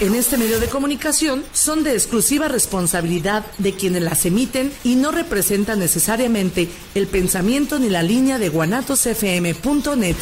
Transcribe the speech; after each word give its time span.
en 0.00 0.14
este 0.14 0.36
medio 0.36 0.60
de 0.60 0.68
comunicación 0.68 1.44
son 1.52 1.84
de 1.84 1.92
exclusiva 1.92 2.48
responsabilidad 2.48 3.44
de 3.58 3.74
quienes 3.74 4.02
las 4.02 4.24
emiten 4.26 4.72
y 4.84 4.96
no 4.96 5.12
representan 5.12 5.78
necesariamente 5.78 6.68
el 6.94 7.06
pensamiento 7.06 7.78
ni 7.78 7.88
la 7.88 8.02
línea 8.02 8.38
de 8.38 8.48
guanatosfm.net. 8.48 10.16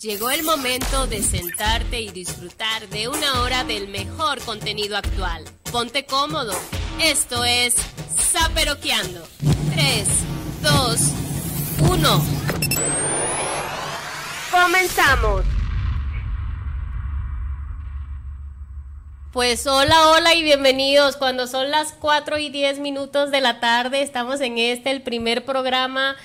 Llegó 0.00 0.30
el 0.30 0.44
momento 0.44 1.06
de 1.06 1.22
sentarte 1.22 2.00
y 2.00 2.10
disfrutar 2.10 2.88
de 2.88 3.08
una 3.08 3.42
hora 3.42 3.64
del 3.64 3.88
mejor 3.88 4.40
contenido 4.40 4.96
actual. 4.96 5.44
Ponte 5.70 6.06
cómodo. 6.06 6.54
Esto 7.02 7.46
es 7.46 7.76
Saperoqueando. 8.18 9.26
3, 9.72 10.08
2, 10.62 11.00
1. 11.90 12.24
Comenzamos. 14.50 15.44
Pues 19.32 19.66
hola, 19.66 20.10
hola 20.10 20.34
y 20.34 20.42
bienvenidos. 20.42 21.16
Cuando 21.16 21.46
son 21.46 21.70
las 21.70 21.92
4 21.94 22.36
y 22.36 22.50
10 22.50 22.80
minutos 22.80 23.30
de 23.30 23.40
la 23.40 23.60
tarde, 23.60 24.02
estamos 24.02 24.42
en 24.42 24.58
este, 24.58 24.90
el 24.90 25.00
primer 25.00 25.46
programa. 25.46 26.16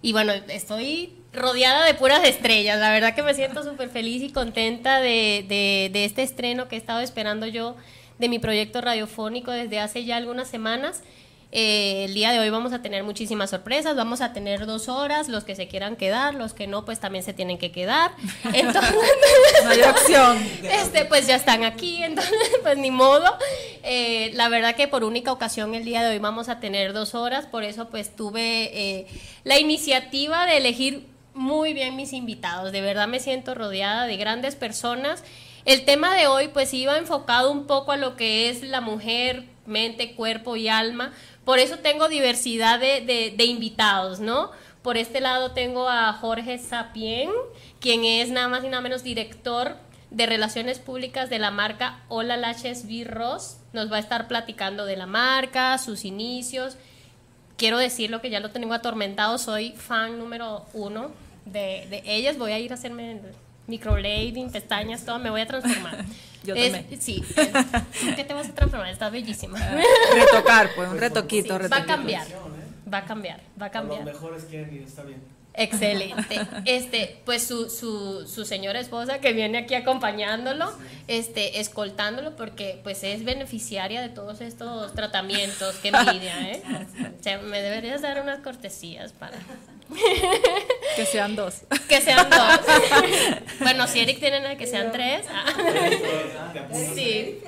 Y 0.00 0.12
bueno, 0.12 0.32
estoy 0.32 1.12
rodeada 1.34 1.84
de 1.84 1.92
puras 1.92 2.24
estrellas. 2.24 2.78
La 2.80 2.90
verdad 2.90 3.14
que 3.14 3.22
me 3.22 3.34
siento 3.34 3.62
súper 3.62 3.90
feliz 3.90 4.22
y 4.22 4.32
contenta 4.32 5.00
de, 5.00 5.44
de, 5.92 6.04
este 6.06 6.22
estreno 6.22 6.68
que 6.68 6.76
he 6.76 6.78
estado 6.78 7.00
esperando 7.00 7.46
yo 7.46 7.76
de 8.18 8.28
mi 8.28 8.38
proyecto 8.38 8.80
radiofónico 8.80 9.50
desde 9.50 9.80
hace 9.80 10.04
ya 10.04 10.16
algunas 10.16 10.48
semanas. 10.48 11.02
Eh, 11.54 12.06
el 12.06 12.14
día 12.14 12.32
de 12.32 12.40
hoy 12.40 12.48
vamos 12.48 12.72
a 12.72 12.80
tener 12.80 13.04
muchísimas 13.04 13.50
sorpresas, 13.50 13.94
vamos 13.94 14.22
a 14.22 14.32
tener 14.32 14.64
dos 14.64 14.88
horas, 14.88 15.28
los 15.28 15.44
que 15.44 15.54
se 15.54 15.68
quieran 15.68 15.96
quedar, 15.96 16.34
los 16.34 16.54
que 16.54 16.66
no, 16.66 16.86
pues 16.86 16.98
también 16.98 17.22
se 17.22 17.34
tienen 17.34 17.58
que 17.58 17.70
quedar. 17.70 18.12
Entonces, 18.54 18.94
no 19.62 19.70
hay 19.70 19.82
opción. 19.82 20.38
Este, 20.62 21.04
pues 21.04 21.26
ya 21.26 21.36
están 21.36 21.62
aquí, 21.62 22.02
entonces, 22.02 22.34
pues 22.62 22.78
ni 22.78 22.90
modo. 22.90 23.36
Eh, 23.82 24.30
la 24.32 24.48
verdad 24.48 24.74
que 24.76 24.88
por 24.88 25.04
única 25.04 25.30
ocasión 25.30 25.74
el 25.74 25.84
día 25.84 26.02
de 26.02 26.12
hoy 26.12 26.18
vamos 26.18 26.48
a 26.48 26.58
tener 26.58 26.94
dos 26.94 27.14
horas, 27.14 27.44
por 27.44 27.64
eso 27.64 27.90
pues 27.90 28.16
tuve 28.16 28.70
eh, 28.72 29.06
la 29.44 29.58
iniciativa 29.58 30.46
de 30.46 30.56
elegir 30.56 31.06
muy 31.34 31.74
bien 31.74 31.96
mis 31.96 32.14
invitados. 32.14 32.72
De 32.72 32.80
verdad 32.80 33.08
me 33.08 33.20
siento 33.20 33.54
rodeada 33.54 34.06
de 34.06 34.16
grandes 34.16 34.56
personas. 34.56 35.22
El 35.64 35.84
tema 35.84 36.14
de 36.14 36.26
hoy 36.26 36.48
pues 36.48 36.74
iba 36.74 36.98
enfocado 36.98 37.50
un 37.52 37.66
poco 37.66 37.92
a 37.92 37.96
lo 37.96 38.16
que 38.16 38.48
es 38.48 38.62
la 38.62 38.80
mujer, 38.80 39.44
mente, 39.64 40.14
cuerpo 40.14 40.56
y 40.56 40.68
alma. 40.68 41.12
Por 41.44 41.58
eso 41.58 41.78
tengo 41.78 42.08
diversidad 42.08 42.80
de, 42.80 43.00
de, 43.36 43.44
invitados, 43.44 44.18
¿no? 44.18 44.50
Por 44.82 44.96
este 44.96 45.20
lado 45.20 45.52
tengo 45.52 45.88
a 45.88 46.12
Jorge 46.14 46.58
Sapien, 46.58 47.30
quien 47.80 48.04
es 48.04 48.30
nada 48.30 48.48
más 48.48 48.64
y 48.64 48.68
nada 48.68 48.80
menos 48.80 49.04
director 49.04 49.76
de 50.10 50.26
Relaciones 50.26 50.80
Públicas 50.80 51.30
de 51.30 51.38
la 51.38 51.52
marca 51.52 52.00
Hola 52.08 52.36
Laches 52.36 52.84
V. 52.84 53.04
Ross. 53.04 53.58
Nos 53.72 53.90
va 53.90 53.96
a 53.96 54.00
estar 54.00 54.26
platicando 54.26 54.84
de 54.84 54.96
la 54.96 55.06
marca, 55.06 55.78
sus 55.78 56.04
inicios, 56.04 56.76
quiero 57.56 57.78
decirlo 57.78 58.20
que 58.20 58.28
ya 58.28 58.40
lo 58.40 58.50
tengo 58.50 58.74
atormentado, 58.74 59.38
soy 59.38 59.72
fan 59.72 60.18
número 60.18 60.66
uno 60.74 61.12
de, 61.44 61.86
de 61.88 62.02
ellas, 62.04 62.36
voy 62.36 62.50
a 62.50 62.58
ir 62.58 62.72
a 62.72 62.74
hacerme 62.74 63.20
microblading, 63.66 64.50
pestañas, 64.50 65.04
todo, 65.04 65.18
me 65.18 65.30
voy 65.30 65.40
a 65.40 65.46
transformar. 65.46 66.04
Yo 66.44 66.54
también. 66.54 67.00
Sí, 67.00 67.22
¿qué 68.16 68.24
te 68.24 68.34
vas 68.34 68.48
a 68.48 68.54
transformar? 68.54 68.90
Estás 68.90 69.12
bellísima. 69.12 69.58
Ah, 69.60 69.80
retocar, 70.14 70.70
pues, 70.74 70.88
un 70.88 70.98
retoquito, 70.98 71.58
Va 71.70 71.76
a 71.76 71.86
cambiar, 71.86 72.26
va 72.92 72.98
a 72.98 73.04
cambiar, 73.04 73.40
va 73.60 73.66
a 73.66 73.70
cambiar. 73.70 74.04
Los 74.04 74.14
mejores 74.14 74.44
quieren 74.44 74.74
y 74.74 74.82
está 74.82 75.02
bien. 75.04 75.20
Excelente. 75.54 76.40
Este, 76.64 77.20
pues 77.24 77.46
su, 77.46 77.68
su, 77.68 78.26
su, 78.26 78.44
señora 78.44 78.80
esposa 78.80 79.18
que 79.18 79.32
viene 79.32 79.58
aquí 79.58 79.74
acompañándolo, 79.74 80.72
este, 81.08 81.60
escoltándolo, 81.60 82.36
porque 82.36 82.80
pues 82.82 83.02
es 83.02 83.24
beneficiaria 83.24 84.00
de 84.00 84.08
todos 84.08 84.40
estos 84.40 84.94
tratamientos. 84.94 85.76
Qué 85.76 85.88
envidia, 85.88 86.52
¿eh? 86.52 86.62
O 87.18 87.22
sea, 87.22 87.38
me 87.38 87.60
deberías 87.60 88.02
dar 88.02 88.20
unas 88.22 88.40
cortesías 88.40 89.12
para. 89.12 89.38
Que 90.96 91.06
sean 91.06 91.36
dos. 91.36 91.62
Que 91.88 92.00
sean 92.00 92.28
dos. 92.28 92.60
Bueno, 93.60 93.86
si 93.86 94.00
Eric 94.00 94.18
tiene 94.18 94.56
que 94.56 94.66
sean 94.66 94.92
tres. 94.92 95.26
Ah. 95.30 95.44
Sí. 96.94 97.38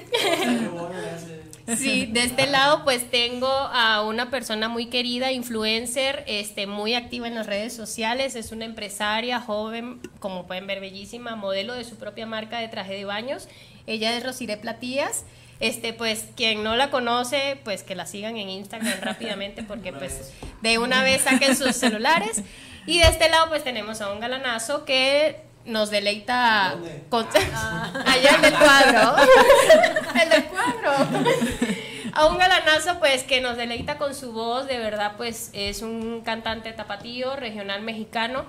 Sí, 1.77 2.07
de 2.07 2.25
este 2.25 2.47
lado 2.47 2.85
pues 2.85 3.11
tengo 3.11 3.49
a 3.49 4.03
una 4.03 4.31
persona 4.31 4.69
muy 4.69 4.87
querida, 4.87 5.33
influencer, 5.33 6.23
este, 6.27 6.67
muy 6.67 6.95
activa 6.95 7.27
en 7.27 7.35
las 7.35 7.47
redes 7.47 7.73
sociales, 7.73 8.37
es 8.37 8.53
una 8.53 8.67
empresaria 8.67 9.41
joven, 9.41 10.01
como 10.21 10.47
pueden 10.47 10.67
ver, 10.67 10.81
bellísima, 10.81 11.37
modelo 11.37 11.73
de 11.73 11.85
su 11.85 11.97
propia 11.97 12.27
marca 12.27 12.59
de 12.59 12.69
traje 12.69 12.95
de 12.95 13.07
baños. 13.07 13.49
Ella 13.87 14.15
es 14.15 14.23
Rosiré 14.23 14.59
Platías. 14.59 15.25
Este, 15.61 15.93
pues 15.93 16.27
quien 16.37 16.65
no 16.65 16.77
la 16.77 16.91
conoce, 16.91 17.59
pues 17.65 17.83
que 17.83 17.95
la 17.95 18.07
sigan 18.07 18.37
en 18.37 18.51
Instagram 18.51 19.01
rápidamente 19.01 19.63
porque 19.63 19.93
pues 19.93 20.33
de 20.63 20.79
una 20.79 21.03
vez 21.03 21.23
saquen 21.23 21.57
sus 21.57 21.77
celulares. 21.77 22.43
Y 22.87 22.99
de 22.99 23.07
este 23.07 23.29
lado 23.29 23.49
pues 23.49 23.65
tenemos 23.65 24.01
a 24.01 24.13
un 24.13 24.21
galanazo 24.21 24.85
que 24.85 25.43
nos 25.65 25.91
deleita 25.91 26.77
con 27.09 27.27
ah. 27.55 27.93
allá 28.07 28.37
en 28.37 28.45
el 28.45 28.55
cuadro. 28.55 29.17
El 30.23 30.29
del 30.29 30.45
cuadro. 30.45 30.93
A 32.13 32.27
un 32.27 32.39
galanazo 32.39 32.99
pues 32.99 33.23
que 33.23 33.41
nos 33.41 33.57
deleita 33.57 33.97
con 33.97 34.15
su 34.15 34.33
voz. 34.33 34.67
De 34.67 34.79
verdad 34.79 35.15
pues 35.17 35.51
es 35.53 35.83
un 35.83 36.23
cantante 36.23 36.73
tapatío 36.73 37.37
regional 37.37 37.83
mexicano 37.83 38.45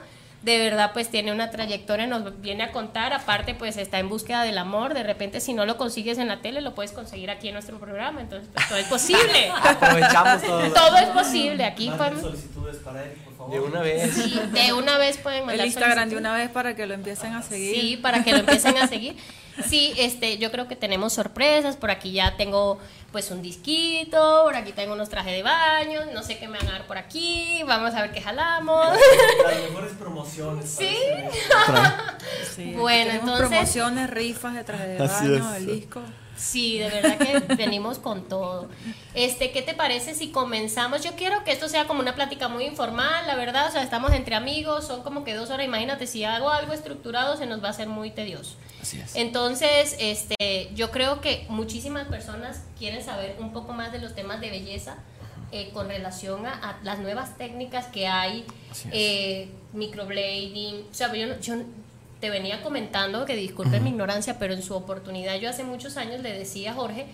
de 0.46 0.60
verdad 0.60 0.92
pues 0.94 1.10
tiene 1.10 1.32
una 1.32 1.50
trayectoria, 1.50 2.06
nos 2.06 2.40
viene 2.40 2.64
a 2.64 2.72
contar, 2.72 3.14
aparte 3.14 3.56
pues 3.56 3.78
está 3.78 3.98
en 3.98 4.10
búsqueda 4.10 4.44
del 4.44 4.60
amor, 4.60 4.94
de 4.94 5.02
repente 5.02 5.42
si 5.42 5.54
no 5.54 5.66
lo 5.66 5.76
consigues 5.76 6.20
en 6.20 6.28
la 6.28 6.42
tele 6.42 6.62
lo 6.62 6.76
puedes 6.76 6.92
conseguir 6.92 7.32
aquí 7.32 7.48
en 7.48 7.56
nuestro 7.56 7.80
programa, 7.80 8.22
entonces 8.22 8.48
pues, 8.54 8.68
todo 8.70 8.78
es 8.78 8.86
posible. 8.86 9.50
Aprovechamos 9.64 10.44
todo. 10.44 10.72
Todo 10.72 10.98
es 10.98 11.10
posible, 11.10 11.66
aquí 11.66 11.90
podemos... 11.90 12.22
solicitudes 12.22 12.78
para 12.78 13.04
él, 13.04 13.12
por 13.26 13.36
favor. 13.36 13.54
De 13.54 13.60
una 13.60 13.82
vez. 13.82 14.14
Sí, 14.14 14.40
de 14.54 14.74
una 14.74 15.00
vez 15.00 15.18
pueden 15.18 15.48
mandar 15.48 15.62
El 15.62 15.66
Instagram 15.66 16.10
de 16.10 16.18
una 16.18 16.36
vez 16.36 16.50
para 16.52 16.76
que 16.76 16.86
lo 16.86 16.94
empiecen 16.94 17.34
a 17.34 17.42
seguir. 17.42 17.76
Sí, 17.76 17.98
para 17.98 18.24
que 18.24 18.32
lo 18.32 18.38
empiecen 18.38 18.78
a 18.78 18.88
seguir. 18.88 19.16
Sí, 19.68 19.94
este, 19.98 20.38
yo 20.38 20.52
creo 20.52 20.68
que 20.68 20.76
tenemos 20.76 21.14
sorpresas. 21.14 21.78
Por 21.78 21.92
aquí 21.92 22.12
ya 22.12 22.36
tengo 22.38 22.80
pues 23.12 23.32
un 23.32 23.42
disquito, 23.42 24.42
por 24.44 24.56
aquí 24.58 24.74
tengo 24.74 24.94
unos 24.94 25.08
trajes 25.08 25.32
de 25.32 25.42
baño, 25.42 26.02
no 26.14 26.22
sé 26.22 26.38
qué 26.38 26.50
me 26.50 26.58
van 26.58 26.68
a 26.68 26.72
dar 26.74 26.88
por 26.88 26.98
aquí, 26.98 27.64
vamos 27.66 27.94
a 27.94 28.02
ver 28.02 28.12
qué 28.12 28.22
jalamos. 28.22 28.88
Las 29.46 29.62
mejores 29.70 29.94
promociones. 29.94 30.70
Sí. 30.70 30.98
sí 32.56 32.74
bueno, 32.76 33.12
entonces. 33.12 33.48
Promociones, 33.50 34.10
rifas 34.10 34.56
de 34.56 34.64
traje 34.64 34.88
de 34.88 35.08
baño, 35.08 35.56
el 35.56 35.66
disco. 35.66 36.02
Sí, 36.38 36.78
de 36.80 36.90
verdad 36.90 37.18
que 37.18 37.56
venimos 37.56 38.00
con 38.00 38.28
todo. 38.28 38.68
Este, 39.14 39.52
¿qué 39.52 39.62
te 39.62 39.74
parece 39.74 40.14
si 40.14 40.32
comenzamos? 40.32 41.04
Yo 41.04 41.12
quiero 41.16 41.44
que 41.44 41.52
esto 41.52 41.70
sea 41.70 41.86
como 41.86 42.02
una 42.02 42.16
plática 42.16 42.48
muy 42.48 42.66
informal, 42.66 43.26
la 43.26 43.36
verdad, 43.36 43.70
o 43.70 43.72
sea, 43.72 43.84
estamos 43.84 44.12
entre 44.12 44.36
amigos, 44.36 44.86
son 44.86 45.02
como 45.04 45.24
que 45.24 45.34
dos 45.34 45.50
horas, 45.50 45.66
imagínate, 45.66 46.08
si 46.08 46.24
hago 46.24 46.50
algo 46.50 46.74
estructurado 46.74 47.38
se 47.38 47.46
nos 47.46 47.64
va 47.64 47.68
a 47.68 47.72
hacer 47.72 47.88
muy 47.88 48.12
tedioso. 48.12 48.58
Así 48.82 49.00
es. 49.00 49.16
Entonces, 49.16 49.96
este, 50.00 50.72
yo 50.76 50.92
creo 50.92 51.22
que 51.22 51.46
muchísimas 51.50 52.08
personas 52.08 52.64
quieren 52.78 53.04
saber 53.04 53.38
un 53.40 53.54
poco 53.54 53.74
más 53.74 53.92
de 53.92 54.00
los 54.00 54.14
temas 54.14 54.42
de 54.42 54.50
belleza 54.50 54.98
eh, 55.52 55.70
con 55.74 55.88
relación 55.88 56.46
a, 56.46 56.80
las 56.84 57.00
nuevas 57.00 57.38
técnicas 57.38 57.86
que 57.86 58.08
hay, 58.08 58.46
eh, 58.92 59.48
microblading, 59.72 60.88
o 60.92 60.94
sea, 60.94 61.14
yo, 61.14 61.40
yo 61.40 61.56
te 62.26 62.32
venía 62.32 62.64
comentando, 62.64 63.24
que 63.26 63.36
disculpen 63.36 63.84
mi 63.84 63.92
ignorancia, 63.92 64.40
pero 64.40 64.56
en 64.56 64.64
su 64.64 64.74
oportunidad 64.74 65.36
yo 65.36 65.48
hace 65.48 65.64
muchos 65.64 65.96
años 65.96 66.22
le 66.22 66.34
decía 66.34 66.72
a 66.72 66.74
Jorge 66.74 67.06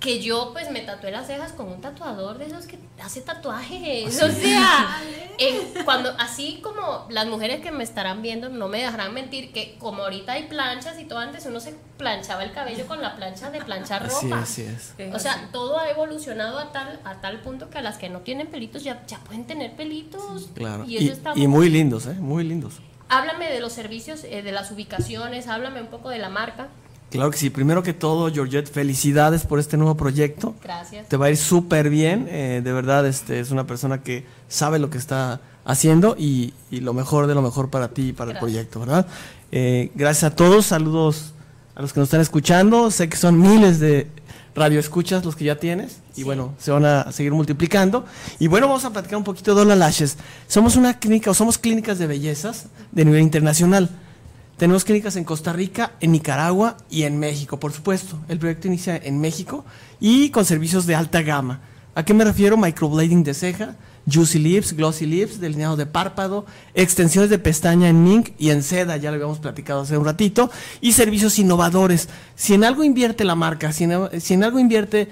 que 0.00 0.20
yo 0.20 0.50
pues 0.52 0.68
me 0.72 0.80
tatué 0.80 1.12
las 1.12 1.28
cejas 1.28 1.52
con 1.52 1.68
un 1.68 1.80
tatuador 1.80 2.38
de 2.38 2.46
esos 2.46 2.66
que 2.66 2.76
hace 3.00 3.20
tatuajes. 3.20 4.20
O 4.20 4.30
sea, 4.30 5.00
cuando 5.84 6.10
así 6.18 6.58
como 6.60 7.06
las 7.08 7.28
mujeres 7.28 7.60
que 7.60 7.70
me 7.70 7.84
estarán 7.84 8.20
viendo 8.20 8.48
no 8.48 8.66
me 8.66 8.78
dejarán 8.78 9.14
mentir 9.14 9.52
que 9.52 9.76
como 9.78 10.02
ahorita 10.02 10.32
hay 10.32 10.48
planchas 10.48 10.98
y 10.98 11.04
todo 11.04 11.20
antes 11.20 11.46
uno 11.46 11.60
se 11.60 11.76
planchaba 11.96 12.42
el 12.42 12.50
cabello 12.50 12.86
con 12.88 13.00
la 13.00 13.14
plancha 13.14 13.52
de 13.52 13.60
planchar 13.60 14.08
ropa. 14.08 14.40
Así, 14.40 14.62
es. 14.62 14.94
O 15.14 15.20
sea, 15.20 15.50
todo 15.52 15.78
ha 15.78 15.88
evolucionado 15.88 16.58
a 16.58 16.72
tal 16.72 17.00
a 17.04 17.20
tal 17.20 17.42
punto 17.42 17.70
que 17.70 17.78
a 17.78 17.82
las 17.82 17.96
que 17.96 18.08
no 18.08 18.22
tienen 18.22 18.48
pelitos 18.48 18.82
ya, 18.82 19.06
ya 19.06 19.18
pueden 19.18 19.46
tener 19.46 19.76
pelitos. 19.76 20.48
Claro. 20.54 20.84
Y, 20.84 21.12
y 21.36 21.46
muy 21.46 21.70
lindos, 21.70 22.06
¿eh? 22.06 22.14
Muy 22.14 22.42
lindos. 22.42 22.74
Háblame 23.08 23.50
de 23.50 23.60
los 23.60 23.72
servicios, 23.72 24.24
eh, 24.24 24.42
de 24.42 24.52
las 24.52 24.70
ubicaciones, 24.70 25.46
háblame 25.46 25.80
un 25.80 25.88
poco 25.88 26.10
de 26.10 26.18
la 26.18 26.28
marca. 26.28 26.68
Claro 27.10 27.30
que 27.30 27.38
sí. 27.38 27.48
Primero 27.48 27.82
que 27.82 27.94
todo, 27.94 28.30
Georgette, 28.30 28.70
felicidades 28.70 29.46
por 29.46 29.58
este 29.58 29.76
nuevo 29.76 29.96
proyecto. 29.96 30.54
Gracias. 30.62 31.08
Te 31.08 31.16
va 31.16 31.26
a 31.26 31.30
ir 31.30 31.38
súper 31.38 31.88
bien. 31.88 32.28
Eh, 32.30 32.60
de 32.62 32.72
verdad, 32.72 33.06
este, 33.06 33.40
es 33.40 33.50
una 33.50 33.66
persona 33.66 34.02
que 34.02 34.26
sabe 34.48 34.78
lo 34.78 34.90
que 34.90 34.98
está 34.98 35.40
haciendo 35.64 36.16
y, 36.18 36.52
lo 36.70 36.92
mejor 36.92 37.26
de 37.26 37.34
lo 37.34 37.42
mejor 37.42 37.70
para 37.70 37.88
ti 37.88 38.08
y 38.08 38.12
para 38.12 38.32
el 38.32 38.38
proyecto, 38.38 38.80
¿verdad? 38.80 39.06
Eh, 39.52 39.90
gracias 39.94 40.32
a 40.32 40.36
todos. 40.36 40.66
Saludos 40.66 41.32
a 41.74 41.82
los 41.82 41.92
que 41.94 42.00
nos 42.00 42.08
están 42.08 42.20
escuchando. 42.20 42.90
Sé 42.90 43.08
que 43.08 43.16
son 43.16 43.40
miles 43.40 43.80
de 43.80 44.06
radioescuchas 44.58 45.24
los 45.24 45.36
que 45.36 45.44
ya 45.44 45.56
tienes 45.56 45.98
y 46.16 46.24
bueno, 46.24 46.54
se 46.58 46.70
van 46.70 46.84
a 46.84 47.10
seguir 47.12 47.32
multiplicando. 47.32 48.04
Y 48.38 48.48
bueno, 48.48 48.66
vamos 48.66 48.84
a 48.84 48.92
platicar 48.92 49.16
un 49.16 49.24
poquito 49.24 49.54
de 49.54 49.62
Hola 49.62 49.76
Lashes. 49.76 50.16
Somos 50.46 50.76
una 50.76 50.98
clínica 50.98 51.30
o 51.30 51.34
somos 51.34 51.58
clínicas 51.58 51.98
de 51.98 52.06
bellezas 52.06 52.66
de 52.92 53.04
nivel 53.04 53.22
internacional. 53.22 53.88
Tenemos 54.58 54.84
clínicas 54.84 55.14
en 55.14 55.22
Costa 55.22 55.52
Rica, 55.52 55.92
en 56.00 56.10
Nicaragua 56.10 56.76
y 56.90 57.04
en 57.04 57.18
México, 57.18 57.60
por 57.60 57.72
supuesto. 57.72 58.18
El 58.28 58.38
proyecto 58.40 58.66
inicia 58.66 58.96
en 58.96 59.20
México 59.20 59.64
y 60.00 60.30
con 60.30 60.44
servicios 60.44 60.84
de 60.84 60.96
alta 60.96 61.22
gama. 61.22 61.60
¿A 61.94 62.04
qué 62.04 62.12
me 62.12 62.24
refiero? 62.24 62.56
Microblading 62.56 63.22
de 63.22 63.34
ceja, 63.34 63.76
Juicy 64.10 64.38
Lips, 64.38 64.72
Glossy 64.74 65.06
Lips, 65.06 65.40
delineado 65.40 65.76
de 65.76 65.86
párpado, 65.86 66.46
extensiones 66.74 67.30
de 67.30 67.38
pestaña 67.38 67.88
en 67.88 68.04
mink 68.04 68.30
y 68.38 68.50
en 68.50 68.62
seda, 68.62 68.96
ya 68.96 69.10
lo 69.10 69.16
habíamos 69.16 69.38
platicado 69.38 69.82
hace 69.82 69.98
un 69.98 70.04
ratito, 70.04 70.50
y 70.80 70.92
servicios 70.92 71.38
innovadores. 71.38 72.08
Si 72.34 72.54
en 72.54 72.64
algo 72.64 72.84
invierte 72.84 73.24
la 73.24 73.34
marca, 73.34 73.72
si 73.72 73.84
en, 73.84 74.20
si 74.20 74.34
en 74.34 74.44
algo 74.44 74.58
invierte 74.58 75.08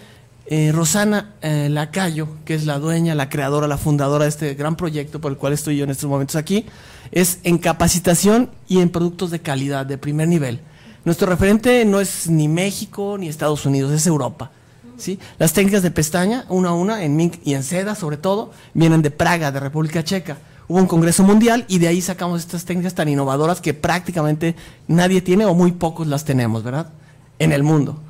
eh, 0.49 0.71
Rosana 0.73 1.35
eh, 1.43 1.69
Lacayo, 1.69 2.29
que 2.45 2.55
es 2.55 2.67
la 2.67 2.79
dueña, 2.79 3.15
la 3.15 3.29
creadora, 3.29 3.67
la 3.67 3.79
fundadora 3.79 4.25
de 4.25 4.31
este 4.31 4.55
gran 4.55 4.77
proyecto 4.77 5.21
por 5.21 5.33
el 5.33 5.39
cual 5.39 5.53
estoy 5.53 5.77
yo 5.77 5.85
en 5.85 5.91
estos 5.91 6.09
momentos 6.09 6.37
aquí, 6.37 6.67
es 7.11 7.41
en 7.43 7.59
capacitación 7.59 8.51
y 8.69 8.79
en 8.79 8.91
productos 8.91 9.31
de 9.31 9.41
calidad, 9.41 9.87
de 9.87 9.99
primer 9.99 10.29
nivel. 10.29 10.61
Nuestro 11.05 11.29
referente 11.29 11.85
no 11.85 12.01
es 12.01 12.29
ni 12.29 12.49
México 12.49 13.17
ni 13.19 13.29
Estados 13.29 13.67
Unidos, 13.67 13.93
es 13.93 14.07
Europa. 14.07 14.51
¿Sí? 14.99 15.19
Las 15.39 15.53
técnicas 15.53 15.83
de 15.83 15.91
pestaña, 15.91 16.45
una 16.49 16.71
a 16.71 16.75
una, 16.75 17.05
en 17.05 17.17
mink 17.17 17.37
y 17.45 17.55
en 17.55 17.63
seda 17.63 17.95
sobre 17.95 18.17
todo, 18.17 18.53
vienen 18.75 19.03
de 19.03 19.11
Praga, 19.11 19.53
de 19.53 19.61
República 19.61 20.05
Checa. 20.05 20.39
Hubo 20.69 20.79
un 20.79 20.87
congreso 20.87 21.23
mundial 21.23 21.65
y 21.69 21.79
de 21.79 21.89
ahí 21.89 22.01
sacamos 22.01 22.41
estas 22.41 22.65
técnicas 22.65 22.95
tan 22.95 23.09
innovadoras 23.09 23.61
que 23.61 23.75
prácticamente 23.75 24.57
nadie 24.89 25.21
tiene 25.21 25.45
o 25.45 25.55
muy 25.55 25.73
pocos 25.73 26.07
las 26.07 26.25
tenemos, 26.25 26.65
¿verdad? 26.65 26.91
En 27.39 27.53
el 27.53 27.63
mundo. 27.63 28.01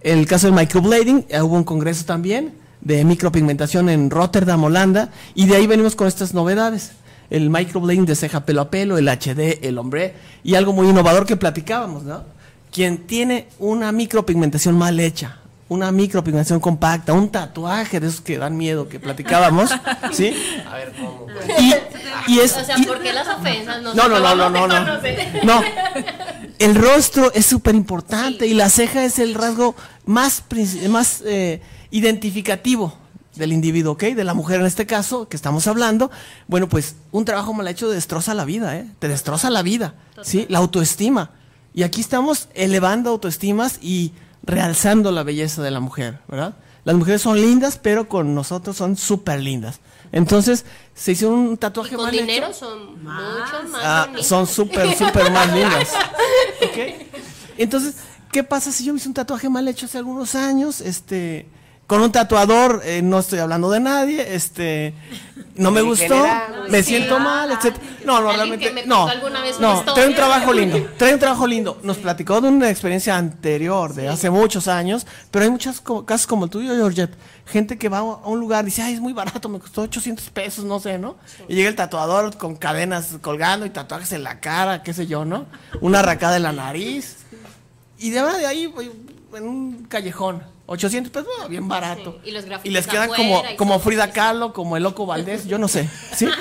En 0.00 0.18
el 0.18 0.26
caso 0.26 0.46
del 0.46 0.54
microblading, 0.54 1.26
eh, 1.28 1.40
hubo 1.40 1.56
un 1.56 1.64
congreso 1.64 2.04
también 2.04 2.54
de 2.82 3.04
micropigmentación 3.04 3.88
en 3.88 4.10
Rotterdam, 4.10 4.62
Holanda, 4.62 5.10
y 5.34 5.46
de 5.46 5.56
ahí 5.56 5.66
venimos 5.66 5.96
con 5.96 6.06
estas 6.06 6.34
novedades. 6.34 6.92
El 7.30 7.48
microblading 7.50 8.04
de 8.04 8.14
ceja 8.14 8.44
pelo 8.44 8.60
a 8.60 8.70
pelo, 8.70 8.98
el 8.98 9.08
HD, 9.08 9.60
el 9.62 9.78
hombre, 9.78 10.14
y 10.44 10.54
algo 10.54 10.72
muy 10.72 10.88
innovador 10.88 11.24
que 11.24 11.36
platicábamos, 11.36 12.04
¿no? 12.04 12.22
Quien 12.70 13.06
tiene 13.06 13.48
una 13.58 13.90
micropigmentación 13.90 14.76
mal 14.76 15.00
hecha, 15.00 15.38
una 15.68 15.90
micropigmentación 15.92 16.60
compacta, 16.60 17.12
un 17.14 17.30
tatuaje 17.30 17.98
de 18.00 18.08
esos 18.08 18.20
que 18.20 18.36
dan 18.38 18.56
miedo 18.56 18.88
que 18.88 19.00
platicábamos, 19.00 19.70
¿sí? 20.12 20.34
A 20.70 20.74
ver, 20.76 20.92
¿cómo? 20.98 21.26
Y, 21.58 21.72
y 22.32 22.38
es, 22.40 22.56
O 22.56 22.64
sea, 22.64 22.78
y- 22.78 22.84
¿por 22.84 23.00
qué 23.00 23.12
las 23.12 23.26
ofensas? 23.28 23.82
no, 23.82 23.94
no, 23.94 24.08
no, 24.08 24.34
no, 24.34 24.50
no, 24.50 24.66
no. 24.68 24.84
No. 25.42 25.62
El 26.58 26.74
rostro 26.76 27.32
es 27.32 27.46
súper 27.46 27.74
importante 27.74 28.46
y 28.46 28.54
la 28.54 28.68
ceja 28.68 29.04
es 29.04 29.18
el 29.18 29.34
rasgo 29.34 29.74
más, 30.06 30.44
más 30.88 31.22
eh, 31.26 31.60
identificativo 31.90 32.94
del 33.34 33.52
individuo, 33.52 33.94
¿ok? 33.94 34.02
De 34.04 34.22
la 34.22 34.34
mujer 34.34 34.60
en 34.60 34.66
este 34.66 34.86
caso 34.86 35.28
que 35.28 35.36
estamos 35.36 35.66
hablando. 35.66 36.10
Bueno, 36.46 36.68
pues 36.68 36.94
un 37.10 37.24
trabajo 37.24 37.52
mal 37.52 37.66
hecho 37.66 37.88
destroza 37.90 38.34
la 38.34 38.44
vida, 38.44 38.76
¿eh? 38.76 38.86
Te 39.00 39.08
destroza 39.08 39.50
la 39.50 39.62
vida, 39.62 39.94
¿sí? 40.22 40.46
La 40.48 40.58
autoestima. 40.58 41.30
Y 41.74 41.82
aquí 41.82 42.00
estamos 42.00 42.48
elevando 42.54 43.10
autoestimas 43.10 43.78
y 43.82 44.12
realzando 44.46 45.10
la 45.10 45.22
belleza 45.22 45.62
de 45.62 45.70
la 45.70 45.80
mujer, 45.80 46.18
¿verdad? 46.28 46.54
Las 46.84 46.96
mujeres 46.96 47.22
son 47.22 47.40
lindas, 47.40 47.78
pero 47.82 48.08
con 48.08 48.34
nosotros 48.34 48.76
son 48.76 48.96
súper 48.96 49.40
lindas. 49.40 49.80
Entonces, 50.12 50.64
se 50.94 51.12
hizo 51.12 51.30
un 51.30 51.56
tatuaje 51.56 51.94
Y 51.94 51.96
con 51.96 52.04
mal 52.06 52.12
dinero 52.12 52.46
hecho. 52.48 52.54
son 52.54 53.02
mucho 53.02 53.68
más 53.70 53.80
Ah, 53.82 54.08
son 54.20 54.46
súper, 54.46 54.94
súper 54.96 55.30
más 55.32 55.52
lindas. 55.52 55.92
¿Ok? 56.62 57.06
Entonces, 57.56 57.96
¿qué 58.30 58.44
pasa 58.44 58.70
si 58.70 58.84
yo 58.84 58.92
me 58.92 58.98
hice 58.98 59.08
un 59.08 59.14
tatuaje 59.14 59.48
mal 59.48 59.66
hecho 59.66 59.86
hace 59.86 59.98
algunos 59.98 60.34
años? 60.34 60.80
Este, 60.82 61.48
con 61.86 62.00
un 62.00 62.10
tatuador, 62.12 62.80
eh, 62.84 63.02
no 63.02 63.18
estoy 63.18 63.40
hablando 63.40 63.70
de 63.70 63.78
nadie, 63.78 64.34
este, 64.34 64.94
no 65.54 65.70
me 65.70 65.82
gustó, 65.82 66.14
general, 66.16 66.66
me 66.70 66.82
sí. 66.82 66.90
siento 66.96 67.18
mal, 67.20 67.50
etc. 67.52 67.76
No, 68.06 68.20
no, 68.20 68.32
realmente, 68.32 68.66
que 68.68 68.72
me 68.72 68.86
no, 68.86 69.06
alguna 69.06 69.42
vez 69.42 69.60
no, 69.60 69.74
historia. 69.74 69.94
trae 69.94 70.08
un 70.08 70.14
trabajo 70.14 70.52
lindo, 70.54 70.88
trae 70.96 71.12
un 71.12 71.20
trabajo 71.20 71.46
lindo. 71.46 71.78
Nos 71.82 71.98
platicó 71.98 72.40
de 72.40 72.48
una 72.48 72.70
experiencia 72.70 73.16
anterior, 73.18 73.92
de 73.92 74.08
hace 74.08 74.30
muchos 74.30 74.66
años, 74.66 75.06
pero 75.30 75.44
hay 75.44 75.50
muchos 75.50 75.80
co- 75.82 76.06
casos 76.06 76.26
como 76.26 76.46
el 76.46 76.50
tuyo, 76.50 76.74
Georgette. 76.74 77.14
Gente 77.46 77.76
que 77.76 77.90
va 77.90 77.98
a 77.98 78.02
un 78.02 78.40
lugar 78.40 78.64
y 78.64 78.66
dice, 78.66 78.80
ay, 78.80 78.94
es 78.94 79.00
muy 79.00 79.12
barato, 79.12 79.50
me 79.50 79.58
costó 79.58 79.82
800 79.82 80.30
pesos, 80.30 80.64
no 80.64 80.80
sé, 80.80 80.96
¿no? 80.98 81.16
Y 81.48 81.54
llega 81.54 81.68
el 81.68 81.76
tatuador 81.76 82.38
con 82.38 82.56
cadenas 82.56 83.16
colgando 83.20 83.66
y 83.66 83.70
tatuajes 83.70 84.12
en 84.12 84.22
la 84.22 84.40
cara, 84.40 84.82
qué 84.82 84.94
sé 84.94 85.06
yo, 85.06 85.26
¿no? 85.26 85.44
Una 85.82 85.98
arracada 86.00 86.38
en 86.38 86.44
la 86.44 86.52
nariz. 86.52 87.16
Y 87.98 88.08
de 88.10 88.22
verdad 88.22 88.38
de 88.38 88.46
ahí, 88.46 88.72
en 89.36 89.46
un 89.46 89.84
callejón, 89.84 90.42
800 90.66 91.12
pesos, 91.12 91.28
bueno, 91.36 91.48
bien 91.48 91.68
barato. 91.68 92.18
Sí, 92.22 92.30
y 92.30 92.32
los 92.32 92.44
grafitis 92.44 92.72
les 92.72 92.86
quedan 92.86 93.10
como, 93.10 93.42
y 93.52 93.56
como 93.56 93.78
Frida. 93.78 94.10
Kahlo, 94.12 94.52
como 94.52 94.76
el 94.76 94.82
Loco 94.82 95.06
Valdés, 95.06 95.46
yo 95.46 95.58
no 95.58 95.68
sé, 95.68 95.88
¿sí? 96.14 96.26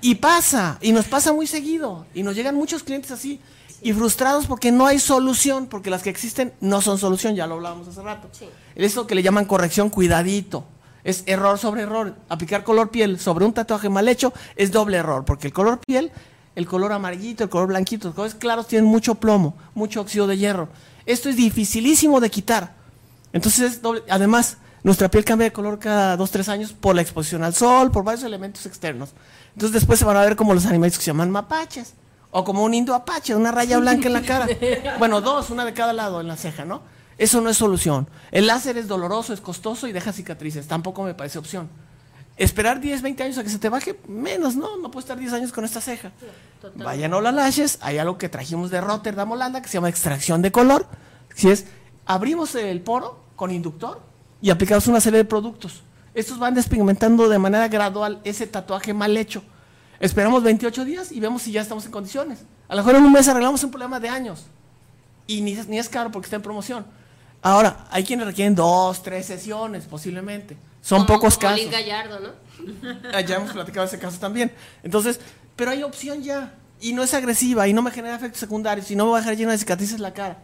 Y 0.00 0.14
pasa, 0.14 0.78
y 0.80 0.92
nos 0.92 1.06
pasa 1.06 1.32
muy 1.32 1.48
seguido, 1.48 2.06
y 2.14 2.22
nos 2.22 2.36
llegan 2.36 2.54
muchos 2.54 2.84
clientes 2.84 3.10
así, 3.10 3.40
y 3.82 3.92
frustrados 3.92 4.46
porque 4.46 4.70
no 4.70 4.86
hay 4.86 5.00
solución, 5.00 5.66
porque 5.66 5.90
las 5.90 6.02
que 6.02 6.10
existen 6.10 6.52
no 6.60 6.80
son 6.80 6.98
solución, 6.98 7.34
ya 7.34 7.46
lo 7.46 7.56
hablábamos 7.56 7.88
hace 7.88 8.02
rato. 8.02 8.28
Es 8.74 8.94
lo 8.96 9.06
que 9.06 9.14
le 9.14 9.22
llaman 9.22 9.44
corrección 9.44 9.90
cuidadito. 9.90 10.64
Es 11.04 11.22
error 11.26 11.58
sobre 11.58 11.82
error. 11.82 12.14
Aplicar 12.28 12.64
color 12.64 12.90
piel 12.90 13.18
sobre 13.18 13.44
un 13.44 13.52
tatuaje 13.52 13.88
mal 13.88 14.08
hecho 14.08 14.32
es 14.56 14.70
doble 14.70 14.98
error, 14.98 15.24
porque 15.24 15.48
el 15.48 15.52
color 15.52 15.80
piel, 15.84 16.12
el 16.54 16.66
color 16.66 16.92
amarillito, 16.92 17.44
el 17.44 17.50
color 17.50 17.68
blanquito, 17.68 18.08
los 18.08 18.14
colores 18.14 18.34
claros 18.34 18.66
tienen 18.66 18.88
mucho 18.88 19.16
plomo, 19.16 19.56
mucho 19.74 20.00
óxido 20.00 20.26
de 20.26 20.38
hierro. 20.38 20.68
Esto 21.06 21.28
es 21.28 21.36
dificilísimo 21.36 22.20
de 22.20 22.30
quitar. 22.30 22.77
Entonces, 23.38 23.72
es 23.72 23.82
doble- 23.82 24.02
además, 24.10 24.58
nuestra 24.82 25.10
piel 25.10 25.24
cambia 25.24 25.46
de 25.46 25.52
color 25.52 25.78
cada 25.78 26.16
dos, 26.16 26.30
tres 26.30 26.48
años 26.48 26.72
por 26.72 26.94
la 26.94 27.02
exposición 27.02 27.42
al 27.44 27.54
sol, 27.54 27.90
por 27.90 28.04
varios 28.04 28.24
elementos 28.24 28.66
externos. 28.66 29.10
Entonces, 29.54 29.72
después 29.72 29.98
se 29.98 30.04
van 30.04 30.16
a 30.16 30.22
ver 30.22 30.36
como 30.36 30.54
los 30.54 30.66
animales 30.66 30.96
que 30.98 31.04
se 31.04 31.10
llaman 31.10 31.30
mapaches. 31.30 31.94
O 32.30 32.44
como 32.44 32.62
un 32.62 32.74
indio 32.74 32.94
apache, 32.94 33.34
una 33.34 33.50
raya 33.52 33.78
blanca 33.78 34.06
en 34.08 34.12
la 34.12 34.22
cara. 34.22 34.46
Bueno, 34.98 35.20
dos, 35.22 35.48
una 35.50 35.64
de 35.64 35.72
cada 35.72 35.92
lado 35.94 36.20
en 36.20 36.28
la 36.28 36.36
ceja, 36.36 36.64
¿no? 36.66 36.82
Eso 37.16 37.40
no 37.40 37.48
es 37.50 37.56
solución. 37.56 38.06
El 38.30 38.46
láser 38.46 38.76
es 38.76 38.86
doloroso, 38.86 39.32
es 39.32 39.40
costoso 39.40 39.88
y 39.88 39.92
deja 39.92 40.12
cicatrices. 40.12 40.68
Tampoco 40.68 41.02
me 41.02 41.14
parece 41.14 41.38
opción. 41.38 41.68
Esperar 42.36 42.78
10, 42.80 43.02
20 43.02 43.22
años 43.24 43.38
a 43.38 43.42
que 43.42 43.48
se 43.50 43.58
te 43.58 43.68
baje, 43.68 43.98
menos, 44.06 44.54
¿no? 44.54 44.76
No 44.76 44.90
puedo 44.92 45.00
estar 45.00 45.18
10 45.18 45.32
años 45.32 45.52
con 45.52 45.64
esta 45.64 45.80
ceja. 45.80 46.12
totalmente. 46.60 46.84
Vayan 46.84 47.12
a 47.12 47.16
Hola 47.16 47.32
Lashes, 47.32 47.78
hay 47.80 47.98
algo 47.98 48.16
que 48.18 48.28
trajimos 48.28 48.70
de 48.70 48.80
Rotterdam, 48.80 49.32
Holanda, 49.32 49.60
que 49.62 49.68
se 49.68 49.74
llama 49.74 49.88
extracción 49.88 50.40
de 50.42 50.52
color. 50.52 50.86
Si 51.34 51.48
es, 51.50 51.64
abrimos 52.06 52.54
el 52.54 52.80
poro 52.82 53.18
con 53.38 53.52
inductor 53.52 54.00
y 54.42 54.50
aplicamos 54.50 54.88
una 54.88 55.00
serie 55.00 55.18
de 55.18 55.24
productos. 55.24 55.82
Estos 56.12 56.40
van 56.40 56.54
despigmentando 56.54 57.28
de 57.28 57.38
manera 57.38 57.68
gradual 57.68 58.20
ese 58.24 58.48
tatuaje 58.48 58.92
mal 58.92 59.16
hecho. 59.16 59.42
Esperamos 60.00 60.42
28 60.42 60.84
días 60.84 61.12
y 61.12 61.20
vemos 61.20 61.42
si 61.42 61.52
ya 61.52 61.60
estamos 61.62 61.86
en 61.86 61.92
condiciones. 61.92 62.40
A 62.68 62.74
lo 62.74 62.82
mejor 62.82 62.96
en 62.96 63.04
un 63.04 63.12
mes 63.12 63.28
arreglamos 63.28 63.62
un 63.62 63.70
problema 63.70 64.00
de 64.00 64.08
años. 64.08 64.46
Y 65.28 65.40
ni, 65.40 65.54
ni 65.54 65.78
es 65.78 65.88
caro 65.88 66.10
porque 66.10 66.26
está 66.26 66.34
en 66.36 66.42
promoción. 66.42 66.84
Ahora, 67.42 67.86
hay 67.92 68.02
quienes 68.02 68.26
requieren 68.26 68.56
dos, 68.56 69.02
tres 69.04 69.26
sesiones 69.26 69.84
posiblemente. 69.84 70.56
Son 70.82 71.04
Como- 71.06 71.14
pocos 71.20 71.36
como 71.38 71.48
casos. 71.50 71.60
Liz 71.64 71.70
Gallardo, 71.70 72.18
¿no? 72.18 72.30
Ah, 73.14 73.20
Ya 73.20 73.36
hemos 73.36 73.52
platicado 73.52 73.86
ese 73.86 74.00
caso 74.00 74.18
también. 74.18 74.50
Entonces, 74.82 75.20
pero 75.54 75.70
hay 75.70 75.84
opción 75.84 76.22
ya. 76.24 76.54
Y 76.80 76.92
no 76.92 77.04
es 77.04 77.14
agresiva 77.14 77.68
y 77.68 77.72
no 77.72 77.82
me 77.82 77.92
genera 77.92 78.16
efectos 78.16 78.40
secundarios 78.40 78.90
y 78.90 78.96
no 78.96 79.04
me 79.06 79.12
va 79.12 79.18
a 79.18 79.20
dejar 79.20 79.36
llena 79.36 79.52
de 79.52 79.58
cicatrices 79.58 80.00
la 80.00 80.12
cara. 80.12 80.38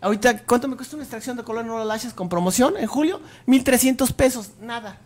Ahorita, 0.00 0.44
¿cuánto 0.44 0.66
me 0.68 0.76
cuesta 0.76 0.96
una 0.96 1.04
extracción 1.04 1.36
de 1.36 1.44
color 1.44 1.64
en 1.64 1.70
Oral 1.70 1.88
Lashes 1.88 2.14
con 2.14 2.28
promoción 2.28 2.74
en 2.78 2.86
julio? 2.86 3.20
1300 3.46 4.12
pesos. 4.12 4.48
Nada. 4.60 4.98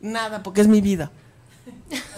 Nada, 0.00 0.42
porque 0.42 0.60
es 0.60 0.68
mi 0.68 0.80
vida. 0.80 1.10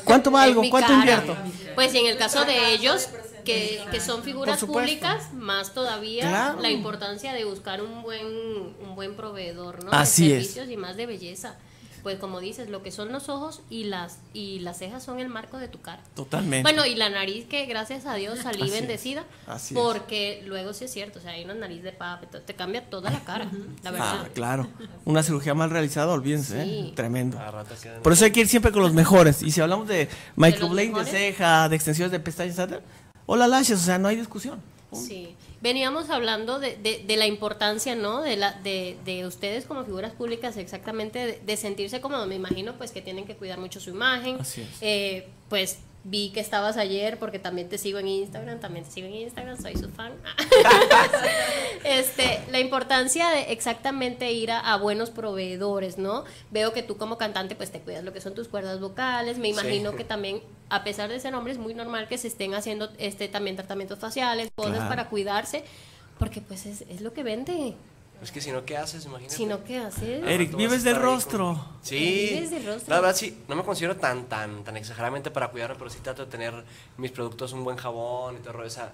¿Cuánto 0.05 0.31
valgo? 0.33 0.63
¿Cuánto 0.71 0.93
invierto? 0.93 1.37
Pues 1.75 1.95
en 1.95 2.07
el 2.07 2.17
caso 2.17 2.45
de 2.45 2.73
ellos, 2.73 3.09
que, 3.45 3.85
que 3.91 4.01
son 4.01 4.23
figuras 4.23 4.65
públicas, 4.65 5.33
más 5.35 5.73
todavía 5.73 6.29
Claro. 6.29 6.61
la 6.61 6.71
importancia 6.71 7.33
de 7.33 7.45
buscar 7.45 7.83
un 7.83 8.03
buen, 8.03 8.27
un 8.27 8.95
buen 8.97 9.15
proveedor, 9.15 9.85
¿no? 9.85 9.93
Así 9.93 10.29
de 10.29 10.39
es. 10.39 10.47
servicios 10.49 10.71
y 10.71 10.77
más 10.77 10.97
de 10.97 11.07
belleza. 11.07 11.55
Pues 12.07 12.21
como 12.21 12.39
dices, 12.39 12.71
lo 12.71 12.85
que 12.85 12.93
son 12.93 13.11
los 13.11 13.29
ojos 13.29 13.63
y 13.69 13.83
las 13.83 14.19
y 14.33 14.61
las 14.61 14.79
cejas 14.79 15.03
son 15.03 15.19
el 15.19 15.29
marco 15.29 15.59
de 15.59 15.67
tu 15.67 15.81
cara. 15.81 16.01
Totalmente. 16.15 16.63
Bueno, 16.63 16.87
y 16.87 16.95
la 16.95 17.09
nariz 17.09 17.47
que 17.47 17.67
gracias 17.67 18.07
a 18.07 18.15
Dios 18.15 18.39
salí 18.39 18.63
Así 18.63 18.71
es. 18.71 18.79
bendecida, 18.79 19.25
Así 19.49 19.75
es. 19.75 19.81
porque 19.81 20.41
luego 20.47 20.73
sí 20.73 20.85
es 20.85 20.93
cierto, 20.93 21.19
o 21.19 21.23
sea, 21.23 21.33
hay 21.33 21.43
una 21.45 21.55
nariz 21.55 21.83
de 21.83 21.91
papa, 21.91 22.29
te 22.29 22.55
cambia 22.55 22.89
toda 22.89 23.11
la 23.11 23.25
cara, 23.25 23.51
la 23.83 23.91
verdad. 23.91 24.21
Ah, 24.25 24.29
claro. 24.33 24.69
Una 25.05 25.25
cirugía 25.25 25.55
mal 25.55 25.69
realizada, 25.69 26.13
olvídense. 26.13 26.63
¿eh? 26.63 26.93
Tremendo. 26.95 27.39
Quedan- 27.83 28.03
Por 28.05 28.13
eso 28.13 28.25
hay 28.25 28.31
que 28.31 28.39
ir 28.43 28.47
siempre 28.47 28.71
con 28.71 28.83
los 28.83 28.93
mejores. 28.93 29.43
Y 29.43 29.51
si 29.51 29.61
hablamos 29.61 29.89
de 29.89 30.09
microblading 30.37 30.93
de 30.93 31.01
mejores? 31.01 31.11
ceja, 31.11 31.69
de 31.69 31.75
extensiones 31.75 32.13
de 32.13 32.21
pestañas, 32.21 32.57
etc. 32.57 32.83
Hola 33.27 33.49
Lashes, 33.49 33.81
o 33.81 33.85
sea, 33.85 33.99
no 33.99 34.07
hay 34.07 34.15
discusión. 34.15 34.61
Sí. 34.93 35.35
Veníamos 35.61 36.11
hablando 36.11 36.59
de, 36.59 36.77
de- 36.77 37.03
de 37.07 37.17
la 37.17 37.27
importancia, 37.27 37.95
¿no? 37.95 38.21
De, 38.23 38.37
la, 38.37 38.53
de, 38.53 38.97
de 39.05 39.27
ustedes 39.27 39.65
como 39.65 39.85
figuras 39.85 40.13
públicas, 40.13 40.57
exactamente, 40.57 41.19
de, 41.27 41.41
de 41.45 41.57
sentirse 41.57 42.01
cómodos. 42.01 42.29
Me 42.29 42.35
imagino, 42.35 42.77
pues, 42.77 42.91
que 42.93 43.01
tienen 43.03 43.27
que 43.27 43.37
cuidar 43.37 43.59
mucho 43.59 43.81
su 43.81 43.91
imagen. 43.91 44.37
Así 44.41 44.61
es. 44.61 44.69
Eh, 44.83 45.29
pues, 45.49 45.79
vi 46.09 46.31
que 46.31 46.39
estabas 46.39 46.77
ayer 46.77 47.19
porque 47.19 47.41
también 47.41 47.69
te 47.69 47.79
sigo 47.79 47.99
en 47.99 48.07
Instagram, 48.07 48.61
también 48.61 48.85
te 48.85 48.93
sigo 48.93 49.09
en 49.09 49.15
Instagram, 49.15 49.61
soy 49.61 49.77
su 49.77 49.89
fan. 49.89 50.13
este, 51.85 52.41
la 52.51 52.61
importancia 52.61 53.29
de 53.31 53.53
exactamente 53.53 54.31
ir 54.33 54.53
a, 54.53 54.61
a 54.61 54.77
buenos 54.77 55.11
proveedores, 55.11 55.99
¿no? 55.99 56.25
Veo 56.53 56.73
que 56.73 56.85
tú 56.85 56.97
como 56.97 57.19
cantante 57.19 57.57
pues 57.57 57.73
te 57.73 57.81
cuidas 57.81 58.05
lo 58.05 58.13
que 58.13 58.21
son 58.21 58.35
tus 58.35 58.47
cuerdas 58.47 58.79
vocales, 58.79 59.39
me 59.39 59.49
imagino 59.49 59.97
que 59.97 60.05
también 60.05 60.43
a 60.69 60.85
pesar 60.85 61.09
de 61.09 61.19
ser 61.19 61.35
hombre 61.35 61.53
es 61.53 61.59
muy 61.59 61.75
normal 61.75 62.07
que 62.07 62.19
se 62.19 62.29
estén 62.29 62.55
haciendo 62.55 62.89
este 62.99 63.27
también 63.27 63.57
tratamientos 63.57 63.99
faciales, 63.99 64.51
cosas 64.55 64.89
para 64.89 65.09
cuidarse, 65.09 65.65
porque 66.21 66.41
pues 66.41 66.67
es, 66.67 66.83
es 66.83 67.01
lo 67.01 67.13
que 67.13 67.25
vende. 67.25 67.75
Es 68.23 68.33
que 68.33 68.41
si 68.41 68.51
no, 68.51 68.65
¿qué 68.65 68.77
haces? 68.77 69.05
Imagínate. 69.05 69.37
Si 69.37 69.45
no, 69.47 69.63
¿qué 69.63 69.79
haces? 69.79 70.25
Eric, 70.27 70.57
vives 70.57 70.83
del 70.85 70.97
rostro. 70.97 71.55
con- 71.55 71.79
Sí. 71.83 72.29
Vives 72.33 72.51
del 72.51 72.65
rostro. 72.67 72.95
La 72.95 73.01
verdad, 73.01 73.15
sí. 73.17 73.43
No 73.49 73.57
me 73.57 73.63
considero 73.63 73.97
tan, 73.97 74.25
tan, 74.27 74.65
tan 74.65 74.77
exageradamente 74.77 75.31
para 75.31 75.49
cuidarme, 75.49 75.77
pero 75.79 75.91
sí 75.91 75.99
trato 76.03 76.25
de 76.25 76.31
tener 76.31 76.65
mis 76.97 77.11
productos, 77.13 77.53
un 77.53 77.63
buen 77.63 77.77
jabón 77.77 78.37
y 78.37 78.39
todo. 78.41 78.59
O 78.59 78.71
sea, 78.71 78.93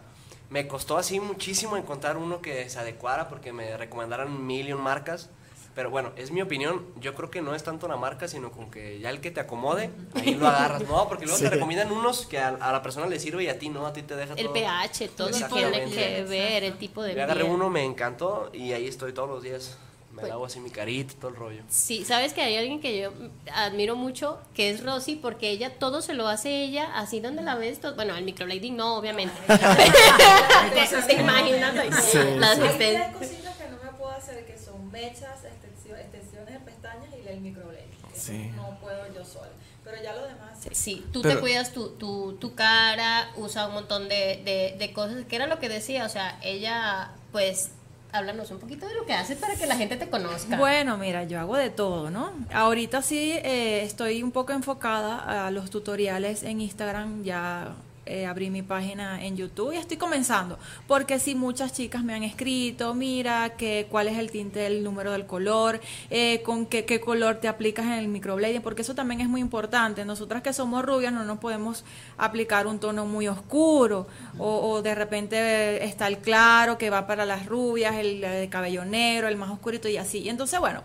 me 0.51 0.67
costó 0.67 0.99
así 0.99 1.21
muchísimo 1.21 1.77
encontrar 1.77 2.17
uno 2.17 2.43
que 2.43 2.69
se 2.69 2.79
adecuara 2.79 3.29
porque 3.29 3.53
me 3.53 3.77
recomendaron 3.77 4.45
mil 4.47 4.69
y 4.69 4.73
un 4.73 4.81
marcas. 4.83 5.31
Pero 5.75 5.89
bueno, 5.91 6.13
es 6.17 6.31
mi 6.31 6.43
opinión. 6.43 6.85
Yo 7.01 7.15
creo 7.15 7.31
que 7.31 7.41
no 7.41 7.55
es 7.55 7.63
tanto 7.63 7.89
la 7.89 7.97
marca, 7.97 8.29
sino 8.29 8.51
con 8.53 8.71
que 8.71 8.99
ya 9.01 9.09
el 9.09 9.21
que 9.23 9.31
te 9.31 9.41
acomode, 9.41 9.91
ahí 10.15 10.35
lo 10.35 10.47
agarras. 10.47 10.83
No, 10.87 11.09
porque 11.09 11.25
luego 11.25 11.39
Sí. 11.43 11.45
te 11.45 11.51
recomiendan 11.51 11.91
unos 11.91 12.27
que 12.27 12.39
a, 12.39 12.49
a 12.49 12.73
la 12.73 12.83
persona 12.83 13.07
le 13.07 13.19
sirve 13.19 13.45
y 13.45 13.49
a 13.49 13.59
ti 13.59 13.71
no, 13.71 13.87
a 13.87 13.93
ti 13.95 14.03
te 14.03 14.15
deja 14.15 14.35
El 14.35 14.45
todo. 14.47 14.55
pH, 14.55 15.09
todo 15.17 15.31
tiene 15.31 15.91
que 15.91 16.25
ver, 16.25 16.65
el 16.65 16.77
tipo 16.77 17.03
de 17.03 17.15
Yo 17.15 17.23
agarré 17.23 17.45
uno, 17.45 17.71
me 17.71 17.85
encantó 17.85 18.51
y 18.53 18.73
ahí 18.73 18.87
estoy 18.87 19.13
todos 19.15 19.29
los 19.31 19.43
días. 19.43 19.79
Me 20.13 20.21
Pues- 20.21 20.29
lavo 20.29 20.45
así 20.45 20.61
mi 20.61 20.69
carita, 20.69 21.15
todo 21.19 21.31
el 21.31 21.37
rollo. 21.37 21.63
Sí, 21.71 22.05
sabes 22.05 22.35
que 22.35 22.43
hay 22.43 22.55
alguien 22.59 22.83
que 22.83 23.01
yo 23.01 23.13
admiro 23.55 23.97
mucho, 23.97 24.39
que 24.55 24.69
es 24.69 24.85
Rosy, 24.85 25.17
porque 25.17 25.49
ella 25.49 25.79
todo 25.79 26.03
se 26.03 26.13
lo 26.13 26.29
hace 26.29 26.65
ella, 26.65 26.91
así 26.99 27.21
donde 27.21 27.41
la 27.41 27.55
ves, 27.55 27.81
todo- 27.81 27.95
bueno, 27.95 28.15
el 28.15 28.23
microblading 28.25 28.77
no, 28.77 28.97
obviamente. 28.99 29.33
te, 29.47 29.57
te 31.07 31.15
imaginas 31.15 31.75
ahí, 31.79 31.89
las 31.89 32.59
Hay 32.59 32.69
exten- 32.69 32.77
tres 32.77 33.17
cositas 33.17 33.57
que 33.57 33.69
no 33.71 33.79
me 33.83 33.91
puedo 33.99 34.11
hacer, 34.13 34.45
que 34.45 34.59
mechas, 34.93 35.41
extensión- 35.45 35.99
extensiones 35.99 36.53
de 36.55 36.61
pestañas 36.61 37.07
y 37.25 37.27
el 37.29 37.41
microblading. 37.41 37.91
Sí. 38.15 38.53
No 38.55 38.79
puedo 38.81 39.13
yo 39.15 39.25
sola. 39.25 39.49
Pero 39.85 40.01
ya 40.03 40.13
lo 40.13 40.23
demás 40.27 40.51
sí. 40.61 40.69
Sí, 40.73 41.07
tú 41.13 41.23
Pero- 41.23 41.35
te 41.37 41.41
cuidas 41.41 41.73
tu, 41.73 41.89
tu, 41.97 42.35
tu 42.35 42.55
cara, 42.55 43.31
usa 43.37 43.67
un 43.67 43.75
montón 43.75 44.09
de, 44.09 44.41
de, 44.45 44.77
de 44.79 44.93
cosas, 44.93 45.25
que 45.25 45.35
era 45.37 45.47
lo 45.49 45.59
que 45.59 45.69
decía, 45.69 46.05
o 46.05 46.09
sea, 46.09 46.39
ella, 46.43 47.11
pues, 47.33 47.71
háblanos 48.13 48.51
un 48.51 48.59
poquito 48.61 48.87
de 48.87 48.95
lo 48.95 49.07
que 49.07 49.15
haces 49.15 49.39
para 49.39 49.57
que 49.57 49.67
la 49.67 49.75
gente 49.77 49.97
te 49.97 50.09
conozca. 50.11 50.57
Bueno, 50.59 50.99
mira, 50.99 51.25
yo 51.25 51.41
hago 51.41 51.57
de 51.57 51.71
todo, 51.71 52.11
¿no? 52.11 52.33
Ahorita 52.53 53.01
sí 53.03 53.33
eh, 53.43 53.83
estoy 53.83 54.23
un 54.23 54.31
poco 54.31 54.53
enfocada 54.53 55.47
a 55.47 55.51
los 55.51 55.71
tutoriales 55.71 56.43
en 56.43 56.61
Instagram, 56.61 57.25
ya 57.25 57.73
eh, 58.05 58.27
abrí 58.27 58.51
mi 58.51 58.63
página 58.63 59.25
en 59.25 59.37
YouTube 59.37 59.73
y 59.73 59.77
estoy 59.77 59.97
comenzando, 59.97 60.59
porque 60.89 61.19
sí 61.19 61.35
muchas 61.35 61.73
chicas 61.73 62.03
me 62.03 62.15
han 62.15 62.25
escrito, 62.25 62.95
mira, 62.95 63.51
que 63.57 63.87
cuál 63.91 64.09
es 64.09 64.19
el 64.19 64.31
tinte, 64.31 64.67
el 64.67 64.83
número 64.83 65.13
del 65.13 65.27
color, 65.27 65.81
eh, 66.11 66.43
con 66.43 66.67
qué, 66.67 66.85
qué 66.85 67.01
color 67.01 67.37
te 67.37 67.49
aplicas 67.49 67.87
en 67.87 67.93
el 67.93 68.09
microblading, 68.09 68.63
porque 68.63 68.83
eso 68.83 68.95
también 68.95 69.21
es 69.21 69.29
muy 69.29 69.41
importante. 69.41 70.05
Nosotras 70.05 70.43
que 70.43 70.53
somos 70.53 70.85
rubias 70.85 71.13
no 71.13 71.25
nos 71.25 71.39
podemos 71.39 71.85
aplicar 72.19 72.67
un 72.67 72.79
tono 72.81 73.07
muy 73.07 73.29
oscuro 73.29 74.07
o, 74.39 74.71
o 74.71 74.83
de 74.83 74.95
repente 74.95 75.85
está 75.85 76.09
el 76.09 76.19
claro 76.19 76.79
que 76.79 76.91
va 76.91 77.07
para 77.07 77.25
las 77.25 77.47
rubias, 77.47 77.95
el 77.95 78.21
de 78.21 78.49
cabello 78.51 78.85
negro, 78.85 79.29
el 79.29 79.37
más 79.37 79.51
oscurito 79.51 79.89
y 79.89 79.97
así. 79.97 80.19
Y 80.19 80.29
entonces, 80.29 80.59
bueno, 80.59 80.83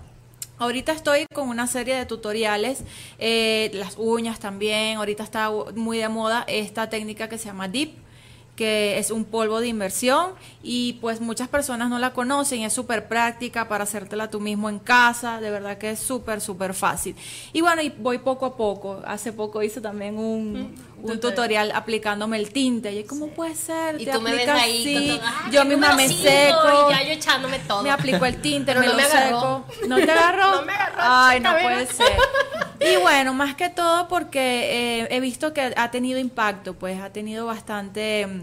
Ahorita 0.60 0.92
estoy 0.92 1.28
con 1.32 1.50
una 1.50 1.68
serie 1.68 1.96
de 1.96 2.08
tutoriales, 2.08 2.84
eh, 3.20 3.70
las 3.76 3.96
uñas 3.98 4.40
también, 4.40 4.98
ahorita 4.98 5.24
está 5.24 5.52
muy 5.76 6.00
de 6.00 6.10
moda 6.10 6.46
esta 6.48 6.90
técnica 6.90 7.30
que 7.30 7.38
se 7.38 7.46
llama 7.46 7.68
Dip, 7.68 7.94
que 8.56 8.98
es 8.98 9.12
un 9.12 9.24
polvo 9.24 9.60
de 9.60 9.68
inversión 9.68 10.32
y 10.64 10.94
pues 10.94 11.22
muchas 11.22 11.48
personas 11.48 11.92
no 11.92 12.00
la 12.00 12.12
conocen, 12.14 12.64
es 12.64 12.74
súper 12.74 13.08
práctica 13.08 13.68
para 13.68 13.84
hacértela 13.84 14.32
tú 14.32 14.40
mismo 14.40 14.68
en 14.68 14.80
casa, 14.80 15.40
de 15.40 15.52
verdad 15.52 15.78
que 15.78 15.92
es 15.92 16.00
súper, 16.00 16.42
súper 16.42 16.74
fácil. 16.74 17.16
Y 17.54 17.62
bueno, 17.62 17.84
y 17.84 17.90
voy 17.90 18.18
poco 18.18 18.48
a 18.48 18.58
poco, 18.58 19.04
hace 19.06 19.32
poco 19.32 19.62
hice 19.62 19.80
también 19.80 20.18
un, 20.18 20.74
un 21.02 21.20
tutorial 21.20 21.72
aplicándome 21.76 22.38
el 22.38 22.52
tinte, 22.52 22.92
y 22.92 23.04
¿cómo 23.04 23.28
puede 23.28 23.56
ser? 23.56 24.02
y 24.02 24.06
Te 24.06 24.12
tú 24.12 24.22
me 24.22 24.32
ves 24.32 24.42
aplicas 24.50 24.64
ahí, 24.64 24.82
así, 24.82 25.18
todo, 25.20 25.28
"Ay, 25.46 25.52
yo 25.52 25.66
misma 25.66 25.88
me 25.94 26.08
numerosito", 26.08 26.30
seco, 26.30 26.90
y 26.90 26.94
ya 26.94 27.04
yo 27.04 27.12
echándome 27.14 27.60
todo. 27.60 27.84
me 27.84 27.92
aplico 27.92 28.26
el 28.26 28.42
tinte, 28.42 28.66
Pero 28.74 28.80
me 28.82 28.86
no 28.88 28.92
lo 28.94 28.98
me 28.98 29.04
agarró. 29.04 29.66
seco. 29.72 29.88
¿No 29.88 29.96
te 29.98 30.12
agarró? 30.12 30.52
No 30.58 30.62
me 30.66 30.74
agarró, 30.74 30.96
Ay, 31.00 31.40
no 31.40 31.52
puede 31.62 31.86
ser. 31.88 32.18
Y 32.80 32.96
bueno, 32.98 33.34
más 33.34 33.56
que 33.56 33.70
todo 33.70 34.08
porque 34.08 35.02
eh, 35.02 35.08
he 35.12 35.20
visto 35.20 35.54
que 35.54 35.74
ha 35.76 35.92
tenido 35.92 36.20
impacto, 36.20 36.74
pues 36.74 37.00
ha 37.02 37.10
tenido 37.12 37.46
bastante 37.46 38.26
mm, 38.28 38.42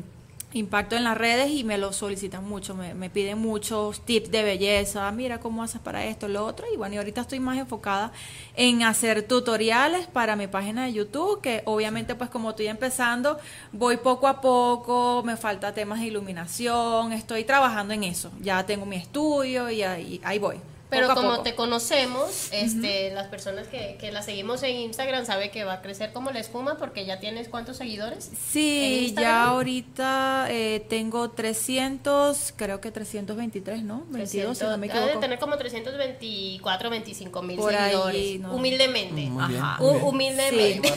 impacto 0.55 0.97
en 0.97 1.05
las 1.05 1.19
redes 1.19 1.51
y 1.51 1.65
me 1.65 1.79
lo 1.79 1.93
solicitan 1.93 2.45
mucho, 2.45 2.75
me, 2.75 2.95
me 2.95 3.11
piden 3.11 3.39
muchos 3.39 4.01
tips 4.01 4.31
de 4.31 4.43
belleza, 4.43 5.11
mira 5.11 5.41
cómo 5.41 5.63
haces 5.63 5.81
para 5.81 6.05
esto, 6.07 6.29
lo 6.29 6.47
otro, 6.47 6.67
y 6.73 6.77
bueno, 6.77 6.95
y 6.95 6.99
ahorita 6.99 7.21
estoy 7.23 7.41
más 7.41 7.59
enfocada 7.59 8.13
en 8.57 8.83
hacer 8.83 9.27
tutoriales 9.27 10.07
para 10.07 10.37
mi 10.37 10.47
página 10.47 10.87
de 10.87 10.93
YouTube, 10.93 11.41
que 11.41 11.63
obviamente 11.67 12.15
pues 12.15 12.31
como 12.31 12.51
estoy 12.51 12.69
empezando, 12.69 13.39
voy 13.73 13.97
poco 13.97 14.29
a 14.29 14.41
poco, 14.41 15.23
me 15.25 15.37
falta 15.37 15.75
temas 15.75 16.01
de 16.01 16.07
iluminación, 16.07 17.13
estoy 17.13 17.45
trabajando 17.45 17.93
en 17.93 18.05
eso, 18.05 18.31
ya 18.41 18.65
tengo 18.65 18.87
mi 18.87 18.97
estudio 18.97 19.71
y 19.71 19.83
ahí, 19.83 20.21
ahí 20.25 20.39
voy. 20.39 20.74
Pero 20.95 21.09
poco 21.09 21.21
como 21.21 21.31
poco. 21.33 21.43
te 21.43 21.55
conocemos, 21.55 22.49
este, 22.53 23.11
las 23.13 23.29
personas 23.29 23.67
que, 23.69 23.97
que 24.01 24.13
la 24.13 24.23
seguimos 24.23 24.63
en 24.63 24.77
Instagram 24.77 25.27
sabe 25.27 25.51
que 25.51 25.65
va 25.65 25.75
a 25.75 25.83
crecer 25.83 26.13
como 26.13 26.31
la 26.31 26.41
espuma 26.41 26.77
porque 26.79 27.05
ya 27.05 27.21
tienes 27.21 27.49
cuántos 27.49 27.77
seguidores. 27.77 28.29
¿En 28.31 28.37
Sí, 28.37 29.15
ya 29.19 29.45
ahorita 29.45 30.47
eh, 30.51 30.85
tengo 30.89 31.31
300, 31.31 32.55
creo 32.57 32.81
que 32.81 32.91
323, 32.91 33.83
¿no? 33.83 34.05
22, 34.11 34.59
si 34.59 34.65
no 34.65 34.77
me 34.79 34.89
300, 34.89 34.95
ha 34.95 34.99
de 35.01 35.05
equivoco. 35.05 35.21
tener 35.21 35.39
como 35.39 35.57
324, 35.57 36.91
25 36.91 37.43
mil 37.43 37.57
Por 37.57 37.75
ahí, 37.75 37.91
seguidores. 37.93 38.41
¿no? 38.41 38.55
Humildemente. 38.55 39.15
Bien, 39.15 39.41
Ajá. 39.41 39.83
humildemente. 39.83 40.93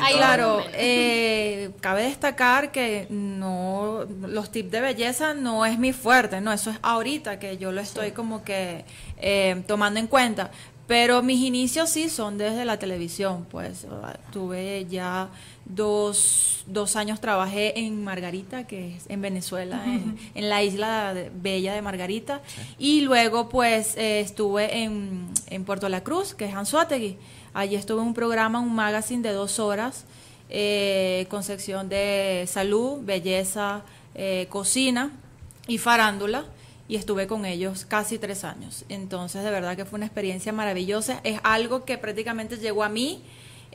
Ahí 0.00 0.14
Claro, 0.14 0.62
eh, 0.72 1.70
cabe 1.80 2.04
destacar 2.04 2.72
que 2.72 3.06
no 3.10 4.06
los 4.26 4.50
tips 4.50 4.70
de 4.70 4.80
belleza 4.80 5.34
no 5.34 5.64
es 5.66 5.78
mi 5.78 5.92
fuerte, 5.92 6.40
no, 6.40 6.52
eso 6.52 6.70
es 6.70 6.78
ahorita 6.82 7.38
que 7.38 7.56
yo 7.58 7.72
lo 7.72 7.80
estoy 7.80 8.12
como 8.12 8.42
que 8.44 8.84
eh, 9.18 9.62
tomando 9.66 10.00
en 10.00 10.06
cuenta. 10.06 10.50
Pero 10.86 11.22
mis 11.22 11.40
inicios 11.40 11.88
sí 11.88 12.10
son 12.10 12.36
desde 12.36 12.66
la 12.66 12.78
televisión, 12.78 13.46
pues 13.50 13.86
ah, 13.90 14.18
tuve 14.30 14.86
ya 14.90 15.30
dos, 15.64 16.62
dos 16.66 16.94
años 16.96 17.20
trabajé 17.22 17.78
en 17.80 18.04
Margarita, 18.04 18.66
que 18.66 18.96
es 18.96 19.04
en 19.08 19.22
Venezuela, 19.22 19.82
en, 19.86 20.18
en 20.34 20.48
la 20.50 20.62
isla 20.62 21.14
de- 21.14 21.30
bella 21.34 21.72
de 21.72 21.80
Margarita, 21.80 22.42
y 22.78 23.00
luego 23.00 23.48
pues 23.48 23.96
eh, 23.96 24.20
estuve 24.20 24.82
en, 24.82 25.26
en 25.48 25.64
Puerto 25.64 25.88
La 25.88 26.02
Cruz, 26.02 26.34
que 26.34 26.44
es 26.44 26.54
Anzuategui. 26.54 27.16
Allí 27.54 27.76
estuve 27.76 28.02
en 28.02 28.08
un 28.08 28.14
programa, 28.14 28.60
un 28.60 28.74
magazine 28.74 29.22
de 29.22 29.32
dos 29.32 29.58
horas, 29.58 30.04
eh, 30.50 31.26
con 31.30 31.42
sección 31.44 31.88
de 31.88 32.44
salud, 32.46 32.98
belleza, 33.02 33.84
eh, 34.14 34.48
cocina 34.50 35.12
y 35.66 35.78
farándula 35.78 36.44
y 36.88 36.96
estuve 36.96 37.26
con 37.26 37.44
ellos 37.44 37.86
casi 37.86 38.18
tres 38.18 38.44
años. 38.44 38.84
Entonces, 38.88 39.42
de 39.42 39.50
verdad 39.50 39.76
que 39.76 39.84
fue 39.84 39.96
una 39.96 40.06
experiencia 40.06 40.52
maravillosa. 40.52 41.20
Es 41.24 41.40
algo 41.42 41.84
que 41.84 41.98
prácticamente 41.98 42.58
llegó 42.58 42.84
a 42.84 42.88
mí. 42.88 43.22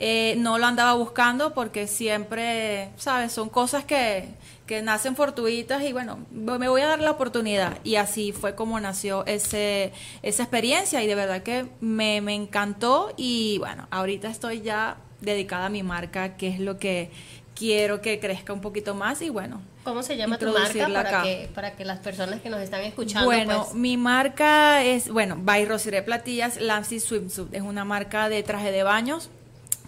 Eh, 0.02 0.36
no 0.38 0.58
lo 0.58 0.66
andaba 0.66 0.94
buscando 0.94 1.54
porque 1.54 1.86
siempre, 1.86 2.90
¿sabes? 2.96 3.34
Son 3.34 3.50
cosas 3.50 3.84
que, 3.84 4.30
que 4.66 4.82
nacen 4.82 5.16
fortuitas 5.16 5.84
y 5.84 5.92
bueno, 5.92 6.20
me 6.32 6.70
voy 6.70 6.82
a 6.82 6.88
dar 6.88 7.00
la 7.00 7.12
oportunidad. 7.12 7.80
Y 7.84 7.96
así 7.96 8.32
fue 8.32 8.56
como 8.56 8.80
nació 8.80 9.26
ese, 9.26 9.92
esa 10.22 10.44
experiencia 10.44 11.04
y 11.04 11.08
de 11.08 11.16
verdad 11.16 11.44
que 11.44 11.66
me, 11.82 12.22
me 12.22 12.34
encantó 12.34 13.12
y 13.18 13.58
bueno, 13.58 13.88
ahorita 13.92 14.30
estoy 14.30 14.62
ya 14.62 14.98
dedicada 15.22 15.66
a 15.66 15.70
mi 15.70 15.84
marca, 15.84 16.38
que 16.38 16.48
es 16.48 16.60
lo 16.60 16.80
que 16.80 17.12
quiero 17.60 18.00
que 18.02 18.20
crezca 18.20 18.54
un 18.54 18.62
poquito 18.62 18.96
más 18.96 19.22
y 19.22 19.30
bueno, 19.30 19.62
¿Cómo 19.84 20.02
se 20.02 20.16
llama 20.16 20.38
tu 20.38 20.48
marca 20.48 20.88
para 20.88 21.00
acá. 21.02 21.24
que, 21.24 21.50
para 21.54 21.76
que 21.76 21.84
las 21.84 22.00
personas 22.00 22.40
que 22.42 22.50
nos 22.50 22.62
están 22.62 22.82
escuchando 22.82 23.26
Bueno, 23.26 23.64
pues, 23.66 23.76
mi 23.76 23.98
marca 23.98 24.84
es, 24.84 25.10
bueno, 25.10 25.38
by 25.40 25.66
Rosiré 25.66 26.02
Platillas 26.02 26.60
Lancy 26.62 27.00
Swimsuit. 27.00 27.54
Es 27.54 27.62
una 27.62 27.86
marca 27.86 28.30
de 28.30 28.44
traje 28.44 28.72
de 28.72 28.84
baños 28.84 29.30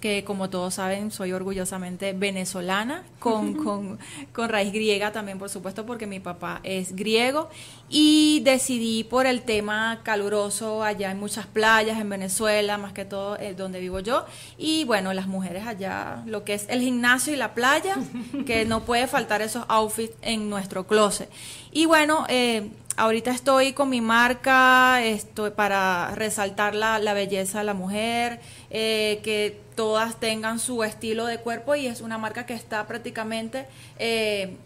que 0.02 0.26
como 0.26 0.50
todos 0.50 0.74
saben 0.74 1.12
soy 1.12 1.32
orgullosamente 1.32 2.12
venezolana, 2.12 3.04
con, 3.20 3.54
con, 3.54 4.00
con 4.34 4.50
raíz 4.50 4.74
griega 4.74 5.14
también 5.14 5.40
por 5.40 5.50
supuesto 5.50 5.86
porque 5.86 6.08
mi 6.08 6.20
papá 6.20 6.60
es 6.64 6.96
griego. 6.96 7.50
Y 7.90 8.42
decidí 8.44 9.04
por 9.04 9.26
el 9.26 9.42
tema 9.42 10.00
caluroso, 10.04 10.82
allá 10.84 11.10
hay 11.10 11.16
muchas 11.16 11.46
playas 11.46 12.00
en 12.00 12.10
Venezuela, 12.10 12.78
más 12.78 12.94
que 12.94 13.04
todo 13.04 13.38
eh, 13.38 13.54
donde 13.54 13.80
vivo 13.82 14.00
yo, 14.00 14.26
y 14.58 14.86
bueno, 14.86 15.14
las 15.14 15.28
mujeres 15.28 15.68
allá, 15.68 16.24
lo 16.26 16.46
que 16.46 16.54
es 16.54 16.66
el 16.70 16.82
gimnasio 16.82 17.34
y 17.34 17.36
la 17.36 17.54
playa, 17.54 17.98
que 18.46 18.66
no 18.66 18.86
puede 18.86 19.08
faltar 19.08 19.42
esos 19.42 19.66
outfits 19.68 20.16
en 20.22 20.50
nuestro 20.50 20.88
closet. 20.88 21.30
Y 21.72 21.86
bueno, 21.86 22.26
eh, 22.30 22.70
ahorita 22.96 23.32
estoy 23.32 23.74
con 23.74 23.90
mi 23.90 24.00
marca 24.00 25.04
estoy 25.04 25.52
para 25.52 26.12
resaltar 26.16 26.76
la, 26.76 27.00
la 27.00 27.14
belleza 27.14 27.60
de 27.60 27.66
la 27.66 27.74
mujer, 27.74 28.40
eh, 28.70 29.20
que 29.24 29.60
todas 29.82 30.20
tengan 30.20 30.60
su 30.60 30.84
estilo 30.84 31.26
de 31.26 31.40
cuerpo 31.40 31.74
y 31.76 31.88
es 31.88 32.02
una 32.02 32.20
marca 32.20 32.46
que 32.46 32.54
está 32.54 32.86
prácticamente... 32.86 33.66
eh, 33.98 34.58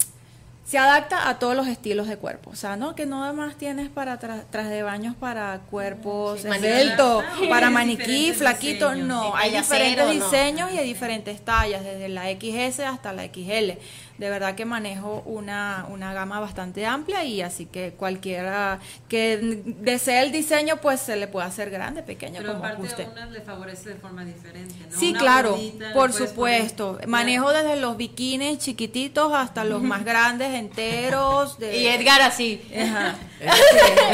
se 0.67 0.79
adapta 0.79 1.29
a 1.29 1.37
todos 1.37 1.55
los 1.55 1.67
estilos 1.67 2.07
de 2.07 2.17
cuerpo. 2.17 2.49
O 2.49 2.55
sea, 2.55 2.75
no 2.75 2.95
que 2.95 3.05
no 3.05 3.31
más 3.35 3.55
tienes 3.55 3.87
para 3.87 4.19
tra- 4.19 4.45
tras 4.49 4.67
de 4.67 4.81
baños 4.81 5.13
para 5.15 5.59
cuerpos 5.69 6.41
Sí, 6.41 6.47
esbeltos, 6.47 7.23
maniquí. 7.23 7.47
para 7.47 7.69
maniquí, 7.69 8.33
flaquito. 8.33 8.89
diseños. 8.89 9.07
No, 9.07 9.35
hay 9.35 9.51
diferentes 9.51 9.95
cero, 9.95 10.05
¿no? 10.07 10.11
diseños 10.25 10.71
y 10.73 10.77
hay 10.79 10.87
diferentes 10.87 11.45
tallas, 11.45 11.83
desde 11.83 12.09
la 12.09 12.23
XS 12.31 12.79
hasta 12.79 13.13
la 13.13 13.25
XL. 13.25 13.77
De 14.17 14.29
verdad 14.29 14.55
que 14.55 14.63
manejo 14.63 15.21
una, 15.25 15.85
una 15.89 16.13
gama 16.13 16.39
bastante 16.39 16.85
amplia 16.85 17.23
y 17.25 17.41
así 17.41 17.65
que 17.65 17.91
cualquiera 17.91 18.79
que 19.09 19.61
desee 19.81 20.21
el 20.21 20.31
diseño, 20.31 20.77
pues 20.77 21.01
se 21.01 21.17
le 21.17 21.27
puede 21.27 21.47
hacer 21.47 21.69
grande, 21.69 22.01
pequeño, 22.01 22.35
Pero 22.37 22.53
como 22.53 22.65
aparte 22.65 22.81
guste. 22.81 23.03
a 23.03 23.09
unas 23.09 23.29
le 23.31 23.41
favorece 23.41 23.89
de 23.89 23.95
forma 23.95 24.23
diferente, 24.23 24.73
¿no? 24.89 24.97
Sí, 24.99 25.09
Una 25.09 25.19
claro, 25.19 25.59
por 25.93 26.13
supuesto. 26.13 26.93
poner- 26.93 27.07
Manejo 27.07 27.51
desde 27.51 27.75
los 27.75 27.97
bikinis 27.97 28.59
chiquititos 28.59 29.33
hasta 29.33 29.63
los 29.65 29.81
más 29.81 30.05
grandes, 30.05 30.53
enteros. 30.53 31.59
De... 31.59 31.77
Y 31.77 31.87
Edgar 31.87 32.21
así. 32.21 32.61
Ajá. 32.73 33.15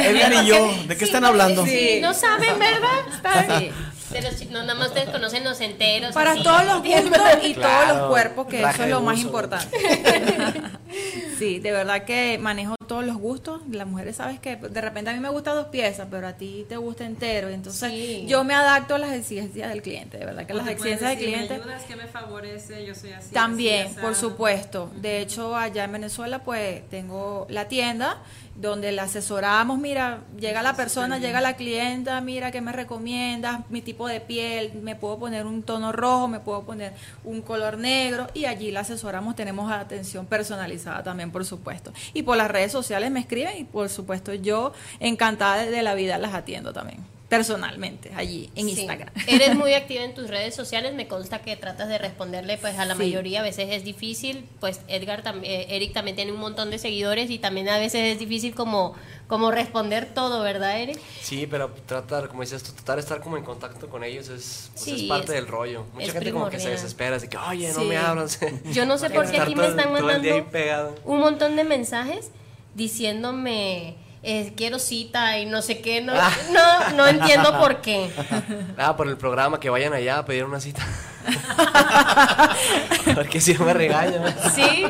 Edgar 0.04 0.34
y 0.44 0.48
yo, 0.48 0.74
¿de 0.88 0.98
qué 0.98 1.06
están 1.06 1.26
hablando? 1.26 1.66
Sí. 1.66 2.00
No 2.02 2.14
saben, 2.14 2.58
¿verdad? 2.58 2.90
Está 3.14 3.60
Sí. 3.60 3.72
De 4.12 4.22
los 4.22 4.36
chi- 4.38 4.46
no, 4.48 4.62
nada 4.62 4.76
más 4.76 4.90
ustedes 4.90 5.10
conocen 5.10 5.44
los 5.44 5.60
enteros. 5.62 6.14
Para 6.14 6.32
así. 6.34 6.44
todos 6.44 6.66
los 6.66 6.84
gustos 6.84 7.22
y 7.44 7.54
todos 7.54 7.88
los 7.90 8.10
cuerpos, 8.10 8.48
que 8.48 8.62
eso 8.62 8.84
es 8.84 8.90
lo 8.90 9.02
más 9.02 9.20
importante. 9.20 9.78
sí, 11.40 11.60
de 11.60 11.72
verdad 11.72 12.04
que 12.04 12.38
manejo 12.38 12.76
todos 12.92 13.06
los 13.06 13.16
gustos. 13.16 13.62
Las 13.72 13.88
mujeres 13.88 14.18
sabes 14.18 14.38
que 14.42 14.58
de 14.58 14.82
repente 14.82 15.12
a 15.12 15.14
mí 15.14 15.22
me 15.22 15.30
gusta 15.30 15.54
dos 15.54 15.68
piezas, 15.68 16.10
pero 16.12 16.28
a 16.28 16.34
ti 16.34 16.66
te 16.68 16.76
gusta 16.76 17.06
entero. 17.06 17.50
Y 17.50 17.54
entonces 17.54 17.90
Sí. 17.90 18.26
yo 18.28 18.44
me 18.44 18.54
adapto 18.54 18.96
a 18.96 18.98
las 18.98 19.14
exigencias 19.14 19.70
del 19.70 19.82
cliente. 19.82 20.18
De 20.18 20.26
verdad 20.26 20.46
que 20.46 20.52
O 20.52 20.58
las 20.58 20.68
exigencias 20.68 21.12
del 21.12 21.20
cliente... 21.20 21.54
¿Me 21.58 21.62
ayudas? 21.64 21.84
¿Qué 21.84 21.96
me 21.96 22.08
favorece? 22.08 22.86
Yo 22.86 22.94
soy 22.94 23.14
así. 23.14 23.34
También, 23.34 23.86
así, 23.88 23.96
por 23.96 24.12
asado". 24.12 24.30
supuesto. 24.30 24.92
De 24.98 25.22
hecho, 25.22 25.56
allá 25.56 25.86
en 25.86 25.94
Venezuela, 25.94 26.40
pues 26.44 26.82
tengo 26.90 27.48
la 27.50 27.70
tienda 27.70 28.18
donde 28.56 28.92
la 28.92 29.04
asesoramos. 29.04 29.80
Mira, 29.80 30.20
llega 30.38 30.62
la 30.62 30.76
persona, 30.76 31.18
llega 31.18 31.40
la 31.40 31.56
clienta, 31.56 32.20
mira, 32.20 32.52
¿qué 32.52 32.60
me 32.60 32.74
recomiendas? 32.74 33.62
Mi 33.70 33.82
tipo 33.82 34.06
de 34.08 34.20
piel, 34.20 34.74
me 34.84 34.96
puedo 34.98 35.18
poner 35.18 35.46
un 35.46 35.64
tono 35.64 35.94
rojo, 35.94 36.28
me 36.28 36.42
puedo 36.42 36.64
poner 36.64 36.92
un 37.24 37.42
color 37.42 37.78
negro. 37.78 38.28
Y 38.34 38.46
allí 38.46 38.70
la 38.70 38.82
asesoramos. 38.82 39.38
Tenemos 39.38 39.72
atención 39.72 40.26
personalizada 40.26 41.02
también, 41.04 41.32
por 41.32 41.46
supuesto. 41.46 41.94
Y 42.14 42.24
por 42.24 42.36
las 42.36 42.52
redes 42.52 42.74
sociales 42.74 42.81
me 43.12 43.20
escriben 43.20 43.58
y, 43.58 43.64
por 43.64 43.90
supuesto, 43.90 44.34
yo 44.34 44.74
encantada 45.00 45.66
de 45.66 45.82
la 45.84 45.94
vida 45.96 46.18
las 46.18 46.34
atiendo 46.34 46.74
también. 46.74 47.00
Personalmente, 47.30 48.12
allí 48.14 48.50
en 48.56 48.66
Sí. 48.66 48.72
Instagram. 48.82 49.08
Eres 49.28 49.56
muy 49.56 49.74
activa 49.74 50.04
en 50.04 50.14
tus 50.14 50.28
redes 50.30 50.54
sociales, 50.54 50.94
me 50.94 51.08
consta 51.08 51.40
que 51.42 51.56
tratas 51.56 51.88
de 51.88 51.98
responderle 51.98 52.58
pues 52.58 52.78
a 52.78 52.84
la 52.84 52.94
Sí. 52.96 53.04
mayoría, 53.04 53.40
a 53.40 53.44
veces 53.44 53.70
es 53.72 53.86
difícil, 53.86 54.46
pues 54.60 54.82
Edgar 54.90 55.24
también, 55.24 55.66
Eric 55.70 55.94
también 55.94 56.18
tiene 56.18 56.34
un 56.34 56.42
montón 56.42 56.70
de 56.72 56.78
seguidores 56.78 57.30
y 57.30 57.40
también 57.40 57.70
a 57.70 57.78
veces 57.80 58.02
es 58.14 58.20
difícil 58.20 58.54
como, 58.54 58.96
como 59.28 59.50
responder 59.50 60.14
todo, 60.14 60.44
¿verdad 60.44 60.78
Eric? 60.82 61.00
Sí, 61.22 61.48
pero 61.50 61.72
tratar, 61.86 62.28
como 62.28 62.42
dices 62.42 62.64
tú, 62.64 62.74
tratar 62.74 62.98
de 62.98 63.02
estar 63.04 63.22
como 63.22 63.38
en 63.38 63.46
contacto 63.46 63.88
con 63.88 64.04
ellos 64.04 64.28
es, 64.28 64.70
pues, 64.74 64.84
Sí, 64.84 64.96
es 65.04 65.04
parte 65.04 65.28
es- 65.28 65.32
del 65.32 65.48
rollo. 65.48 65.86
Mucha 65.94 66.12
gente 66.12 66.34
como 66.34 66.46
que 66.50 66.58
se 66.60 66.66
primordial. 66.66 66.74
desespera, 66.84 67.16
así 67.16 67.30
que, 67.30 67.38
oye, 67.38 67.70
no 67.72 67.80
Sí. 67.80 67.86
me 67.86 67.96
hablan. 67.96 68.28
Yo 68.74 68.86
no 68.86 68.98
sé 68.98 69.10
por 69.10 69.32
qué 69.32 69.40
aquí 69.40 69.56
me 69.56 69.62
todo- 69.68 69.70
están 69.70 69.88
día 70.22 70.34
ahí 70.34 70.42
mandando 70.52 71.02
un 71.06 71.20
montón 71.22 71.56
de 71.56 71.64
mensajes 71.64 72.30
diciéndome 72.76 73.96
eh, 74.24 74.54
quiero 74.56 74.78
cita 74.78 75.40
y 75.40 75.48
no 75.48 75.62
sé 75.64 75.82
qué, 75.82 76.00
no, 76.02 76.14
Ah. 76.16 76.32
no, 76.52 76.96
no 76.98 77.08
entiendo 77.08 77.58
por 77.60 77.82
qué. 77.82 78.12
Ah, 78.78 78.96
por 78.96 79.08
el 79.08 79.18
programa, 79.18 79.60
que 79.60 79.70
vayan 79.70 79.94
allá 79.94 80.20
a 80.20 80.26
pedir 80.26 80.44
una 80.46 80.60
cita. 80.60 80.86
Porque 83.16 83.42
si 83.42 83.54
no 83.54 83.66
me 83.66 83.74
regañan. 83.74 84.24
Sí, 84.56 84.86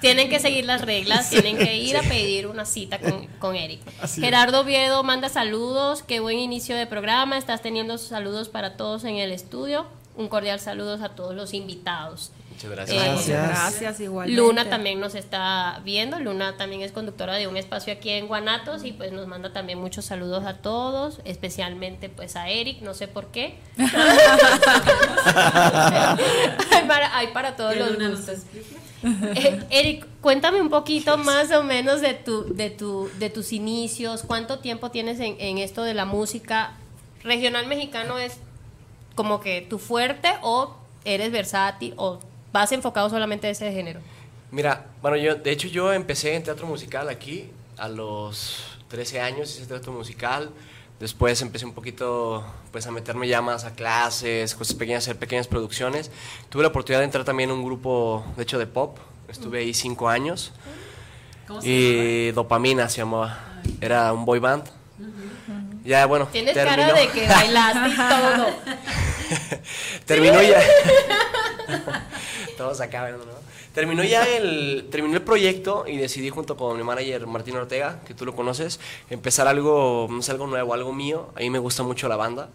tienen 0.00 0.28
que 0.28 0.40
seguir 0.40 0.64
las 0.64 0.82
reglas, 0.82 1.30
tienen 1.30 1.56
que 1.56 1.76
ir 1.76 1.96
a 1.96 2.02
pedir 2.02 2.46
una 2.46 2.64
cita 2.64 2.98
con, 2.98 3.26
con 3.38 3.56
Eric. 3.56 3.80
Gerardo 4.14 4.60
Oviedo 4.60 5.02
manda 5.02 5.28
saludos, 5.28 6.02
qué 6.02 6.20
buen 6.20 6.38
inicio 6.38 6.76
de 6.76 6.86
programa, 6.86 7.38
estás 7.38 7.62
teniendo 7.62 7.98
saludos 7.98 8.48
para 8.48 8.76
todos 8.76 9.04
en 9.04 9.16
el 9.16 9.32
estudio. 9.32 9.86
Un 10.16 10.28
cordial 10.28 10.60
saludos 10.60 11.02
a 11.02 11.10
todos 11.10 11.34
los 11.34 11.52
invitados. 11.54 12.32
Muchas 12.56 12.70
gracias. 12.70 12.96
Eh, 12.96 13.10
Muchas 13.10 13.26
Gracias. 13.28 13.60
gracias, 13.80 14.00
igualmente. 14.00 14.40
Luna 14.40 14.70
también 14.70 14.98
nos 14.98 15.14
está 15.14 15.82
viendo, 15.84 16.18
Luna 16.20 16.56
también 16.56 16.80
es 16.80 16.90
conductora 16.90 17.34
de 17.34 17.46
un 17.46 17.58
espacio 17.58 17.92
aquí 17.92 18.08
en 18.08 18.28
Guanatos 18.28 18.82
y 18.84 18.92
pues 18.92 19.12
nos 19.12 19.26
manda 19.26 19.52
también 19.52 19.78
muchos 19.78 20.06
saludos 20.06 20.46
a 20.46 20.54
todos, 20.54 21.20
especialmente 21.24 22.08
pues 22.08 22.34
a 22.34 22.48
Eric, 22.48 22.80
no 22.80 22.94
sé 22.94 23.08
por 23.08 23.26
qué. 23.26 23.58
hay, 23.76 23.86
para, 26.88 27.14
hay 27.14 27.26
para 27.28 27.56
todos 27.56 27.76
los 27.76 27.90
Luna 27.92 28.08
gustos. 28.08 28.38
Eh, 29.04 29.62
Eric, 29.68 30.06
cuéntame 30.22 30.58
un 30.62 30.70
poquito 30.70 31.18
más 31.18 31.52
o 31.52 31.62
menos 31.62 32.00
de, 32.00 32.14
tu, 32.14 32.54
de, 32.54 32.70
tu, 32.70 33.10
de 33.18 33.28
tus 33.28 33.52
inicios, 33.52 34.22
cuánto 34.22 34.60
tiempo 34.60 34.90
tienes 34.90 35.20
en, 35.20 35.36
en 35.38 35.58
esto 35.58 35.82
de 35.82 35.92
la 35.92 36.06
música. 36.06 36.72
¿Regional 37.22 37.66
mexicano 37.66 38.18
es 38.18 38.38
como 39.14 39.40
que 39.40 39.60
tu 39.60 39.78
fuerte 39.78 40.30
o 40.40 40.74
eres 41.04 41.30
versátil 41.30 41.92
o 41.98 42.18
vas 42.56 42.72
enfocado 42.72 43.10
solamente 43.10 43.46
a 43.46 43.50
ese 43.50 43.70
género? 43.70 44.00
Mira, 44.50 44.86
bueno, 45.02 45.16
yo, 45.16 45.34
de 45.34 45.50
hecho 45.50 45.68
yo 45.68 45.92
empecé 45.92 46.34
en 46.34 46.42
teatro 46.42 46.66
musical 46.66 47.08
aquí 47.08 47.50
a 47.76 47.88
los 47.88 48.78
13 48.88 49.20
años, 49.20 49.54
hice 49.54 49.66
teatro 49.66 49.92
musical. 49.92 50.50
Después 50.98 51.42
empecé 51.42 51.66
un 51.66 51.74
poquito 51.74 52.42
pues 52.72 52.86
a 52.86 52.90
meterme 52.90 53.28
ya 53.28 53.42
más 53.42 53.64
a 53.64 53.74
clases, 53.74 54.54
cosas 54.54 54.74
pequeñas, 54.74 55.04
hacer 55.04 55.18
pequeñas 55.18 55.46
producciones. 55.46 56.10
Tuve 56.48 56.62
la 56.62 56.68
oportunidad 56.68 57.00
de 57.00 57.04
entrar 57.04 57.24
también 57.24 57.50
en 57.50 57.56
un 57.56 57.64
grupo, 57.64 58.24
de 58.36 58.44
hecho, 58.44 58.58
de 58.58 58.66
pop. 58.66 58.96
Estuve 59.28 59.58
ahí 59.58 59.74
cinco 59.74 60.08
años. 60.08 60.52
¿Cómo 61.46 61.60
se? 61.60 61.68
Y 61.68 62.32
Dopamina 62.32 62.88
se 62.88 62.98
llamaba. 62.98 63.60
Era 63.80 64.10
un 64.14 64.24
boy 64.24 64.38
band. 64.38 64.64
Ya, 65.84 66.06
bueno, 66.06 66.26
Tienes 66.32 66.54
terminó. 66.54 66.76
cara 66.88 66.94
de 66.98 67.08
que 67.08 67.28
bailaste 67.28 67.88
y 67.90 67.96
todo. 67.96 68.46
Terminó 70.06 70.42
ya. 70.42 70.60
Todos 72.56 72.80
acá, 72.80 73.10
¿no? 73.10 73.18
Terminó 73.74 74.02
ya 74.04 74.24
el, 74.26 74.88
terminó 74.90 75.14
el 75.14 75.22
proyecto 75.22 75.84
y 75.86 75.98
decidí 75.98 76.30
junto 76.30 76.56
con 76.56 76.76
mi 76.78 76.82
manager 76.82 77.26
Martín 77.26 77.56
Ortega, 77.56 78.00
que 78.06 78.14
tú 78.14 78.24
lo 78.24 78.34
conoces, 78.34 78.80
empezar 79.10 79.46
algo, 79.48 80.08
no 80.10 80.22
sé, 80.22 80.30
algo 80.30 80.46
nuevo, 80.46 80.72
algo 80.72 80.94
mío. 80.94 81.28
A 81.36 81.40
mí 81.40 81.50
me 81.50 81.58
gusta 81.58 81.82
mucho 81.82 82.08
la 82.08 82.16
banda, 82.16 82.48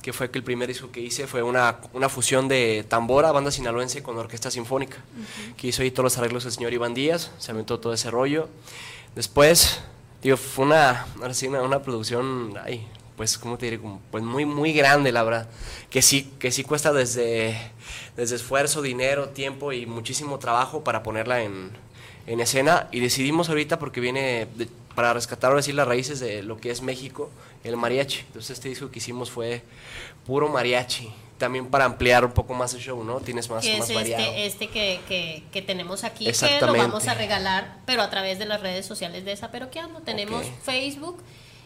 que 0.00 0.12
fue 0.12 0.30
que 0.30 0.38
el 0.38 0.44
primer 0.44 0.68
disco 0.68 0.92
que 0.92 1.00
hice 1.00 1.26
fue 1.26 1.42
una, 1.42 1.78
una 1.92 2.08
fusión 2.08 2.46
de 2.46 2.84
tambora, 2.88 3.32
banda 3.32 3.50
sinaloense 3.50 4.02
con 4.02 4.16
orquesta 4.16 4.50
sinfónica, 4.50 4.98
que 5.56 5.66
hizo 5.66 5.82
ahí 5.82 5.90
todos 5.90 6.04
los 6.04 6.18
arreglos 6.18 6.44
el 6.44 6.52
señor 6.52 6.72
Iván 6.72 6.94
Díaz, 6.94 7.32
se 7.38 7.50
aventó 7.50 7.80
todo 7.80 7.92
ese 7.92 8.08
rollo. 8.10 8.48
Después, 9.16 9.80
digo, 10.22 10.36
fue 10.36 10.66
una, 10.66 11.06
una, 11.16 11.62
una 11.62 11.82
producción, 11.82 12.54
ay, 12.64 12.86
pues, 13.20 13.36
¿cómo 13.36 13.58
te 13.58 13.66
diré? 13.66 13.78
Como, 13.78 14.00
Pues 14.10 14.24
muy, 14.24 14.46
muy 14.46 14.72
grande, 14.72 15.12
la 15.12 15.22
verdad. 15.22 15.46
Que 15.90 16.00
sí, 16.00 16.32
que 16.38 16.50
sí 16.50 16.64
cuesta 16.64 16.90
desde, 16.90 17.54
desde 18.16 18.36
esfuerzo, 18.36 18.80
dinero, 18.80 19.28
tiempo 19.28 19.74
y 19.74 19.84
muchísimo 19.84 20.38
trabajo 20.38 20.82
para 20.84 21.02
ponerla 21.02 21.42
en, 21.42 21.70
en 22.26 22.40
escena. 22.40 22.88
Y 22.92 23.00
decidimos 23.00 23.50
ahorita, 23.50 23.78
porque 23.78 24.00
viene 24.00 24.46
de- 24.54 24.68
para 24.94 25.12
rescatar 25.12 25.50
ahora 25.50 25.60
sí 25.62 25.74
las 25.74 25.86
raíces 25.86 26.18
de 26.18 26.42
lo 26.42 26.56
que 26.58 26.70
es 26.70 26.80
México, 26.80 27.30
el 27.62 27.76
mariachi. 27.76 28.20
Entonces 28.20 28.52
este 28.52 28.70
disco 28.70 28.90
que 28.90 29.00
hicimos 29.00 29.30
fue 29.30 29.60
puro 30.24 30.48
mariachi. 30.48 31.12
También 31.36 31.66
para 31.66 31.84
ampliar 31.84 32.24
un 32.24 32.32
poco 32.32 32.54
más 32.54 32.72
el 32.72 32.80
show, 32.80 33.04
¿no? 33.04 33.20
Tienes 33.20 33.50
más, 33.50 33.66
es 33.66 33.94
variado. 33.94 34.22
este, 34.32 34.46
este 34.46 34.68
que, 34.68 35.00
que, 35.06 35.42
que 35.52 35.60
tenemos 35.60 36.04
aquí, 36.04 36.24
que 36.24 36.60
lo 36.66 36.72
vamos 36.72 37.06
a 37.06 37.12
regalar, 37.12 37.76
pero 37.84 38.00
a 38.00 38.08
través 38.08 38.38
de 38.38 38.46
las 38.46 38.62
redes 38.62 38.86
sociales 38.86 39.26
de 39.26 39.32
Desaperoqueando. 39.32 40.00
Tenemos 40.00 40.46
Ok. 40.46 40.52
Facebook. 40.64 41.22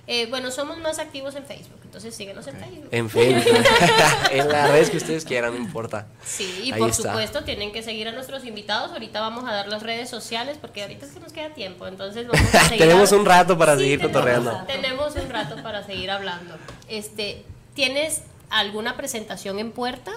Eh, 0.06 0.26
bueno, 0.28 0.50
somos 0.50 0.76
más 0.78 0.98
activos 0.98 1.34
en 1.34 1.44
Facebook, 1.46 1.80
entonces 1.82 2.14
síguenos 2.14 2.46
en 2.46 2.56
Facebook. 2.58 2.88
En 2.90 3.08
Facebook. 3.08 3.56
en 4.30 4.48
las 4.50 4.70
redes 4.70 4.90
que 4.90 4.98
ustedes 4.98 5.24
quieran, 5.24 5.52
no 5.54 5.58
importa. 5.58 6.06
Sí, 6.24 6.60
y 6.64 6.72
Ahí 6.72 6.78
por 6.78 6.90
está. 6.90 7.10
supuesto 7.12 7.42
tienen 7.44 7.72
que 7.72 7.82
seguir 7.82 8.08
a 8.08 8.12
nuestros 8.12 8.44
invitados. 8.44 8.92
Ahorita 8.92 9.20
vamos 9.22 9.44
a 9.48 9.52
dar 9.54 9.66
las 9.68 9.82
redes 9.82 10.10
sociales 10.10 10.58
porque 10.60 10.82
ahorita 10.82 11.06
es 11.06 11.12
que 11.12 11.20
nos 11.20 11.32
queda 11.32 11.50
tiempo. 11.54 11.86
Entonces 11.86 12.26
vamos 12.28 12.54
a 12.54 12.60
seguir. 12.64 12.78
Tenemos 12.80 13.12
un 13.12 13.24
rato 13.24 13.56
para 13.56 13.76
seguir 13.78 13.98
tenemos- 13.98 14.12
cotorreando. 14.12 14.64
Tenemos 14.66 15.16
un 15.16 15.30
rato 15.30 15.56
para 15.62 15.82
seguir 15.86 16.10
hablando. 16.10 16.54
Este, 16.88 17.42
¿Tienes 17.74 18.22
alguna 18.50 18.96
presentación 18.98 19.58
en 19.58 19.72
puerta? 19.72 20.12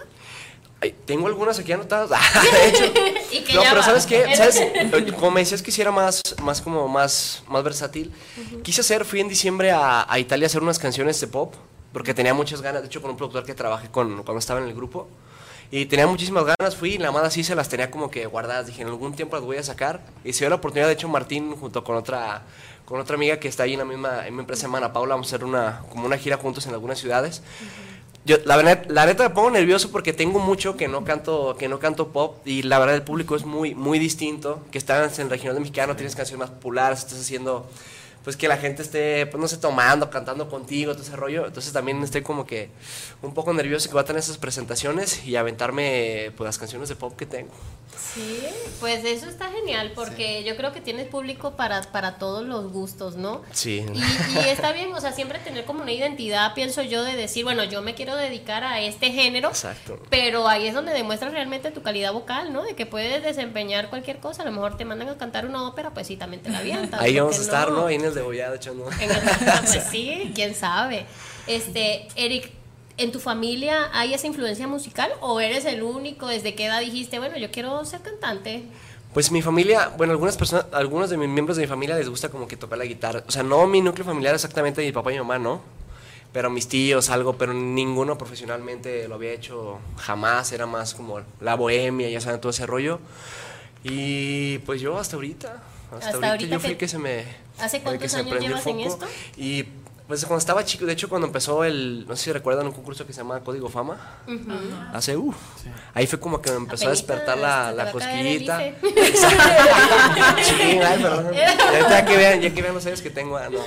Ay, 0.79 0.95
tengo 1.05 1.27
algunas 1.27 1.57
aquí 1.57 1.71
anotadas. 1.71 2.09
de 2.51 2.67
hecho. 2.69 2.85
Y 3.31 3.53
No, 3.53 3.61
pero. 3.69 3.83
¿sabes 3.83 4.05
qué? 4.05 4.25
¿Sabes? 4.35 4.61
Como 5.15 5.31
me 5.31 5.41
decías 5.41 5.61
que 5.61 5.71
hiciera 5.71 5.91
más, 5.91 6.21
más 6.41 6.61
como 6.61 6.87
más, 6.87 7.43
más 7.47 7.63
versátil, 7.63 8.11
quise 8.63 8.81
hacer, 8.81 9.05
fui 9.05 9.19
en 9.19 9.27
diciembre 9.27 9.71
a, 9.71 10.11
a 10.11 10.19
Italia 10.19 10.45
a 10.45 10.47
hacer 10.47 10.61
unas 10.61 10.79
canciones 10.79 11.19
de 11.19 11.27
pop, 11.27 11.55
porque 11.93 12.13
tenía 12.13 12.33
muchas 12.33 12.61
ganas, 12.61 12.81
de 12.81 12.87
hecho 12.87 13.01
con 13.01 13.11
un 13.11 13.17
productor 13.17 13.43
que 13.45 13.55
trabajé 13.55 13.89
con, 13.89 14.23
cuando 14.23 14.39
estaba 14.39 14.59
en 14.59 14.67
el 14.67 14.75
grupo, 14.75 15.07
y 15.71 15.85
tenía 15.87 16.07
muchísimas 16.07 16.45
ganas, 16.45 16.75
fui 16.75 16.93
y 16.93 16.97
la 16.97 17.11
más 17.11 17.23
así 17.23 17.43
se 17.43 17.55
las 17.55 17.67
tenía 17.69 17.91
como 17.91 18.09
que 18.11 18.25
guardadas, 18.25 18.67
dije, 18.67 18.83
en 18.83 18.87
algún 18.87 19.15
tiempo 19.15 19.35
las 19.35 19.43
voy 19.43 19.57
a 19.57 19.63
sacar, 19.63 20.01
y 20.23 20.33
se 20.33 20.39
dio 20.39 20.49
la 20.49 20.55
oportunidad, 20.57 20.87
de 20.87 20.93
hecho 20.93 21.09
Martín 21.09 21.55
junto 21.55 21.83
con 21.83 21.95
otra, 21.95 22.43
con 22.85 22.99
otra 22.99 23.15
amiga 23.15 23.39
que 23.39 23.47
está 23.47 23.63
ahí 23.63 23.73
en 23.73 23.79
la 23.79 23.85
misma, 23.85 24.27
en 24.27 24.35
mi 24.35 24.41
empresa, 24.41 24.67
Mana 24.67 24.93
Paula, 24.93 25.15
vamos 25.15 25.27
a 25.27 25.35
hacer 25.35 25.43
una, 25.45 25.81
como 25.89 26.05
una 26.05 26.17
gira 26.17 26.37
juntos 26.37 26.67
en 26.67 26.73
algunas 26.73 26.99
ciudades, 26.99 27.41
Yo, 28.27 28.35
la 28.43 28.57
verdad, 28.57 28.83
la 28.89 29.05
neta 29.05 29.23
me 29.23 29.29
pongo 29.33 29.51
nervioso 29.51 29.89
porque 29.89 30.11
tengo 30.11 30.39
mucho 30.39 30.75
que 30.75 30.89
no 30.89 31.05
canto, 31.05 31.55
que 31.57 31.69
no 31.69 31.79
canto 31.79 32.09
pop 32.09 32.45
y 32.45 32.61
la 32.63 32.77
verdad 32.77 32.95
el 32.95 33.03
público 33.03 33.37
es 33.37 33.45
muy, 33.45 33.73
muy 33.73 33.99
distinto. 33.99 34.65
Que 34.69 34.77
estás 34.77 35.17
en 35.19 35.27
el 35.27 35.29
regional 35.29 35.57
mexicano, 35.61 35.95
tienes 35.95 36.13
canciones 36.13 36.39
más 36.39 36.49
populares, 36.49 36.99
estás 36.99 37.21
haciendo, 37.21 37.69
pues 38.27 38.35
que 38.35 38.49
la 38.49 38.57
gente 38.57 38.81
esté, 38.81 39.25
pues 39.27 39.39
no 39.39 39.47
sé, 39.47 39.55
tomando, 39.55 40.09
cantando 40.09 40.49
contigo, 40.49 40.91
todo 40.91 41.01
ese 41.01 41.15
rollo. 41.15 41.47
Entonces 41.47 41.71
también 41.71 42.03
estoy 42.03 42.23
como 42.23 42.45
que 42.45 42.69
un 43.21 43.33
poco 43.33 43.53
nervioso 43.53 43.87
que 43.87 43.93
voy 43.93 44.01
a 44.01 44.03
tener 44.03 44.19
esas 44.19 44.37
presentaciones 44.37 45.25
y 45.25 45.37
aventarme, 45.37 46.33
pues 46.35 46.45
las 46.45 46.57
canciones 46.57 46.89
de 46.89 46.97
pop 46.97 47.15
que 47.15 47.25
tengo. 47.25 47.53
Sí, 47.97 48.41
pues 48.81 49.05
eso 49.05 49.29
está 49.29 49.49
genial 49.49 49.93
porque 49.95 50.43
yo 50.43 50.57
creo 50.57 50.73
que 50.73 50.81
tienes 50.81 51.07
público 51.07 51.55
para, 51.55 51.81
para 51.83 52.17
todos 52.17 52.45
los 52.45 52.69
gustos, 52.69 53.15
¿no? 53.15 53.43
Sí. 53.53 53.85
Y, 53.93 54.37
y 54.37 54.49
está 54.49 54.73
bien, 54.73 54.93
o 54.93 54.99
sea, 54.99 55.13
siempre 55.13 55.39
tener 55.39 55.63
como 55.63 55.83
una 55.83 55.93
identidad, 55.93 56.53
pienso 56.53 56.81
yo, 56.81 57.03
de 57.03 57.15
decir, 57.15 57.45
bueno, 57.45 57.63
yo 57.63 57.81
me 57.81 57.95
quiero 57.95 58.17
dedicar 58.17 58.65
a 58.65 58.81
este 58.81 59.11
género, 59.11 59.47
Exacto. 59.47 59.99
pero 60.09 60.49
ahí 60.49 60.67
es 60.67 60.73
donde 60.73 60.91
demuestras 60.91 61.31
realmente 61.31 61.71
tu 61.71 61.81
calidad 61.81 62.11
vocal, 62.11 62.51
¿no? 62.51 62.63
De 62.63 62.75
que 62.75 62.85
puedes 62.85 63.23
desempeñar 63.23 63.89
cualquier 63.89 64.17
cosa, 64.17 64.41
a 64.41 64.45
lo 64.45 64.51
mejor 64.51 64.75
te 64.75 64.83
mandan 64.83 65.07
a 65.07 65.17
cantar 65.17 65.45
una 65.45 65.65
ópera, 65.65 65.93
pues 65.93 66.07
sí, 66.07 66.17
también 66.17 66.43
te 66.43 66.49
la 66.49 66.59
avientas. 66.59 66.99
Ahí 66.99 67.13
¿por 67.13 67.23
vamos 67.23 67.39
a 67.39 67.41
estar, 67.41 67.71
¿no? 67.71 67.85
Ahí 67.85 67.95
en 67.95 68.03
el 68.03 68.16
de 68.19 68.23
Bollada 68.25 68.55
echando. 68.55 68.89
En 68.99 69.09
el- 69.11 69.17
pues 69.19 69.83
sí, 69.91 70.31
quién 70.35 70.53
sabe. 70.55 71.05
Este, 71.47 72.07
Eric, 72.15 72.51
¿en 72.97 73.11
tu 73.11 73.19
familia 73.19 73.89
hay 73.93 74.13
esa 74.13 74.27
influencia 74.27 74.67
musical 74.67 75.11
o 75.21 75.39
eres 75.39 75.65
el 75.65 75.81
único? 75.83 76.27
¿Desde 76.27 76.55
qué 76.55 76.65
edad 76.65 76.79
dijiste, 76.81 77.19
bueno, 77.19 77.37
yo 77.37 77.49
quiero 77.51 77.83
ser 77.85 78.01
cantante? 78.01 78.63
Pues 79.13 79.31
mi 79.31 79.41
familia, 79.41 79.91
bueno, 79.97 80.11
algunas 80.11 80.35
personas, 80.37 80.65
algunos 80.73 81.09
de 81.09 81.17
mis 81.17 81.29
miembros 81.29 81.57
de 81.57 81.63
mi 81.63 81.67
familia 81.67 81.95
les 81.95 82.09
gusta 82.09 82.29
como 82.29 82.47
que 82.47 82.57
tocar 82.57 82.77
la 82.77 82.85
guitarra. 82.85 83.23
O 83.27 83.31
sea, 83.31 83.41
no 83.41 83.65
mi 83.65 83.81
núcleo 83.81 84.05
familiar 84.05 84.35
exactamente, 84.35 84.81
mi 84.85 84.91
papá 84.91 85.11
y 85.11 85.13
mi 85.13 85.19
mamá, 85.19 85.39
¿no? 85.39 85.61
Pero 86.33 86.49
mis 86.49 86.67
tíos, 86.67 87.09
algo, 87.09 87.37
pero 87.37 87.53
ninguno 87.53 88.17
profesionalmente 88.17 89.07
lo 89.07 89.15
había 89.15 89.31
hecho 89.31 89.79
jamás. 89.97 90.51
Era 90.51 90.65
más 90.67 90.93
como 90.93 91.21
la 91.39 91.55
bohemia, 91.55 92.09
ya 92.09 92.19
saben, 92.21 92.39
todo 92.41 92.49
ese 92.51 92.65
rollo. 92.67 92.99
Y 93.83 94.57
pues 94.59 94.81
yo 94.81 94.97
hasta 94.99 95.15
ahorita, 95.15 95.63
hasta, 95.85 95.95
Hasta 95.95 96.09
ahorita, 96.09 96.27
ahorita 96.29 96.53
yo 96.55 96.59
fui 96.59 96.75
que 96.75 96.87
se 96.87 96.99
me... 96.99 97.23
¿Hace 97.59 97.81
cuántos 97.81 98.13
años 98.13 98.39
llevas 98.39 98.67
en 98.67 98.79
esto? 98.81 99.05
Y 99.35 99.65
pues 100.07 100.23
cuando 100.23 100.39
estaba 100.39 100.63
chico, 100.63 100.85
de 100.85 100.93
hecho 100.93 101.09
cuando 101.09 101.27
empezó 101.27 101.65
el, 101.65 102.05
no 102.07 102.15
sé 102.15 102.25
si 102.25 102.31
recuerdan 102.31 102.65
un 102.65 102.71
concurso 102.71 103.05
que 103.05 103.11
se 103.11 103.17
llama 103.17 103.41
Código 103.41 103.67
Fama, 103.67 103.99
hace, 104.93 105.17
uh, 105.17 105.33
ahí 105.93 106.07
fue 106.07 106.17
como 106.17 106.41
que 106.41 106.49
me 106.49 106.55
empezó 106.55 106.85
a 106.85 106.91
Apenitas, 106.91 107.07
despertar 107.07 107.37
la, 107.37 107.73
la 107.73 107.89
a 107.89 107.91
cosquillita. 107.91 108.57
Sí, 110.43 110.79
ay, 110.81 111.01
perdón. 111.01 111.33
Ya, 111.33 112.05
que 112.05 112.15
vean, 112.15 112.41
ya 112.41 112.53
que 112.53 112.61
vean 112.61 112.73
los 112.73 112.85
años 112.85 113.01
que 113.01 113.09
tengo, 113.09 113.35
ah, 113.35 113.49
no. 113.49 113.59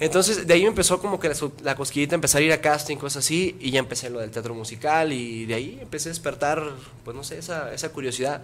Entonces, 0.00 0.46
de 0.46 0.52
ahí 0.52 0.62
me 0.62 0.68
empezó 0.68 1.00
como 1.00 1.18
que 1.18 1.30
la, 1.30 1.34
la 1.62 1.74
cosquillita, 1.74 2.14
empezar 2.14 2.42
a 2.42 2.44
ir 2.44 2.52
a 2.52 2.60
casting, 2.60 2.98
cosas 2.98 3.24
así, 3.24 3.56
y 3.58 3.70
ya 3.70 3.78
empecé 3.78 4.10
lo 4.10 4.20
del 4.20 4.30
teatro 4.30 4.54
musical, 4.54 5.14
y 5.14 5.46
de 5.46 5.54
ahí 5.54 5.78
empecé 5.80 6.10
a 6.10 6.12
despertar, 6.12 6.62
pues 7.04 7.16
no 7.16 7.24
sé, 7.24 7.38
esa, 7.38 7.72
esa 7.72 7.88
curiosidad. 7.90 8.42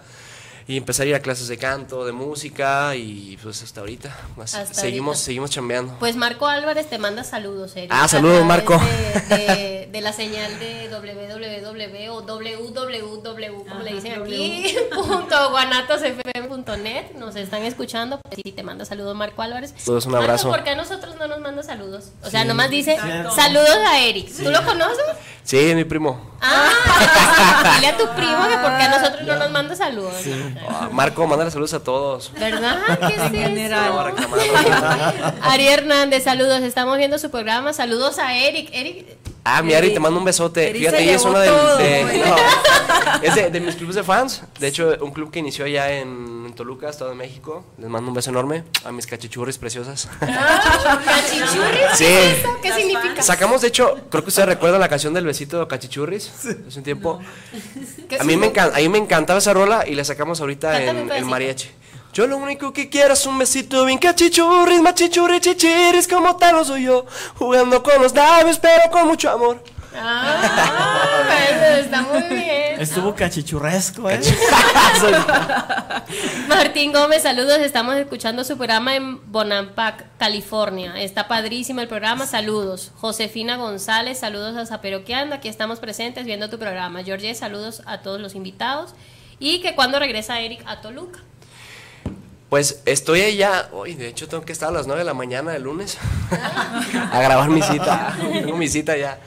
Y 0.68 0.76
empecé 0.76 1.04
a 1.04 1.06
ir 1.06 1.14
a 1.14 1.20
clases 1.20 1.46
de 1.46 1.58
canto, 1.58 2.04
de 2.04 2.10
música, 2.12 2.96
y 2.96 3.38
pues 3.40 3.62
hasta 3.62 3.80
ahorita. 3.80 4.16
Hasta 4.40 4.66
seguimos, 4.66 5.14
ahorita. 5.16 5.24
seguimos 5.24 5.50
chambeando. 5.50 5.96
Pues 6.00 6.16
Marco 6.16 6.48
Álvarez 6.48 6.88
te 6.90 6.98
manda 6.98 7.22
saludos, 7.22 7.76
Eric. 7.76 7.90
Ah, 7.92 8.04
a 8.04 8.08
saludos, 8.08 8.44
Marco. 8.44 8.76
De, 9.28 9.36
de- 9.36 9.88
de 9.96 10.00
la 10.00 10.12
señal 10.12 10.58
de 10.58 10.88
www 10.90 12.08
o 12.10 12.20
www, 12.22 13.64
como 13.68 13.80
le 13.82 13.94
dicen 13.94 14.22
aquí, 14.22 14.76
punto 14.94 15.50
guanatosfm.net. 15.50 17.12
Nos 17.16 17.36
están 17.36 17.62
escuchando. 17.62 18.20
Pues 18.22 18.40
sí, 18.44 18.52
te 18.52 18.62
manda 18.62 18.84
saludos 18.84 19.14
Marco 19.14 19.42
Álvarez. 19.42 19.72
Saludos, 19.76 20.06
un 20.06 20.12
Marco, 20.12 20.24
abrazo. 20.24 20.50
¿por 20.50 20.64
qué 20.64 20.70
a 20.70 20.74
nosotros 20.76 21.14
no 21.18 21.26
nos 21.28 21.40
manda 21.40 21.62
saludos? 21.62 22.10
O 22.22 22.30
sea, 22.30 22.44
nomás 22.44 22.70
dice 22.70 22.96
saludos 23.34 23.76
a 23.86 24.00
Eric. 24.00 24.30
¿Tú 24.36 24.50
lo 24.50 24.64
conoces? 24.64 25.04
Sí, 25.46 25.76
mi 25.76 25.84
primo. 25.84 26.20
Ah, 26.40 27.72
dile 27.76 27.86
a 27.86 27.96
tu 27.96 28.04
primo 28.16 28.48
que 28.48 28.56
por 28.58 28.76
qué 28.76 28.82
a 28.82 28.98
nosotros 28.98 29.22
no 29.22 29.36
nos 29.36 29.50
manda 29.52 29.76
saludos. 29.76 30.14
Ah, 30.68 30.88
Marco, 30.90 31.24
mándale 31.24 31.52
saludos 31.52 31.72
a 31.72 31.84
todos. 31.84 32.32
¿Verdad? 32.32 32.98
¿Qué 33.06 33.14
es 33.14 33.30
general. 33.30 33.92
No. 33.94 35.42
Ari 35.42 35.68
Hernández, 35.68 36.24
saludos. 36.24 36.62
Estamos 36.62 36.98
viendo 36.98 37.16
su 37.20 37.30
programa. 37.30 37.72
Saludos 37.72 38.18
a 38.18 38.34
Eric. 38.36 38.70
Eric, 38.72 39.15
Ah, 39.48 39.62
mi 39.62 39.74
Ari, 39.74 39.92
te 39.94 40.00
mando 40.00 40.18
un 40.18 40.24
besote. 40.24 40.70
Eri 40.70 40.80
Fíjate, 40.80 41.02
ella 41.04 41.14
es 41.14 41.22
de, 41.24 41.30
todo, 41.30 41.76
de- 41.78 42.02
güey. 42.02 42.18
no, 42.18 42.36
es 43.22 43.34
de, 43.36 43.50
de 43.50 43.60
mis 43.60 43.76
clubes 43.76 43.94
de 43.94 44.02
fans. 44.02 44.42
De 44.58 44.66
hecho, 44.66 44.96
un 45.00 45.12
club 45.12 45.30
que 45.30 45.38
inició 45.38 45.64
allá 45.66 45.90
en 45.92 46.52
Toluca, 46.56 46.88
Estado 46.90 47.10
de 47.10 47.16
México. 47.16 47.64
Les 47.78 47.88
mando 47.88 48.08
un 48.10 48.14
beso 48.14 48.30
enorme 48.30 48.64
a 48.84 48.90
mis 48.90 49.06
cachichurris 49.06 49.56
preciosas. 49.58 50.08
¿Cachichurris? 50.18 51.80
Sí. 51.94 52.04
¿Qué 52.04 52.30
es 52.32 52.38
eso? 52.40 52.48
¿Qué 52.62 52.72
significa? 52.72 53.22
Sacamos, 53.22 53.60
de 53.62 53.68
hecho, 53.68 53.96
creo 54.10 54.22
que 54.24 54.28
ustedes 54.28 54.48
recuerdan 54.48 54.80
la 54.80 54.88
canción 54.88 55.14
del 55.14 55.24
besito 55.24 55.66
cachichurris. 55.68 56.32
Hace 56.66 56.78
un 56.78 56.82
tiempo. 56.84 57.20
¿Qué 58.08 58.18
A 58.18 58.24
mí, 58.24 58.36
me 58.36 58.52
encan- 58.52 58.72
a 58.74 58.78
mí 58.78 58.88
me 58.88 58.98
encantaba 58.98 59.38
esa 59.38 59.52
rola 59.54 59.84
y 59.86 59.94
la 59.94 60.04
sacamos 60.04 60.40
ahorita 60.40 60.72
Cántame 60.72 61.00
en, 61.02 61.12
en 61.12 61.26
mariachi. 61.26 61.70
Yo 62.16 62.26
lo 62.26 62.38
único 62.38 62.72
que 62.72 62.88
quiero 62.88 63.12
es 63.12 63.26
un 63.26 63.36
besito 63.36 63.84
bien 63.84 63.98
cachichurris, 63.98 64.80
machichurris, 64.80 65.38
chichiris, 65.38 66.08
como 66.08 66.34
tal 66.36 66.56
lo 66.56 66.64
soy 66.64 66.84
yo. 66.84 67.04
Jugando 67.34 67.82
con 67.82 68.00
los 68.00 68.14
labios, 68.14 68.58
pero 68.58 68.90
con 68.90 69.06
mucho 69.06 69.28
amor. 69.28 69.62
Ah, 69.94 71.26
eso 71.50 71.84
está 71.84 72.00
muy 72.00 72.22
bien. 72.22 72.80
Estuvo 72.80 73.14
cachichurresco, 73.14 74.08
¿eh? 74.08 74.18
Martín 76.48 76.94
Gómez, 76.94 77.22
saludos. 77.22 77.58
Estamos 77.58 77.96
escuchando 77.96 78.44
su 78.44 78.56
programa 78.56 78.96
en 78.96 79.30
Bonampak, 79.30 80.06
California. 80.16 80.98
Está 80.98 81.28
padrísimo 81.28 81.82
el 81.82 81.88
programa. 81.88 82.24
Saludos. 82.24 82.92
Josefina 82.96 83.58
González, 83.58 84.20
saludos 84.20 84.56
a 84.56 84.64
Zaperoqueando. 84.64 85.34
Aquí 85.34 85.48
estamos 85.48 85.80
presentes 85.80 86.24
viendo 86.24 86.48
tu 86.48 86.58
programa. 86.58 87.04
Georgie, 87.04 87.34
saludos 87.34 87.82
a 87.84 88.00
todos 88.00 88.22
los 88.22 88.34
invitados. 88.34 88.94
Y 89.38 89.60
que 89.60 89.74
cuando 89.74 89.98
regresa 89.98 90.40
Eric 90.40 90.62
a 90.64 90.80
Toluca. 90.80 91.18
Pues 92.48 92.80
estoy 92.86 93.22
allá, 93.22 93.68
hoy 93.72 93.94
de 93.94 94.06
hecho 94.06 94.28
tengo 94.28 94.44
que 94.44 94.52
estar 94.52 94.68
a 94.68 94.72
las 94.72 94.86
9 94.86 95.00
de 95.00 95.04
la 95.04 95.14
mañana 95.14 95.50
del 95.50 95.64
lunes 95.64 95.98
a 97.12 97.20
grabar 97.20 97.50
mi 97.50 97.60
cita, 97.60 98.16
tengo 98.32 98.56
mi 98.56 98.68
cita 98.68 98.96
ya. 98.96 99.18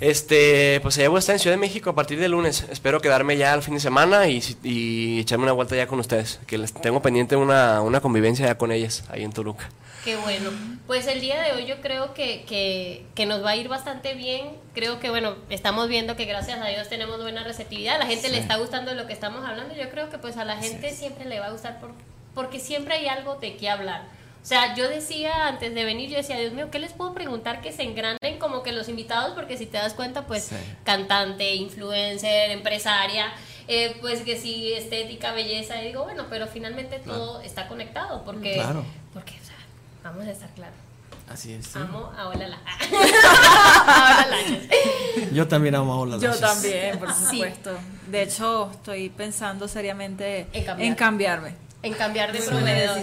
Este, 0.00 0.80
pues 0.82 0.98
allá 0.98 1.08
voy 1.08 1.18
a 1.18 1.20
estar 1.20 1.34
en 1.34 1.38
Ciudad 1.38 1.54
de 1.54 1.60
México 1.60 1.90
a 1.90 1.94
partir 1.94 2.18
del 2.18 2.32
lunes, 2.32 2.66
espero 2.70 3.00
quedarme 3.00 3.36
ya 3.36 3.52
al 3.52 3.62
fin 3.62 3.74
de 3.74 3.80
semana 3.80 4.26
y, 4.28 5.20
echarme 5.20 5.44
una 5.44 5.52
vuelta 5.52 5.76
ya 5.76 5.86
con 5.86 6.00
ustedes, 6.00 6.40
que 6.48 6.58
les 6.58 6.74
tengo 6.74 7.00
pendiente 7.00 7.36
una, 7.36 7.80
una 7.80 8.00
convivencia 8.00 8.44
ya 8.44 8.58
con 8.58 8.72
ellas 8.72 9.04
ahí 9.08 9.22
en 9.22 9.32
Toluca. 9.32 9.70
Qué 10.04 10.16
bueno. 10.16 10.50
Pues 10.86 11.06
el 11.06 11.20
día 11.20 11.40
de 11.40 11.52
hoy 11.52 11.64
yo 11.64 11.80
creo 11.80 12.12
que, 12.12 12.44
que, 12.44 13.06
que 13.14 13.24
nos 13.24 13.42
va 13.42 13.50
a 13.50 13.56
ir 13.56 13.68
bastante 13.68 14.12
bien. 14.12 14.48
Creo 14.74 15.00
que, 15.00 15.08
bueno, 15.08 15.36
estamos 15.48 15.88
viendo 15.88 16.14
que 16.14 16.26
gracias 16.26 16.60
a 16.60 16.66
Dios 16.66 16.90
tenemos 16.90 17.22
buena 17.22 17.42
receptividad. 17.42 17.94
A 17.94 17.98
la 18.00 18.06
gente 18.06 18.28
le 18.28 18.38
está 18.38 18.56
gustando 18.56 18.92
lo 18.94 19.06
que 19.06 19.14
estamos 19.14 19.46
hablando. 19.46 19.74
Yo 19.74 19.88
creo 19.88 20.10
que 20.10 20.18
pues 20.18 20.36
a 20.36 20.44
la 20.44 20.56
gente 20.58 20.92
siempre 20.92 21.24
le 21.24 21.40
va 21.40 21.46
a 21.46 21.50
gustar 21.52 21.80
por- 21.80 21.94
porque 22.34 22.58
siempre 22.60 22.94
hay 22.94 23.06
algo 23.08 23.36
de 23.36 23.56
qué 23.56 23.68
hablar. 23.70 24.02
O 24.42 24.46
sea, 24.46 24.74
yo 24.74 24.88
decía 24.90 25.46
antes 25.46 25.74
de 25.74 25.84
venir, 25.84 26.10
yo 26.10 26.16
decía, 26.18 26.38
Dios 26.38 26.52
mío, 26.52 26.68
¿qué 26.70 26.78
les 26.78 26.92
puedo 26.92 27.14
preguntar 27.14 27.62
que 27.62 27.72
se 27.72 27.82
engranen 27.82 28.38
como 28.38 28.62
que 28.62 28.72
los 28.72 28.90
invitados? 28.90 29.32
Porque 29.34 29.56
si 29.56 29.64
te 29.64 29.78
das 29.78 29.94
cuenta, 29.94 30.26
pues 30.26 30.50
cantante, 30.84 31.54
influencer, 31.54 32.50
empresaria, 32.50 33.32
eh, 33.68 33.96
pues 34.02 34.20
que 34.20 34.38
sí, 34.38 34.70
estética, 34.74 35.32
belleza, 35.32 35.80
y 35.82 35.86
digo, 35.86 36.04
bueno, 36.04 36.26
pero 36.28 36.46
finalmente 36.46 36.98
todo 36.98 37.40
está 37.40 37.68
conectado, 37.68 38.22
porque, 38.24 38.52
Claro. 38.54 38.84
porque, 39.14 39.32
o 39.42 39.44
sea, 39.46 39.56
vamos 40.02 40.26
a 40.26 40.30
estar 40.32 40.50
claros. 40.50 40.76
Así 41.26 41.54
es. 41.54 41.66
sí. 41.66 41.78
Amo 41.78 42.12
a 42.14 42.28
Hola 42.28 42.46
La. 42.48 42.58
a 43.86 44.26
Laches. 44.28 45.32
Yo 45.32 45.48
también 45.48 45.74
amo 45.74 45.94
a 45.94 45.96
Olas 46.00 46.20
Yo 46.20 46.34
también, 46.34 46.98
por 46.98 47.10
Sí. 47.14 47.24
supuesto. 47.38 47.70
De 48.08 48.22
hecho, 48.22 48.70
estoy 48.72 49.08
pensando 49.08 49.66
seriamente 49.68 50.46
En 50.52 50.64
cambiar. 50.64 50.88
en 50.88 50.94
cambiarme. 50.94 51.54
En 51.84 51.92
cambiar 51.92 52.32
de 52.32 52.40
proveedor. 52.40 52.98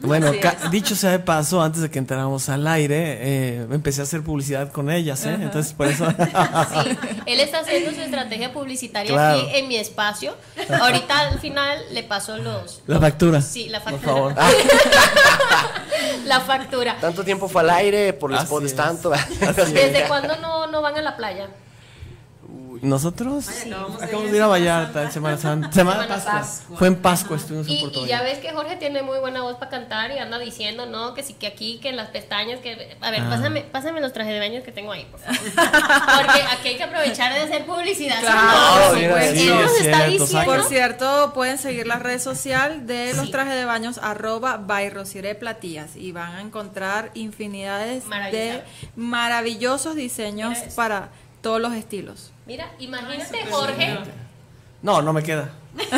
Bueno, 0.00 0.32
dicho 0.70 0.96
sea 0.96 1.10
de 1.10 1.18
paso, 1.18 1.60
antes 1.62 1.82
de 1.82 1.90
que 1.90 1.98
entráramos 1.98 2.48
al 2.48 2.66
aire, 2.66 3.18
eh, 3.20 3.66
empecé 3.70 4.00
a 4.00 4.04
hacer 4.04 4.22
publicidad 4.22 4.72
con 4.72 4.90
ellas, 4.90 5.24
¿eh? 5.26 5.34
Entonces, 5.40 5.72
por 5.74 5.86
eso. 5.86 6.08
Sí, 6.10 6.98
él 7.26 7.40
está 7.40 7.60
haciendo 7.60 7.90
su 7.92 8.00
estrategia 8.00 8.52
publicitaria 8.52 9.12
Claro. 9.12 9.38
aquí 9.42 9.50
en 9.56 9.68
mi 9.68 9.76
espacio. 9.76 10.34
Ahorita 10.80 11.18
al 11.28 11.38
final 11.40 11.78
le 11.92 12.02
paso 12.04 12.36
los. 12.38 12.80
La 12.86 12.98
factura. 12.98 13.40
Sí, 13.42 13.68
la 13.68 13.80
Por 13.80 13.92
factura. 14.00 14.14
favor. 14.14 14.34
la 16.24 16.40
factura. 16.40 16.96
Tanto 17.00 17.24
tiempo 17.24 17.48
fue 17.48 17.62
al 17.62 17.70
aire, 17.70 18.12
por 18.12 18.30
los 18.30 18.40
Así 18.40 18.48
pods 18.48 18.66
es. 18.66 18.76
tanto. 18.76 19.10
¿Desde 19.10 20.04
cuándo 20.08 20.36
no, 20.38 20.66
no 20.68 20.80
van 20.82 20.96
a 20.96 21.02
la 21.02 21.16
playa? 21.16 21.48
Nosotros 22.82 23.48
acabamos 23.48 23.98
de 24.00 24.04
acabamos 24.04 24.26
ir 24.26 24.30
de 24.32 24.36
ir 24.38 24.42
a 24.42 24.46
Vallarta 24.48 25.02
en 25.04 25.12
Semana 25.12 25.38
Santa. 25.38 25.70
Semana 25.72 26.02
Semana 26.02 26.14
Pascua. 26.16 26.32
Pascua. 26.40 26.76
Fue 26.78 26.88
en 26.88 26.96
Pascua, 26.96 27.36
estuvimos 27.36 27.66
en 27.68 27.72
Y, 27.74 27.80
Puerto 27.80 28.04
y 28.04 28.08
ya 28.08 28.22
ves 28.22 28.38
que 28.40 28.50
Jorge 28.52 28.74
tiene 28.76 29.02
muy 29.02 29.18
buena 29.20 29.42
voz 29.42 29.56
para 29.56 29.70
cantar 29.70 30.10
y 30.10 30.18
anda 30.18 30.38
diciendo, 30.40 30.86
no, 30.86 31.14
que 31.14 31.22
sí, 31.22 31.34
que 31.34 31.46
aquí, 31.46 31.78
que 31.80 31.90
en 31.90 31.96
las 31.96 32.08
pestañas, 32.08 32.58
que... 32.60 32.96
A 33.00 33.10
ver, 33.12 33.20
Ah. 33.22 33.30
pásame, 33.30 33.60
pásame 33.62 34.00
los 34.00 34.12
trajes 34.12 34.32
de 34.32 34.40
baño 34.40 34.62
que 34.64 34.72
tengo 34.72 34.90
ahí, 34.90 35.06
por 35.10 35.20
favor. 35.20 35.36
Porque 35.54 36.42
aquí 36.42 36.68
hay 36.70 36.76
que 36.76 36.82
aprovechar 36.82 37.32
de 37.32 37.40
hacer 37.40 37.64
publicidad. 37.66 38.20
por 38.20 38.98
Sí, 38.98 39.04
supuesto. 39.04 39.32
¿Quién 39.34 39.48
nos 39.62 39.70
Sí, 39.72 39.76
es 39.78 39.86
está 39.86 39.96
cierto, 39.98 40.10
diciendo? 40.10 40.26
saca. 40.26 40.44
Por 40.44 40.64
cierto, 40.64 41.32
pueden 41.34 41.58
seguir 41.58 41.86
la 41.86 42.00
red 42.00 42.20
social 42.20 42.86
de 42.86 43.14
los 43.14 43.26
Sí. 43.26 43.30
trajes 43.32 43.54
de 43.54 43.64
baños 43.64 43.98
arroba 44.02 44.56
by 44.56 44.90
Rosiré 44.90 45.38
y 45.94 46.10
van 46.12 46.34
a 46.34 46.40
encontrar 46.40 47.12
infinidades 47.14 48.04
de 48.32 48.64
maravillosos 48.96 49.94
diseños 49.94 50.58
para 50.74 51.10
todos 51.42 51.60
los 51.60 51.74
estilos. 51.74 52.32
Mira, 52.46 52.70
imagínate, 52.78 53.46
Jorge. 53.50 53.98
No, 54.82 55.00
no 55.02 55.12
me 55.12 55.22
queda. 55.22 55.50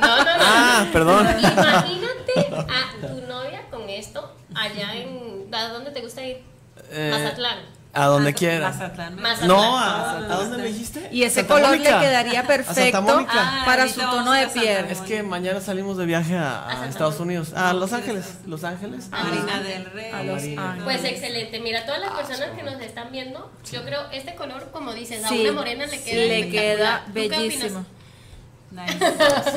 No, 0.00 0.16
no, 0.16 0.24
no. 0.24 0.42
Ah, 0.42 0.86
perdón. 0.92 1.26
Imagínate 1.38 2.54
a 2.68 3.06
tu 3.06 3.20
novia 3.26 3.62
con 3.70 3.88
esto 3.88 4.34
allá 4.54 4.94
en. 4.96 5.46
¿A 5.54 5.68
dónde 5.68 5.90
te 5.90 6.00
gusta 6.00 6.24
ir? 6.24 6.42
Eh, 6.90 7.10
Mazatlán. 7.12 7.58
A 7.92 8.06
donde 8.06 8.30
Mazat- 8.32 8.38
quiera. 8.38 8.68
Mazatlán. 8.70 9.16
Mazatlán. 9.20 9.48
No, 9.48 9.76
a, 9.78 10.10
¿a 10.18 10.20
dónde 10.36 10.58
me 10.58 10.64
dijiste? 10.68 11.08
Y 11.10 11.24
ese 11.24 11.40
Santa 11.40 11.54
color 11.54 11.70
Mónica. 11.70 11.98
le 12.00 12.06
quedaría 12.06 12.40
A 12.40 12.46
perfecto. 12.46 12.98
Ah, 13.28 13.62
para 13.66 13.82
ahorita 13.82 14.04
su 14.04 14.10
tono 14.10 14.30
a 14.30 14.36
de 14.38 14.44
a 14.44 14.48
piel. 14.48 14.84
Es 14.88 15.00
que 15.00 15.22
mañana 15.24 15.60
salimos 15.60 15.96
de 15.96 16.06
viaje 16.06 16.36
a, 16.36 16.68
a 16.82 16.86
Estados. 16.86 17.18
Unidos. 17.18 17.52
A 17.54 17.72
Los 17.72 17.92
Ángeles. 17.92 18.38
Los 18.46 18.62
Ángeles. 18.62 19.08
Marina 19.10 19.60
del 19.60 19.86
Rey. 19.86 20.12
A 20.12 20.22
los 20.22 20.36
Marina. 20.36 20.70
ángeles. 20.70 20.84
Pues 20.84 21.04
excelente. 21.04 21.58
Mira, 21.58 21.84
todas 21.84 22.00
las 22.00 22.12
personas 22.12 22.50
que 22.56 22.62
nos 22.62 22.80
están 22.80 23.10
viendo, 23.10 23.50
yo 23.72 23.82
creo 23.84 24.02
este 24.12 24.36
color, 24.36 24.68
como 24.70 24.92
dices, 24.94 25.24
a 25.24 25.28
Sí, 25.28 25.40
una 25.42 25.52
morena 25.52 25.86
le 25.86 26.00
queda 26.00 26.14
le 26.16 26.38
espectacular. 26.40 27.04
queda 27.04 27.12
bellísimo. 27.38 27.84
Nice. 28.70 28.98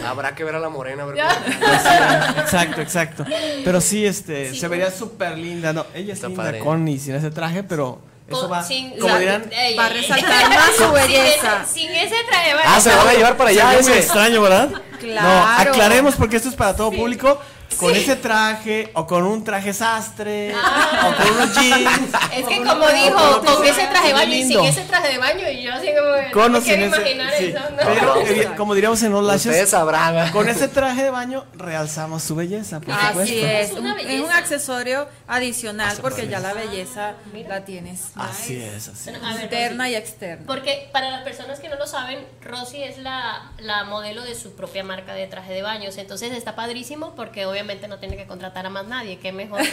Habrá 0.08 0.34
que 0.34 0.44
ver 0.44 0.56
a 0.56 0.60
la 0.60 0.70
morena, 0.70 1.04
a 1.04 1.06
ver 1.06 1.18
cómo- 1.18 2.40
Exacto, 2.42 2.82
exacto. 2.82 3.26
Pero 3.64 3.80
sí, 3.80 4.08
este, 4.08 4.50
Sí, 4.52 4.60
se 4.60 4.68
vería 4.68 4.90
súper 4.90 5.38
linda. 5.38 5.72
No, 5.72 5.86
ella 5.94 6.14
es 6.14 6.18
Está 6.18 6.30
linda 6.30 6.44
padre. 6.44 6.60
con 6.60 6.88
y 6.88 6.98
sin 6.98 7.14
ese 7.14 7.30
traje, 7.30 7.62
pero 7.62 8.02
eso 8.28 8.50
va. 8.50 8.64
sin- 8.64 8.92
como 8.92 9.08
la- 9.14 9.20
dirán, 9.20 9.50
ey, 9.52 9.76
va 9.76 9.86
a 9.86 9.90
resaltar 9.90 10.50
más 10.50 10.72
su 10.78 10.84
Sin 10.84 10.94
belleza. 10.94 11.62
ese- 11.64 11.74
Sin 11.74 11.90
ese 11.92 12.16
traje, 12.30 12.52
Ah, 12.66 12.80
se 12.80 12.90
lo 12.92 12.98
van 12.98 13.08
a 13.10 13.14
llevar 13.14 13.38
para 13.38 13.50
allá 13.50 13.66
muy 13.68 13.76
ese. 13.82 14.00
extraño, 14.00 14.42
¿verdad? 14.42 14.70
Claro. 15.00 15.28
No, 15.28 15.48
aclaremos 15.70 16.16
porque 16.16 16.38
esto 16.38 16.50
es 16.50 16.56
para 16.56 16.76
todo 16.76 16.92
público. 16.92 17.40
Con 17.78 17.96
ese 17.96 18.16
traje, 18.16 18.92
o 18.94 19.06
con 19.08 19.24
un 19.24 19.44
traje 19.44 19.74
sastre, 19.74 20.54
Ah. 20.56 21.10
o 21.14 21.16
con 21.24 21.36
unos 21.36 21.54
jeans. 21.60 22.10
Es 22.34 22.46
que 22.46 22.58
como 22.58 22.88
dijo, 22.90 23.42
con 23.46 23.66
ese 23.66 23.88
traje 23.88 24.08
de 24.08 24.14
baño 24.14 24.34
y 24.36 24.44
sin 24.44 24.60
ese 24.66 24.82
traje 24.84 25.12
de 25.14 25.18
baño, 25.18 25.50
y 25.50 25.64
yo 25.64 25.74
así 25.74 25.88
como, 25.88 26.32
Con 26.34 26.52
no 26.54 26.62
quiero 26.62 26.86
ese- 26.86 26.96
imaginar 27.02 27.34
sí. 27.38 27.46
eso, 27.46 27.60
¿no? 27.60 27.78
Pero, 27.78 28.16
evi- 28.26 28.56
como 28.56 28.74
diríamos 28.76 29.02
en 29.04 29.12
los 29.12 29.22
Ustedes 29.24 29.46
lashes, 29.46 29.70
sabrán. 29.70 30.32
con 30.32 30.48
ese 30.50 30.68
traje 30.68 31.04
de 31.04 31.10
baño 31.10 31.46
realzamos 31.56 32.24
su 32.24 32.36
belleza, 32.36 32.80
por 32.80 32.94
Así 32.94 33.08
supuesto. 33.08 33.22
Así 33.36 33.40
es, 33.42 33.70
Es 33.70 33.74
un- 33.74 33.80
una 33.80 33.96
es 33.96 34.02
un 34.02 34.08
belleza. 34.08 34.38
accesorio 34.38 35.08
adicional 35.28 35.98
porque 36.02 36.28
ya 36.28 36.40
la 36.40 36.54
belleza 36.54 37.14
la 37.48 37.66
tienes 37.66 38.02
Así 38.16 38.58
es, 38.62 38.88
así 38.88 39.10
es. 39.10 39.20
Bueno, 39.20 39.34
ver, 39.36 39.44
interna 39.44 39.90
y 39.90 39.96
externa. 39.96 40.46
Porque 40.48 40.90
para 40.92 41.10
las 41.10 41.24
personas 41.24 41.60
que 41.60 41.70
no 41.70 41.76
lo 41.76 41.88
saben, 41.88 42.20
Rosy 42.42 42.84
es 42.84 42.98
la, 42.98 43.52
la 43.60 43.84
modelo 43.84 44.24
de 44.24 44.36
su 44.36 44.56
propia 44.56 44.84
marca 44.84 45.14
de 45.14 45.28
traje 45.28 45.54
de 45.54 45.62
baños. 45.62 45.98
Entonces 45.98 46.32
está 46.34 46.56
padrísimo 46.56 47.14
porque 47.16 47.46
obviamente 47.46 47.63
no 47.88 48.00
tiene 48.00 48.16
que 48.18 48.26
contratar 48.26 48.66
a 48.66 48.70
más 48.70 48.86
nadie. 48.88 49.20
Qué 49.20 49.32
mejor. 49.32 49.62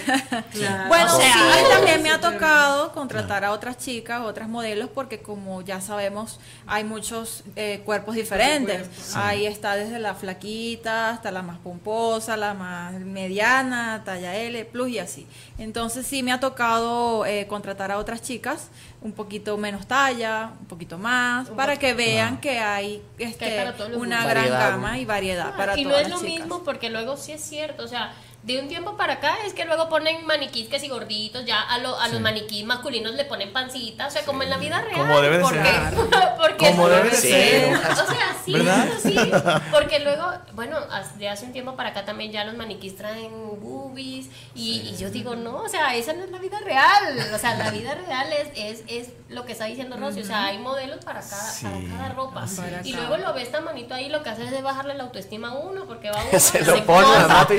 Claro. 0.52 0.88
Bueno, 0.88 1.16
O 1.16 1.20
sea, 1.20 1.32
sí, 1.32 1.64
también 1.70 2.02
me 2.02 2.10
ha 2.10 2.20
tocado 2.20 2.92
contratar 2.92 3.44
a 3.44 3.52
otras 3.52 3.78
chicas, 3.78 4.20
otras 4.22 4.48
modelos, 4.48 4.90
porque 4.92 5.20
como 5.20 5.62
ya 5.62 5.80
sabemos, 5.80 6.40
hay 6.66 6.84
muchos 6.84 7.44
eh, 7.56 7.82
cuerpos 7.84 8.14
diferentes. 8.14 9.14
Ahí 9.14 9.46
está 9.46 9.76
desde 9.76 9.98
la 9.98 10.14
flaquita 10.14 11.10
hasta 11.10 11.30
la 11.30 11.42
más 11.42 11.58
pomposa, 11.58 12.36
la 12.36 12.54
más 12.54 12.94
mediana, 12.94 14.02
talla 14.04 14.36
L, 14.36 14.64
plus 14.66 14.90
y 14.90 14.98
así. 14.98 15.26
Entonces 15.60 16.06
sí 16.06 16.22
me 16.22 16.32
ha 16.32 16.40
tocado 16.40 17.26
eh, 17.26 17.46
contratar 17.46 17.92
a 17.92 17.98
otras 17.98 18.22
chicas, 18.22 18.68
un 19.02 19.12
poquito 19.12 19.58
menos 19.58 19.86
talla, 19.86 20.52
un 20.58 20.66
poquito 20.66 20.96
más, 20.96 21.50
para 21.50 21.76
que 21.76 21.92
vean 21.92 22.40
que 22.40 22.58
hay, 22.58 23.02
este, 23.18 23.44
Que 23.44 23.60
hay 23.60 23.74
una 23.94 24.24
gran 24.24 24.36
Variedad. 24.44 24.70
gama 24.70 24.98
y 24.98 25.04
variedad 25.04 25.56
para 25.56 25.78
y 25.78 25.84
no 25.84 25.94
es 25.96 26.08
lo 26.08 26.14
las 26.16 26.20
chicas. 26.22 26.40
mismo 26.46 26.64
porque 26.64 26.88
luego 26.88 27.18
sí 27.18 27.32
es 27.32 27.42
cierto. 27.42 27.84
O 27.84 27.88
sea, 27.88 28.12
de 28.42 28.58
un 28.58 28.68
tiempo 28.68 28.96
para 28.96 29.14
acá 29.14 29.36
es 29.46 29.52
que 29.52 29.66
luego 29.66 29.90
ponen 29.90 30.24
maniquís 30.24 30.68
que 30.68 30.80
si 30.80 30.88
gorditos, 30.88 31.44
ya 31.44 31.60
a, 31.60 31.76
lo- 31.78 31.98
a 32.00 32.08
los 32.08 32.20
maniquís 32.22 32.64
masculinos 32.64 33.12
le 33.14 33.26
ponen 33.26 33.52
pancita. 33.52 34.06
O 34.06 34.10
sea, 34.10 34.22
como 34.24 34.42
en 34.42 34.48
la 34.50 34.56
vida 34.56 34.80
real. 34.80 34.98
Como 34.98 35.20
debe 35.20 35.36
de 35.38 35.42
porque, 35.44 35.62
ser. 35.62 36.36
porque 36.40 36.66
Como 36.70 36.88
debe 36.88 37.10
de 37.10 37.16
ser. 37.16 37.74
O 37.76 37.94
sea, 37.96 38.36
sí, 38.42 38.52
¿Verdad? 38.54 38.88
eso 38.88 39.08
sí. 39.08 39.16
Porque 39.70 40.00
luego, 40.00 40.24
bueno, 40.54 40.78
de 41.18 41.28
hace 41.28 41.44
un 41.44 41.52
tiempo 41.52 41.76
para 41.76 41.90
acá 41.90 42.04
también 42.06 42.32
ya 42.32 42.44
los 42.44 42.54
maniquís 42.56 42.96
traen 42.96 43.30
boobies. 43.60 44.28
Y, 44.54 44.80
y 44.90 44.96
yo 44.98 45.10
digo, 45.10 45.36
no, 45.36 45.56
o 45.58 45.68
sea, 45.68 45.94
esa 45.94 46.14
no 46.14 46.24
es 46.24 46.30
la 46.30 46.38
vida 46.38 46.58
real. 46.60 47.18
O 47.34 47.38
sea, 47.38 47.56
la 47.56 47.70
vida 47.70 47.94
real 47.94 48.32
es, 48.32 48.48
es, 48.56 48.84
es 48.88 49.08
lo 49.28 49.44
que 49.44 49.52
está 49.52 49.66
diciendo 49.66 49.96
Rosy. 49.98 50.22
O 50.22 50.24
sea, 50.24 50.46
hay 50.46 50.58
modelos 50.58 51.04
para 51.04 51.20
cada, 51.20 51.52
para 51.62 51.76
cada 51.88 52.08
ropa. 52.14 52.46
Para 52.56 52.80
Y 52.84 52.92
cada. 52.92 53.06
luego 53.08 53.22
lo 53.28 53.34
ves 53.34 53.52
tan 53.52 53.64
bonito 53.66 53.94
ahí, 53.94 54.08
lo 54.08 54.22
que 54.22 54.30
hace 54.30 54.44
es 54.44 54.62
bajarle 54.62 54.94
la 54.94 55.04
autoestima 55.04 55.48
a 55.50 55.52
uno. 55.58 55.84
Porque 55.84 56.10
va 56.10 56.18
uno. 56.30 56.30
Se 56.32 56.40
se 56.40 56.64
lo 56.64 56.84
pone 56.86 57.06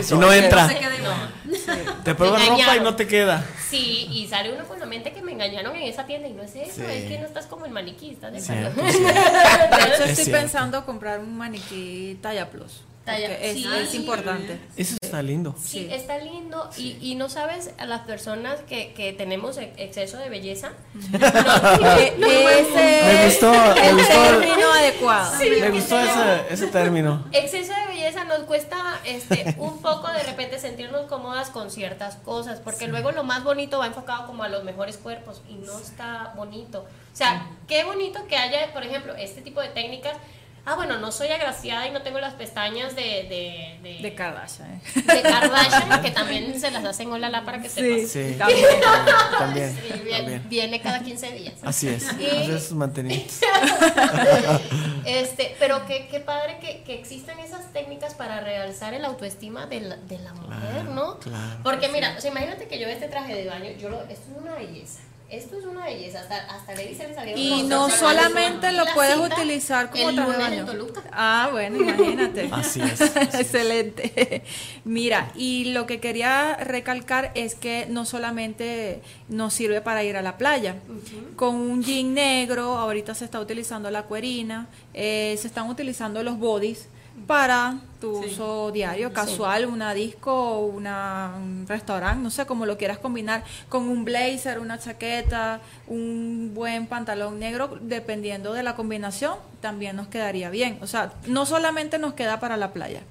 Y 0.10 0.14
no 0.16 0.32
entra. 0.34 0.71
Se 0.74 0.80
queda 0.80 0.96
igual. 1.00 2.04
Te 2.04 2.16
pruebas 2.16 2.48
ropa 2.48 2.78
y 2.78 2.80
no 2.80 2.96
te 2.96 3.08
queda. 3.08 3.46
Sí, 3.70 4.08
y 4.12 4.28
sale 4.28 4.54
uno 4.54 4.66
con 4.66 4.80
la 4.80 4.86
mente 4.86 5.12
que 5.14 5.22
me 5.22 5.32
engañaron 5.34 5.76
en 5.76 5.84
esa 5.84 6.06
tienda 6.06 6.28
y 6.28 6.34
no 6.34 6.44
es 6.44 6.56
eso, 6.56 6.76
Sí. 6.76 6.82
es 6.88 7.06
que 7.10 7.18
no 7.20 7.26
estás 7.28 7.46
como 7.48 7.66
el 7.66 7.72
maniquí, 7.72 8.12
¿estás 8.12 8.32
de? 8.34 8.40
De 8.42 8.70
hecho, 8.70 8.72
Es 10.04 10.10
estoy 10.10 10.26
cierto. 10.26 10.32
pensando 10.42 10.86
comprar 10.86 11.20
un 11.20 11.38
maniquí 11.38 12.18
talla 12.22 12.50
plus. 12.50 12.82
Talla- 13.12 13.38
es, 13.42 13.54
sí. 13.54 13.66
es 13.82 13.94
importante. 13.96 14.60
Eso 14.78 14.96
está 15.02 15.22
lindo. 15.22 15.56
Sí, 15.62 15.70
Sí. 15.70 15.88
está 15.92 16.18
lindo 16.20 16.70
y, 16.78 16.98
y 17.02 17.16
no 17.16 17.30
sabes 17.30 17.72
a 17.78 17.86
las 17.86 18.02
personas 18.02 18.60
que, 18.68 18.94
que 18.94 19.14
tenemos 19.14 19.58
exceso 19.58 20.18
de 20.18 20.30
belleza. 20.30 20.72
no, 21.12 21.20
no, 21.20 22.50
ese 22.50 23.02
Me 23.06 23.26
gustó, 23.26 23.52
me 23.52 23.90
el 23.90 23.96
gustó. 23.96 24.14
término 24.40 24.72
adecuado. 24.74 25.38
Me 25.40 25.70
gustó 25.70 26.00
ese, 26.00 26.54
ese 26.54 26.68
término. 26.68 27.26
Exceso 27.32 27.74
de 27.74 27.88
belleza 27.94 28.24
nos 28.26 28.40
cuesta 28.42 29.00
este 29.06 29.56
un 29.58 29.82
poco 29.82 30.10
de 30.12 30.24
repente 30.24 30.60
sentirnos 30.60 31.08
cómodas 31.08 31.50
con 31.50 31.70
ciertas 31.72 32.16
cosas, 32.18 32.60
porque 32.60 32.88
luego 32.88 33.12
lo 33.12 33.24
más 33.24 33.44
bonito 33.44 33.80
va 33.80 33.88
enfocado 33.88 34.28
como 34.28 34.44
a 34.44 34.50
los 34.50 34.64
mejores 34.64 34.98
cuerpos 34.98 35.42
y 35.50 35.56
no 35.56 35.78
está 35.80 36.34
bonito. 36.36 36.86
O 37.14 37.16
sea, 37.16 37.48
qué 37.68 37.84
bonito 37.84 38.26
que 38.28 38.38
haya, 38.38 38.72
por 38.74 38.84
ejemplo, 38.84 39.16
este 39.16 39.42
tipo 39.42 39.62
de 39.62 39.70
técnicas. 39.70 40.14
Ah, 40.64 40.76
bueno, 40.76 41.00
no 41.00 41.12
soy 41.12 41.28
agraciada 41.30 41.88
y 41.88 41.92
no 41.92 42.04
tengo 42.04 42.20
las 42.20 42.36
pestañas 42.36 42.96
de, 42.96 43.02
de, 43.02 43.80
de, 43.82 44.00
De 44.02 44.14
Kardashian. 44.14 44.80
de 44.94 45.22
Kardashian, 45.24 46.02
que 46.04 46.12
también 46.12 46.60
se 46.60 46.70
las 46.70 46.86
hacen 46.86 47.12
olala 47.12 47.44
para 47.44 47.60
que 47.62 47.68
sepas. 47.68 48.12
Sí, 48.12 48.36
También. 48.38 48.66
también. 49.40 49.76
Sí, 49.76 49.92
viene, 50.04 50.18
también. 50.18 50.50
viene 50.50 50.82
cada 50.82 51.00
15 51.02 51.32
días. 51.32 51.54
Así 51.64 51.88
es. 51.88 52.04
Y- 52.20 52.26
Hacer 52.28 52.60
sus 52.62 52.74
mantenimientos. 52.78 53.40
Este, 55.06 55.56
pero 55.60 55.86
qué, 55.88 56.08
qué 56.10 56.20
padre 56.20 56.60
que, 56.60 56.84
que 56.84 56.94
existan 56.94 57.40
esas 57.40 57.74
técnicas 57.74 58.14
para 58.14 58.40
realzar 58.40 58.94
el 58.94 59.04
autoestima 59.04 59.66
de 59.66 59.82
la, 59.82 59.96
de 59.98 60.20
la 60.20 60.34
mujer, 60.34 60.86
¿no? 60.86 61.18
claro. 61.20 61.60
Porque 61.64 61.90
mira, 61.90 62.14
o 62.18 62.22
sea, 62.22 62.30
imagínate 62.32 62.68
que 62.68 62.80
yo 62.80 62.88
este 62.88 63.08
traje 63.08 63.34
de 63.36 63.48
baño, 63.48 63.72
yo 63.80 63.90
lo, 63.90 64.02
esto 64.04 64.14
es 64.32 64.38
una 64.38 64.54
belleza. 64.56 65.00
Esto 65.32 65.58
es 65.58 65.64
una 65.64 65.86
belleza, 65.86 66.20
hasta, 66.20 66.40
hasta 66.54 66.76
le 66.76 66.90
dicen 66.90 67.16
salieron 67.16 67.42
Y 67.42 67.62
los 67.62 67.70
no 67.70 67.90
solamente 67.90 68.74
lo 68.74 68.84
puedes 68.94 69.16
cita 69.16 69.34
utilizar 69.34 69.90
como 69.90 70.10
el 70.10 70.16
traje 70.16 70.32
de 70.32 70.38
baño. 70.38 70.66
Ah, 71.14 71.48
bueno, 71.54 71.78
imagínate. 71.78 72.50
Así 72.52 72.82
es, 72.82 73.00
así 73.00 73.18
es. 73.18 73.36
Excelente. 73.36 74.44
Mira, 74.84 75.32
y 75.34 75.72
lo 75.72 75.86
que 75.86 76.02
quería 76.02 76.58
recalcar 76.58 77.32
es 77.34 77.56
que 77.56 77.86
no 77.90 78.04
solamente 78.04 79.02
nos 79.30 79.54
sirve 79.54 79.80
para 79.80 80.04
ir 80.04 80.18
a 80.18 80.22
la 80.22 80.38
playa. 80.38 80.76
Con 81.38 81.56
un 81.56 81.82
jean 81.82 82.14
negro, 82.14 82.78
ahorita 82.78 83.16
se 83.16 83.24
está 83.24 83.40
utilizando 83.40 83.90
la 83.90 84.04
cuerina, 84.04 84.68
eh, 84.94 85.38
se 85.40 85.48
están 85.48 85.70
utilizando 85.70 86.24
los 86.24 86.40
bodies 86.40 86.90
para 87.28 87.76
tu 88.00 88.22
Sí. 88.24 88.30
uso 88.32 88.72
diario, 88.72 89.14
casual, 89.14 89.66
una 89.68 89.94
disco, 89.94 90.60
una, 90.60 91.34
un 91.38 91.66
restaurante, 91.68 92.22
no 92.24 92.32
sé 92.32 92.46
cómo 92.48 92.66
lo 92.66 92.78
quieras 92.78 92.98
combinar, 92.98 93.44
con 93.70 93.84
un 93.88 94.04
blazer, 94.06 94.60
una 94.60 94.80
chaqueta, 94.80 95.60
un 95.88 96.52
buen 96.56 96.88
pantalón 96.88 97.40
negro, 97.40 97.78
dependiendo 97.82 98.54
de 98.54 98.64
la 98.64 98.76
combinación, 98.76 99.36
también 99.62 99.96
nos 99.96 100.08
quedaría 100.08 100.50
bien. 100.50 100.80
O 100.82 100.88
sea, 100.88 101.14
no 101.28 101.46
solamente 101.46 102.00
nos 102.00 102.14
queda 102.14 102.40
para 102.40 102.58
la 102.58 102.72
playa, 102.74 103.02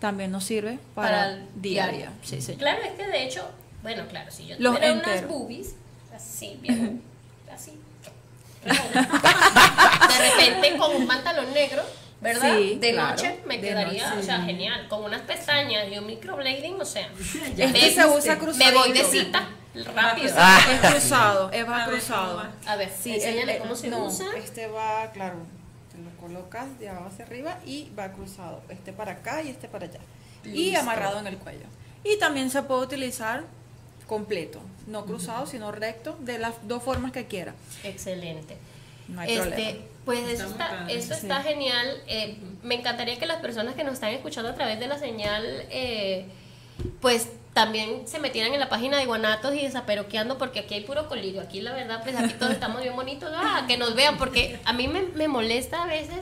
también 0.00 0.30
nos 0.30 0.44
sirve 0.44 0.78
para, 0.94 1.08
Para 1.08 1.30
el 1.32 1.48
diaria. 1.56 1.92
diario. 1.96 2.14
Sí, 2.22 2.40
señor. 2.40 2.60
Claro, 2.60 2.82
es 2.84 2.92
que 2.92 3.06
de 3.06 3.24
hecho, 3.24 3.48
bueno, 3.82 4.04
claro, 4.08 4.30
si 4.30 4.46
yo 4.46 4.56
tuviera 4.56 4.92
unas 4.92 5.26
boobies, 5.28 5.74
así, 6.14 6.56
bien, 6.62 7.02
así, 7.52 7.72
de 8.64 10.30
repente 10.30 10.76
con 10.78 10.94
un 10.96 11.06
pantalón 11.06 11.52
negro, 11.52 11.82
¿verdad? 12.24 12.56
Sí, 12.58 12.78
de 12.80 12.92
claro, 12.92 13.10
noche 13.10 13.40
me 13.46 13.54
de 13.58 13.60
quedaría, 13.68 14.08
noche. 14.10 14.20
o 14.20 14.22
sea, 14.24 14.42
genial, 14.42 14.88
con 14.88 15.04
unas 15.04 15.20
pestañas 15.22 15.86
y 15.92 15.98
un 15.98 16.06
microblading, 16.06 16.80
o 16.80 16.84
sea, 16.84 17.08
me- 17.56 17.90
se 17.90 18.06
usa 18.06 18.36
Me 18.56 18.72
voy 18.72 18.92
de 18.92 19.04
cita, 19.04 19.48
rápido. 19.94 20.26
Es 20.26 20.90
cruzado, 20.92 21.50
es 21.52 21.68
va 21.68 21.84
A 21.84 21.86
cruzado. 21.86 22.36
¿cómo 22.38 22.70
A 22.72 22.76
ver, 22.76 22.90
Sí, 23.00 23.14
enséñale 23.14 23.52
el- 23.56 23.58
cómo 23.62 23.76
se 23.76 23.88
no, 23.88 24.04
usa. 24.06 24.26
Este 24.36 24.66
va, 24.66 25.10
claro, 25.12 25.36
te 25.92 25.98
lo 25.98 26.10
colocas 26.20 26.78
de 26.80 26.88
abajo 26.88 27.06
hacia 27.12 27.24
arriba 27.26 27.58
y 27.64 27.90
va 27.98 28.10
cruzado. 28.12 28.60
Este 28.68 28.92
para 28.92 29.12
acá 29.12 29.42
y 29.42 29.50
este 29.50 29.68
para 29.68 29.86
allá. 29.86 30.00
Y 30.44 30.74
amarrado 30.74 31.20
en 31.20 31.26
el 31.28 31.36
cuello. 31.38 31.66
Y 32.02 32.18
también 32.18 32.50
se 32.50 32.62
puede 32.62 32.82
utilizar 32.82 33.44
completo, 34.06 34.60
no 34.86 35.06
cruzado, 35.06 35.46
sino 35.46 35.72
recto, 35.72 36.16
de 36.20 36.38
las 36.38 36.52
dos 36.68 36.82
formas 36.82 37.12
que 37.12 37.24
quiera. 37.26 37.54
Excelente. 37.82 38.56
No 39.08 39.20
hay 39.22 39.32
este, 39.32 39.40
problema. 39.48 39.78
Pues 40.04 40.28
eso 40.28 40.46
está, 40.46 40.86
esto 40.88 41.14
está 41.14 41.42
genial. 41.42 42.02
Eh, 42.06 42.36
me 42.62 42.74
encantaría 42.76 43.18
que 43.18 43.26
las 43.26 43.40
personas 43.40 43.74
que 43.74 43.84
nos 43.84 43.94
están 43.94 44.10
escuchando 44.10 44.50
a 44.50 44.54
través 44.54 44.78
de 44.78 44.86
la 44.86 44.98
señal, 44.98 45.44
eh, 45.70 46.26
pues 47.00 47.28
también 47.52 48.06
se 48.06 48.18
metieran 48.18 48.52
en 48.52 48.60
la 48.60 48.68
página 48.68 48.98
de 48.98 49.06
Guanatos 49.06 49.54
y 49.54 49.62
desaperoqueando 49.62 50.38
porque 50.38 50.60
aquí 50.60 50.74
hay 50.74 50.80
puro 50.82 51.08
colirio. 51.08 51.40
Aquí 51.40 51.60
la 51.60 51.72
verdad, 51.72 52.02
pues 52.02 52.16
aquí 52.16 52.34
todos 52.34 52.52
estamos 52.54 52.82
bien 52.82 52.96
bonitos. 52.96 53.30
Ah, 53.34 53.64
que 53.66 53.78
nos 53.78 53.94
vean 53.94 54.18
porque 54.18 54.60
a 54.64 54.72
mí 54.72 54.88
me, 54.88 55.02
me 55.02 55.28
molesta 55.28 55.84
a 55.84 55.86
veces 55.86 56.18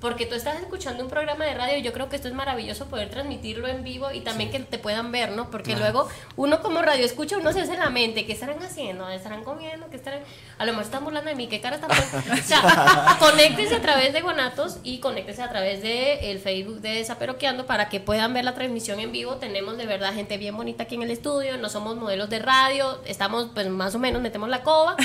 porque 0.00 0.26
tú 0.26 0.34
estás 0.34 0.60
escuchando 0.60 1.02
un 1.02 1.10
programa 1.10 1.44
de 1.44 1.54
radio 1.54 1.78
y 1.78 1.82
yo 1.82 1.92
creo 1.92 2.08
que 2.08 2.16
esto 2.16 2.28
es 2.28 2.34
maravilloso 2.34 2.86
poder 2.86 3.08
transmitirlo 3.08 3.66
en 3.66 3.82
vivo 3.82 4.10
y 4.12 4.20
también 4.20 4.50
que 4.50 4.58
te 4.60 4.78
puedan 4.78 5.10
ver, 5.10 5.30
¿no? 5.30 5.50
Porque 5.50 5.74
luego 5.74 6.08
uno 6.36 6.60
como 6.60 6.82
radio 6.82 7.04
escucha, 7.04 7.38
uno 7.38 7.52
se 7.52 7.62
hace 7.62 7.76
la 7.76 7.88
mente, 7.88 8.26
¿qué 8.26 8.32
estarán 8.32 8.62
haciendo? 8.62 9.08
¿Estarán 9.08 9.42
comiendo? 9.42 9.88
¿Qué 9.88 9.96
estarán? 9.96 10.20
A 10.58 10.66
lo 10.66 10.72
mejor 10.72 10.84
están 10.84 11.04
burlando 11.04 11.30
de 11.30 11.36
mí, 11.36 11.48
¿qué 11.48 11.60
cara 11.60 11.76
están 11.76 11.90
poniendo? 11.90 12.16
O 12.46 12.48
sea, 12.48 13.16
conéctese 13.18 13.74
a 13.76 13.82
través 13.82 14.12
de 14.12 14.20
Guanatos 14.20 14.78
y 14.82 14.98
conéctese 14.98 15.42
a 15.42 15.48
través 15.48 15.82
de 15.82 16.30
el 16.30 16.38
Facebook 16.38 16.80
de 16.80 16.90
Desaperoqueando 16.90 17.66
para 17.66 17.88
que 17.88 17.98
puedan 18.00 18.34
ver 18.34 18.44
la 18.44 18.54
transmisión 18.54 19.00
en 19.00 19.12
vivo. 19.12 19.36
Tenemos 19.36 19.76
de 19.78 19.86
verdad 19.86 20.12
gente 20.14 20.36
bien 20.36 20.56
bonita 20.56 20.84
aquí 20.84 20.96
en 20.96 21.02
el 21.02 21.10
estudio, 21.10 21.56
no 21.56 21.68
somos 21.68 21.96
modelos 21.96 22.28
de 22.28 22.38
radio, 22.38 23.00
estamos 23.06 23.48
pues 23.54 23.68
más 23.68 23.94
o 23.94 23.98
menos, 23.98 24.20
metemos 24.20 24.48
la 24.48 24.62
coba. 24.62 24.96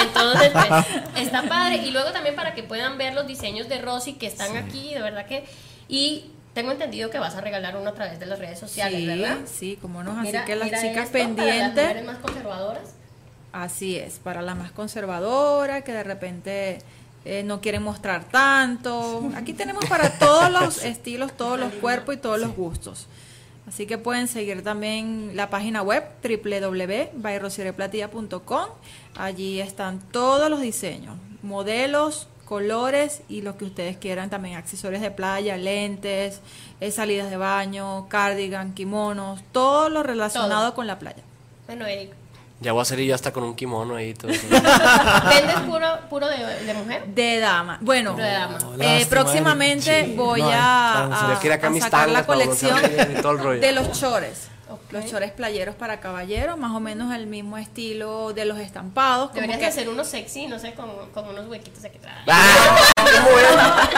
Entonces, 0.00 0.50
pues, 0.52 0.86
está 1.16 1.42
padre. 1.42 1.76
Y 1.76 1.90
luego 1.92 2.10
también 2.10 2.34
para 2.34 2.54
que 2.54 2.62
puedan 2.62 2.98
ver 2.98 3.14
los 3.14 3.26
diseños 3.26 3.68
de 3.68 3.80
Rosy 3.80 4.14
que 4.14 4.26
están 4.44 4.56
aquí, 4.56 4.94
de 4.94 5.00
verdad 5.00 5.26
que... 5.26 5.44
Y 5.88 6.30
tengo 6.54 6.72
entendido 6.72 7.10
que 7.10 7.18
vas 7.18 7.34
a 7.36 7.40
regalar 7.40 7.76
uno 7.76 7.90
a 7.90 7.94
través 7.94 8.18
de 8.18 8.26
las 8.26 8.38
redes 8.38 8.58
sociales, 8.58 9.00
sí, 9.00 9.06
¿verdad? 9.06 9.38
sí, 9.46 9.78
como 9.80 10.02
no, 10.02 10.18
así 10.20 10.36
que 10.46 10.56
las 10.56 10.68
chicas 10.68 10.80
Para 10.82 11.00
las 11.00 11.10
pendientes. 11.10 12.04
más 12.04 12.18
conservadoras. 12.18 12.94
Así 13.52 13.96
es, 13.96 14.18
para 14.18 14.42
la 14.42 14.54
más 14.54 14.70
conservadora, 14.70 15.82
que 15.82 15.92
de 15.92 16.04
repente 16.04 16.78
eh, 17.24 17.42
no 17.42 17.60
quieren 17.60 17.82
mostrar 17.82 18.24
tanto. 18.24 19.30
Aquí 19.36 19.52
tenemos 19.52 19.84
para 19.86 20.18
todos 20.18 20.50
los 20.52 20.84
estilos, 20.84 21.36
todos 21.36 21.58
los 21.58 21.72
cuerpos 21.74 22.14
y 22.14 22.18
todos 22.18 22.40
los 22.40 22.56
gustos. 22.56 23.06
Así 23.68 23.86
que 23.86 23.98
pueden 23.98 24.26
seguir 24.26 24.64
también 24.64 25.32
la 25.34 25.50
página 25.50 25.82
web 25.82 26.04
www.bairrosiereplatilla.com. 26.22 28.66
Allí 29.16 29.60
están 29.60 30.00
todos 30.10 30.50
los 30.50 30.60
diseños, 30.60 31.16
modelos, 31.42 32.26
colores 32.50 33.22
y 33.28 33.42
lo 33.42 33.56
que 33.56 33.64
ustedes 33.64 33.96
quieran, 33.96 34.28
también 34.28 34.56
accesorios 34.56 35.00
de 35.00 35.12
playa, 35.12 35.56
lentes, 35.56 36.40
eh, 36.80 36.90
salidas 36.90 37.30
de 37.30 37.36
baño, 37.36 38.08
cardigan, 38.08 38.74
kimonos, 38.74 39.40
todo 39.52 39.88
lo 39.88 40.02
relacionado 40.02 40.62
Todo. 40.64 40.74
con 40.74 40.88
la 40.88 40.98
playa. 40.98 41.22
Bueno, 41.68 41.86
Eric, 41.86 42.10
Ya 42.60 42.72
voy 42.72 42.82
a 42.82 42.84
salir 42.84 43.06
yo 43.08 43.14
hasta 43.14 43.32
con 43.32 43.44
un 43.44 43.54
kimono 43.54 43.94
ahí. 43.94 44.14
Todo. 44.14 44.32
¿vendes 45.30 45.60
puro, 45.64 45.86
puro 46.10 46.26
de, 46.28 46.36
de 46.64 46.74
mujer? 46.74 47.06
De 47.06 47.38
dama. 47.38 47.78
Bueno, 47.80 48.14
De 48.16 48.22
dama. 48.24 48.58
Eh, 48.58 48.76
lástima, 48.78 49.08
próximamente 49.10 50.14
voy 50.16 50.40
a, 50.42 51.04
a- 51.04 51.32
a 51.34 51.40
sacar 51.80 52.08
la 52.10 52.26
colección 52.26 52.76
de 52.82 53.72
los 53.72 53.92
chores. 53.98 54.48
Los 54.90 55.06
chores 55.06 55.30
playeros 55.30 55.74
para 55.76 56.00
caballeros, 56.00 56.58
más 56.58 56.72
o 56.74 56.80
menos 56.80 57.14
el 57.14 57.26
mismo 57.26 57.56
estilo 57.58 58.32
de 58.32 58.44
los 58.44 58.58
estampados. 58.58 59.28
como 59.30 59.34
Deberías 59.40 59.58
que- 59.58 59.64
de 59.66 59.70
hacer 59.70 59.88
uno 59.88 60.04
sexy, 60.04 60.46
no 60.48 60.58
sé, 60.58 60.74
con, 60.74 60.90
con 61.12 61.28
unos 61.28 61.46
huequitos 61.48 61.84
aquí 61.84 61.98
atrás. 61.98 62.16
¡Ah! 62.26 62.76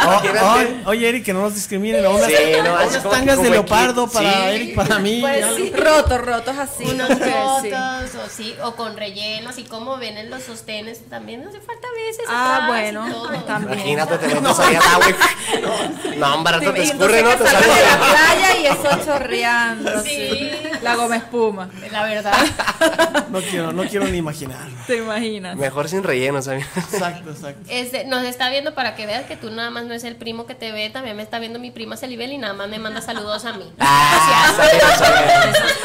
Oh, 0.04 0.20
oh, 0.42 0.60
oye, 0.90 1.08
Eric, 1.08 1.24
que 1.24 1.32
no 1.32 1.42
nos 1.42 1.54
discriminen. 1.54 2.04
Unas, 2.06 2.26
Sí, 2.26 2.34
no, 2.64 2.72
unas 2.74 2.96
como 2.98 3.10
tangas 3.10 3.42
de 3.42 3.50
leopardo 3.50 4.06
para 4.08 4.30
sí. 4.30 4.38
Eric, 4.54 4.74
para 4.74 4.98
mí. 4.98 5.18
Pues 5.20 5.44
sí, 5.56 5.72
rotos, 5.74 6.20
rotos 6.20 6.56
así. 6.58 6.84
unos 6.84 7.08
fotos 7.08 8.14
o 8.24 8.28
sí, 8.28 8.54
o 8.62 8.74
con 8.74 8.96
relleno, 8.96 9.50
así 9.50 9.64
como 9.64 9.96
ven 9.98 10.16
en 10.18 10.30
los 10.30 10.42
sostenes, 10.42 11.08
también 11.08 11.42
no 11.42 11.50
hace 11.50 11.60
falta 11.60 11.86
a 11.88 11.92
veces 12.06 12.24
Ah, 12.28 12.54
atrás 12.56 12.68
y 12.68 12.70
bueno, 12.72 13.42
también. 13.46 13.72
Imagínate, 13.78 14.18
te 14.18 14.28
metes 14.34 14.58
ahí 14.58 14.76
al 14.76 14.82
agua 14.82 15.06
y... 15.08 16.18
No, 16.18 16.34
hombre, 16.34 16.52
Sí, 16.52 16.58
rato 16.60 16.72
te 16.74 16.80
y 16.80 16.82
escurre, 16.84 17.22
¿no? 17.22 17.30
Te 17.30 17.44
sales 17.46 17.60
de 17.76 17.82
la 17.82 17.90
sale... 17.90 18.12
playa 18.12 18.56
y 18.58 18.66
eso 18.66 19.04
chorreando. 19.04 20.02
Sí. 20.02 20.50
La 20.82 20.96
goma 20.96 21.16
espuma. 21.16 21.68
La 21.90 22.02
verdad. 22.04 22.32
No 23.32 23.40
quiero, 23.40 23.72
no 23.72 23.84
quiero 23.84 24.06
ni 24.08 24.18
imaginar. 24.18 24.68
¿Te 24.86 24.96
imaginas? 24.98 25.56
Mejor 25.56 25.88
sin 25.88 26.02
relleno, 26.02 26.42
¿sabes? 26.42 26.66
Exacto, 26.76 27.30
exacto. 27.30 27.60
Este, 27.70 28.04
nos 28.04 28.24
está 28.24 28.50
viendo 28.50 28.74
para 28.74 28.94
que 28.94 29.06
veas 29.06 29.24
que 29.24 29.36
tú 29.36 29.50
nada 29.50 29.70
más 29.70 29.84
no 29.84 29.94
es 29.94 30.04
el 30.04 30.16
primo 30.16 30.44
que 30.44 30.54
te 30.54 30.70
ve, 30.70 30.90
también 30.90 31.16
me 31.16 31.22
está 31.22 31.38
viendo 31.38 31.58
mi 31.58 31.70
prima 31.70 31.96
Celibel 31.96 32.30
y 32.32 32.36
nada 32.38 32.52
más 32.52 32.68
me 32.68 32.78
manda 32.78 33.00
saludos 33.00 33.46
a 33.46 33.54
mí. 33.54 33.72
Ah, 33.78 34.52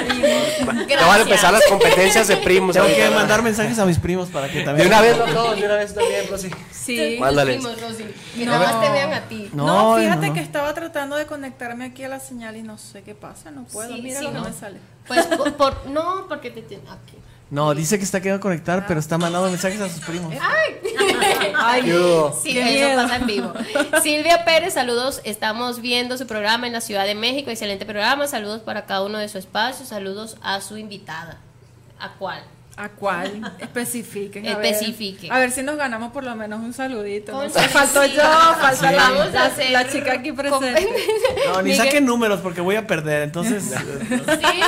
bien. 0.06 0.88
Ya 0.90 1.08
van 1.08 1.20
a 1.20 1.24
empezar 1.24 1.54
las 1.54 1.64
competencias 1.66 2.28
de 2.28 2.38
primos. 2.38 2.74
Tengo 2.76 2.88
que 2.88 3.10
mandar 3.12 3.42
mensajes 3.42 3.78
a 3.80 3.86
mis 3.86 4.00
primos 4.00 4.28
para 4.30 4.50
que 4.50 4.60
De 4.60 4.66
también. 4.66 4.88
una 4.88 5.02
vez, 5.02 5.18
no 5.18 5.26
todos, 5.26 5.58
de 5.60 5.66
una 5.66 5.76
vez 5.76 5.94
también, 5.94 6.26
Rosy. 6.30 6.50
Sí. 6.72 6.77
Mándales. 7.20 7.58
Primos, 7.58 7.82
Rosy, 7.82 8.06
que 8.36 8.46
No. 8.46 8.52
nada 8.52 8.72
más 8.74 8.86
te 8.86 8.92
vean 8.92 9.14
a 9.14 9.22
ti. 9.22 9.50
No, 9.54 9.66
No, 9.66 9.98
fíjate 9.98 10.22
no, 10.22 10.28
no. 10.28 10.34
que 10.34 10.40
estaba 10.42 10.74
tratando 10.74 11.16
de 11.16 11.26
conectarme 11.26 11.86
aquí 11.86 12.04
a 12.04 12.10
la 12.10 12.20
señal 12.20 12.56
y 12.56 12.62
no 12.64 12.78
sé 12.78 13.04
qué 13.04 13.16
pasa, 13.16 13.52
no 13.52 13.64
puedo. 13.66 13.94
Sí, 13.96 14.02
Mira 14.02 14.20
sí, 14.20 14.26
lo 14.26 14.32
que 14.32 14.38
no. 14.40 14.44
me 14.46 14.54
sale. 14.54 14.80
Pues 15.08 15.26
por, 15.28 15.54
por- 15.56 15.88
no, 15.88 16.26
porque 16.28 16.52
te 16.52 16.62
tiene 16.62 16.84
aquí. 16.90 17.18
No, 17.50 17.74
dice 17.74 17.98
que 17.98 18.04
está 18.04 18.20
queriendo 18.20 18.42
conectar, 18.42 18.86
pero 18.88 19.00
está 19.00 19.18
mandando 19.18 19.50
mensajes 19.50 19.80
a 19.80 19.88
sus 19.90 20.04
primos. 20.04 20.34
Ay, 21.56 21.84
¿Qué 21.84 21.98
hubo? 21.98 22.38
Sí, 22.44 22.54
Qué 22.54 22.60
eso 22.62 22.88
miedo. 22.88 23.02
pasa 23.04 23.16
en 23.16 23.26
vivo. 23.28 23.54
Silvia 24.04 24.44
Pérez, 24.44 24.74
saludos. 24.74 25.22
Estamos 25.24 25.80
viendo 25.80 26.18
su 26.18 26.28
programa 26.28 26.68
en 26.68 26.74
la 26.74 26.82
Ciudad 26.82 27.06
de 27.06 27.16
México. 27.16 27.50
Excelente 27.50 27.86
programa. 27.86 28.28
Saludos 28.28 28.62
para 28.62 28.86
cada 28.86 29.04
uno 29.04 29.18
de 29.18 29.30
su 29.30 29.38
espacio. 29.38 29.86
Saludos 29.86 30.36
a 30.42 30.60
su 30.62 30.78
invitada. 30.78 31.38
¿A 32.00 32.14
cuál? 32.14 32.44
¿A 32.80 32.90
cuál? 32.90 33.42
Especifiquen. 33.60 34.48
A 34.48 34.52
Especifique. 34.52 35.24
Ver, 35.24 35.32
a 35.34 35.40
ver 35.40 35.52
si 35.52 35.64
nos 35.64 35.78
ganamos 35.78 36.12
por 36.12 36.24
lo 36.24 36.36
menos 36.36 36.60
un 36.60 36.74
saludito. 36.74 37.32
¿no? 37.32 37.50
Faltó 37.50 38.04
sí. 38.04 38.12
yo, 38.16 38.22
falta 38.22 38.76
Sí. 38.76 38.96
la, 38.96 39.10
Vamos 39.10 39.22
a 39.22 39.30
la- 39.32 39.46
hacer 39.46 39.72
la 39.72 39.90
chica 39.90 40.14
aquí 40.14 40.32
presente. 40.32 40.88
No, 41.48 41.62
ni 41.64 41.72
Miguel- 41.72 41.78
saquen 41.86 42.06
números 42.06 42.40
porque 42.42 42.62
voy 42.62 42.76
a 42.76 42.86
perder. 42.86 43.24
Entonces, 43.24 43.64
Sí. 44.10 44.62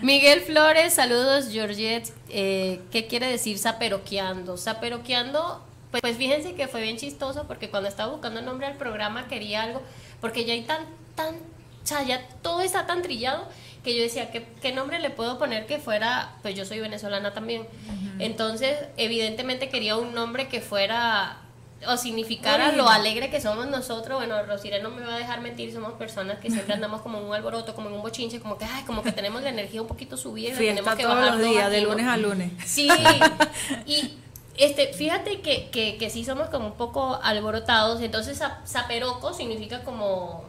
Miguel 0.00 0.40
Flores, 0.40 0.94
saludos. 0.94 1.48
Georgette, 1.50 2.10
eh, 2.30 2.80
¿qué 2.90 3.06
quiere 3.06 3.26
decir 3.26 3.58
zaperoqueando? 3.58 4.56
Zaperoqueando, 4.56 5.62
pues, 5.90 6.00
pues 6.00 6.16
fíjense 6.16 6.54
que 6.54 6.66
fue 6.66 6.80
bien 6.82 6.96
chistoso 6.96 7.44
porque 7.46 7.68
cuando 7.68 7.88
estaba 7.90 8.10
buscando 8.10 8.40
el 8.40 8.46
nombre 8.46 8.66
al 8.66 8.74
programa 8.76 9.28
quería 9.28 9.62
algo, 9.64 9.82
porque 10.22 10.44
ya 10.46 10.54
hay 10.54 10.62
tan, 10.62 10.84
tan, 11.14 11.34
o 11.34 11.86
sea, 11.86 12.02
ya 12.04 12.26
todo 12.42 12.62
está 12.62 12.86
tan 12.86 13.02
trillado 13.02 13.46
que 13.84 13.94
yo 13.96 14.02
decía, 14.02 14.30
¿qué, 14.32 14.44
qué 14.62 14.72
nombre 14.72 14.98
le 14.98 15.10
puedo 15.10 15.38
poner 15.38 15.66
que 15.66 15.78
fuera? 15.78 16.32
Pues 16.42 16.54
yo 16.56 16.64
soy 16.64 16.80
venezolana 16.80 17.32
también. 17.34 17.66
Entonces, 18.18 18.76
evidentemente 18.96 19.68
quería 19.68 19.96
un 19.96 20.14
nombre 20.14 20.48
que 20.48 20.60
fuera 20.60 21.38
o 21.86 21.98
significara 21.98 22.72
lo 22.72 22.88
alegre 22.88 23.28
que 23.28 23.42
somos 23.42 23.66
nosotros. 23.66 24.16
Bueno, 24.18 24.42
Rosire 24.44 24.80
no 24.82 24.88
me 24.90 25.02
va 25.04 25.16
a 25.16 25.18
dejar 25.18 25.42
mentir, 25.42 25.70
somos 25.72 25.92
personas 25.94 26.38
que 26.38 26.50
siempre 26.50 26.72
andamos 26.78 27.02
como 27.02 27.18
en 27.18 27.24
un 27.24 27.34
alboroto, 27.34 27.74
como 27.74 27.88
en 27.90 27.96
un 27.96 28.02
bochinche, 28.02 28.40
como 28.40 28.56
que, 28.56 28.64
ay, 28.64 28.84
como 28.84 29.02
que 29.02 29.12
tenemos 29.12 29.42
la 29.42 29.50
energía 29.50 29.82
un 29.82 29.88
poquito 29.88 30.16
subida 30.16 30.54
y 30.54 30.56
tenemos 30.56 30.94
que 30.94 31.02
todos 31.02 31.14
bajar 31.16 31.36
los 31.36 31.46
días, 31.46 31.64
aquí, 31.66 31.74
de 31.76 31.82
¿no? 31.82 31.88
lunes 31.90 32.06
a 32.06 32.16
lunes. 32.16 32.52
Sí, 32.64 32.88
y 33.86 34.14
este, 34.56 34.92
fíjate 34.94 35.40
que, 35.40 35.68
que, 35.70 35.98
que 35.98 36.08
sí 36.10 36.24
somos 36.24 36.48
como 36.48 36.68
un 36.68 36.74
poco 36.74 37.18
alborotados, 37.22 38.00
entonces 38.00 38.38
za- 38.38 38.62
zaperoco 38.66 39.34
significa 39.34 39.82
como 39.82 40.44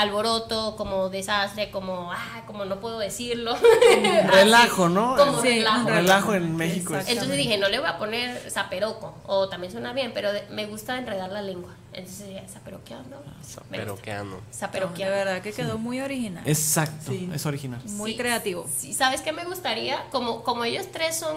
alboroto, 0.00 0.76
como 0.76 1.08
desastre, 1.10 1.70
como, 1.70 2.10
ah, 2.12 2.42
como 2.46 2.64
no 2.64 2.80
puedo 2.80 2.98
decirlo. 2.98 3.54
relajo, 4.26 4.88
¿no? 4.88 5.16
Como 5.16 5.40
Sí, 5.42 5.48
relajo. 5.48 5.88
Relajo 5.88 6.34
en 6.34 6.56
México. 6.56 6.96
es- 6.96 7.08
Entonces 7.08 7.36
dije, 7.36 7.58
no 7.58 7.68
le 7.68 7.78
voy 7.78 7.88
a 7.88 7.98
poner 7.98 8.50
zaperoco, 8.50 9.14
o 9.26 9.48
también 9.48 9.72
suena 9.72 9.92
bien, 9.92 10.12
pero 10.14 10.32
de- 10.32 10.46
me 10.50 10.66
gusta 10.66 10.98
enredar 10.98 11.30
la 11.30 11.42
lengua. 11.42 11.74
Entonces 11.92 12.28
dije, 12.28 12.44
zaperoqueando. 12.48 13.22
me 13.70 13.78
Pero 13.78 13.92
gusta. 13.92 14.04
qué 14.04 14.12
ando. 14.12 14.36
De 14.36 14.42
Zaperoqueando. 14.54 15.16
verdad 15.16 15.42
que 15.42 15.52
quedó 15.52 15.78
muy 15.78 16.00
original. 16.00 16.42
Exacto, 16.46 17.10
Sí. 17.12 17.28
es 17.34 17.46
original. 17.46 17.80
muy 17.86 18.12
Sí, 18.12 18.16
creativo. 18.18 18.66
sí, 18.76 18.92
¿Sabes 18.94 19.22
qué 19.22 19.32
me 19.32 19.44
gustaría? 19.44 20.04
Como, 20.10 20.42
como 20.42 20.64
ellos 20.64 20.86
tres 20.92 21.18
son 21.18 21.36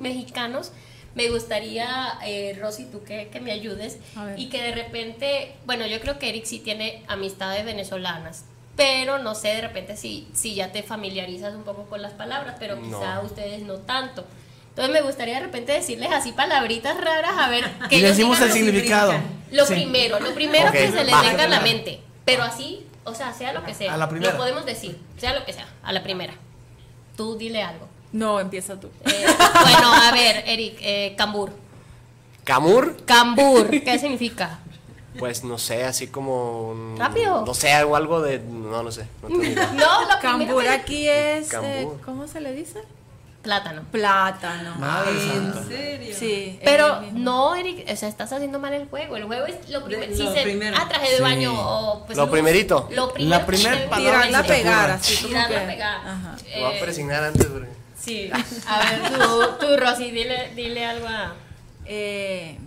mexicanos, 0.00 0.70
me 1.14 1.28
gustaría, 1.30 2.18
eh, 2.24 2.56
Rosy, 2.60 2.86
tú 2.86 3.02
que, 3.02 3.28
que 3.28 3.40
me 3.40 3.52
ayudes 3.52 3.98
y 4.36 4.48
que 4.48 4.62
de 4.62 4.72
repente, 4.72 5.54
bueno, 5.66 5.86
yo 5.86 6.00
creo 6.00 6.18
que 6.18 6.28
Eric 6.28 6.44
sí 6.44 6.60
tiene 6.60 7.02
amistades 7.08 7.64
venezolanas, 7.64 8.44
pero 8.76 9.18
no 9.18 9.34
sé 9.34 9.48
de 9.48 9.60
repente 9.62 9.96
si, 9.96 10.28
si 10.32 10.54
ya 10.54 10.70
te 10.70 10.82
familiarizas 10.82 11.54
un 11.54 11.64
poco 11.64 11.84
con 11.86 12.02
las 12.02 12.12
palabras, 12.12 12.56
pero 12.58 12.80
quizá 12.80 13.16
No. 13.16 13.22
ustedes 13.22 13.62
no 13.62 13.74
tanto. 13.78 14.24
Entonces 14.70 14.94
me 14.94 15.00
gustaría 15.00 15.34
de 15.34 15.40
repente 15.46 15.72
decirles 15.72 16.10
así 16.12 16.30
palabritas 16.30 16.96
raras, 17.00 17.32
a 17.36 17.48
ver 17.48 17.64
que 17.88 17.96
Y 17.96 18.00
decimos 18.02 18.40
el 18.40 18.52
significado. 18.52 19.12
Lo 19.50 19.66
Sí. 19.66 19.74
primero, 19.74 20.20
lo 20.20 20.32
primero 20.34 20.70
que 20.70 20.86
se 20.92 21.04
les 21.04 21.20
venga 21.22 21.44
a 21.44 21.48
la 21.48 21.60
mente, 21.60 22.00
pero 22.24 22.44
así, 22.44 22.86
o 23.02 23.12
sea, 23.14 23.32
sea 23.32 23.52
lo 23.52 23.64
que 23.64 23.74
sea. 23.74 23.94
A 23.94 23.96
la 23.96 24.08
primera. 24.08 24.30
Lo 24.32 24.38
podemos 24.38 24.64
decir, 24.64 24.96
sea 25.16 25.34
lo 25.36 25.44
que 25.44 25.52
sea, 25.52 25.66
a 25.82 25.92
la 25.92 26.04
primera. 26.04 26.34
Tú 27.16 27.36
dile 27.36 27.62
algo. 27.64 27.88
No, 28.12 28.40
empieza 28.40 28.78
tú. 28.80 28.88
Eh, 29.04 29.26
bueno, 29.62 29.92
a 29.92 30.10
ver, 30.12 30.44
Eric, 30.46 30.76
eh, 30.80 31.14
cambur. 31.16 31.50
¿Camur? 32.44 32.96
Cambur, 33.04 33.68
¿qué 33.70 33.98
significa? 34.00 34.58
Pues 35.18 35.42
no 35.44 35.58
sé, 35.58 35.84
así 35.84 36.06
como. 36.06 36.70
un- 36.70 36.96
Rápido. 36.98 37.44
No 37.44 37.52
sé, 37.54 37.72
algo, 37.72 37.96
algo 37.96 38.20
de. 38.22 38.38
No, 38.38 38.82
no 38.82 38.92
sé. 38.92 39.06
No 39.22 39.28
tengo 39.28 39.42
idea. 39.44 39.70
No, 39.74 40.02
lo 40.02 40.20
Cambur 40.22 40.46
primero 40.46 40.60
que- 40.60 40.68
aquí 40.68 41.08
es. 41.08 41.46
eh, 41.46 41.50
Cambur. 41.50 42.00
¿Cómo 42.02 42.26
se 42.28 42.40
le 42.40 42.52
dice? 42.52 42.80
Plátano. 43.42 43.82
Plátano. 43.92 44.74
Madre 44.76 45.10
¿En 45.12 45.52
santa. 45.52 45.64
serio? 45.68 46.14
Sí. 46.18 46.58
Pero 46.64 46.96
el 46.98 47.00
mismo. 47.12 47.18
no, 47.20 47.54
Eric, 47.54 47.86
o 47.90 47.96
sea, 47.96 48.08
estás 48.08 48.32
haciendo 48.32 48.58
mal 48.58 48.72
el 48.74 48.88
juego. 48.88 49.16
El 49.16 49.24
juego 49.24 49.46
es 49.46 49.68
lo, 49.70 49.84
primer- 49.84 50.08
De- 50.10 50.16
si 50.16 50.22
lo 50.24 50.32
se- 50.34 50.42
primero. 50.42 50.76
Ah, 50.78 50.88
traje 50.88 51.10
de 51.10 51.16
Sí. 51.16 51.22
baño 51.22 51.52
o 51.54 52.04
pues 52.04 52.16
Lo 52.16 52.24
luz. 52.24 52.32
primerito. 52.32 52.88
Lo 52.92 53.12
primero. 53.12 53.38
La 53.38 53.46
primer 53.46 53.82
que- 53.82 53.88
palabra 53.88 54.22
Tirarla 54.26 54.38
a 54.38 54.42
pegar, 54.42 54.90
así 54.90 55.26
Tirarla 55.26 55.62
a 55.62 55.66
pegar. 55.66 55.96
Ajá. 56.06 56.36
Lo 56.56 56.60
voy 56.66 56.72
a 56.74 56.76
Eh, 56.76 56.80
presignar 56.80 57.24
antes 57.24 57.46
porque... 57.46 57.68
Sí. 58.04 58.30
A 58.66 58.78
ver, 58.78 59.12
tú, 59.12 59.66
tú 59.66 59.76
Rosy, 59.76 60.10
dile, 60.10 60.52
dile 60.54 60.86
algo 60.86 61.06
a. 61.08 61.34
Eh, 61.84 62.58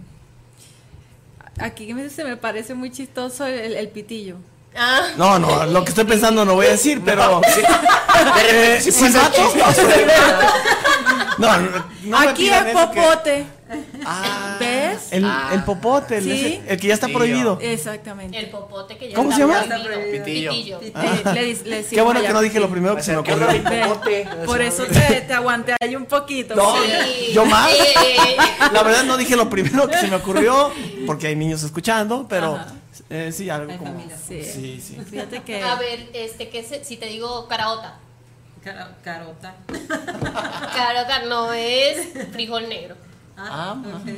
aquí 1.60 1.94
me- 1.94 2.10
se 2.10 2.24
me 2.24 2.38
parece 2.38 2.74
muy 2.74 2.92
chistoso 2.92 3.46
el, 3.46 3.74
el 3.76 3.90
pitillo. 3.90 4.38
Ah, 4.76 5.02
No, 5.18 5.38
no, 5.38 5.66
lo 5.66 5.84
que 5.84 5.90
estoy 5.90 6.06
pensando 6.06 6.46
no 6.46 6.56
voy 6.56 6.68
a 6.68 6.72
decir, 6.72 7.02
pero. 7.04 7.42
Repente 7.42 8.78
Eh. 8.78 8.82
No, 11.38 11.58
no, 11.58 11.86
no 12.04 12.18
aquí 12.18 12.50
es 12.50 12.64
que- 12.64 12.72
popote. 12.74 13.46
Ah, 14.06 14.58
¿Ves? 14.60 15.08
El, 15.12 15.26
Ah. 15.26 15.50
el 15.54 15.64
popote, 15.64 16.18
el, 16.18 16.24
Sí. 16.24 16.32
ese- 16.32 16.62
el 16.74 16.80
que 16.80 16.88
ya 16.88 16.94
está 16.94 17.08
prohibido. 17.08 17.58
Exactamente. 17.62 18.38
el 18.38 18.50
popote 18.50 18.98
que 18.98 19.10
ya 19.10 19.16
¿Cómo 19.16 19.32
está 19.32 19.46
se 19.46 19.48
llama? 19.54 19.84
prohibido. 19.84 20.24
Pitillo. 20.26 20.52
Pitillo. 20.52 20.80
Eh, 20.82 21.22
le 21.34 21.46
dis- 21.54 21.64
le 21.64 21.84
Qué 21.86 22.02
bueno 22.02 22.22
que 22.22 22.30
no 22.30 22.42
dije 22.42 22.60
lo 22.60 22.70
primero 22.70 22.96
que 22.96 23.04
se 23.04 23.16
me 23.16 23.24
¿Qué 23.24 23.34
ocurrió. 23.34 23.64
popote? 23.88 24.28
Por 24.46 24.62
eso 24.62 24.86
te, 24.86 25.22
te 25.22 25.34
aguanté 25.34 25.76
ahí 25.82 25.96
un 25.96 26.06
poquito. 26.06 26.56
No, 26.56 26.76
Sí. 26.76 27.32
yo 27.34 27.46
más. 27.46 27.72
Eh, 27.72 28.38
La 28.74 28.84
verdad 28.84 29.04
no 29.04 29.18
dije 29.18 29.36
lo 29.36 29.50
primero 29.50 29.88
que 29.88 29.98
se 29.98 30.08
me 30.08 30.16
ocurrió, 30.16 30.72
porque 31.08 31.28
hay 31.28 31.36
niños 31.36 31.64
escuchando, 31.64 32.26
pero 32.30 32.56
Ajá. 32.56 32.74
eh, 33.10 33.32
sí, 33.34 33.50
algo 33.50 33.72
Hay 33.72 33.78
como. 33.78 33.92
familia. 33.94 34.18
Sí. 34.28 34.44
Sí, 34.44 34.82
sí. 34.86 34.98
Fíjate 35.10 35.42
que. 35.44 35.62
a 35.64 35.76
ver, 35.76 36.10
este, 36.14 36.50
¿qué 36.50 36.64
se- 36.64 36.84
si 36.84 36.98
te 36.98 37.06
digo 37.08 37.48
caraota. 37.48 37.98
Cara- 38.64 38.96
carota. 39.04 39.56
Carota 40.76 41.26
no 41.28 41.52
es 41.54 41.98
frijol 42.32 42.70
negro. 42.70 42.96
Ah, 43.38 43.76
ok. 43.78 44.10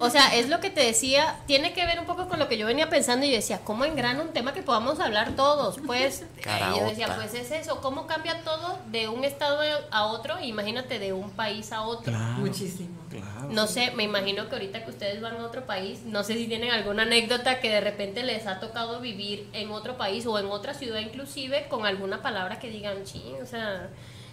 O 0.00 0.10
sea, 0.10 0.36
es 0.36 0.48
lo 0.48 0.60
que 0.60 0.70
te 0.70 0.80
decía, 0.80 1.40
tiene 1.46 1.72
que 1.72 1.84
ver 1.84 1.98
un 1.98 2.06
poco 2.06 2.28
con 2.28 2.38
lo 2.38 2.46
que 2.48 2.56
yo 2.56 2.66
venía 2.66 2.88
pensando 2.88 3.26
y 3.26 3.30
yo 3.30 3.36
decía, 3.36 3.62
¿cómo 3.64 3.84
engrana 3.84 4.22
un 4.22 4.28
tema 4.28 4.52
que 4.52 4.62
podamos 4.62 5.00
hablar 5.00 5.34
todos? 5.34 5.78
Pues, 5.84 6.24
y 6.38 6.78
yo 6.78 6.88
decía, 6.88 7.16
pues 7.16 7.34
es 7.34 7.50
eso, 7.50 7.80
¿cómo 7.80 8.06
cambia 8.06 8.44
todo 8.44 8.78
de 8.92 9.08
un 9.08 9.24
estado 9.24 9.60
a 9.90 10.06
otro? 10.06 10.38
Imagínate 10.40 11.00
de 11.00 11.12
un 11.12 11.30
país 11.30 11.72
a 11.72 11.82
otro. 11.82 12.12
Claro, 12.12 12.38
Muchísimo. 12.38 12.96
claro. 13.10 13.48
No 13.50 13.66
sé, 13.66 13.90
me 13.90 14.04
imagino 14.04 14.48
que 14.48 14.54
ahorita 14.54 14.84
que 14.84 14.90
ustedes 14.90 15.20
van 15.20 15.36
a 15.36 15.44
otro 15.44 15.66
país, 15.66 16.02
no 16.04 16.22
sé 16.22 16.34
si 16.34 16.46
tienen 16.46 16.70
alguna 16.70 17.02
anécdota 17.02 17.58
que 17.58 17.68
de 17.68 17.80
repente 17.80 18.22
les 18.22 18.46
ha 18.46 18.60
tocado 18.60 19.00
vivir 19.00 19.48
en 19.52 19.72
otro 19.72 19.96
país 19.96 20.26
o 20.26 20.38
en 20.38 20.46
otra 20.46 20.74
ciudad 20.74 21.00
inclusive 21.00 21.66
con 21.68 21.86
alguna 21.86 22.22
palabra 22.22 22.60
que 22.60 22.70
digan, 22.70 23.02
ching, 23.02 23.42
o 23.42 23.46
sea, 23.46 23.88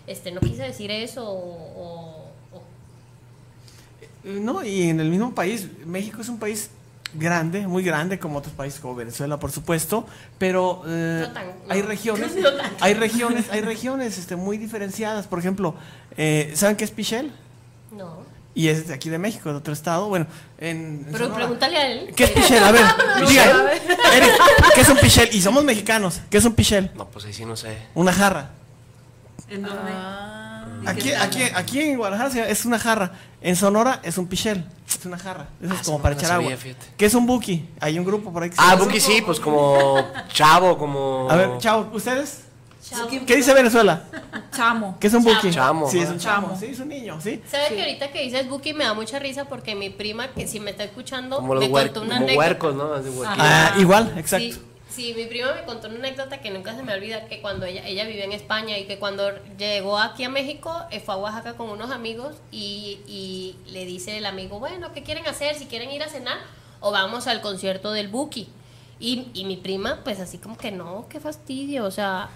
este, 0.05 0.31
no 0.31 0.41
quise 0.41 0.61
decir 0.61 0.91
eso 0.91 1.27
o... 1.27 2.24
Eh, 4.25 4.39
No, 4.41 4.63
y 4.63 4.89
en 4.89 4.99
el 4.99 5.09
mismo 5.09 5.33
país, 5.33 5.67
México 5.85 6.21
es 6.21 6.29
un 6.29 6.39
país 6.39 6.69
grande, 7.13 7.65
muy 7.67 7.81
grande, 7.83 8.19
como 8.19 8.39
otros 8.39 8.53
países 8.53 8.79
como 8.81 8.93
Venezuela, 8.95 9.39
por 9.39 9.51
supuesto, 9.51 10.05
pero 10.37 10.83
eh, 10.85 11.25
No 11.27 11.33
tan- 11.33 11.47
no. 11.47 11.53
hay 11.73 11.81
regiones, 11.81 12.35
No 12.41 12.51
tan. 12.53 12.71
hay 12.81 12.93
regiones, 12.93 13.45
hay 13.51 13.61
regiones 13.61 14.17
este, 14.17 14.35
muy 14.35 14.57
diferenciadas. 14.57 15.27
Por 15.27 15.39
ejemplo, 15.39 15.75
eh, 16.17 16.51
¿saben 16.55 16.75
qué 16.75 16.83
es 16.83 16.91
Pichel? 16.91 17.31
no. 17.91 18.25
Y 18.57 18.69
es 18.69 18.87
de 18.87 18.93
aquí 18.93 19.09
de 19.09 19.17
México, 19.17 19.49
de 19.49 19.55
otro 19.57 19.73
estado. 19.73 20.07
Bueno, 20.07 20.27
en, 20.59 21.01
Pero 21.07 21.17
Sonora. 21.25 21.35
pregúntale 21.35 21.75
a 21.77 21.91
él. 21.91 22.13
¿Qué 22.15 22.23
es 22.23 22.31
Pichel? 22.31 22.63
A 22.63 22.71
ver, 22.71 22.85
digan, 23.27 23.49
¿qué 24.73 24.79
es 24.79 24.87
un 24.87 24.95
Pichel? 24.97 25.27
Y 25.33 25.41
somos 25.41 25.65
mexicanos, 25.65 26.21
¿qué 26.29 26.37
es 26.37 26.45
un 26.45 26.53
Pichel? 26.55 26.89
No, 26.95 27.05
pues 27.09 27.25
ahí 27.25 27.33
sí 27.33 27.43
no 27.43 27.57
sé. 27.57 27.77
Una 27.95 28.13
jarra. 28.13 28.51
¿En 29.49 29.61
dónde? 29.61 29.91
Ah, 29.93 30.54
¿Y 30.54 30.54
Aquí, 30.85 31.11
aquí, 31.13 31.41
aquí 31.53 31.79
en 31.81 31.97
Guadalajara 31.97 32.47
es 32.49 32.65
una 32.65 32.79
jarra. 32.79 33.11
En 33.41 33.55
Sonora 33.55 33.99
es 34.03 34.17
un 34.17 34.27
pichel. 34.27 34.65
Es 34.87 35.05
una 35.05 35.17
jarra. 35.17 35.47
Eso 35.61 35.73
Ah, 35.73 35.77
es 35.79 35.85
como 35.85 35.97
esa 35.97 36.03
para 36.03 36.15
echar 36.15 36.31
agua. 36.33 36.51
¿Qué 36.97 37.05
es 37.05 37.13
un 37.13 37.25
buki? 37.25 37.67
Hay 37.79 37.97
un 37.99 38.05
grupo 38.05 38.31
por 38.33 38.43
ahí 38.43 38.49
que 38.49 38.55
se 38.55 38.61
Ah, 38.61 38.75
Buki 38.75 38.99
sí, 38.99 39.21
pues 39.25 39.39
como 39.39 39.97
chavo, 40.33 40.77
como... 40.77 41.27
A 41.29 41.35
ver, 41.35 41.49
chao, 41.59 41.89
¿ustedes? 41.93 42.41
¿Qué 43.25 43.35
dice 43.35 43.53
Venezuela? 43.53 44.03
chamo. 44.51 44.95
¿Qué 44.99 45.07
es 45.07 45.13
un 45.13 45.23
buki? 45.23 45.49
Chamo, 45.51 45.89
Sí, 45.89 45.99
es 45.99 46.09
un 46.09 46.19
chamo. 46.19 46.47
Chamo. 46.49 46.59
Sí, 46.59 46.67
es 46.67 46.79
un 46.79 46.89
niño, 46.89 47.19
sí. 47.19 47.41
¿Sabes 47.49 47.69
Sí. 47.69 47.75
que 47.75 47.81
ahorita 47.81 48.11
que 48.11 48.21
dices 48.21 48.47
Buki 48.47 48.73
me 48.73 48.83
da 48.83 48.93
mucha 48.93 49.17
risa 49.19 49.45
porque 49.45 49.73
mi 49.75 49.89
prima, 49.89 50.27
que 50.29 50.47
si 50.47 50.59
me 50.59 50.71
está 50.71 50.83
escuchando, 50.83 51.37
Como 51.37 51.55
me 51.55 51.69
contó 51.69 52.01
una 52.01 52.15
como 52.15 52.25
anécdota. 52.25 52.37
huercos, 52.37 52.75
¿no? 52.75 52.89
Ah, 53.25 53.73
igual, 53.79 54.13
exacto. 54.17 54.53
Sí, 54.55 54.61
sí, 54.95 55.13
mi 55.13 55.25
prima 55.25 55.53
me 55.53 55.65
contó 55.65 55.87
una 55.87 55.97
anécdota 55.97 56.39
que 56.39 56.49
nunca 56.51 56.75
se 56.75 56.81
me 56.81 56.93
olvida, 56.93 57.25
que 57.27 57.41
cuando 57.41 57.65
ella, 57.65 57.85
ella 57.85 58.05
vivía 58.05 58.23
en 58.23 58.31
España 58.31 58.77
y 58.77 58.85
que 58.85 58.97
cuando 58.97 59.29
llegó 59.57 59.99
aquí 59.99 60.23
a 60.23 60.29
México, 60.29 60.73
eh, 60.89 61.01
fue 61.01 61.15
a 61.15 61.17
Oaxaca 61.17 61.57
con 61.57 61.69
unos 61.69 61.91
amigos 61.91 62.37
y, 62.51 63.55
le 63.67 63.85
dice 63.85 64.17
el 64.17 64.25
amigo, 64.25 64.59
bueno, 64.59 64.93
¿qué 64.93 65.03
quieren 65.03 65.27
hacer? 65.27 65.55
Si 65.55 65.65
quieren 65.65 65.91
ir 65.91 66.01
a 66.01 66.07
cenar 66.07 66.37
o 66.79 66.91
vamos 66.91 67.27
al 67.27 67.41
concierto 67.41 67.91
del 67.91 68.07
Buki. 68.07 68.47
Y, 68.99 69.27
y 69.33 69.43
mi 69.43 69.57
prima, 69.57 69.99
pues 70.05 70.21
así 70.21 70.37
como 70.37 70.57
que 70.57 70.71
no, 70.71 71.07
qué 71.09 71.19
fastidio, 71.19 71.83
o 71.83 71.91
sea, 71.91 72.29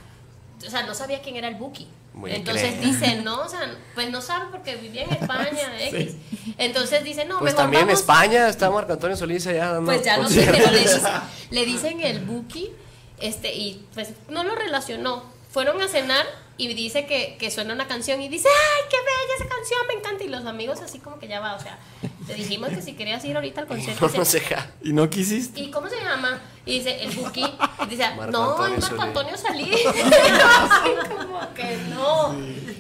o 0.66 0.70
sea, 0.70 0.84
no 0.84 0.94
sabía 0.94 1.22
quién 1.22 1.38
era 1.38 1.48
el 1.48 1.56
Buki. 1.56 1.88
Muy 2.20 2.32
Entonces 2.34 2.78
bien. 2.80 2.92
dice, 2.92 3.16
no, 3.24 3.42
o 3.42 3.48
sea, 3.50 3.62
pues 3.96 4.10
no 4.12 4.22
sabe 4.22 4.48
porque 4.52 4.76
vivía 4.76 5.04
en 5.06 5.12
España, 5.14 5.50
X. 5.80 6.16
Entonces 6.58 7.04
dice, 7.04 7.24
no, 7.26 7.40
Pues 7.40 7.54
mejor 7.54 7.64
también 7.64 7.82
en 7.84 7.88
vamos 7.88 8.02
España 8.02 8.50
está 8.50 8.70
Marco 8.70 8.92
Antonio 8.94 9.16
Solís 9.16 9.48
allá 9.48 9.72
dando 9.74 9.92
pues 9.92 10.04
ya 10.04 10.18
no 10.18 10.28
sé, 10.28 10.46
pero 10.52 10.70
le, 10.72 10.80
dice- 10.80 11.02
le 11.52 11.66
dicen 11.66 12.02
el 12.02 12.20
Buki, 12.20 12.72
este, 13.20 13.54
y 13.56 13.86
pues 13.94 14.10
no 14.30 14.44
lo 14.44 14.56
relacionó. 14.56 15.24
Fueron 15.52 15.82
a 15.82 15.88
cenar 15.88 16.26
y 16.60 16.74
dice 16.74 17.06
que, 17.06 17.38
que 17.40 17.50
suena 17.50 17.74
una 17.74 17.88
canción 17.88 18.22
y 18.22 18.28
dice, 18.28 18.50
¡ay, 18.50 18.84
qué 18.90 18.98
bella 18.98 19.36
esa 19.38 19.48
canción! 19.48 19.80
Me 19.88 19.94
encanta. 19.94 20.24
Y 20.26 20.28
los 20.28 20.46
amigos 20.46 20.82
así 20.82 21.00
como 21.00 21.18
que 21.18 21.30
ya 21.30 21.40
va, 21.40 21.56
o 21.56 21.60
sea, 21.60 21.80
te 22.28 22.34
dijimos 22.36 22.70
que 22.70 22.82
si 22.82 22.94
querías 22.94 23.24
ir 23.24 23.36
ahorita 23.38 23.62
al 23.62 23.68
concierto. 23.70 24.08
No, 24.08 24.14
no 24.14 24.26
se 24.26 24.42
ja. 24.42 24.70
¿Y 24.84 24.92
no 24.92 25.10
quisiste? 25.10 25.62
¿Y 25.62 25.72
cómo 25.72 25.88
se 25.88 25.96
llama? 26.02 26.42
Y 26.66 26.80
dice, 26.80 27.02
el 27.02 27.12
Buki. 27.12 27.46
Y 27.84 27.86
dice, 27.88 28.10
Marco 28.18 28.32
no, 28.32 28.52
Antonio 28.52 28.78
es 28.78 28.92
Marco. 28.92 29.02
Antonio 29.02 29.38
Solís. 29.38 29.86
así 29.86 31.16
como 31.18 31.54
que 31.54 31.78
no. 31.90 32.36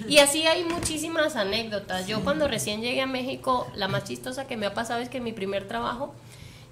Y 0.09 0.17
así 0.17 0.45
hay 0.45 0.65
muchísimas 0.65 1.37
anécdotas. 1.37 2.05
Yo 2.05 2.21
cuando 2.21 2.49
recién 2.49 2.81
llegué 2.81 3.01
a 3.01 3.07
México, 3.07 3.71
la 3.75 3.87
más 3.87 4.03
chistosa 4.03 4.45
que 4.45 4.57
me 4.57 4.65
ha 4.65 4.73
pasado 4.73 4.99
es 4.99 5.07
que 5.07 5.19
en 5.19 5.23
mi 5.23 5.31
primer 5.31 5.67
trabajo, 5.69 6.13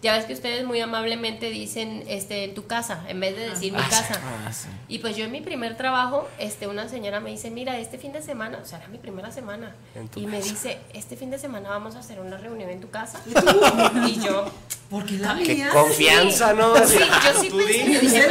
ya 0.01 0.15
ves 0.15 0.25
que 0.25 0.33
ustedes 0.33 0.65
muy 0.65 0.79
amablemente 0.79 1.49
dicen 1.49 2.03
este 2.07 2.43
en 2.43 2.53
tu 2.53 2.67
casa, 2.67 3.03
en 3.07 3.19
vez 3.19 3.35
de 3.35 3.49
decir 3.49 3.73
mi 3.73 3.79
casa. 3.79 4.21
Ah, 4.45 4.53
sí. 4.53 4.67
Y 4.87 4.99
pues 4.99 5.17
yo 5.17 5.25
en 5.25 5.31
mi 5.31 5.41
primer 5.41 5.75
trabajo, 5.75 6.27
este, 6.37 6.67
una 6.67 6.87
señora 6.87 7.19
me 7.19 7.31
dice, 7.31 7.49
mira, 7.49 7.79
este 7.79 7.97
fin 7.97 8.13
de 8.13 8.21
semana, 8.21 8.59
o 8.61 8.65
sea, 8.65 8.77
era 8.79 8.87
mi 8.89 8.99
primera 8.99 9.31
semana, 9.31 9.75
y 10.15 10.27
me 10.27 10.41
dice, 10.41 10.77
este 10.93 11.15
fin 11.15 11.31
de 11.31 11.39
semana 11.39 11.69
vamos 11.69 11.95
a 11.95 11.99
hacer 11.99 12.19
una 12.19 12.37
reunión 12.37 12.69
en 12.69 12.79
tu 12.79 12.89
casa. 12.89 13.21
y 14.07 14.19
yo, 14.19 14.51
Porque 14.89 15.15
la 15.17 15.35
Qué 15.35 15.55
mía. 15.55 15.69
confianza, 15.71 16.53
¿no? 16.53 16.75
Sí, 16.87 16.97
yo 16.97 17.41
sí 17.41 17.49
Tú 17.49 17.57
pensé, 17.57 17.91
yo 17.91 17.99
dije, 17.99 18.27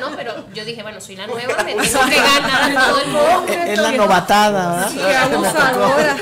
¿no? 0.00 0.16
Pero 0.16 0.46
yo 0.54 0.64
dije, 0.64 0.82
bueno, 0.82 1.00
soy 1.00 1.16
la 1.16 1.26
nueva, 1.26 1.62
me 1.64 1.74
tengo 1.74 2.00
que 2.08 2.16
ganar 2.16 2.76
a 2.76 2.86
todo 2.88 3.00
el 3.00 3.06
mundo. 3.08 3.52
Es 3.52 3.78
la 3.78 3.92
novatada, 3.92 4.90
¿verdad? 4.90 5.22
abusadora. 5.32 6.16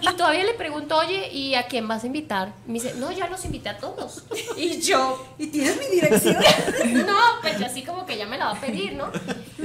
Y 0.00 0.06
todavía 0.14 0.44
le 0.44 0.54
pregunto, 0.54 0.96
oye, 0.96 1.28
¿y 1.30 1.54
a 1.54 1.66
quién 1.66 1.86
vas 1.86 2.04
a 2.04 2.06
invitar? 2.06 2.52
Me 2.66 2.74
dice, 2.74 2.94
no, 2.96 3.12
ya 3.12 3.28
los 3.28 3.44
invité 3.44 3.68
a 3.68 3.78
todos. 3.78 4.24
Y 4.56 4.80
yo, 4.80 5.24
Y 5.38 5.48
tienes 5.48 5.78
mi 5.78 5.86
dirección. 5.86 6.36
no, 7.06 7.16
pues 7.42 7.58
yo 7.58 7.66
así 7.66 7.82
como 7.82 8.06
que 8.06 8.16
ya 8.16 8.26
me 8.26 8.38
la 8.38 8.46
va 8.46 8.52
a 8.52 8.60
pedir, 8.60 8.94
¿no? 8.94 9.10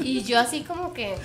Y 0.02 0.24
yo 0.24 0.40
así 0.40 0.62
como 0.62 0.94
que, 0.94 1.16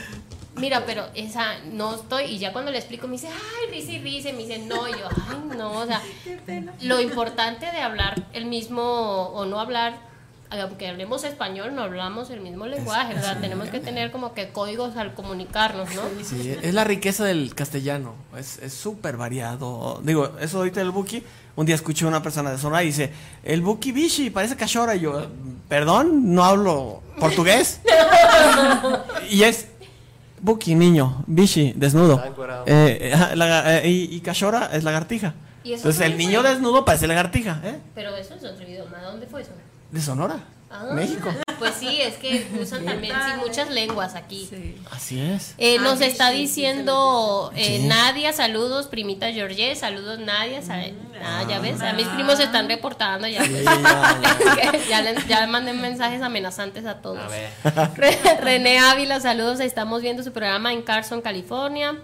mira, 0.62 0.84
pero 0.86 1.06
esa 1.14 1.58
no 1.72 1.96
estoy. 1.96 2.24
Y 2.26 2.38
ya 2.38 2.52
cuando 2.52 2.70
le 2.70 2.78
explico, 2.78 3.08
me 3.08 3.14
dice, 3.14 3.28
ay, 3.28 3.70
risa 3.70 3.92
y 3.92 3.98
risa. 3.98 4.30
Y 4.30 4.32
me 4.32 4.38
dice, 4.44 4.58
no, 4.60 4.88
y 4.88 4.92
yo, 4.92 5.08
ay, 5.28 5.58
no, 5.58 5.72
o 5.72 5.86
sea, 5.86 6.00
lo 6.80 7.00
importante 7.00 7.66
de 7.66 7.80
hablar 7.80 8.22
el 8.32 8.46
mismo 8.46 8.82
o 8.82 9.44
no 9.44 9.58
hablar, 9.58 9.98
aunque 10.50 10.86
hablemos 10.86 11.24
español, 11.24 11.74
no 11.74 11.82
hablamos 11.82 12.30
el 12.30 12.40
mismo 12.40 12.66
lenguaje, 12.66 13.14
¿verdad? 13.14 13.40
Tenemos 13.40 13.70
que 13.70 13.80
tener 13.80 14.12
como 14.12 14.34
que 14.34 14.50
códigos 14.50 14.96
al 14.96 15.14
comunicarnos, 15.14 15.92
¿no? 15.94 16.02
Sí, 16.22 16.56
es 16.62 16.74
la 16.74 16.84
riqueza 16.84 17.24
del 17.24 17.54
castellano. 17.56 18.14
Es 18.38 18.58
es 18.58 18.72
súper 18.72 19.16
variado. 19.16 20.00
Digo, 20.04 20.30
eso 20.40 20.58
ahorita 20.58 20.78
del 20.78 20.92
buki. 20.92 21.24
Un 21.54 21.66
día 21.66 21.74
escuché 21.74 22.06
a 22.06 22.08
una 22.08 22.22
persona 22.22 22.50
de 22.50 22.56
Sonora 22.56 22.82
y 22.82 22.86
dice, 22.86 23.12
el 23.42 23.60
buki 23.62 23.92
bichi 23.92 24.30
parece 24.30 24.56
cachora. 24.56 24.94
Y 24.94 25.00
yo, 25.00 25.26
perdón, 25.68 26.34
no 26.34 26.44
hablo 26.44 27.02
portugués. 27.18 27.80
y 29.30 29.42
es 29.42 29.68
buki, 30.42 30.74
niño, 30.74 31.24
bichi, 31.26 31.72
desnudo. 31.76 32.22
Eh, 32.66 33.14
la- 33.34 33.78
eh, 33.78 33.88
y, 33.88 34.16
y 34.16 34.20
cachora 34.20 34.68
es 34.72 34.84
lagartija. 34.84 35.34
¿Y 35.64 35.72
eso 35.72 35.76
Entonces 35.88 36.02
el 36.02 36.12
dónde 36.12 36.24
niño 36.26 36.40
fue? 36.40 36.50
desnudo 36.50 36.84
parece 36.84 37.06
lagartija. 37.06 37.60
¿eh? 37.64 37.78
Pero 37.94 38.14
eso 38.16 38.34
es 38.34 38.44
otro 38.44 38.68
idioma, 38.68 38.98
¿dónde 39.02 39.26
fue 39.26 39.42
eso? 39.42 39.52
De 39.90 40.00
Sonora, 40.00 40.36
Ah, 40.70 40.90
México. 40.94 41.30
Pues 41.62 41.74
sí, 41.78 42.00
es 42.00 42.14
que 42.14 42.46
usan 42.60 42.84
también 42.84 43.14
sí, 43.14 43.32
muchas 43.40 43.70
lenguas 43.70 44.14
aquí. 44.14 44.48
Así 44.90 45.20
es. 45.20 45.54
Eh, 45.58 45.78
nos 45.78 46.00
Ah, 46.00 46.06
está 46.06 46.30
sí, 46.30 46.34
sí, 46.36 46.40
diciendo 46.42 47.52
eh, 47.54 47.78
Sí. 47.80 47.86
Nadia, 47.86 48.32
saludos, 48.32 48.86
primita 48.86 49.30
Georgie, 49.32 49.74
saludos 49.76 50.18
Nadia. 50.18 50.60
sa- 50.62 50.82
Ah, 51.24 51.44
ya 51.48 51.60
ves, 51.60 51.80
a 51.80 51.92
mis 51.92 52.06
primos 52.08 52.36
se 52.38 52.44
están 52.44 52.68
reportando 52.68 53.28
ya. 53.28 53.44
ya, 54.88 55.02
le, 55.02 55.14
ya 55.28 55.40
le 55.40 55.46
mandé 55.46 55.72
mensajes 55.72 56.20
amenazantes 56.22 56.84
a 56.86 57.00
todos. 57.00 57.18
A 57.20 57.28
ver. 57.28 57.50
Re- 57.96 58.36
René 58.40 58.78
Ávila, 58.78 59.20
saludos, 59.20 59.60
estamos 59.60 60.02
viendo 60.02 60.22
su 60.22 60.32
programa 60.32 60.72
en 60.72 60.82
Carson, 60.82 61.22
California. 61.22 61.96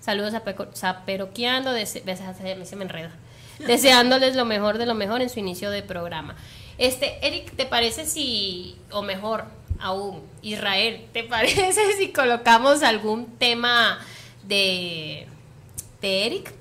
Saludos 0.00 0.34
a 0.34 0.42
Zaperoqueando, 0.74 1.72
se 1.86 2.76
me 2.76 2.84
enreda. 2.84 3.10
Deseándoles 3.58 4.36
lo 4.36 4.44
mejor 4.44 4.78
de 4.78 4.86
lo 4.86 4.94
mejor 4.94 5.20
en 5.22 5.30
su 5.30 5.38
inicio 5.40 5.70
de 5.70 5.82
programa. 5.82 6.36
Este, 6.78 7.18
Eric, 7.26 7.54
¿te 7.56 7.66
parece 7.66 8.06
si, 8.06 8.76
o 8.90 9.02
mejor 9.02 9.44
aún, 9.80 10.22
Israel, 10.42 11.04
¿te 11.12 11.24
parece 11.24 11.92
si 11.98 12.12
colocamos 12.12 12.82
algún 12.82 13.26
tema 13.38 13.98
de, 14.44 15.26
de 16.00 16.26
Eric? 16.26 16.52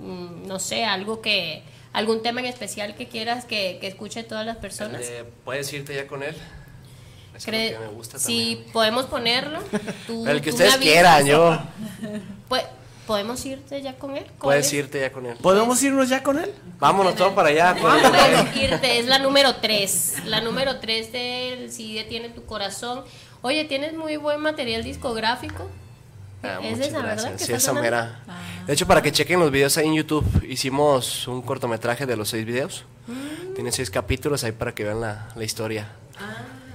Mm, 0.00 0.46
No 0.46 0.58
sé, 0.58 0.84
algo 0.84 1.20
que, 1.20 1.62
algún 1.92 2.22
tema 2.22 2.40
en 2.40 2.46
especial 2.46 2.94
que 2.94 3.08
quieras 3.08 3.44
que, 3.44 3.78
que 3.80 3.88
escuche 3.88 4.22
todas 4.22 4.46
las 4.46 4.56
personas. 4.58 5.02
Eh, 5.04 5.24
¿Puedes 5.44 5.72
irte 5.72 5.94
ya 5.94 6.06
con 6.06 6.22
él? 6.22 6.36
Es 7.36 7.46
lo 7.46 7.52
Cre- 7.52 7.70
que 7.72 7.78
me 7.78 7.86
gusta 7.88 8.18
si 8.18 8.54
también. 8.54 8.72
podemos 8.72 9.06
ponerlo. 9.06 9.58
Tú- 10.06 10.26
El 10.28 10.40
que 10.40 10.50
tú 10.50 10.56
ustedes 10.56 10.76
quieran, 10.76 11.26
yo. 11.26 11.58
Pues, 12.48 12.64
¿Podemos 13.10 13.44
irte 13.44 13.82
ya 13.82 13.96
con 13.98 14.16
él? 14.16 14.22
¿Cuál 14.24 14.38
Puedes 14.38 14.66
es? 14.68 14.72
irte 14.72 15.00
ya 15.00 15.10
con 15.10 15.26
él. 15.26 15.36
¿Podemos 15.42 15.82
irnos 15.82 16.08
ya 16.08 16.22
con 16.22 16.38
él? 16.38 16.54
Vámonos 16.78 17.16
todos 17.16 17.32
para 17.32 17.48
allá. 17.48 17.74
con 17.74 17.92
él. 17.92 18.02
Puedes 18.08 18.56
irte, 18.56 19.00
es 19.00 19.06
la 19.06 19.18
número 19.18 19.56
3. 19.56 20.26
La 20.26 20.40
número 20.40 20.78
3 20.78 21.10
del 21.10 21.72
Si 21.72 21.92
detiene 21.92 22.28
tu 22.28 22.44
corazón. 22.44 23.02
Oye, 23.42 23.64
tienes 23.64 23.94
muy 23.94 24.16
buen 24.16 24.40
material 24.40 24.84
discográfico. 24.84 25.68
Ah, 26.44 26.60
es 26.62 26.78
esa, 26.78 26.98
¿verdad? 27.02 27.24
gracias. 27.30 27.42
Sí, 27.48 27.52
esa 27.52 27.72
mera. 27.72 28.20
De 28.68 28.74
hecho, 28.74 28.86
para 28.86 29.02
que 29.02 29.10
chequen 29.10 29.40
los 29.40 29.50
videos 29.50 29.76
ahí 29.76 29.88
en 29.88 29.94
YouTube, 29.94 30.44
hicimos 30.48 31.26
un 31.26 31.42
cortometraje 31.42 32.06
de 32.06 32.16
los 32.16 32.28
seis 32.28 32.46
videos. 32.46 32.84
Mm. 33.08 33.54
Tiene 33.56 33.72
seis 33.72 33.90
capítulos 33.90 34.44
ahí 34.44 34.52
para 34.52 34.72
que 34.72 34.84
vean 34.84 35.00
la, 35.00 35.30
la 35.34 35.42
historia. 35.42 35.88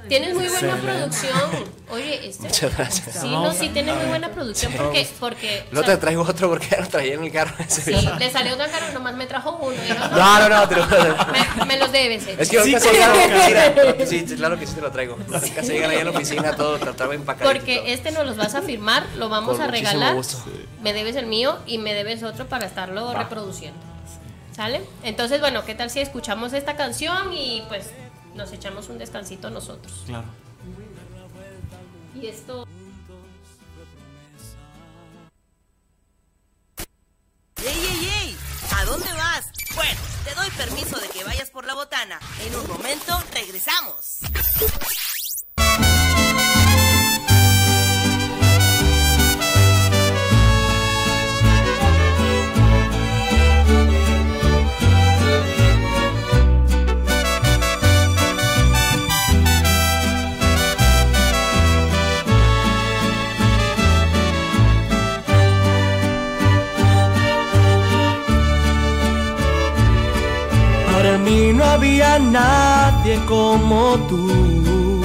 Tienes 0.08 0.34
muy 0.36 0.48
buena 0.48 0.76
producción. 0.78 1.76
Oye, 1.90 2.28
este. 2.28 2.44
Muchas 2.48 2.76
gracias. 2.78 3.16
Sí, 3.22 3.28
no, 3.30 3.52
sí, 3.54 3.70
tienes 3.70 3.96
muy 3.96 4.06
buena 4.06 4.30
producción 4.30 4.72
porque. 4.74 5.08
porque 5.20 5.64
o 5.70 5.74
Luego 5.74 5.86
sea, 5.86 5.96
te 5.96 6.02
traigo 6.02 6.24
otro 6.24 6.50
porque 6.50 6.68
ya 6.70 6.82
lo 6.82 6.88
traía 6.88 7.14
en 7.16 7.24
el 7.24 7.32
carro. 7.32 7.56
ese 7.60 7.82
Sí, 7.82 7.92
video. 7.92 8.16
le 8.18 8.30
salió 8.32 8.58
tan 8.58 8.70
caro, 8.72 8.92
nomás 8.94 9.16
me 9.16 9.26
trajo 9.28 9.58
uno. 9.62 9.74
y 9.76 9.90
No, 10.18 10.40
no, 10.40 10.50
no, 10.50 10.68
te 10.70 10.76
lo 10.76 10.86
me, 10.88 11.66
me 11.66 11.78
los 11.80 11.92
debes. 11.92 12.28
eh. 12.28 12.36
Es 12.40 12.50
que 12.50 12.58
ahorita 12.60 12.80
Sí, 12.80 12.88
se 12.88 12.94
llega 12.94 13.06
a 13.06 13.16
la 13.16 13.26
claro. 13.74 13.90
oficina. 13.92 14.06
Sí, 14.08 14.26
sí, 14.28 14.36
claro 14.36 14.60
que 14.60 14.68
sí 14.68 14.74
te 14.76 14.82
lo 14.82 14.92
traigo. 14.92 15.18
Ahorita 15.34 15.64
se 15.64 15.74
llegan 15.74 15.92
ahí 15.92 15.98
a 16.00 16.04
la 16.06 16.12
oficina, 16.12 16.56
todo 16.56 16.78
trataba 16.78 17.12
de 17.12 17.16
empacar. 17.18 17.46
Porque 17.48 17.94
este 17.94 18.12
nos 18.12 18.26
los 18.26 18.38
vas 18.38 18.56
a 18.56 18.62
firmar, 18.62 19.06
lo 19.18 19.30
vamos 19.30 19.54
Con 19.58 19.62
a 19.62 19.68
regalar. 19.68 20.16
gusto. 20.16 20.38
Me 20.82 20.94
debes 20.94 21.16
el 21.16 21.26
mío 21.28 21.60
y 21.66 21.78
me 21.78 21.94
debes 21.94 22.24
otro 22.24 22.48
para 22.48 22.66
estarlo 22.66 23.14
reproduciendo. 23.14 23.80
¿Sale? 24.56 24.82
Entonces, 25.04 25.42
bueno, 25.42 25.66
¿qué 25.66 25.76
tal 25.76 25.90
si 25.90 26.00
escuchamos 26.00 26.54
esta 26.54 26.78
canción 26.78 27.34
y 27.34 27.64
pues 27.68 27.90
nos 28.36 28.52
echamos 28.52 28.90
un 28.90 28.98
descansito 28.98 29.50
nosotros? 29.50 30.04
Claro. 30.06 30.28
Y 32.14 32.28
esto. 32.28 32.68
¡Ey, 37.58 37.78
ey, 37.78 38.10
ey! 38.22 38.38
¿A 38.76 38.86
dónde 38.86 39.12
vas? 39.14 39.52
Bueno, 39.74 40.00
te 40.24 40.36
doy 40.36 40.50
permiso 40.52 41.00
de 41.00 41.08
que 41.10 41.24
vayas 41.24 41.50
por 41.50 41.66
la 41.66 41.74
botana. 41.74 42.20
En 42.46 42.56
un 42.56 42.68
momento 42.68 43.18
regresamos. 43.34 44.20
Había 71.76 72.18
nadie 72.20 73.20
como 73.28 73.98
tú, 74.08 75.02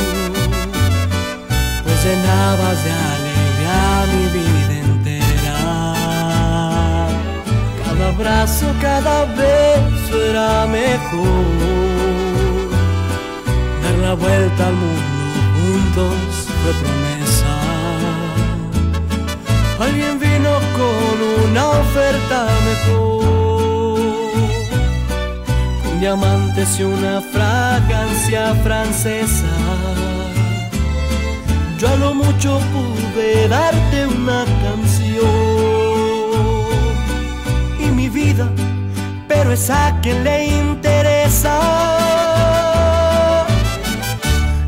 pues 1.83 2.05
llenabas 2.05 2.79
de 2.85 2.93
alegría 3.13 3.79
mi 4.13 4.25
vida 4.37 4.75
entera. 4.87 5.59
Cada 7.83 8.09
abrazo, 8.15 8.67
cada 8.81 9.25
beso 9.41 10.15
era 10.31 10.67
mejor. 10.67 11.47
Dar 13.83 13.97
la 14.07 14.15
vuelta 14.15 14.69
al 14.69 14.75
mundo 14.75 15.21
juntos 15.57 16.15
fue 16.61 16.73
promesa. 16.83 17.53
Alguien 19.87 20.21
vino 20.21 20.53
con 20.79 21.17
una 21.49 21.69
oferta 21.83 22.47
mejor 22.69 23.50
con 26.01 26.07
diamantes 26.07 26.81
y 26.81 26.83
una 26.83 27.21
fragancia 27.21 28.55
francesa. 28.65 29.47
Yo 31.79 31.89
a 31.89 31.97
lo 31.97 32.15
mucho 32.15 32.59
pude 32.73 33.49
darte 33.49 34.07
una 34.07 34.45
canción 34.63 35.29
y 37.79 37.87
mi 37.91 38.09
vida, 38.09 38.49
pero 39.29 39.53
es 39.53 39.69
a 39.69 39.99
quien 40.01 40.25
le 40.25 40.47
interesa. 40.47 41.59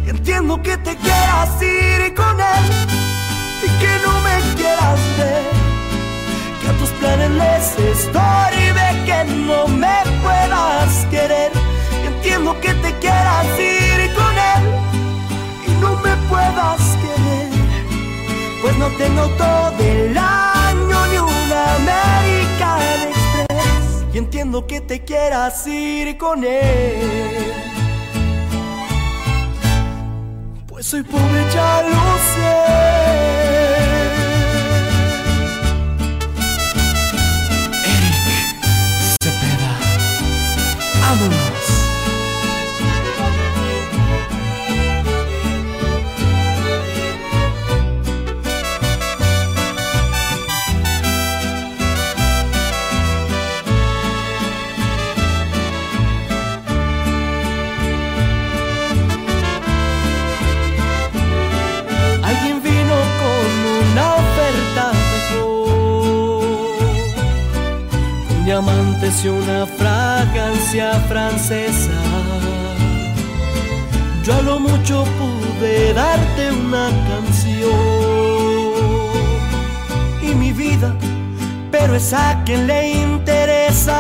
Entiendo 0.06 0.62
que 0.62 0.76
te 0.76 0.96
quieras 0.96 1.50
ir 1.62 2.14
con 2.14 2.40
él 2.40 2.64
y 3.66 3.68
que 3.80 3.92
no 4.04 4.12
me 4.26 4.36
quieras 4.56 5.00
ver 5.18 5.44
que 6.60 6.68
a 6.68 6.72
tus 6.78 6.90
planes 6.90 7.30
les 7.30 7.78
me 7.78 8.41
querer. 11.10 11.52
Entiendo 12.06 12.58
que 12.60 12.72
te 12.74 12.92
quieras 12.98 13.46
ir 13.58 14.14
con 14.14 14.34
él 14.52 14.62
y 15.66 15.70
no 15.80 15.96
me 15.96 16.14
puedas 16.28 16.80
querer, 17.02 17.48
pues 18.60 18.76
no 18.78 18.88
tengo 18.98 19.26
todo 19.36 19.78
el 19.78 20.16
año 20.16 21.06
ni 21.10 21.18
una 21.18 21.74
American 21.76 23.08
Express. 23.08 24.14
Y 24.14 24.18
entiendo 24.18 24.66
que 24.66 24.80
te 24.80 25.04
quieras 25.04 25.66
ir 25.66 26.16
con 26.18 26.44
él. 26.44 27.52
Pues 30.66 30.86
soy 30.86 31.02
pobre, 31.02 31.44
ya 31.54 31.82
lo 31.82 32.18
sé. 32.34 34.31
Vámonos. 41.12 41.51
Diamantes 68.52 69.24
y 69.24 69.28
una 69.28 69.64
fragancia 69.64 70.92
francesa. 71.08 71.98
Yo 74.22 74.34
a 74.34 74.42
lo 74.42 74.60
mucho 74.60 75.06
pude 75.18 75.94
darte 75.94 76.50
una 76.50 76.90
canción 77.08 77.72
y 80.20 80.34
mi 80.34 80.52
vida, 80.52 80.94
pero 81.70 81.96
es 81.96 82.12
a 82.12 82.42
quien 82.44 82.66
le 82.66 82.90
interesa. 82.90 83.98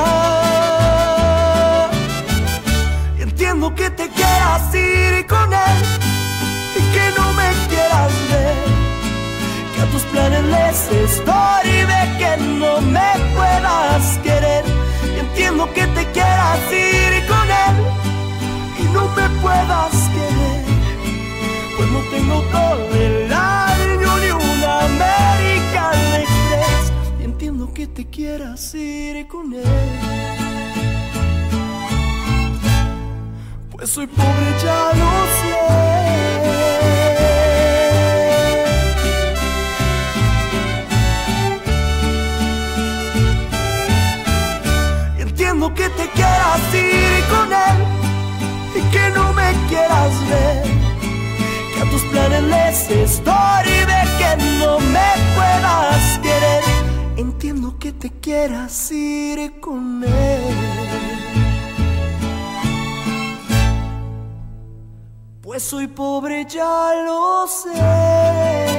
Entiendo 3.18 3.74
que 3.74 3.88
te 3.88 4.06
quieras 4.10 4.74
ir 4.74 5.26
con 5.28 5.50
él 5.50 5.78
y 6.78 6.82
que 6.94 7.04
no 7.18 7.32
me 7.32 7.48
quieras 7.70 8.12
ver 8.30 8.71
planes 10.12 10.88
estoy 10.90 11.70
de 11.92 12.02
que 12.18 12.36
no 12.60 12.80
me 12.80 13.10
puedas 13.34 14.18
querer. 14.18 14.64
Entiendo 15.18 15.72
que 15.72 15.86
te 15.86 16.04
quieras 16.12 16.58
ir 16.70 17.26
con 17.26 17.46
él 17.66 17.76
y 18.78 18.84
no 18.92 19.08
me 19.08 19.28
puedas 19.40 19.94
querer. 20.14 20.64
Pues 21.76 21.88
no 21.90 22.00
tengo 22.10 22.40
todo 22.52 22.94
el 22.94 23.32
año 23.32 24.18
ni 24.18 24.30
una 24.30 24.80
American 24.84 25.94
Express. 26.20 26.92
Y 27.20 27.24
entiendo 27.24 27.72
que 27.72 27.86
te 27.86 28.08
quieras 28.08 28.74
ir 28.74 29.26
con 29.28 29.52
él. 29.54 29.64
Pues 33.70 33.90
soy 33.90 34.06
pobre, 34.06 34.48
ya 34.62 34.90
lo 34.94 35.10
sé. 35.38 36.02
Que 45.74 45.88
te 45.88 46.08
quieras 46.10 46.60
ir 46.74 47.24
con 47.28 47.52
él 47.52 47.78
y 48.76 48.82
que 48.92 49.10
no 49.10 49.32
me 49.32 49.52
quieras 49.68 50.12
ver. 50.28 50.62
Que 51.74 51.80
a 51.80 51.90
tus 51.90 52.02
planes 52.02 52.42
les 52.42 52.90
estorbe 52.90 53.98
que 54.18 54.36
no 54.60 54.78
me 54.78 55.10
puedas 55.34 56.18
querer. 56.18 56.62
Entiendo 57.16 57.78
que 57.78 57.92
te 57.92 58.10
quieras 58.10 58.92
ir 58.92 59.60
con 59.60 60.04
él. 60.04 60.54
Pues 65.40 65.62
soy 65.62 65.88
pobre, 65.88 66.46
ya 66.48 66.92
lo 67.04 67.46
sé. 67.46 68.71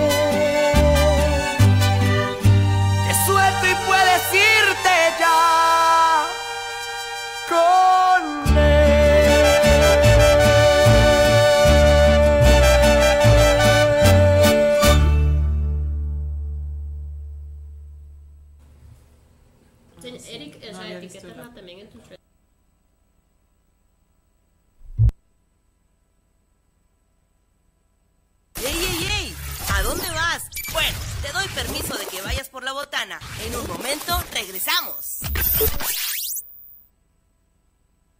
Permiso 31.53 31.97
de 31.97 32.05
que 32.07 32.21
vayas 32.21 32.49
por 32.49 32.63
la 32.63 32.73
botana. 32.73 33.19
En 33.45 33.55
un 33.55 33.67
momento 33.67 34.21
regresamos. 34.33 35.21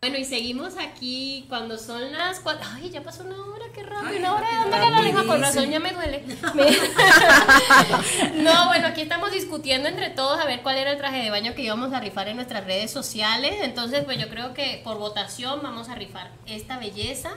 Bueno, 0.03 0.17
y 0.17 0.25
seguimos 0.25 0.73
aquí 0.77 1.45
cuando 1.47 1.77
son 1.77 2.11
las 2.11 2.41
cuatro. 2.41 2.67
Ay, 2.73 2.89
ya 2.89 3.01
pasó 3.03 3.23
una 3.23 3.41
hora, 3.41 3.67
qué 3.73 3.84
rápido. 3.84 4.19
Una 4.19 4.36
hora 4.36 4.49
de 4.49 4.55
dándole 4.57 4.84
a 4.84 4.89
la 4.89 5.01
lengua, 5.01 5.25
con 5.25 5.39
razón 5.39 5.71
ya 5.71 5.79
me 5.79 5.93
duele. 5.93 6.25
no, 8.36 8.67
bueno, 8.67 8.88
aquí 8.88 8.99
estamos 8.99 9.31
discutiendo 9.31 9.88
entre 9.88 10.09
todos 10.09 10.41
a 10.41 10.45
ver 10.45 10.61
cuál 10.61 10.75
era 10.75 10.91
el 10.91 10.97
traje 10.97 11.23
de 11.23 11.29
baño 11.29 11.55
que 11.55 11.61
íbamos 11.61 11.93
a 11.93 12.01
rifar 12.01 12.27
en 12.27 12.36
nuestras 12.36 12.65
redes 12.65 12.91
sociales. 12.91 13.55
Entonces, 13.61 14.03
pues 14.03 14.19
yo 14.19 14.27
creo 14.27 14.53
que 14.53 14.81
por 14.84 14.97
votación 14.97 15.61
vamos 15.63 15.88
a 15.88 15.95
rifar 15.95 16.31
esta 16.47 16.79
belleza. 16.79 17.36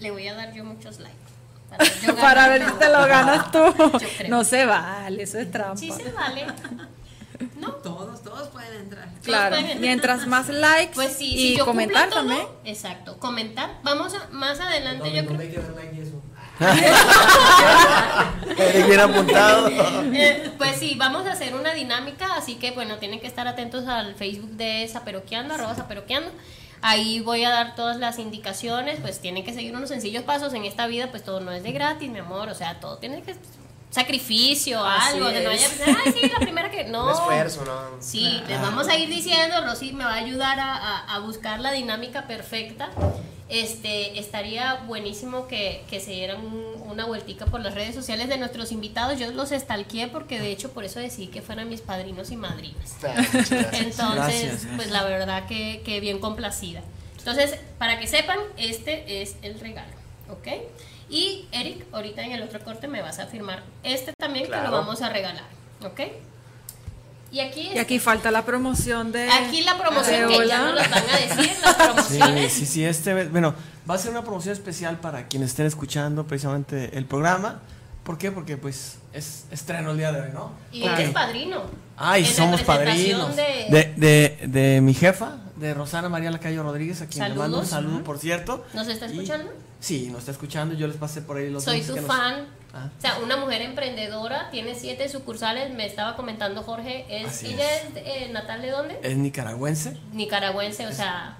Le 0.00 0.10
voy 0.10 0.26
a 0.26 0.34
dar 0.34 0.52
yo 0.52 0.64
muchos 0.64 0.98
likes. 0.98 1.23
Para, 1.78 1.90
yo 2.02 2.14
Para 2.16 2.34
ganar. 2.48 2.58
ver 2.60 2.68
si 2.70 2.74
te 2.78 2.88
lo 2.88 3.06
ganas 3.06 3.50
tú. 3.52 4.28
No 4.28 4.44
se 4.44 4.66
vale, 4.66 5.22
eso 5.22 5.38
es 5.38 5.50
trampa. 5.50 5.76
Sí 5.76 5.90
se 5.90 6.10
vale. 6.12 6.46
Todos, 7.82 8.22
todos 8.22 8.48
pueden 8.48 8.74
entrar. 8.80 9.08
Claro, 9.22 9.56
pueden- 9.56 9.80
mientras 9.80 10.26
más 10.26 10.48
likes 10.48 10.92
Pues 10.94 11.16
sí, 11.16 11.34
y 11.34 11.38
si 11.38 11.56
yo 11.56 11.64
comentar 11.64 12.08
todo, 12.08 12.20
también. 12.20 12.46
Exacto, 12.64 13.18
comentar. 13.18 13.78
Vamos 13.82 14.14
a, 14.14 14.28
más 14.30 14.60
adelante, 14.60 15.10
yo 15.12 15.24
creo. 15.26 15.38
Bien 18.86 19.00
apuntado. 19.00 19.68
Eh, 19.68 20.52
pues 20.58 20.76
sí, 20.76 20.94
vamos 20.96 21.26
a 21.26 21.32
hacer 21.32 21.54
una 21.54 21.72
dinámica, 21.74 22.34
así 22.36 22.56
que 22.56 22.70
bueno, 22.72 22.96
tienen 22.98 23.20
que 23.20 23.26
estar 23.26 23.48
atentos 23.48 23.86
al 23.88 24.14
Facebook 24.14 24.50
de 24.52 24.88
Zaperoqueando, 24.90 25.54
arroba 25.54 25.74
Zaperoqueando. 25.74 26.30
Ahí 26.86 27.20
voy 27.20 27.44
a 27.44 27.50
dar 27.50 27.74
todas 27.74 27.96
las 27.96 28.18
indicaciones, 28.18 28.98
pues 29.00 29.18
tienen 29.18 29.42
que 29.42 29.54
seguir 29.54 29.74
unos 29.74 29.88
sencillos 29.88 30.22
pasos 30.22 30.52
en 30.52 30.64
esta 30.66 30.86
vida, 30.86 31.10
pues 31.10 31.24
todo 31.24 31.40
no 31.40 31.50
es 31.50 31.62
de 31.62 31.72
gratis, 31.72 32.10
mi 32.10 32.18
amor, 32.18 32.50
o 32.50 32.54
sea, 32.54 32.78
todo 32.78 32.98
tiene 32.98 33.22
que 33.22 33.34
sacrificio, 33.90 34.84
Así 34.84 35.14
algo, 35.14 35.28
de 35.30 35.44
no 35.44 35.50
es. 35.50 35.62
vaya 35.62 35.66
a 35.66 35.70
pensar, 35.86 36.02
ay, 36.04 36.12
sí, 36.20 36.28
la 36.28 36.38
primera 36.40 36.70
que 36.70 36.84
no. 36.90 37.04
Un 37.06 37.12
esfuerzo, 37.12 37.64
¿no? 37.64 38.02
Sí, 38.02 38.42
les 38.48 38.60
vamos 38.60 38.88
a 38.88 38.96
ir 38.98 39.08
diciendo, 39.08 39.62
Rosy 39.64 39.92
me 39.92 40.04
va 40.04 40.12
a 40.12 40.16
ayudar 40.16 40.58
a, 40.60 40.74
a- 40.76 41.14
a 41.14 41.18
buscar 41.20 41.58
la 41.60 41.72
dinámica 41.72 42.26
perfecta. 42.26 42.90
Este, 43.48 44.18
estaría 44.18 44.74
buenísimo 44.86 45.46
que, 45.48 45.84
que 45.90 46.00
se 46.00 46.12
dieran 46.12 46.44
un- 46.44 46.82
una 46.90 47.04
vueltica 47.04 47.44
por 47.46 47.60
las 47.60 47.74
redes 47.74 47.94
sociales 47.94 48.28
de 48.28 48.38
nuestros 48.38 48.72
invitados. 48.72 49.18
Yo 49.18 49.30
los 49.32 49.52
estalqué 49.52 50.08
porque 50.08 50.40
de 50.40 50.50
hecho 50.50 50.72
por 50.72 50.84
eso 50.84 50.98
decidí 51.00 51.26
que 51.26 51.42
fueran 51.42 51.68
mis 51.68 51.80
padrinos 51.82 52.30
y 52.30 52.36
madrinas. 52.36 52.96
Entonces, 53.72 53.96
Gracias, 54.14 54.66
pues 54.76 54.90
la 54.90 55.04
verdad 55.04 55.46
que, 55.46 55.82
que 55.84 56.00
bien 56.00 56.20
complacida. 56.20 56.82
Entonces, 57.18 57.58
para 57.78 57.98
que 57.98 58.06
sepan, 58.06 58.38
este 58.56 59.22
es 59.22 59.36
el 59.42 59.58
regalo, 59.60 59.92
¿ok? 60.30 60.48
Y 61.10 61.46
Eric, 61.52 61.84
ahorita 61.92 62.22
en 62.22 62.32
el 62.32 62.42
otro 62.42 62.60
corte 62.64 62.88
me 62.88 63.02
vas 63.02 63.18
a 63.18 63.26
firmar 63.26 63.62
este 63.82 64.12
también 64.18 64.46
que 64.46 64.50
lo 64.52 64.70
vamos 64.72 65.02
a 65.02 65.08
regalar, 65.10 65.44
¿ok? 65.84 66.00
Y 67.34 67.40
aquí, 67.40 67.70
Y 67.74 67.78
aquí 67.78 67.98
falta 67.98 68.30
la 68.30 68.44
promoción 68.44 69.10
de. 69.10 69.28
aquí 69.28 69.62
la 69.62 69.76
promoción 69.76 70.28
que 70.28 70.46
ya 70.46 70.60
Areola. 70.60 70.70
nos 70.70 70.74
las 70.76 70.90
van 70.90 71.04
a 71.10 71.16
decir, 71.18 71.52
las 71.62 71.74
Sí, 71.76 71.82
promociones. 72.18 72.52
sí, 72.52 72.66
sí, 72.66 72.84
este, 72.84 73.24
bueno, 73.26 73.54
va 73.90 73.94
a 73.96 73.98
ser 73.98 74.12
una 74.12 74.22
promoción 74.22 74.52
especial 74.52 75.00
para 75.00 75.26
quienes 75.26 75.50
estén 75.50 75.66
escuchando 75.66 76.26
precisamente 76.28 76.96
el 76.96 77.06
programa. 77.06 77.60
¿Por 78.04 78.18
qué? 78.18 78.30
Porque 78.30 78.56
pues 78.56 78.98
es 79.12 79.46
estreno 79.50 79.90
el 79.90 79.96
día 79.98 80.12
de 80.12 80.20
hoy, 80.20 80.28
¿no? 80.32 80.52
Y 80.70 80.82
Ok. 80.84 80.90
eres 80.94 81.10
padrino. 81.10 81.62
Ay, 81.96 82.24
En 82.24 82.30
somos 82.32 82.62
padrinos. 82.62 83.34
de- 83.34 83.66
De, 83.68 83.94
de, 83.96 84.46
de 84.46 84.80
mi 84.80 84.94
jefa, 84.94 85.38
de 85.56 85.74
Rosana 85.74 86.08
María 86.08 86.30
Lacayo 86.30 86.62
Rodríguez, 86.62 87.00
a 87.02 87.06
quien 87.08 87.28
le 87.30 87.34
mando 87.34 87.58
un 87.58 87.66
saludo, 87.66 88.04
por 88.04 88.18
cierto. 88.18 88.64
¿Nos 88.74 88.86
está 88.86 89.06
Y- 89.06 89.10
escuchando? 89.12 89.52
Sí, 89.80 90.08
nos 90.10 90.20
está 90.20 90.30
escuchando. 90.32 90.74
Yo 90.76 90.86
les 90.86 90.96
pasé 90.98 91.20
por 91.22 91.38
ahí 91.38 91.50
los 91.50 91.64
Soy 91.64 91.80
tu 91.82 91.94
que 91.94 92.00
nos- 92.02 92.08
fan. 92.08 92.46
Ah. 92.74 92.88
O 92.98 93.00
sea, 93.00 93.18
una 93.22 93.36
mujer 93.36 93.62
emprendedora, 93.62 94.50
tiene 94.50 94.74
siete 94.74 95.08
sucursales, 95.08 95.72
me 95.72 95.86
estaba 95.86 96.16
comentando 96.16 96.62
Jorge, 96.64 97.06
es, 97.08 97.28
Así 97.28 97.54
¿ella 97.54 97.76
es. 97.76 97.84
es, 97.84 98.02
eh, 98.04 98.30
natal 98.32 98.62
de 98.62 98.70
dónde? 98.70 98.98
Es 99.02 99.16
nicaragüense. 99.16 99.96
Nicaragüense, 100.12 100.86
o 100.88 100.92
sea, 100.92 101.36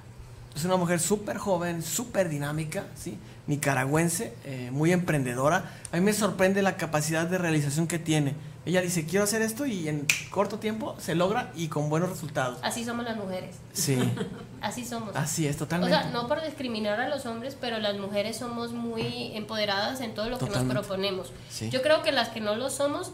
Es 0.55 0.65
una 0.65 0.77
mujer 0.77 1.01
súper 1.01 1.37
joven, 1.37 1.83
súper 1.83 2.29
dinámica, 2.29 2.85
¿sí? 2.95 3.19
Nicaragüense, 3.49 4.33
eh, 4.45 4.71
muy 4.73 4.93
emprendedora. 4.93 5.73
A 5.91 5.97
mí 5.97 6.03
me 6.03 6.13
sorprende 6.13 6.63
la 6.63 6.77
capacidad 6.77 7.27
de 7.27 7.39
realización 7.39 7.89
que 7.89 7.99
tiene. 7.99 8.35
Ella 8.67 8.81
dice, 8.81 9.05
quiero 9.05 9.25
hacer 9.25 9.43
esto 9.43 9.67
y 9.67 9.89
en 9.89 10.07
corto 10.31 10.59
tiempo 10.59 10.97
se 10.99 11.15
logra 11.15 11.53
y 11.55 11.69
con 11.69 11.91
buenos 11.91 12.09
resultados. 12.09 12.59
así 12.63 12.85
somos 12.85 13.05
las 13.05 13.17
mujeres. 13.17 13.57
Sí, 13.73 13.99
Así 14.63 14.87
somos. 14.87 15.15
así 15.15 15.47
es, 15.47 15.57
O 15.57 15.59
totalmente. 15.61 15.95
sea, 15.95 16.09
no 16.11 16.27
por 16.27 16.43
discriminar 16.43 16.99
a 16.99 17.09
los 17.11 17.27
hombres, 17.27 17.55
pero 17.61 17.79
las 17.79 17.99
mujeres 17.99 18.39
somos 18.39 18.73
muy 18.73 19.33
empoderadas 19.37 20.01
en 20.01 20.15
todo 20.15 20.31
lo 20.31 20.39
que 20.39 20.47
nos 20.49 20.65
proponemos. 20.65 21.33
Sí. 21.51 21.69
Yo 21.69 21.83
creo 21.83 22.03
que 22.03 22.13
las 22.13 22.31
que 22.31 22.41
no 22.41 22.55
lo 22.55 22.71
somos, 22.71 23.13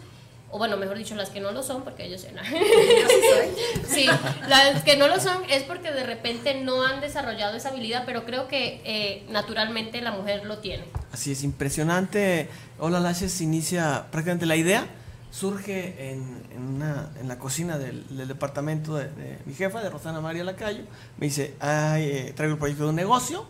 o 0.53 0.59
bueno, 0.59 0.76
mejor 0.76 0.96
dicho, 0.96 1.16
las 1.16 1.30
que 1.30 1.40
no 1.40 1.51
lo 1.51 1.64
son, 1.64 1.82
porque 1.82 2.05
ellos 2.07 2.24
no. 2.32 2.40
sí, 3.88 4.07
las 4.48 4.82
que 4.84 4.96
no 4.96 5.09
lo 5.09 5.18
son 5.18 5.42
es 5.51 5.64
porque 5.64 5.90
de 5.90 6.05
repente 6.05 6.61
no 6.62 6.84
han 6.84 7.01
desarrollado 7.01 7.57
esa 7.57 7.70
habilidad, 7.70 8.05
pero 8.07 8.24
creo 8.24 8.46
que 8.46 8.80
eh, 8.84 9.24
naturalmente 9.30 10.01
la 10.01 10.12
mujer 10.12 10.44
lo 10.44 10.59
tiene. 10.59 10.84
Así 11.12 11.32
es, 11.32 11.42
impresionante. 11.42 12.48
Hola 12.78 13.01
Lashes 13.01 13.40
inicia 13.40 14.07
prácticamente 14.12 14.46
la 14.46 14.55
idea. 14.57 14.86
Surge 15.30 16.10
en, 16.12 16.42
en, 16.54 16.62
una- 16.76 17.08
en 17.20 17.28
la 17.28 17.38
cocina 17.38 17.78
del, 17.78 18.04
del 18.16 18.26
departamento 18.28 18.96
de, 18.96 19.04
de 19.10 19.38
mi 19.46 19.54
jefa, 19.54 19.80
de 19.80 19.88
Rosana 19.90 20.20
María 20.20 20.42
Lacayo. 20.44 20.82
Me 21.18 21.26
dice, 21.26 21.54
Ay, 21.60 22.04
eh, 22.04 22.32
traigo 22.36 22.54
el 22.54 22.58
proyecto 22.58 22.84
de 22.84 22.90
un 22.90 22.96
negocio, 22.96 23.44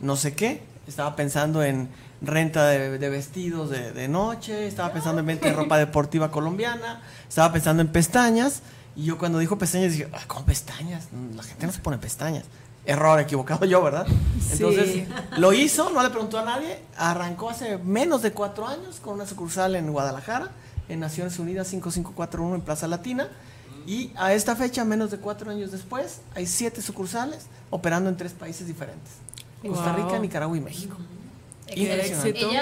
no 0.00 0.16
sé 0.16 0.34
qué. 0.34 0.62
Estaba 0.86 1.14
pensando 1.16 1.62
en 1.62 1.88
renta 2.20 2.66
de, 2.66 2.98
de 2.98 3.08
vestidos 3.08 3.70
de, 3.70 3.92
de 3.92 4.08
noche, 4.08 4.66
estaba 4.66 4.92
pensando 4.92 5.20
en 5.20 5.26
venta 5.26 5.46
de 5.46 5.52
ropa 5.54 5.78
deportiva 5.78 6.30
colombiana, 6.30 7.00
estaba 7.28 7.52
pensando 7.52 7.82
en 7.82 7.88
pestañas. 7.88 8.62
Y 8.94 9.04
yo 9.04 9.16
cuando 9.16 9.38
dijo 9.38 9.56
pestañas 9.56 9.92
dije, 9.92 10.08
"Ay, 10.12 10.24
¿cómo 10.26 10.44
pestañas? 10.44 11.08
La 11.34 11.42
gente 11.44 11.66
no 11.66 11.72
se 11.72 11.78
pone 11.78 11.96
pestañas. 11.98 12.44
Error, 12.84 13.20
equivocado 13.20 13.64
yo, 13.64 13.80
¿verdad? 13.82 14.06
Entonces, 14.50 14.92
Sí. 14.92 15.06
lo 15.38 15.52
hizo, 15.52 15.90
no 15.90 16.02
le 16.02 16.10
preguntó 16.10 16.38
a 16.40 16.44
nadie, 16.44 16.80
arrancó 16.98 17.48
hace 17.48 17.78
menos 17.78 18.22
de 18.22 18.32
cuatro 18.32 18.66
años 18.66 18.98
con 19.00 19.14
una 19.14 19.24
sucursal 19.24 19.76
en 19.76 19.90
Guadalajara, 19.92 20.50
en 20.92 21.00
Naciones 21.00 21.38
Unidas 21.38 21.68
5541 21.68 22.54
en 22.54 22.60
Plaza 22.60 22.86
Latina, 22.86 23.28
y 23.86 24.12
a 24.16 24.32
esta 24.32 24.54
fecha, 24.54 24.84
menos 24.84 25.10
de 25.10 25.18
cuatro 25.18 25.50
años 25.50 25.72
después, 25.72 26.20
hay 26.34 26.46
siete 26.46 26.80
sucursales 26.82 27.46
operando 27.70 28.08
en 28.10 28.16
tres 28.16 28.32
países 28.32 28.66
diferentes, 28.66 29.12
Costa 29.66 29.92
Wow. 29.92 30.04
Rica, 30.06 30.18
Nicaragua 30.18 30.56
y 30.56 30.60
México. 30.60 30.96
¿Ella 31.66 31.96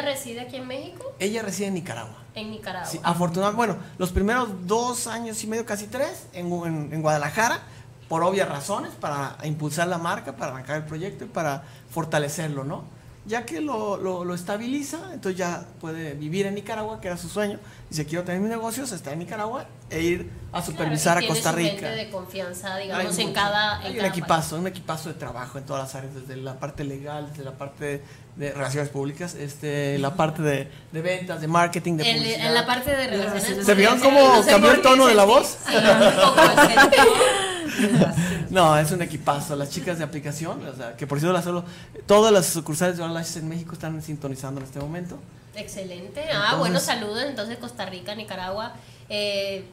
reside 0.02 0.40
aquí 0.40 0.56
en 0.56 0.66
México? 0.68 1.04
Ella 1.18 1.42
reside 1.42 1.66
en 1.66 1.74
Nicaragua. 1.74 2.16
En 2.34 2.50
Nicaragua. 2.52 2.88
Sí, 2.88 3.00
afortunadamente, 3.02 3.56
bueno, 3.56 3.76
los 3.98 4.10
primeros 4.12 4.48
dos 4.66 5.06
años 5.08 5.42
y 5.42 5.46
medio, 5.48 5.66
casi 5.66 5.88
tres, 5.88 6.26
en- 6.32 6.90
en 6.92 7.02
Guadalajara, 7.02 7.60
por 8.08 8.22
obvias 8.22 8.48
razones, 8.48 8.92
para 8.92 9.36
impulsar 9.44 9.88
la 9.88 9.98
marca, 9.98 10.36
para 10.36 10.52
arrancar 10.52 10.76
el 10.76 10.84
proyecto 10.84 11.24
y 11.24 11.28
para 11.28 11.64
fortalecerlo, 11.90 12.64
¿no? 12.64 12.84
Ya 13.30 13.46
que 13.46 13.60
lo, 13.60 13.96
lo, 13.96 14.24
lo 14.24 14.34
estabiliza, 14.34 14.98
entonces 15.14 15.38
ya 15.38 15.64
puede 15.80 16.14
vivir 16.14 16.46
en 16.46 16.54
Nicaragua, 16.56 17.00
que 17.00 17.08
era 17.08 17.16
su 17.16 17.28
sueño. 17.28 17.58
Dice, 17.88 18.04
quiero 18.04 18.24
tener 18.24 18.40
mis 18.40 18.50
negocios, 18.50 18.92
está 18.92 19.12
en 19.12 19.20
Nicaragua, 19.20 19.66
e 19.88 20.02
ir 20.02 20.30
a 20.52 20.60
supervisar 20.62 21.18
Claro, 21.18 21.32
a 21.32 21.34
Costa 21.34 21.52
Rica. 21.52 21.70
gente 21.70 21.86
de 21.86 22.10
confianza, 22.10 22.74
Hay 22.74 22.82
digamos, 22.84 23.18
en 23.18 23.26
mucho. 23.28 23.34
cada. 23.40 23.76
en 23.80 23.86
Hay 23.86 23.90
un 23.92 23.96
cada 23.96 24.08
equipazo, 24.08 24.58
un 24.58 24.66
equipazo 24.66 25.08
de 25.08 25.14
trabajo 25.14 25.58
en 25.58 25.64
todas 25.64 25.82
las 25.84 25.94
áreas, 25.94 26.14
desde 26.14 26.36
la 26.36 26.58
parte 26.58 26.84
legal, 26.84 27.28
desde 27.30 27.44
la 27.44 27.52
parte 27.56 28.02
de 28.40 28.52
relaciones 28.52 28.88
públicas, 28.88 29.34
este, 29.34 29.98
la 29.98 30.14
parte 30.16 30.40
de, 30.42 30.68
de 30.92 31.02
ventas, 31.02 31.40
de 31.42 31.46
marketing, 31.46 31.98
de 31.98 32.10
En, 32.10 32.16
publicidad. 32.16 32.46
en 32.46 32.54
la 32.54 32.66
parte 32.66 32.90
de 32.90 33.06
relaciones 33.06 33.44
¿Se 33.66 33.72
públicas, 33.74 34.00
cómo 34.02 34.20
no 34.20 34.42
sé 34.42 34.50
cambió 34.50 34.70
el 34.72 34.80
tono 34.80 35.06
de 35.06 35.14
la 35.14 35.24
voz? 35.24 35.58
Sí, 35.68 35.76
un 35.76 36.12
poco 36.14 36.40
sentí. 36.66 36.96
No, 38.50 38.76
es 38.76 38.90
un 38.90 39.00
equipazo. 39.00 39.54
Las 39.56 39.70
chicas 39.70 39.98
de 39.98 40.04
aplicación, 40.04 40.66
o 40.66 40.74
sea, 40.74 40.96
que 40.96 41.06
por 41.06 41.18
cierto, 41.20 41.32
las 41.32 41.44
solo, 41.44 41.64
todas 42.06 42.32
las 42.32 42.46
sucursales 42.46 42.96
de 42.96 43.02
Online 43.04 43.24
en 43.36 43.48
México 43.48 43.74
están 43.74 44.02
sintonizando 44.02 44.60
en 44.60 44.66
este 44.66 44.80
momento. 44.80 45.18
Excelente. 45.54 46.22
Ah, 46.22 46.34
Entonces- 46.34 46.58
bueno, 46.58 46.80
saludos. 46.80 47.22
Entonces, 47.26 47.58
Costa 47.58 47.86
Rica, 47.86 48.14
Nicaragua, 48.14 48.72
eh, 49.08 49.64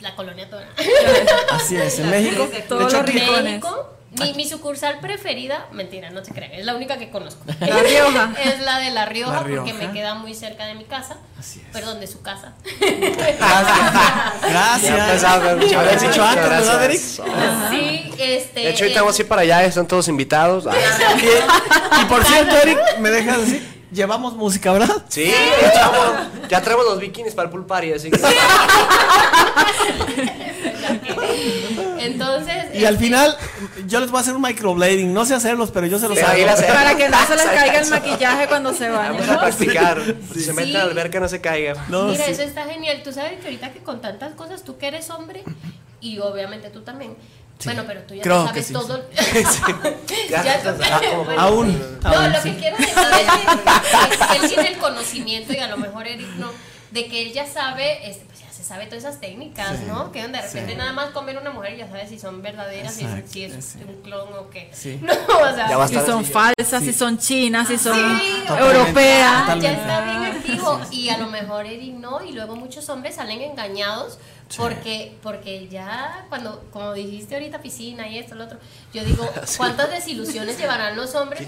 la 0.00 0.14
colonia 0.14 0.48
Tona. 0.48 0.68
Así 1.50 1.76
es, 1.76 1.98
en 1.98 2.10
México. 2.10 2.46
De 2.46 2.58
hecho, 2.84 3.00
aquí-. 3.00 3.14
México, 3.42 3.90
mi, 4.10 4.32
mi 4.34 4.48
sucursal 4.48 5.00
preferida, 5.00 5.66
mentira, 5.72 6.08
no 6.10 6.24
se 6.24 6.32
crean, 6.32 6.52
es 6.52 6.64
la 6.64 6.74
única 6.74 6.96
que 6.98 7.10
conozco. 7.10 7.44
La 7.60 7.82
Rioja. 7.82 8.32
es 8.42 8.60
la 8.60 8.78
de 8.78 8.90
La 8.90 9.04
Rioja, 9.04 9.42
La 9.42 9.56
porque 9.56 9.74
me 9.74 9.92
queda 9.92 10.14
muy 10.14 10.34
cerca 10.34 10.64
de 10.66 10.74
mi 10.74 10.84
casa. 10.84 11.18
Así 11.38 11.60
es. 11.60 11.66
Perdón, 11.72 12.00
de 12.00 12.06
su 12.06 12.22
casa. 12.22 12.54
Gracias. 14.40 14.96
Ya 14.96 15.08
empezamos, 15.08 15.56
muchas 15.56 15.72
Habías 15.74 15.84
gracias, 15.84 16.10
dicho 16.10 16.24
antes, 16.24 16.44
muchas 16.44 16.66
¿verdad, 16.66 16.84
Eric? 16.84 17.00
sí, 17.70 18.12
este. 18.18 18.60
De 18.60 18.70
hecho, 18.70 18.84
ahorita 18.84 18.98
eh, 18.98 19.02
vamos 19.02 19.18
a 19.18 19.22
ir 19.22 19.28
para 19.28 19.42
allá, 19.42 19.64
están 19.64 19.86
todos 19.86 20.08
invitados. 20.08 20.66
Y, 21.18 22.00
y 22.00 22.04
por 22.04 22.24
cierto, 22.24 22.56
Eric, 22.56 22.78
¿me 23.00 23.10
dejas 23.10 23.40
decir? 23.40 23.78
Llevamos 23.90 24.34
música, 24.34 24.72
¿verdad? 24.72 25.04
Sí, 25.08 25.32
chavo, 25.74 26.14
ya 26.48 26.60
traemos 26.60 26.84
los 26.84 26.98
bikinis 26.98 27.34
para 27.34 27.46
el 27.46 27.50
pool 27.50 27.66
party, 27.66 27.92
así 27.92 28.10
que... 28.10 28.18
Entonces. 32.12 32.74
Y 32.74 32.84
al 32.84 32.94
este, 32.94 33.06
final, 33.06 33.36
yo 33.86 34.00
les 34.00 34.10
voy 34.10 34.18
a 34.18 34.20
hacer 34.22 34.34
un 34.34 34.42
microblading. 34.42 35.12
No 35.12 35.24
sé 35.24 35.34
hacerlos, 35.34 35.70
pero 35.70 35.86
yo 35.86 35.98
se 35.98 36.08
los 36.08 36.18
Pero 36.18 36.28
hago. 36.28 36.66
Para 36.66 36.96
que 36.96 37.08
no 37.08 37.26
se 37.26 37.36
les 37.36 37.44
caiga 37.46 37.80
el 37.80 37.90
maquillaje 37.90 38.46
cuando 38.48 38.74
se 38.74 38.88
Vamos 38.90 39.28
a 39.28 39.40
practicar. 39.40 40.02
Si 40.32 40.40
se 40.40 40.52
meten 40.52 40.70
Sí. 40.72 40.76
a 40.76 40.84
la 40.84 40.90
alberca, 40.90 41.20
no 41.20 41.28
se 41.28 41.40
caiga. 41.40 41.86
No, 41.88 42.04
Mira, 42.06 42.24
sí. 42.24 42.32
eso 42.32 42.42
está 42.42 42.64
genial. 42.64 43.02
Tú 43.02 43.12
sabes 43.12 43.38
que 43.40 43.44
ahorita 43.46 43.72
que 43.72 43.80
con 43.80 44.00
tantas 44.00 44.34
cosas, 44.34 44.62
tú 44.64 44.76
que 44.78 44.88
eres 44.88 45.08
hombre, 45.10 45.42
y 46.00 46.18
obviamente 46.18 46.70
tú 46.70 46.82
también. 46.82 47.16
Bueno, 47.64 47.82
pero 47.88 48.02
tú 48.02 48.14
ya 48.14 48.22
Creo 48.22 48.44
no 48.44 48.52
que 48.52 48.62
sabes 48.62 48.66
sí, 48.68 48.72
todo. 48.72 49.04
Ya, 49.10 49.22
Ya 50.30 50.42
ya, 50.44 50.62
tú- 50.62 51.24
bueno, 51.24 51.40
Aún. 51.40 51.98
No, 52.02 52.08
aún, 52.08 52.32
lo 52.32 52.40
sí. 52.40 52.52
que 52.52 52.58
quiero 52.60 52.76
decir 52.76 52.94
es 52.96 54.26
que 54.26 54.36
él 54.44 54.48
tiene 54.48 54.68
el 54.68 54.78
conocimiento 54.78 55.52
y 55.52 55.56
a 55.58 55.66
lo 55.66 55.76
mejor 55.76 56.06
Eric 56.06 56.28
no, 56.36 56.52
de 56.92 57.06
que 57.08 57.22
él 57.22 57.32
ya 57.32 57.46
sabe, 57.46 58.08
este, 58.08 58.24
pues 58.26 58.38
ya 58.40 58.47
sabe 58.68 58.84
todas 58.86 59.04
esas 59.04 59.18
técnicas, 59.20 59.78
Sí, 59.78 59.84
¿no? 59.88 60.12
Que 60.12 60.28
de 60.28 60.40
repente 60.42 60.72
sí. 60.72 60.76
nada 60.78 60.92
más 60.92 61.10
comer 61.10 61.38
una 61.38 61.50
mujer 61.50 61.74
y 61.74 61.78
ya 61.78 61.88
sabes 61.88 62.08
si 62.10 62.18
son 62.18 62.42
verdaderas, 62.42 62.94
si 62.94 63.04
es- 63.04 63.10
Exacto, 63.10 63.30
si 63.32 63.44
es, 63.44 63.64
sí. 63.64 63.78
un 63.86 64.02
clon 64.02 64.28
o 64.34 64.50
qué. 64.50 64.68
Sí. 64.72 65.00
No, 65.02 65.12
o 65.12 65.54
sea, 65.54 65.88
Si 65.88 65.94
son 66.06 66.24
falsas, 66.24 66.82
si 66.82 66.92
son 66.92 67.18
chinas, 67.18 67.66
si 67.68 67.78
son 67.78 67.98
europeas. 68.58 69.44
Ah, 69.48 69.56
ya 69.60 69.72
está 69.72 70.04
bien 70.04 70.22
activo 70.36 70.80
y 70.90 71.08
a 71.08 71.18
lo 71.18 71.28
mejor 71.28 71.66
Eric 71.66 71.94
no 71.94 72.22
y 72.24 72.32
luego 72.32 72.56
muchos 72.56 72.88
hombres 72.88 73.14
salen 73.16 73.40
engañados 73.40 74.18
porque 74.56 75.16
porque 75.22 75.68
ya 75.68 76.24
cuando 76.28 76.64
como 76.70 76.92
dijiste 76.94 77.34
ahorita 77.34 77.60
piscina 77.60 78.08
y 78.08 78.18
esto 78.18 78.34
lo 78.34 78.44
otro 78.44 78.58
yo 78.94 79.04
digo 79.04 79.28
cuántas 79.56 79.90
desilusiones 79.90 80.58
llevarán 80.58 80.96
los 80.96 81.14
hombres. 81.14 81.46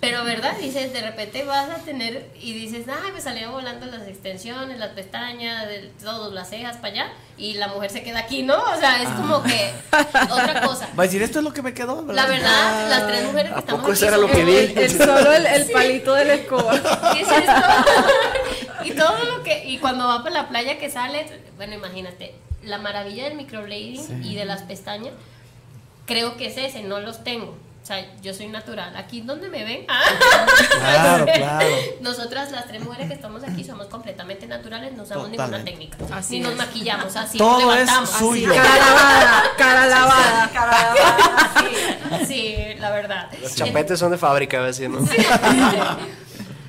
Pero 0.00 0.24
verdad 0.24 0.56
dices 0.60 0.92
de 0.92 1.00
repente 1.00 1.44
vas 1.44 1.70
a 1.70 1.76
tener 1.76 2.28
y 2.40 2.52
dices 2.52 2.86
ay 2.88 3.12
me 3.12 3.20
salieron 3.20 3.52
volando 3.52 3.86
las 3.86 4.06
extensiones 4.06 4.78
las 4.78 4.90
pestañas 4.90 5.66
de 5.68 5.90
todos 6.02 6.32
las 6.34 6.50
cejas 6.50 6.76
para 6.76 6.88
allá 6.88 7.12
y 7.38 7.54
la 7.54 7.68
mujer 7.68 7.90
se 7.90 8.02
queda 8.02 8.18
aquí 8.20 8.42
no 8.42 8.56
o 8.62 8.76
sea 8.78 9.02
es 9.02 9.08
como 9.10 9.42
que 9.42 9.72
otra 10.30 10.60
cosa 10.62 10.88
Va 10.98 11.04
a 11.04 11.06
decir, 11.06 11.22
esto 11.22 11.38
es 11.38 11.44
lo 11.44 11.52
que 11.52 11.62
me 11.62 11.72
quedó, 11.74 12.04
¿verdad? 12.04 12.22
la 12.24 12.28
verdad 12.28 12.90
las 12.90 13.06
tres 13.06 13.24
mujeres 13.26 13.50
que 13.52 13.56
¿A 13.56 13.60
estamos 13.60 13.80
poco 13.80 13.92
aquí 13.92 13.98
eso 13.98 14.06
era 14.08 14.16
lo 14.18 14.26
que 14.30 14.44
vi? 14.44 14.56
El, 14.56 14.78
el- 14.78 14.90
solo 14.98 15.32
el, 15.32 15.46
el 15.46 15.70
palito 15.70 16.14
de 16.14 16.24
la 16.24 16.34
escoba. 16.34 16.72
¿Qué 17.14 17.20
es 17.22 17.28
esto? 17.30 17.52
y 18.84 18.90
todo 18.92 19.24
lo 19.24 19.42
que. 19.42 19.64
Y 19.66 19.78
cuando 19.78 20.06
va 20.08 20.22
por 20.22 20.32
la 20.32 20.48
playa 20.48 20.78
que 20.78 20.90
sale, 20.90 21.26
bueno, 21.56 21.74
imagínate, 21.74 22.34
la 22.62 22.78
maravilla 22.78 23.24
del 23.24 23.34
microblading 23.34 24.24
y 24.24 24.34
de 24.34 24.44
las 24.44 24.62
pestañas, 24.62 25.12
creo 26.06 26.36
que 26.36 26.46
es 26.46 26.56
ese, 26.56 26.82
no 26.82 27.00
los 27.00 27.22
tengo. 27.24 27.56
O 27.86 27.88
sea, 27.88 28.04
yo 28.20 28.34
soy 28.34 28.48
natural. 28.48 28.96
Aquí 28.96 29.20
donde 29.20 29.48
me 29.48 29.62
ven. 29.62 29.86
Claro, 29.86 31.24
claro. 31.36 31.66
Nosotras, 32.00 32.50
las 32.50 32.66
tres 32.66 32.82
mujeres 32.82 33.06
que 33.06 33.14
estamos 33.14 33.44
aquí, 33.44 33.62
somos 33.62 33.86
completamente 33.86 34.44
naturales, 34.48 34.92
no 34.94 35.04
usamos 35.04 35.30
ninguna 35.30 35.62
técnica. 35.62 35.96
Así 36.12 36.38
ni 36.38 36.40
nos 36.40 36.52
es. 36.54 36.58
maquillamos, 36.58 37.14
así 37.14 37.38
Todo 37.38 37.60
nos 37.60 37.60
es 37.60 37.66
levantamos. 37.86 38.10
suyo. 38.10 38.52
Cara 38.52 38.76
lavada, 38.76 39.52
cara 39.56 39.86
lavada. 39.86 40.50
Sí, 41.60 42.26
sí, 42.26 42.56
la 42.80 42.90
verdad. 42.90 43.30
Los 43.40 43.54
chapetes 43.54 44.00
son 44.00 44.10
de 44.10 44.18
fábrica, 44.18 44.58
a 44.58 44.62
veces, 44.62 44.90
¿no? 44.90 44.98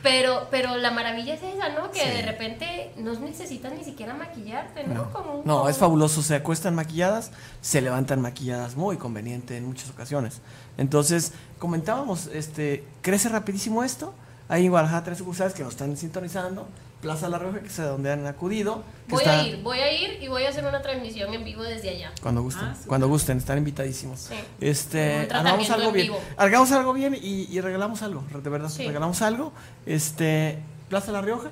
Pero, 0.09 0.47
pero 0.49 0.77
la 0.77 0.89
maravilla 0.91 1.33
es 1.33 1.43
esa, 1.43 1.67
¿no? 1.69 1.91
Que 1.91 2.09
de 2.09 2.21
repente 2.21 2.93
no 2.97 3.13
necesitas 3.19 3.73
ni 3.73 3.83
siquiera 3.83 4.13
maquillarte, 4.13 4.85
¿no? 4.85 5.11
Como 5.11 5.41
No, 5.43 5.57
como- 5.57 5.69
es 5.69 5.77
fabuloso. 5.77 6.21
Se 6.23 6.35
acuestan 6.35 6.75
maquilladas, 6.75 7.31
se 7.59 7.81
levantan 7.81 8.21
maquilladas, 8.21 8.77
muy 8.77 8.95
conveniente 8.95 9.57
en 9.57 9.65
muchas 9.65 9.89
ocasiones. 9.89 10.39
Entonces, 10.77 11.33
comentábamos, 11.59 12.27
este, 12.27 12.85
crece 13.01 13.27
rapidísimo 13.27 13.83
esto. 13.83 14.13
Hay 14.47 14.63
en 14.63 14.71
Guadalajara 14.71 15.03
tres 15.03 15.17
sucursales 15.17 15.53
que 15.53 15.63
nos 15.63 15.73
están 15.73 15.97
sintonizando. 15.97 16.67
Plaza 17.07 17.29
La 17.29 17.39
Rioja, 17.39 17.59
que 17.61 17.67
es 17.67 17.79
a 17.79 17.85
donde 17.87 18.11
han 18.11 18.25
acudido. 18.27 18.83
Voy 19.07 19.19
está- 19.23 19.39
a 19.39 19.43
ir, 19.47 19.61
voy 19.63 19.79
a 19.79 19.91
ir 19.91 20.21
y 20.21 20.27
voy 20.27 20.43
a 20.43 20.49
hacer 20.49 20.65
una 20.65 20.81
transmisión 20.81 21.33
en 21.33 21.43
vivo 21.45 21.63
desde 21.63 21.89
allá. 21.89 22.11
Cuando 22.21 22.41
gusten, 22.41 22.67
cuando 22.85 23.07
gusten, 23.07 23.37
están 23.37 23.57
invitadísimos. 23.57 24.19
Sí. 24.19 24.35
Este, 24.59 25.27
hagamos 25.31 25.69
algo 25.69 25.87
en 25.89 25.93
bien. 25.93 26.11
Hagamos 26.35 26.71
algo 26.73 26.91
bien 26.93 27.15
y, 27.15 27.47
y 27.49 27.61
regalamos 27.61 28.01
algo, 28.01 28.23
de 28.31 28.49
verdad, 28.49 28.69
Sí. 28.69 28.85
regalamos 28.85 29.21
algo. 29.21 29.53
Este, 29.85 30.59
Plaza 30.89 31.11
La 31.13 31.21
Rioja, 31.21 31.51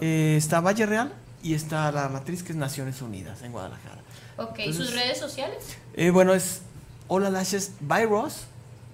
eh, 0.00 0.36
está 0.38 0.60
Valle 0.60 0.86
Real 0.86 1.12
y 1.42 1.54
está 1.54 1.92
la 1.92 2.08
matriz 2.08 2.42
que 2.42 2.52
es 2.52 2.56
Naciones 2.56 3.02
Unidas 3.02 3.42
en 3.42 3.52
Guadalajara. 3.52 4.00
Ok, 4.38 4.58
Entonces- 4.60 4.86
¿sus 4.86 4.94
redes 4.94 5.18
sociales? 5.18 5.76
Eh, 5.94 6.10
bueno, 6.10 6.32
es 6.32 6.62
Hola 7.08 7.28
Lashes 7.28 7.72
by 7.80 8.06
Ross, 8.06 8.44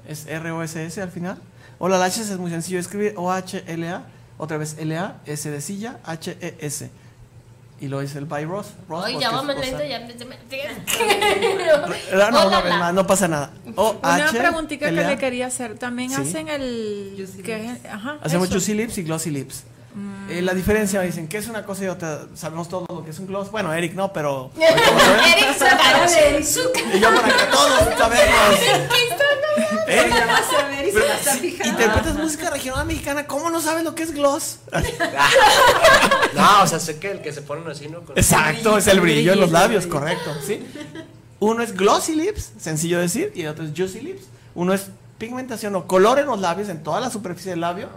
es 0.09 0.27
R-O-S-S 0.27 1.01
al 1.01 1.11
final. 1.13 1.39
Hola 1.79 1.99
Lashes 1.99 2.31
es 2.31 2.39
muy 2.39 2.51
sencillo 2.51 2.81
escribir, 2.81 3.15
O-H-L-A, 3.17 4.03
otra 4.39 4.57
vez 4.57 4.77
L-A, 4.79 5.17
S 5.27 5.51
de 5.51 5.61
silla, 5.61 5.99
H-E-S. 6.05 6.91
Y 7.81 7.87
lo 7.87 8.01
es 8.01 8.17
el 8.17 8.25
by 8.25 8.45
Ross. 8.45 8.73
Ross 8.89 9.07
ya 9.21 9.31
vamos 9.31 9.55
lento, 9.57 9.85
ya 9.85 10.01
me- 10.01 10.15
Ah, 12.13 12.91
no, 12.93 13.07
pasa 13.07 13.29
nada. 13.29 13.53
O 13.77 13.97
Una 14.03 14.27
H, 14.27 14.37
preguntita 14.39 14.87
que 14.87 14.93
le 14.93 15.17
quería 15.19 15.47
hacer. 15.47 15.79
También 15.79 16.11
Sí. 16.11 16.17
hacen 16.21 16.49
el. 16.49 17.29
que 17.45 17.67
es- 17.71 17.85
ajá, 17.85 18.19
Hacemos 18.23 18.47
eso. 18.49 18.55
juicy 18.55 18.75
lips 18.75 18.99
y 18.99 19.03
glossy 19.05 19.31
lips. 19.31 19.65
Eh, 20.29 20.43
la 20.43 20.55
diferencia, 20.55 21.01
dicen, 21.01 21.27
que 21.29 21.39
es 21.39 21.49
una 21.49 21.65
cosa 21.65 21.85
y 21.85 21.87
otra? 21.89 22.27
Sabemos 22.35 22.69
todo 22.69 22.87
lo 22.89 23.05
que 23.05 23.11
es 23.11 23.19
un 23.19 23.27
gloss. 23.27 23.51
Bueno, 23.51 23.73
Eric 23.73 23.95
no, 23.95 24.13
pero... 24.13 24.51
Eric, 24.57 26.45
su 26.45 26.61
y 26.95 27.01
yo 27.01 27.13
por 27.15 27.25
acá, 27.25 27.51
todos 27.51 27.81
sabemos. 27.97 28.61
Eric, 29.89 30.13
a 30.13 30.69
ver 30.69 30.89
y 30.89 30.93
se 30.93 30.99
la 31.01 31.15
está 31.17 31.33
si 31.33 31.39
fijando. 31.41 31.71
interpretas 31.71 32.15
música 32.17 32.51
regional 32.51 32.87
mexicana, 32.87 33.27
¿cómo 33.27 33.51
no 33.51 33.61
sabes 33.61 33.83
lo 33.85 33.95
que 33.95 34.03
es 34.03 34.13
gloss? 34.13 34.59
No, 36.35 36.63
o 36.63 36.67
sea, 36.67 36.79
sé 36.79 36.99
que 36.99 37.11
el 37.11 37.21
que 37.23 37.33
se 37.33 37.43
ponen 37.43 37.69
así, 37.69 37.89
¿no? 37.89 38.03
Con- 38.03 38.17
Exacto, 38.17 38.77
es 38.79 38.87
el 38.87 39.01
brillo 39.01 39.33
en 39.33 39.41
los 39.41 39.51
labios, 39.51 39.87
correcto, 39.87 40.31
¿sí? 40.47 40.65
Uno 41.41 41.63
es 41.63 41.75
glossy 41.75 42.15
lips, 42.15 42.53
sencillo 42.61 43.01
decir, 43.01 43.33
y 43.35 43.43
el 43.43 43.49
otro 43.49 43.65
es 43.65 43.73
juicy 43.77 44.01
lips. 44.01 44.23
Uno 44.55 44.75
es 44.75 44.87
pigmentación 45.19 45.75
o 45.77 45.87
color 45.87 46.19
en 46.19 46.27
los 46.27 46.39
labios, 46.41 46.69
en 46.69 46.83
toda 46.83 47.01
la 47.01 47.11
superficie 47.11 47.51
del 47.53 47.61
labio, 47.61 47.89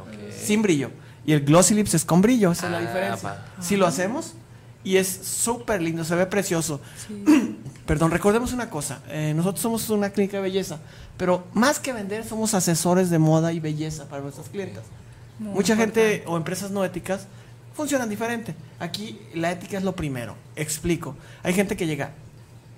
sin 0.43 0.61
brillo. 0.61 0.89
Y 1.25 1.33
el 1.33 1.41
glossy 1.45 1.75
lips 1.75 1.93
es 1.93 2.05
con 2.05 2.21
brillo, 2.21 2.51
esa 2.51 2.65
es 2.67 2.71
la 2.71 2.77
Ah, 2.77 2.81
diferencia. 2.81 3.45
Si 3.59 3.77
lo 3.77 3.85
hacemos, 3.85 4.33
y 4.83 4.97
es 4.97 5.07
súper 5.07 5.81
lindo, 5.81 6.03
se 6.03 6.15
ve 6.15 6.25
precioso. 6.25 6.81
Perdón, 7.85 8.11
recordemos 8.11 8.53
una 8.53 8.69
cosa, 8.69 9.01
eh, 9.09 9.33
nosotros 9.35 9.61
somos 9.61 9.89
una 9.89 10.09
clínica 10.09 10.37
de 10.37 10.43
belleza, 10.43 10.79
pero 11.17 11.45
más 11.53 11.79
que 11.79 11.93
vender, 11.93 12.25
somos 12.25 12.53
asesores 12.53 13.09
de 13.09 13.19
moda 13.19 13.51
y 13.53 13.59
belleza 13.59 14.05
para 14.09 14.21
nuestras 14.23 14.49
clientas. 14.49 14.83
Mucha 15.39 15.75
gente 15.75 16.23
o 16.27 16.37
empresas 16.37 16.69
no 16.71 16.85
éticas 16.85 17.25
funcionan 17.75 18.09
diferente. 18.09 18.53
Aquí 18.79 19.19
la 19.33 19.51
ética 19.51 19.77
es 19.77 19.83
lo 19.83 19.95
primero. 19.95 20.35
Explico. 20.55 21.15
Hay 21.41 21.53
gente 21.55 21.75
que 21.75 21.87
llega, 21.87 22.11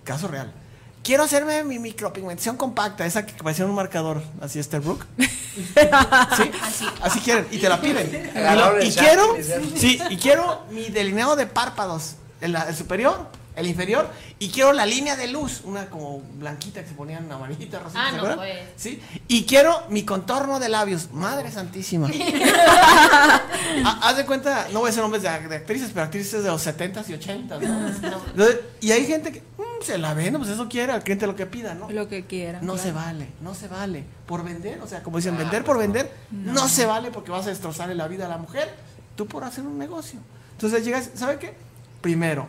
caso 0.06 0.30
real. 0.30 0.54
Quiero 1.04 1.24
hacerme 1.24 1.64
mi 1.66 1.80
micropigmentación 1.80 2.56
compacta, 2.56 3.06
esa 3.06 3.26
que 3.26 3.34
parecía 3.43 3.66
un 3.66 3.76
marcador, 3.76 4.24
así 4.41 4.58
Esterbrook. 4.60 5.06
¿Sí? 5.18 6.51
Así. 6.62 6.86
Así 7.01 7.20
quieren, 7.20 7.45
y 7.51 7.58
te 7.58 7.68
la 7.68 7.82
piden. 7.82 8.32
Y, 8.84 8.91
quiero, 8.93 9.36
sí, 9.76 9.99
y 10.10 10.18
quiero 10.18 10.64
mi 10.72 10.86
delineado 10.89 11.36
de 11.36 11.45
párpados, 11.45 12.16
el, 12.39 12.56
el 12.56 12.74
superior, 12.76 13.28
el 13.58 13.68
inferior, 13.68 14.10
y 14.39 14.49
quiero 14.49 14.72
la 14.74 14.86
línea 14.86 15.16
de 15.18 15.28
luz, 15.28 15.62
una 15.66 15.88
como 15.89 16.22
blanquita 16.36 16.82
que 16.82 16.88
se 16.88 16.95
ponían 16.95 17.30
amarillita, 17.32 17.80
rosita, 17.80 18.01
Ah, 18.08 18.12
¿se 18.12 18.18
no, 18.18 18.36
pues. 18.38 18.58
Sí, 18.78 19.01
y 19.28 19.43
quiero 19.45 19.84
mi 19.89 20.04
contorno 20.04 20.60
de 20.60 20.70
labios, 20.70 21.12
madre 21.12 21.51
santísima. 21.51 22.10
Ha- 23.86 23.99
Haz 24.10 24.18
de 24.18 24.26
cuenta, 24.26 24.68
no 24.72 24.80
voy 24.80 24.88
a 24.88 24.89
decir 24.91 25.01
nombres 25.01 25.24
de, 25.24 25.30
de 25.49 25.56
actrices, 25.56 25.89
pero 25.93 26.06
actrices 26.06 26.43
de 26.43 26.49
los 26.49 26.66
70s 26.66 27.10
y 27.10 27.14
80s, 27.14 27.60
¿no? 27.60 27.88
Entonces, 28.32 28.60
y 28.82 28.91
hay 28.91 29.06
gente 29.06 29.32
que 29.32 29.39
mm, 29.58 29.72
se 29.84 29.98
la 29.98 30.14
vende, 30.14 30.40
pues 30.40 30.52
eso 30.52 30.68
quiere, 30.70 30.92
al 30.94 31.04
cliente 31.04 31.28
lo 31.28 31.36
que 31.36 31.46
pida, 31.46 31.74
¿no? 31.74 31.90
Lo 31.90 32.08
que 32.08 32.26
quieran. 32.26 32.66
No 32.66 32.74
claro. 32.74 32.88
se 32.88 32.92
vale, 32.94 33.28
no 33.42 33.54
se 33.54 33.68
vale. 33.68 34.04
Por 34.26 34.44
vender, 34.44 34.82
o 34.82 34.88
sea, 34.88 35.04
como 35.04 35.18
dicen, 35.18 35.38
vender 35.38 35.64
por 35.64 35.78
vender, 35.78 36.12
no. 36.32 36.68
se 36.68 36.86
vale 36.86 37.12
porque 37.12 37.32
vas 37.32 37.46
a 37.46 37.50
destrozarle 37.50 37.96
la 37.96 38.08
vida 38.08 38.26
a 38.26 38.30
la 38.30 38.38
mujer, 38.38 38.74
tú 39.16 39.28
por 39.28 39.44
hacer 39.44 39.64
un 39.66 39.78
negocio. 39.78 40.20
Entonces 40.54 40.84
llegas, 40.86 41.12
¿sabe 41.16 41.40
qué? 41.40 41.54
Primero, 42.02 42.48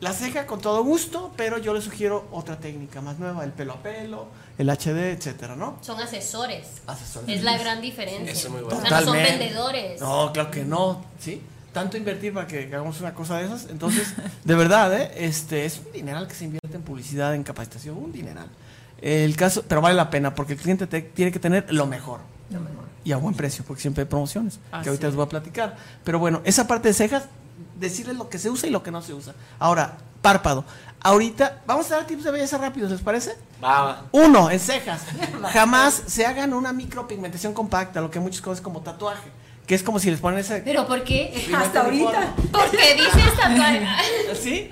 la 0.00 0.12
ceja 0.12 0.46
con 0.46 0.60
todo 0.60 0.82
gusto, 0.82 1.32
pero 1.36 1.58
yo 1.58 1.74
le 1.74 1.82
sugiero 1.82 2.26
otra 2.32 2.58
técnica 2.58 3.00
más 3.02 3.18
nueva, 3.18 3.44
el 3.44 3.52
pelo 3.52 3.74
a 3.74 3.82
pelo, 3.82 4.28
el 4.56 4.68
HD, 4.70 5.12
etcétera, 5.12 5.56
¿no? 5.56 5.78
Son 5.82 6.00
asesores. 6.00 6.66
Asesores. 6.86 7.28
Es 7.28 7.44
la 7.44 7.58
gran 7.58 7.80
diferencia. 7.82 8.32
Eso 8.32 8.48
es 8.48 8.52
muy 8.52 8.62
O 8.62 8.64
bueno. 8.64 8.80
sea, 8.80 9.00
no 9.00 9.06
son 9.06 9.16
vendedores. 9.16 10.00
No, 10.00 10.32
claro 10.32 10.50
que 10.50 10.64
no, 10.64 11.04
¿sí? 11.18 11.42
Tanto 11.72 11.96
invertir 11.96 12.32
para 12.34 12.46
que 12.46 12.64
hagamos 12.64 13.00
una 13.00 13.14
cosa 13.14 13.38
de 13.38 13.46
esas. 13.46 13.66
Entonces, 13.70 14.12
de 14.44 14.54
verdad, 14.54 14.92
¿eh? 14.94 15.12
Este, 15.16 15.64
es 15.64 15.80
un 15.84 15.92
dineral 15.92 16.26
que 16.26 16.34
se 16.34 16.44
invierte 16.44 16.76
en 16.76 16.82
publicidad, 16.82 17.34
en 17.34 17.42
capacitación, 17.44 17.96
un 17.96 18.10
dineral. 18.12 18.48
El 19.00 19.36
caso, 19.36 19.64
pero 19.66 19.80
vale 19.80 19.94
la 19.94 20.10
pena 20.10 20.34
porque 20.34 20.54
el 20.54 20.58
cliente 20.58 20.86
te- 20.86 21.00
tiene 21.02 21.30
que 21.32 21.38
tener 21.38 21.72
lo 21.72 21.86
mejor. 21.86 22.20
Y 23.04 23.12
a 23.12 23.16
buen 23.16 23.34
precio, 23.34 23.64
porque 23.66 23.80
siempre 23.80 24.02
hay 24.02 24.08
promociones, 24.08 24.58
que 24.82 24.88
ahorita 24.88 25.06
les 25.06 25.16
voy 25.16 25.24
a 25.24 25.28
platicar. 25.28 25.76
Pero 26.04 26.18
bueno, 26.18 26.42
esa 26.44 26.66
parte 26.66 26.88
de 26.88 26.94
cejas, 26.94 27.24
decirles 27.78 28.16
lo 28.16 28.28
que 28.28 28.38
se 28.38 28.50
usa 28.50 28.68
y 28.68 28.72
lo 28.72 28.82
que 28.82 28.90
no 28.90 29.00
se 29.00 29.14
usa. 29.14 29.32
Ahora, 29.58 29.96
párpado. 30.20 30.64
Ahorita, 31.02 31.62
vamos 31.66 31.90
a 31.92 31.96
dar 31.96 32.06
tips 32.06 32.24
de 32.24 32.30
belleza 32.30 32.58
rápidos, 32.58 32.90
¿les 32.90 33.00
parece? 33.00 33.36
Va, 33.64 33.82
va. 33.82 34.02
Uno, 34.12 34.50
en 34.50 34.60
cejas. 34.60 35.00
Jamás 35.52 36.02
se 36.08 36.26
hagan 36.26 36.52
una 36.52 36.74
micropigmentación 36.74 37.54
compacta, 37.54 38.02
lo 38.02 38.10
que 38.10 38.20
muchos 38.20 38.42
conocen 38.42 38.64
como 38.64 38.82
tatuaje, 38.82 39.30
que 39.70 39.76
es 39.76 39.84
como 39.84 40.00
si 40.00 40.10
les 40.10 40.18
ponen 40.18 40.40
ese... 40.40 40.62
¿Pero 40.62 40.84
por 40.84 41.04
qué? 41.04 41.32
Hasta 41.56 41.82
ahorita. 41.82 42.34
Porque 42.50 42.94
dices 42.96 43.36
tatuaje. 43.36 43.86
¿Sí? 44.34 44.68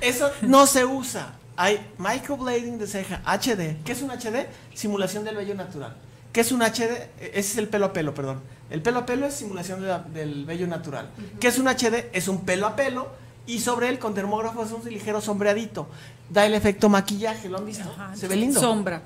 Eso 0.00 0.32
no 0.40 0.66
se 0.66 0.84
usa. 0.84 1.34
Hay 1.56 1.78
microblading 1.98 2.76
de 2.76 2.88
ceja, 2.88 3.22
HD. 3.24 3.76
¿Qué 3.84 3.92
es 3.92 4.02
un 4.02 4.10
HD? 4.10 4.48
Simulación 4.74 5.22
del 5.22 5.36
vello 5.36 5.54
natural. 5.54 5.94
¿Qué 6.32 6.40
es 6.40 6.50
un 6.50 6.60
HD? 6.60 7.08
Ese 7.20 7.38
es 7.38 7.56
el 7.58 7.68
pelo 7.68 7.86
a 7.86 7.92
pelo, 7.92 8.14
perdón. 8.14 8.40
El 8.68 8.82
pelo 8.82 8.98
a 8.98 9.06
pelo 9.06 9.26
es 9.26 9.34
simulación 9.34 9.80
de 9.80 9.86
la- 9.86 10.00
del 10.00 10.44
vello 10.44 10.66
natural. 10.66 11.08
¿Qué 11.38 11.46
es 11.46 11.60
un 11.60 11.68
HD? 11.68 12.10
Es 12.12 12.26
un 12.26 12.44
pelo 12.44 12.66
a 12.66 12.74
pelo 12.74 13.10
y 13.46 13.60
sobre 13.60 13.90
él 13.90 14.00
con 14.00 14.12
termógrafo 14.12 14.64
es 14.64 14.72
un 14.72 14.82
ligero 14.90 15.20
sombreadito. 15.20 15.88
Da 16.30 16.46
el 16.46 16.54
efecto 16.54 16.88
maquillaje, 16.88 17.48
¿lo 17.48 17.58
han 17.58 17.66
visto? 17.66 17.88
Ajá, 17.96 18.16
Se 18.16 18.26
ve 18.26 18.34
lindo. 18.34 18.58
Sombra. 18.60 19.02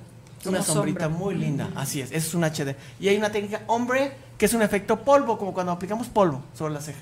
Una 0.47 0.63
sombrita 0.63 1.05
sombra. 1.05 1.19
muy 1.19 1.35
linda, 1.35 1.71
así 1.75 2.01
es, 2.01 2.13
es 2.13 2.35
un 2.35 2.45
HD. 2.45 2.77
Y 3.01 3.09
hay 3.09 3.17
una 3.17 3.31
técnica 3.31 3.63
hombre, 3.67 4.13
que 4.39 4.47
es 4.47 4.55
un 4.55 4.63
efecto 4.63 5.01
polvo, 5.01 5.39
como 5.39 5.53
cuando 5.53 5.73
aplicamos 5.73 6.09
polvo 6.09 6.43
sobre 6.55 6.75
la 6.75 6.81
ceja. 6.81 6.99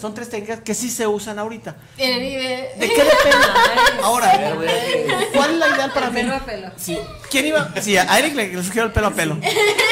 Son 0.00 0.14
tres 0.14 0.30
técnicas 0.30 0.60
que 0.60 0.74
sí 0.74 0.90
se 0.90 1.06
usan 1.08 1.38
ahorita. 1.40 1.74
El 1.96 2.20
¿De 2.20 2.70
qué 2.78 2.86
depende? 3.04 3.46
Ahora, 4.02 4.54
¿cuál 5.34 5.50
es 5.50 5.56
la 5.56 5.68
ideal 5.68 5.92
para 5.92 6.10
mí? 6.10 6.20
Pelo 6.20 6.34
a 6.36 6.40
pelo. 6.40 6.70
Sí. 6.76 6.98
¿Quién 7.30 7.46
iba? 7.46 7.72
Sí, 7.80 7.96
a 7.96 8.18
Eric 8.18 8.34
le, 8.36 8.52
le 8.54 8.62
sugiero 8.62 8.86
el 8.86 8.92
pelo 8.92 9.08
a 9.08 9.10
pelo. 9.10 9.36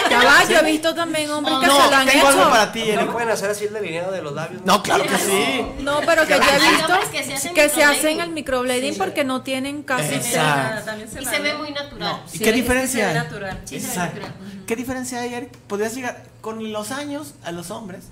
Ya 0.09 0.23
va, 0.23 0.45
yo 0.49 0.59
he 0.61 0.63
visto 0.71 0.95
también 0.95 1.29
hombres 1.31 1.57
que 1.59 1.67
No, 1.67 1.85
se 1.85 1.91
lo 1.91 1.97
han 1.97 2.07
tengo 2.07 2.29
algo 2.29 2.41
hecho. 2.43 2.51
para 2.51 2.73
ti, 2.73 2.85
¿No 2.87 3.01
Eric. 3.01 3.11
pueden 3.13 3.29
hacer 3.31 3.51
así 3.51 3.65
el 3.65 3.73
delineado 3.75 4.13
de 4.13 4.23
los 4.23 4.33
labios? 4.33 4.63
No, 4.65 4.81
claro 4.83 5.05
que 5.05 5.19
sí. 5.19 5.67
No, 5.81 6.01
pero 6.07 6.25
que 6.25 6.35
yo 6.35 6.41
Hay 6.43 6.61
he 6.67 6.71
visto 6.77 6.93
hombres 6.93 7.09
que 7.11 7.25
se 7.25 7.35
hacen 7.35 7.55
que 7.55 7.61
se 7.63 7.67
microblading. 7.77 7.99
hacen 7.99 8.21
el 8.21 8.31
microblading 8.31 8.97
porque 8.97 9.25
no 9.25 9.43
tienen 9.43 9.83
casi 9.83 10.15
Exacto. 10.15 10.85
También 10.85 11.11
se 11.11 11.21
Y 11.21 11.25
se 11.25 11.39
ve 11.41 11.55
muy 11.55 11.73
natural. 11.73 12.23
¿Y 12.33 12.39
qué 12.39 12.53
diferencia 12.53 13.07
se 13.09 13.13
ve 13.13 13.19
hay? 13.19 13.25
natural. 13.25 13.61
Sí, 13.65 13.81
se 13.81 13.87
ve 13.87 13.93
Exacto. 13.93 14.21
natural. 14.21 14.65
¿Qué 14.69 14.77
diferencia 14.77 15.21
hay, 15.21 15.35
Eric? 15.35 15.51
Podrías 15.67 15.95
llegar 15.97 16.23
con 16.41 16.73
los 16.73 16.93
años 16.93 17.35
a 17.45 17.51
los 17.53 17.71
hombres 17.73 18.05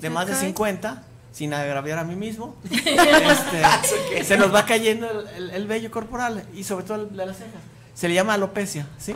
de 0.00 0.10
más 0.10 0.26
de 0.26 0.32
Ok. 0.34 0.38
50, 0.40 1.02
sin 1.34 1.52
agraviar 1.52 1.98
a 1.98 2.04
mí 2.04 2.14
mismo, 2.14 2.54
este, 2.70 4.24
se 4.24 4.36
nos 4.38 4.54
va 4.54 4.64
cayendo 4.64 5.10
el, 5.10 5.26
el- 5.36 5.50
el 5.50 5.66
vello 5.66 5.90
corporal 5.90 6.44
y 6.54 6.64
sobre 6.64 6.84
todo 6.86 7.02
el 7.02 7.16
de 7.16 7.26
las 7.26 7.36
cejas. 7.36 7.52
Se 7.94 8.08
le 8.08 8.14
llama 8.14 8.34
alopecia, 8.34 8.86
¿sí? 8.98 9.14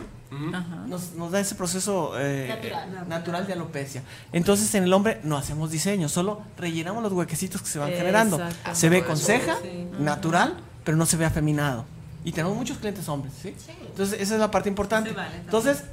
Ajá. 0.53 0.83
Nos, 0.87 1.13
nos 1.13 1.31
da 1.31 1.39
ese 1.39 1.55
proceso 1.55 2.11
eh, 2.19 2.45
Natural. 2.47 3.07
natural 3.09 3.47
de 3.47 3.53
alopecia. 3.53 4.03
Entonces 4.31 4.73
en 4.75 4.83
el 4.83 4.93
hombre 4.93 5.19
no 5.23 5.37
hacemos 5.37 5.71
diseño, 5.71 6.07
solo 6.07 6.41
rellenamos 6.57 7.01
los 7.01 7.11
huequecitos 7.13 7.61
que 7.61 7.67
se 7.67 7.79
van 7.79 7.89
generando. 7.89 8.39
Se 8.73 8.89
ve 8.89 9.03
con 9.03 9.17
ceja, 9.17 9.57
sí. 9.63 9.87
natural, 9.99 10.55
pero 10.83 10.97
no 10.97 11.05
se 11.05 11.17
ve 11.17 11.25
afeminado. 11.25 11.85
Y 12.23 12.31
tenemos 12.33 12.55
muchos 12.55 12.77
clientes 12.77 13.07
hombres, 13.09 13.33
¿sí? 13.41 13.55
Entonces 13.87 14.19
esa 14.21 14.35
es 14.35 14.39
la 14.39 14.51
parte 14.51 14.69
importante. 14.69 15.11
Vale. 15.13 15.35
Entonces, 15.37 15.83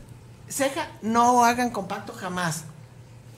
ceja, 0.48 0.88
no 1.02 1.44
hagan 1.44 1.70
compacto 1.70 2.12
jamás. 2.12 2.64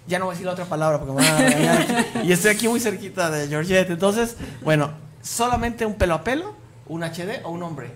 Ya 0.08 0.18
no 0.18 0.24
voy 0.24 0.32
a 0.32 0.34
decir 0.34 0.46
la 0.46 0.52
otra 0.52 0.64
palabra 0.64 0.98
porque 0.98 1.12
me 1.12 1.22
van 1.22 1.34
a 1.34 1.38
regañar. 1.38 2.06
y 2.24 2.32
estoy 2.32 2.50
aquí 2.50 2.66
muy 2.66 2.80
cerquita 2.80 3.30
de 3.30 3.46
Georgette. 3.46 3.90
Entonces, 3.90 4.36
bueno, 4.62 4.90
solamente 5.22 5.84
un 5.84 5.94
pelo 5.94 6.14
a 6.14 6.24
pelo, 6.24 6.54
un 6.86 7.02
HD 7.02 7.44
o 7.44 7.50
un 7.50 7.62
hombre. 7.62 7.92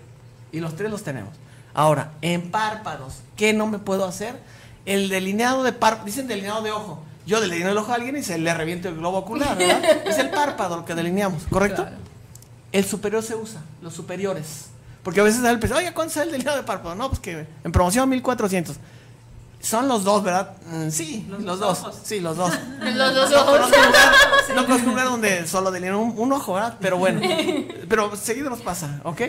Y 0.51 0.59
los 0.59 0.75
tres 0.75 0.91
los 0.91 1.03
tenemos. 1.03 1.31
Ahora, 1.73 2.11
en 2.21 2.51
párpados, 2.51 3.15
¿qué 3.35 3.51
no 3.51 3.65
me 3.65 3.79
puedo 3.79 4.05
hacer? 4.05 4.35
El 4.85 5.09
delineado 5.09 5.63
de 5.63 5.73
párpado, 5.73 6.05
dicen 6.05 6.27
delineado 6.27 6.61
de 6.61 6.71
ojo. 6.71 7.03
Yo 7.25 7.41
delineo 7.41 7.71
el 7.71 7.77
ojo 7.77 7.91
a 7.91 7.95
alguien 7.95 8.17
y 8.17 8.23
se 8.23 8.37
le 8.37 8.53
reviento 8.53 8.89
el 8.89 8.95
globo 8.95 9.17
ocular, 9.17 9.57
¿verdad? 9.57 9.83
es 10.05 10.17
el 10.19 10.29
párpado 10.29 10.77
lo 10.77 10.85
que 10.85 10.93
delineamos, 10.93 11.43
¿correcto? 11.49 11.87
El 12.71 12.85
superior 12.85 13.23
se 13.23 13.35
usa, 13.35 13.61
los 13.81 13.93
superiores. 13.93 14.67
Porque 15.03 15.19
a 15.19 15.23
veces 15.23 15.41
da 15.41 15.51
el 15.51 15.73
oye, 15.73 15.93
¿cuánto 15.93 16.13
sale 16.13 16.27
el 16.27 16.31
delineado 16.33 16.57
de 16.57 16.63
párpado? 16.63 16.95
No, 16.95 17.09
pues 17.09 17.19
que 17.19 17.47
en 17.63 17.71
promoción 17.71 18.07
1400. 18.09 18.77
Son 19.63 19.87
los 19.87 20.03
dos, 20.03 20.21
¿verdad? 20.23 20.51
Mm, 20.69 20.89
sí, 20.89 21.25
los, 21.29 21.41
Los 21.41 21.57
dos. 21.59 21.79
ojos. 21.79 21.95
Sí, 22.03 22.19
los 22.19 22.35
dos. 22.35 22.51
Los 22.81 23.15
dos 23.15 23.31
No 23.31 23.41
ojos. 23.43 23.71
no 24.53 24.65
conozco 24.65 24.83
un 24.87 24.91
lugar 24.91 25.05
donde 25.07 25.47
solo 25.47 25.71
delinean 25.71 25.95
un, 25.95 26.13
un 26.19 26.33
ojo, 26.33 26.53
¿verdad? 26.55 26.77
Pero 26.81 26.97
bueno, 26.97 27.21
pero 27.89 28.13
seguido 28.17 28.49
nos 28.49 28.59
pasa, 28.59 28.99
¿ok? 29.05 29.21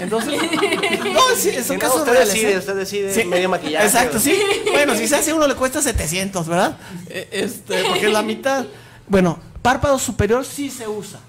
Entonces, 0.00 0.32
no, 1.12 1.20
sí, 1.36 1.52
son 1.62 1.76
no, 1.76 1.80
casos 1.80 1.98
usted 2.00 2.12
reales, 2.12 2.32
decide, 2.34 2.52
¿eh? 2.54 2.58
usted 2.58 2.74
decide 2.74 3.14
Sí, 3.14 3.24
medio 3.24 3.48
maquillaje. 3.48 3.86
Exacto, 3.86 4.18
sí. 4.18 4.36
Bueno, 4.72 4.96
si 4.96 5.06
se 5.06 5.14
hace 5.16 5.32
uno 5.32 5.46
le 5.46 5.54
cuesta 5.54 5.80
700, 5.80 6.48
¿verdad? 6.48 6.76
Eh, 7.08 7.28
Este, 7.30 7.84
porque 7.84 8.06
es 8.06 8.12
la 8.12 8.22
mitad. 8.22 8.66
Bueno, 9.06 9.38
párpado 9.62 10.00
superior 10.00 10.44
sí 10.44 10.68
se 10.68 10.88
usa. 10.88 11.20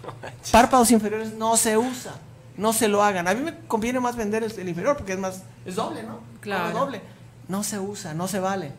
Párpados 0.51 0.89
inferiores 0.89 1.34
no 1.34 1.55
se 1.58 1.78
usa. 1.78 2.16
No 2.58 2.74
se 2.74 2.88
lo 2.88 3.03
hagan. 3.03 3.28
A 3.28 3.36
mí 3.36 3.41
me 3.43 3.55
conviene 3.68 3.99
más 3.99 4.16
vender 4.16 4.43
el, 4.43 4.51
el 4.51 4.68
inferior 4.70 4.97
porque 4.97 5.14
es 5.14 5.20
más, 5.20 5.43
es 5.64 5.76
doble, 5.76 6.01
¿no? 6.01 6.22
Claro. 6.41 6.70
Es 6.70 6.74
doble. 6.74 7.01
No 7.48 7.64
se 7.64 7.80
usa, 7.80 8.14
no 8.14 8.28
se 8.28 8.39
vale. 8.39 8.72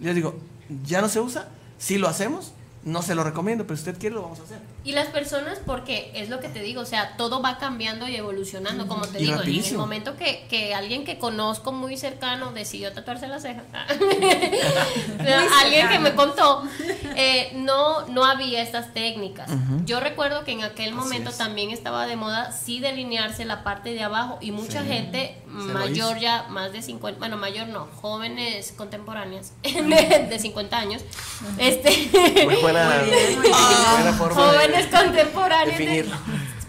Yo 0.00 0.14
digo, 0.14 0.38
ya 0.84 1.00
no 1.00 1.08
se 1.08 1.20
usa. 1.20 1.48
Si 1.78 1.98
lo 1.98 2.08
hacemos, 2.08 2.52
no 2.84 3.02
se 3.02 3.14
lo 3.14 3.24
recomiendo, 3.24 3.64
pero 3.66 3.76
si 3.76 3.82
usted 3.88 3.98
quiere 3.98 4.16
lo 4.16 4.22
vamos 4.22 4.40
a 4.40 4.42
hacer. 4.42 4.60
Y 4.88 4.92
las 4.92 5.08
personas, 5.08 5.58
porque 5.66 6.10
es 6.14 6.30
lo 6.30 6.40
que 6.40 6.48
te 6.48 6.62
digo, 6.62 6.80
o 6.80 6.86
sea, 6.86 7.14
todo 7.18 7.42
va 7.42 7.58
cambiando 7.58 8.08
y 8.08 8.16
evolucionando, 8.16 8.86
como 8.86 9.06
te 9.06 9.18
Y 9.20 9.26
digo, 9.26 9.42
en 9.42 9.64
el 9.66 9.76
momento 9.76 10.16
que, 10.16 10.46
que 10.48 10.74
alguien 10.74 11.04
que 11.04 11.18
conozco 11.18 11.72
muy 11.72 11.98
cercano 11.98 12.52
decidió 12.52 12.90
tatuarse 12.94 13.28
la 13.28 13.38
ceja, 13.38 13.64
alguien 15.60 15.88
que 15.90 15.98
me 15.98 16.14
contó, 16.14 16.62
eh, 17.16 17.50
no, 17.54 18.06
no 18.06 18.24
había 18.24 18.62
estas 18.62 18.94
técnicas. 18.94 19.50
Yo 19.84 20.00
recuerdo 20.00 20.44
que 20.44 20.52
en 20.52 20.64
aquel 20.64 20.94
momento 20.94 21.28
es. 21.28 21.36
también 21.36 21.68
estaba 21.70 22.06
de 22.06 22.16
moda 22.16 22.52
sí 22.52 22.80
delinearse 22.80 23.44
la 23.44 23.64
parte 23.64 23.90
de 23.92 24.02
abajo 24.02 24.38
y 24.40 24.52
mucha 24.52 24.80
Sí. 24.82 24.88
gente 24.88 25.36
mayor 25.48 26.18
ya, 26.18 26.46
más 26.48 26.72
de 26.72 26.80
50, 26.80 27.18
bueno, 27.18 27.36
mayor 27.36 27.68
no, 27.68 27.88
jóvenes 28.00 28.72
contemporáneas 28.76 29.52
de, 29.62 30.26
de 30.30 30.38
50 30.38 30.78
años, 30.78 31.02
este... 31.58 31.90
Muy 32.46 32.56
buena, 32.56 33.02
buena 33.92 34.12
forma 34.12 34.42
de 34.42 34.48
jóvenes 34.50 34.77
contemporáneos. 34.86 35.78
de- 35.78 35.84
definirlo. 35.84 36.16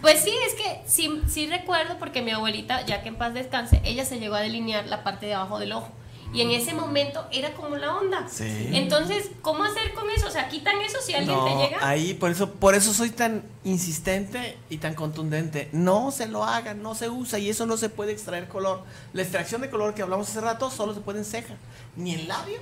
Pues 0.01 0.21
sí, 0.23 0.33
es 0.47 0.53
que 0.55 0.81
sí, 0.87 1.21
sí 1.27 1.47
recuerdo 1.47 1.97
porque 1.99 2.21
mi 2.21 2.31
abuelita, 2.31 2.85
ya 2.85 3.01
que 3.03 3.09
en 3.09 3.15
paz 3.17 3.33
descanse, 3.33 3.81
ella 3.83 4.05
se 4.05 4.19
llegó 4.19 4.35
a 4.35 4.39
delinear 4.41 4.87
la 4.87 5.03
parte 5.03 5.25
de 5.25 5.33
abajo 5.33 5.59
del 5.59 5.73
ojo. 5.73 5.91
Y 6.31 6.41
en 6.41 6.51
ese 6.51 6.73
momento 6.75 7.25
era 7.31 7.53
como 7.53 7.75
la 7.75 7.95
onda. 7.97 8.27
Sí. 8.29 8.69
Entonces, 8.73 9.31
¿cómo 9.41 9.63
hacer 9.63 9.93
con 9.95 10.07
eso? 10.11 10.27
O 10.27 10.29
sea, 10.29 10.47
quitan 10.47 10.79
eso 10.79 10.99
si 11.03 11.15
alguien 11.15 11.35
No, 11.35 11.43
te 11.43 11.55
llega. 11.55 11.85
ahí 11.89 12.13
por 12.13 12.29
eso, 12.29 12.51
por 12.51 12.75
eso 12.75 12.93
soy 12.93 13.09
tan 13.09 13.43
insistente 13.63 14.57
y 14.69 14.77
tan 14.77 14.93
contundente. 14.93 15.69
No 15.71 16.11
se 16.11 16.27
lo 16.27 16.43
hagan, 16.45 16.83
no 16.83 16.93
se 16.93 17.09
usa 17.09 17.39
y 17.39 17.49
eso 17.49 17.65
no 17.65 17.77
se 17.77 17.89
puede 17.89 18.11
extraer 18.11 18.47
color. 18.47 18.83
La 19.13 19.23
extracción 19.23 19.59
de 19.61 19.71
color 19.71 19.95
que 19.95 20.03
hablamos 20.03 20.29
hace 20.29 20.39
rato 20.39 20.69
solo 20.69 20.93
se 20.93 20.99
puede 21.01 21.17
en 21.19 21.25
ceja, 21.25 21.55
ni 21.95 22.13
en 22.13 22.27
labio, 22.27 22.59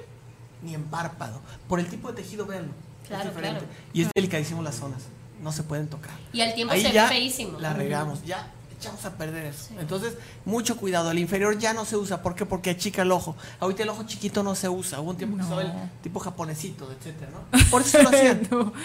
ni 0.63 0.73
en 0.73 0.85
párpado, 0.85 1.41
por 1.67 1.81
el 1.81 1.87
tipo 1.87 2.07
de 2.11 2.21
tejido 2.23 2.45
verlo. 2.45 2.71
Claro, 3.05 3.23
es 3.23 3.29
diferente. 3.35 3.59
claro. 3.65 3.73
Y 3.93 4.01
es 4.03 4.07
delicadísimo 4.15 4.61
las 4.63 4.75
zonas, 4.75 5.03
no 5.41 5.51
se 5.51 5.63
pueden 5.63 5.87
tocar. 5.87 6.11
Y 6.33 6.41
al 6.41 6.53
tiempo 6.53 6.73
Ahí 6.73 6.81
se 6.81 6.89
ve 6.89 6.93
ya 6.93 7.07
feísimo. 7.07 7.59
La 7.59 7.73
regamos, 7.73 8.23
ya 8.25 8.51
echamos 8.79 9.03
a 9.05 9.11
perder 9.17 9.45
eso. 9.45 9.69
Entonces, 9.79 10.13
mucho 10.45 10.77
cuidado. 10.77 11.11
El 11.11 11.19
inferior 11.19 11.57
ya 11.57 11.73
no 11.73 11.85
se 11.85 11.97
usa. 11.97 12.21
¿Por 12.21 12.35
qué? 12.35 12.45
Porque 12.45 12.69
achica 12.71 13.01
el 13.01 13.11
ojo. 13.11 13.35
Ahorita 13.59 13.83
el 13.83 13.89
ojo 13.89 14.03
chiquito 14.03 14.43
no 14.43 14.55
se 14.55 14.69
usa. 14.69 14.99
Hubo 14.99 15.11
un 15.11 15.17
tiempo 15.17 15.37
que 15.37 15.43
estaba 15.43 15.61
el 15.61 15.71
tipo 16.01 16.19
japonesito, 16.19 16.91
etcétera, 16.91 17.31
¿no? 17.31 17.65
Por 17.71 17.81
eso 17.81 18.01
lo 18.01 18.09
hacían. 18.09 18.41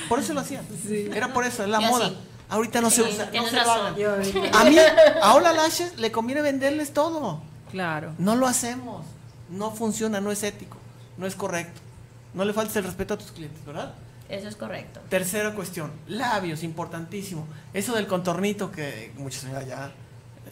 Por 0.09 0.18
eso 0.18 0.34
lo 0.34 0.40
hacían. 0.40 0.64
Era 1.14 1.32
por 1.32 1.44
eso, 1.44 1.62
es 1.62 1.68
la 1.68 1.80
moda. 1.80 2.12
Ahorita 2.48 2.80
no 2.80 2.90
se 2.90 3.03
usa. 3.03 3.30
No 3.32 3.46
se 3.46 3.57
lo 3.57 3.70
hagan. 3.70 3.94
A 4.55 4.64
mí, 4.64 4.76
a 5.22 5.34
Hola 5.34 5.53
Lashes 5.53 5.98
le 5.98 6.11
conviene 6.11 6.42
venderles 6.42 6.92
todo. 6.92 7.40
Claro. 7.70 8.12
No 8.18 8.36
lo 8.36 8.46
hacemos. 8.46 9.05
No 9.50 9.70
funciona, 9.70 10.20
no 10.20 10.32
es 10.32 10.42
ético, 10.42 10.78
no 11.18 11.26
es 11.26 11.34
correcto. 11.34 11.80
No 12.32 12.44
le 12.46 12.55
faltes 12.55 12.74
el 12.76 12.84
respeto 12.84 13.14
a 13.14 13.18
tus 13.18 13.30
clientes, 13.32 13.62
¿verdad? 13.66 13.94
Eso 14.32 14.48
es 14.48 14.56
correcto. 14.56 15.00
Tercera 15.10 15.52
cuestión, 15.54 15.90
labios, 16.08 16.62
importantísimo. 16.62 17.46
Eso 17.74 17.94
del 17.94 18.06
contornito 18.06 18.72
que 18.72 19.12
muchas 19.18 19.42
señoras 19.42 19.66
ya 19.66 19.92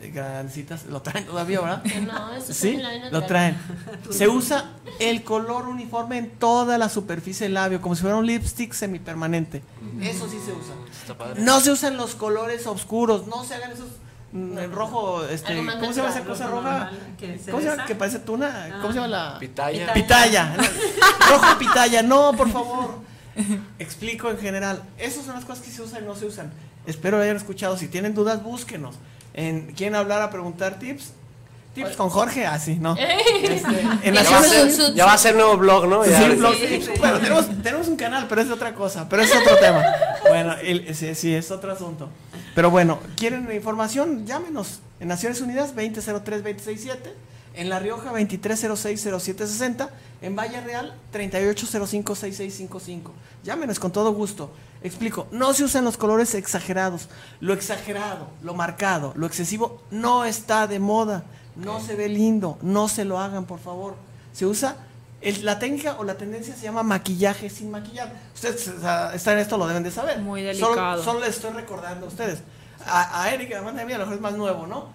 eh, 0.03 0.11
grandecitas 0.11 0.85
lo 0.85 1.01
traen 1.01 1.25
todavía, 1.25 1.61
¿verdad? 1.63 1.83
No, 2.07 2.33
eso 2.35 2.53
es 2.53 2.57
Sí, 2.59 2.77
lo 2.77 2.83
natural. 2.83 3.27
traen. 3.27 3.57
Se 4.11 4.29
usa 4.29 4.73
el 4.99 5.25
color 5.25 5.67
uniforme 5.67 6.19
en 6.19 6.31
toda 6.31 6.77
la 6.77 6.91
superficie 6.91 7.47
del 7.47 7.55
labio, 7.55 7.81
como 7.81 7.95
si 7.95 8.03
fuera 8.03 8.17
un 8.17 8.27
lipstick 8.27 8.75
semipermanente. 8.75 9.63
Eso 10.03 10.29
sí 10.29 10.39
se 10.45 10.53
usa. 10.53 10.75
Está 11.01 11.17
padre. 11.17 11.41
No 11.41 11.61
se 11.61 11.71
usan 11.71 11.97
los 11.97 12.15
colores 12.15 12.67
oscuros, 12.67 13.27
no 13.29 13.45
se 13.45 13.55
hagan 13.55 13.73
esos 13.73 13.89
mm, 14.33 14.59
en 14.59 14.73
rojo, 14.73 15.25
este, 15.25 15.57
¿cómo 15.57 15.93
se 15.95 16.03
llama 16.03 16.11
esa 16.11 16.25
cosa 16.25 16.49
roja? 16.49 16.71
normal, 16.85 17.15
que 17.19 17.39
se 17.39 17.51
¿Cómo 17.51 17.63
se 17.63 17.71
llama? 17.71 17.87
Que 17.87 17.95
parece 17.95 18.19
tuna, 18.19 18.69
¿cómo 18.83 18.89
se 18.93 19.01
llama 19.01 19.09
la? 19.09 19.39
Pitaya. 19.39 19.93
Pitaya. 19.95 20.55
Rojo 21.31 21.59
pitaya, 21.59 22.03
no, 22.03 22.33
por 22.37 22.51
favor. 22.51 23.09
Explico 23.79 24.31
en 24.31 24.39
general. 24.39 24.83
Esas 24.99 25.25
son 25.25 25.35
las 25.35 25.45
cosas 25.45 25.65
que 25.65 25.71
se 25.71 25.83
usan 25.83 26.05
y 26.05 26.07
no 26.07 26.15
se 26.17 26.27
usan. 26.27 26.51
Espero 26.87 27.17
lo 27.19 27.23
hayan 27.23 27.37
escuchado. 27.37 27.77
Si 27.77 27.89
tienen 27.89 28.15
dudas, 28.15 28.43
búsquenos. 28.43 28.97
En, 29.35 29.73
¿Quieren 29.73 29.95
hablar 29.95 30.23
a 30.23 30.31
preguntar 30.31 30.79
tips? 30.79 31.13
Tips 31.75 31.95
con 31.97 32.11
Jorge, 32.11 32.47
así, 32.47 32.77
¿no? 32.77 32.97
Este, 32.97 33.81
en 34.03 34.15
Ya 34.15 34.23
va, 34.23 34.39
a 34.39 34.41
Naciones 34.41 34.77
ser, 34.77 34.95
ya 34.95 35.05
va 35.07 35.13
a 35.13 35.19
ser 35.19 35.37
nuevo 35.37 35.57
blog, 35.57 35.87
¿no? 35.87 36.03
Sí, 36.05 36.11
un 36.11 36.39
blog. 36.39 36.55
Bueno, 36.99 37.19
tenemos, 37.21 37.63
tenemos 37.63 37.89
un 37.89 37.97
canal, 37.97 38.27
pero 38.29 38.41
es 38.41 38.49
de 38.49 38.55
otra 38.55 38.75
cosa, 38.75 39.09
pero 39.09 39.23
es 39.23 39.31
otro 39.35 39.57
tema. 39.57 39.85
Bueno, 40.29 40.55
el- 40.63 40.93
sí, 40.97 41.15
sí, 41.15 41.33
es 41.33 41.51
otro 41.53 41.71
asunto. 41.73 42.09
Pero 42.57 42.71
bueno, 42.71 42.99
¿quieren 43.17 43.51
información? 43.53 44.27
Llámenos. 44.27 44.81
En 44.99 45.07
Naciones 45.09 45.41
Unidas, 45.41 45.73
2003-267. 45.77 46.97
En 47.55 47.69
La 47.69 47.79
Rioja, 47.79 48.13
2306-0760. 48.13 49.89
En 50.23 50.37
Valle 50.37 50.61
Real, 50.61 50.95
3805-6655. 51.13 53.11
Llámenos 53.45 53.79
con 53.79 53.91
todo 53.91 54.13
gusto. 54.13 54.51
Explico, 54.83 55.27
no 55.31 55.53
se 55.53 55.65
usan 55.65 55.85
los 55.85 55.97
colores 55.97 56.35
exagerados. 56.35 57.09
Lo 57.41 57.53
exagerado, 57.53 58.29
lo 58.43 58.55
marcado, 58.55 59.13
lo 59.17 59.27
excesivo 59.27 59.83
no 59.91 60.25
está 60.25 60.67
de 60.67 60.79
moda. 60.79 61.25
No 61.57 61.81
se 61.81 61.97
ve 61.97 62.09
lindo. 62.09 62.59
No 62.63 62.89
se 62.89 63.05
lo 63.05 63.19
hagan, 63.19 63.45
por 63.45 63.59
favor. 63.61 63.95
Se 64.33 64.47
usa 64.47 64.77
el- 65.21 65.45
la 65.45 65.59
técnica 65.59 65.97
o 65.99 66.05
la 66.05 66.15
tendencia 66.15 66.55
se 66.55 66.63
llama 66.63 66.83
maquillaje 66.83 67.51
sin 67.51 67.71
maquillar. 67.71 68.13
Ustedes 68.35 68.69
o 68.69 68.81
sea, 68.81 69.13
están 69.15 69.35
en 69.35 69.41
esto, 69.41 69.59
lo 69.59 69.67
deben 69.67 69.83
de 69.83 69.91
saber. 69.91 70.19
Muy 70.21 70.43
delicado. 70.43 71.03
Solo, 71.03 71.21
les 71.21 71.31
estoy 71.37 71.51
recordando 71.53 72.07
a 72.07 72.09
ustedes. 72.09 72.39
A, 72.87 73.23
a 73.23 73.35
Erika, 73.35 73.57
además 73.57 73.75
de 73.77 73.85
mí, 73.85 73.93
a 73.93 73.99
lo 73.99 74.05
mejor 74.05 74.15
es 74.17 74.21
más 74.23 74.33
nuevo, 74.35 74.67
¿no? 74.67 74.89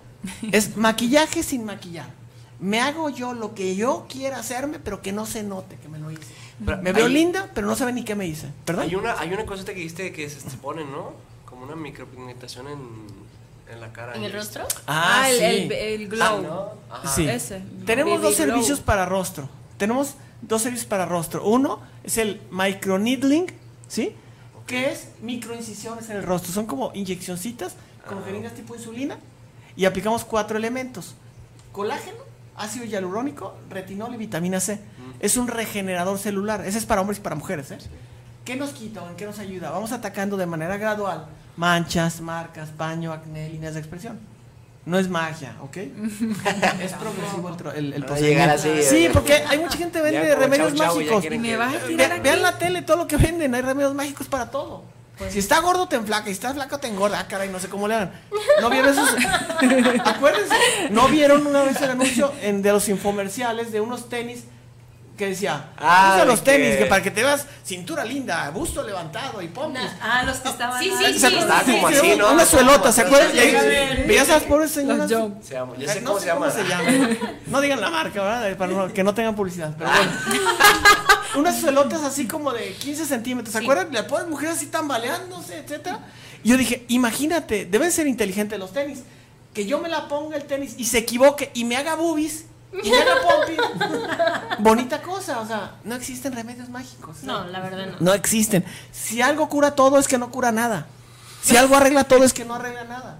Es 0.51 0.75
maquillaje 0.77 1.43
sin 1.43 1.65
maquillar. 1.65 2.07
Me 2.59 2.79
hago 2.81 3.09
yo 3.09 3.33
lo 3.33 3.53
que 3.53 3.75
yo 3.75 4.05
quiera 4.09 4.39
hacerme, 4.39 4.79
pero 4.79 5.01
que 5.01 5.11
no 5.11 5.25
se 5.25 5.43
note 5.43 5.77
que 5.77 5.89
me 5.89 5.99
lo 5.99 6.09
hice. 6.11 6.33
Pero 6.65 6.81
Me 6.81 6.93
veo 6.93 7.07
hay- 7.07 7.13
linda, 7.13 7.51
pero 7.53 7.67
no 7.67 7.75
sabe 7.75 7.91
ni 7.93 8.03
qué 8.05 8.15
me 8.15 8.25
hice. 8.27 8.49
¿Perdón? 8.63 8.85
Hay 8.85 8.95
una, 8.95 9.19
hay 9.19 9.33
una 9.33 9.45
cosita 9.45 9.73
que 9.73 9.79
dijiste 9.79 10.11
que 10.13 10.29
se, 10.29 10.39
se 10.39 10.57
ponen, 10.57 10.89
¿no? 10.91 11.11
Como 11.45 11.63
una 11.65 11.75
micropigmentación 11.75 12.67
en, 12.67 12.79
en 13.73 13.81
la 13.81 13.91
cara. 13.91 14.15
¿En 14.15 14.23
el 14.23 14.31
rostro? 14.31 14.65
Ah, 14.87 15.27
el, 15.29 15.37
sí. 15.37 15.43
el, 15.43 15.71
el 15.71 16.07
glow. 16.07 16.41
¿no? 16.41 16.71
Ajá. 16.89 17.07
Sí. 17.13 17.27
Ese. 17.27 17.61
Tenemos 17.85 18.13
Baby 18.21 18.23
dos 18.23 18.35
glow. 18.37 18.47
servicios 18.47 18.79
para 18.79 19.05
rostro. 19.05 19.49
Tenemos 19.77 20.15
dos 20.41 20.61
servicios 20.61 20.87
para 20.87 21.05
rostro. 21.05 21.43
Uno 21.45 21.81
es 22.05 22.17
el 22.17 22.39
microneedling, 22.51 23.47
¿sí? 23.89 24.15
Que 24.65 24.91
es 24.91 25.09
microincisiones 25.21 26.09
en 26.09 26.17
el 26.17 26.23
rostro. 26.23 26.53
Son 26.53 26.65
como 26.65 26.91
inyeccioncitas 26.95 27.75
con 28.07 28.23
jeringas 28.23 28.53
tipo 28.53 28.75
insulina 28.75 29.17
y 29.75 29.85
aplicamos 29.85 30.23
cuatro 30.23 30.57
elementos. 30.57 31.15
Colágeno, 31.71 32.17
ácido 32.57 32.85
hialurónico, 32.85 33.55
retinol 33.69 34.13
y 34.15 34.17
vitamina 34.17 34.59
C. 34.59 34.79
Es 35.19 35.37
un 35.37 35.47
regenerador 35.47 36.17
celular. 36.19 36.65
Ese 36.65 36.77
es 36.77 36.85
para 36.85 37.01
hombres 37.01 37.19
y 37.19 37.21
para 37.21 37.35
mujeres, 37.35 37.71
¿eh? 37.71 37.77
¿Qué 38.43 38.55
nos 38.55 38.71
quita 38.71 39.01
o 39.01 39.09
en 39.09 39.15
qué 39.15 39.25
nos 39.25 39.39
ayuda? 39.39 39.71
Vamos 39.71 39.91
atacando 39.91 40.37
de 40.37 40.45
manera 40.45 40.77
gradual 40.77 41.25
manchas, 41.57 42.21
marcas, 42.21 42.69
paño, 42.69 43.11
acné, 43.13 43.49
líneas 43.49 43.73
de 43.73 43.79
expresión. 43.79 44.19
No 44.85 44.99
es 44.99 45.09
magia, 45.09 45.55
¿ok? 45.61 45.77
es 46.81 46.93
progresivo 46.93 47.49
el, 47.49 47.75
el, 47.77 47.93
el 47.93 48.05
procedimiento. 48.05 48.53
así, 48.53 48.69
sí, 48.83 49.05
eh, 49.05 49.09
porque 49.11 49.33
hay 49.33 49.57
mucha 49.57 49.77
gente 49.77 49.97
que 49.97 50.03
vende 50.03 50.35
remedios 50.35 50.75
chau, 50.75 51.01
chau, 51.01 51.01
ya 51.01 51.13
mágicos. 51.15 51.39
Me 51.39 51.57
vas 51.57 51.75
a 51.75 51.87
Ve- 51.87 52.19
vean 52.21 52.41
la 52.43 52.57
tele, 52.59 52.81
todo 52.83 52.97
lo 52.97 53.07
que 53.07 53.17
venden, 53.17 53.55
hay 53.55 53.61
remedios 53.61 53.95
mágicos 53.95 54.27
para 54.27 54.51
todo. 54.51 54.83
Si 55.29 55.39
está 55.39 55.59
gordo 55.61 55.87
te 55.87 55.95
enflaca, 55.95 56.25
si 56.25 56.31
estás 56.31 56.53
flaco 56.53 56.77
te 56.77 56.87
engorda, 56.87 57.19
ah, 57.19 57.27
caray, 57.27 57.49
no 57.49 57.59
sé 57.59 57.69
cómo 57.69 57.87
le 57.87 57.95
hagan. 57.95 58.11
¿No 58.61 58.69
vieron 58.69 58.91
esos? 58.91 59.09
Acuérdense, 60.05 60.55
¿no 60.91 61.07
vieron 61.07 61.47
una 61.47 61.63
vez 61.63 61.81
el 61.81 61.91
anuncio 61.91 62.33
en, 62.41 62.61
de 62.61 62.71
los 62.71 62.89
infomerciales 62.89 63.71
de 63.71 63.81
unos 63.81 64.09
tenis 64.09 64.43
que 65.17 65.27
decía, 65.27 65.69
Ah, 65.77 66.13
usa 66.15 66.25
los 66.25 66.43
tenis 66.43 66.71
que- 66.73 66.77
que 66.79 66.85
para 66.87 67.01
que 67.01 67.09
te 67.11 67.23
veas 67.23 67.45
cintura 67.63 68.03
linda, 68.03 68.49
busto 68.49 68.83
levantado 68.83 69.41
y 69.41 69.47
pompis. 69.47 69.81
Ah, 70.01 70.23
los 70.23 70.37
que 70.37 70.49
estaban. 70.49 70.81
Sí, 70.83 70.91
sí, 70.97 71.19
sí, 71.19 71.25
Estaba 71.37 71.63
sí, 71.63 71.71
como 71.71 71.89
sí. 71.89 71.95
así, 71.95 72.15
¿no? 72.17 72.31
Una 72.33 72.45
suelota, 72.45 72.91
¿se 72.91 73.01
acuerdan? 73.01 73.31
Sí, 73.31 73.37
Y 73.37 73.39
ahí 73.39 73.51
sí, 73.51 73.57
sí. 73.97 74.03
veías 74.07 74.29
a 74.29 74.35
esas 74.37 74.43
pobres 74.43 74.71
señoras. 74.71 75.09
Los 75.09 75.31
Se 75.45 75.53
llama- 75.53 75.73
ya 75.77 75.85
Eh, 75.85 75.93
sé 75.93 76.01
no 76.01 76.07
cómo 76.11 76.19
sé 76.19 76.25
se 76.25 76.27
llama. 76.33 76.47
cómo 76.47 76.61
se 76.63 76.67
llama. 76.69 77.17
No 77.47 77.61
digan 77.61 77.81
la 77.81 77.89
marca, 77.89 78.21
¿verdad? 78.21 78.57
Para 78.57 78.71
no- 78.73 78.93
que 78.93 79.03
no 79.03 79.13
tengan 79.13 79.35
publicidad. 79.35 79.73
Pero 79.77 79.89
bueno. 79.89 80.11
Unas 81.35 81.59
suelotas 81.59 82.01
así 82.03 82.27
como 82.27 82.53
de 82.53 82.73
15 82.73 83.05
centímetros. 83.05 83.51
¿Se 83.53 83.59
Sí. 83.59 83.65
acuerdan? 83.65 83.91
Le 83.91 84.03
ponen 84.03 84.29
mujeres 84.29 84.55
así 84.57 84.67
tambaleándose, 84.67 85.57
etcétera. 85.59 85.99
Y 86.43 86.49
yo 86.49 86.57
dije, 86.57 86.85
imagínate, 86.87 87.65
deben 87.65 87.91
ser 87.91 88.07
inteligentes 88.07 88.57
los 88.59 88.71
tenis. 88.71 88.99
Que 89.53 89.65
yo 89.65 89.79
me 89.79 89.89
la 89.89 90.07
ponga 90.07 90.35
el 90.37 90.43
tenis 90.45 90.75
y 90.77 90.85
se 90.85 90.97
equivoque 90.99 91.51
y 91.53 91.63
me 91.65 91.75
haga 91.77 91.95
boobies 91.95 92.45
y. 92.83 94.61
Bonita 94.61 95.01
cosa, 95.01 95.39
o 95.39 95.47
sea, 95.47 95.75
no 95.83 95.95
existen 95.95 96.33
remedios 96.33 96.69
mágicos. 96.69 97.23
No, 97.23 97.45
la 97.45 97.59
verdad 97.59 97.87
no. 97.87 97.97
No 97.99 98.13
existen. 98.13 98.65
Si 98.91 99.21
algo 99.21 99.49
cura 99.49 99.71
todo 99.71 99.99
es 99.99 100.07
que 100.07 100.17
no 100.17 100.31
cura 100.31 100.51
nada. 100.51 100.87
Si 101.41 101.55
algo 101.57 101.75
arregla 101.75 102.05
todo 102.05 102.23
es 102.23 102.33
que 102.33 102.45
no 102.45 102.55
arregla 102.55 102.85
nada. 102.85 103.19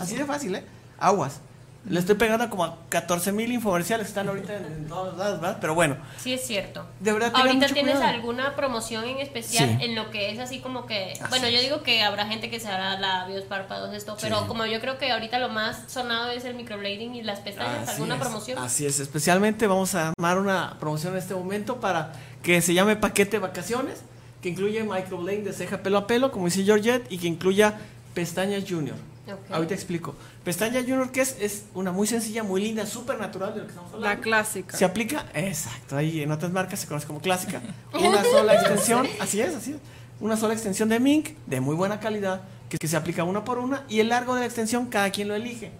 Así 0.00 0.16
de 0.16 0.24
fácil, 0.24 0.54
¿eh? 0.54 0.64
Aguas. 0.98 1.40
Le 1.88 2.00
estoy 2.00 2.16
pegando 2.16 2.50
como 2.50 2.64
a 2.64 2.78
14 2.88 3.30
mil 3.30 3.52
infomerciales 3.52 4.08
están 4.08 4.28
ahorita 4.28 4.56
en, 4.56 4.64
en 4.64 4.88
todos 4.88 5.16
lados, 5.16 5.40
¿verdad? 5.40 5.58
Pero 5.60 5.74
bueno, 5.76 5.96
Sí, 6.18 6.32
es 6.34 6.44
cierto. 6.44 6.84
de 6.98 7.12
verdad 7.12 7.30
¿Ahorita 7.32 7.66
tienes 7.68 7.94
cuidado. 7.94 8.12
alguna 8.12 8.56
promoción 8.56 9.04
en 9.04 9.18
especial 9.18 9.76
Sí. 9.78 9.84
en 9.84 9.94
lo 9.94 10.10
que 10.10 10.32
es 10.32 10.40
así 10.40 10.58
como 10.58 10.84
que... 10.86 11.12
Así 11.12 11.22
bueno, 11.28 11.48
yo 11.48 11.58
es. 11.58 11.62
digo 11.62 11.82
que 11.84 12.02
habrá 12.02 12.26
gente 12.26 12.50
que 12.50 12.58
se 12.58 12.66
hará 12.68 12.98
labios, 12.98 13.44
párpados, 13.44 13.94
esto, 13.94 14.16
pero 14.20 14.40
Sí. 14.40 14.46
como 14.48 14.66
yo 14.66 14.80
creo 14.80 14.98
que 14.98 15.12
ahorita 15.12 15.38
lo 15.38 15.48
más 15.48 15.84
sonado 15.86 16.30
es 16.32 16.44
el 16.44 16.54
microblading 16.56 17.14
y 17.14 17.22
las 17.22 17.38
pestañas, 17.38 17.82
Así 17.88 17.92
¿alguna 17.92 18.16
es, 18.16 18.20
promoción? 18.20 18.58
Así 18.58 18.84
es, 18.84 18.98
especialmente 18.98 19.68
vamos 19.68 19.94
a 19.94 20.08
armar 20.08 20.38
una 20.38 20.76
promoción 20.80 21.12
en 21.12 21.20
este 21.20 21.34
momento 21.36 21.78
para 21.78 22.12
que 22.42 22.60
se 22.62 22.74
llame 22.74 22.96
paquete 22.96 23.38
vacaciones, 23.38 24.02
que 24.42 24.48
incluye 24.48 24.82
microblading 24.82 25.44
de 25.44 25.52
ceja 25.52 25.78
pelo 25.84 25.98
a 25.98 26.06
pelo, 26.08 26.32
como 26.32 26.46
dice 26.46 26.64
Georgette, 26.64 27.06
y 27.10 27.18
que 27.18 27.28
incluya 27.28 27.74
pestañas 28.12 28.64
junior. 28.68 28.96
Ok. 29.28 29.52
Ahorita 29.52 29.74
explico. 29.74 30.14
Pestaña 30.46 30.80
junior, 30.80 31.10
que 31.10 31.22
es? 31.22 31.36
Es 31.40 31.64
una 31.74 31.90
muy 31.90 32.06
sencilla, 32.06 32.44
muy 32.44 32.60
linda, 32.60 32.86
súper 32.86 33.18
natural 33.18 33.52
de 33.52 33.58
lo 33.58 33.66
que 33.66 33.70
estamos 33.70 33.92
hablando. 33.92 34.14
La 34.14 34.22
clásica. 34.22 34.76
Se 34.76 34.84
aplica, 34.84 35.26
exacto, 35.34 35.96
ahí 35.96 36.22
en 36.22 36.30
otras 36.30 36.52
marcas 36.52 36.78
se 36.78 36.86
conoce 36.86 37.04
como 37.04 37.18
clásica. 37.20 37.60
Una 37.92 38.22
sola 38.22 38.54
extensión, 38.54 39.08
así 39.18 39.40
es, 39.40 39.56
así 39.56 39.72
es. 39.72 39.78
Una 40.20 40.36
sola 40.36 40.54
extensión 40.54 40.88
de 40.88 41.00
mink 41.00 41.30
de 41.46 41.60
muy 41.60 41.74
buena 41.74 41.98
calidad, 41.98 42.42
que, 42.68 42.78
que 42.78 42.86
se 42.86 42.96
aplica 42.96 43.24
una 43.24 43.42
por 43.42 43.58
una, 43.58 43.82
y 43.88 43.98
el 43.98 44.10
largo 44.10 44.34
de 44.34 44.40
la 44.42 44.46
extensión 44.46 44.86
cada 44.86 45.10
quien 45.10 45.26
lo 45.26 45.34
elige. 45.34 45.72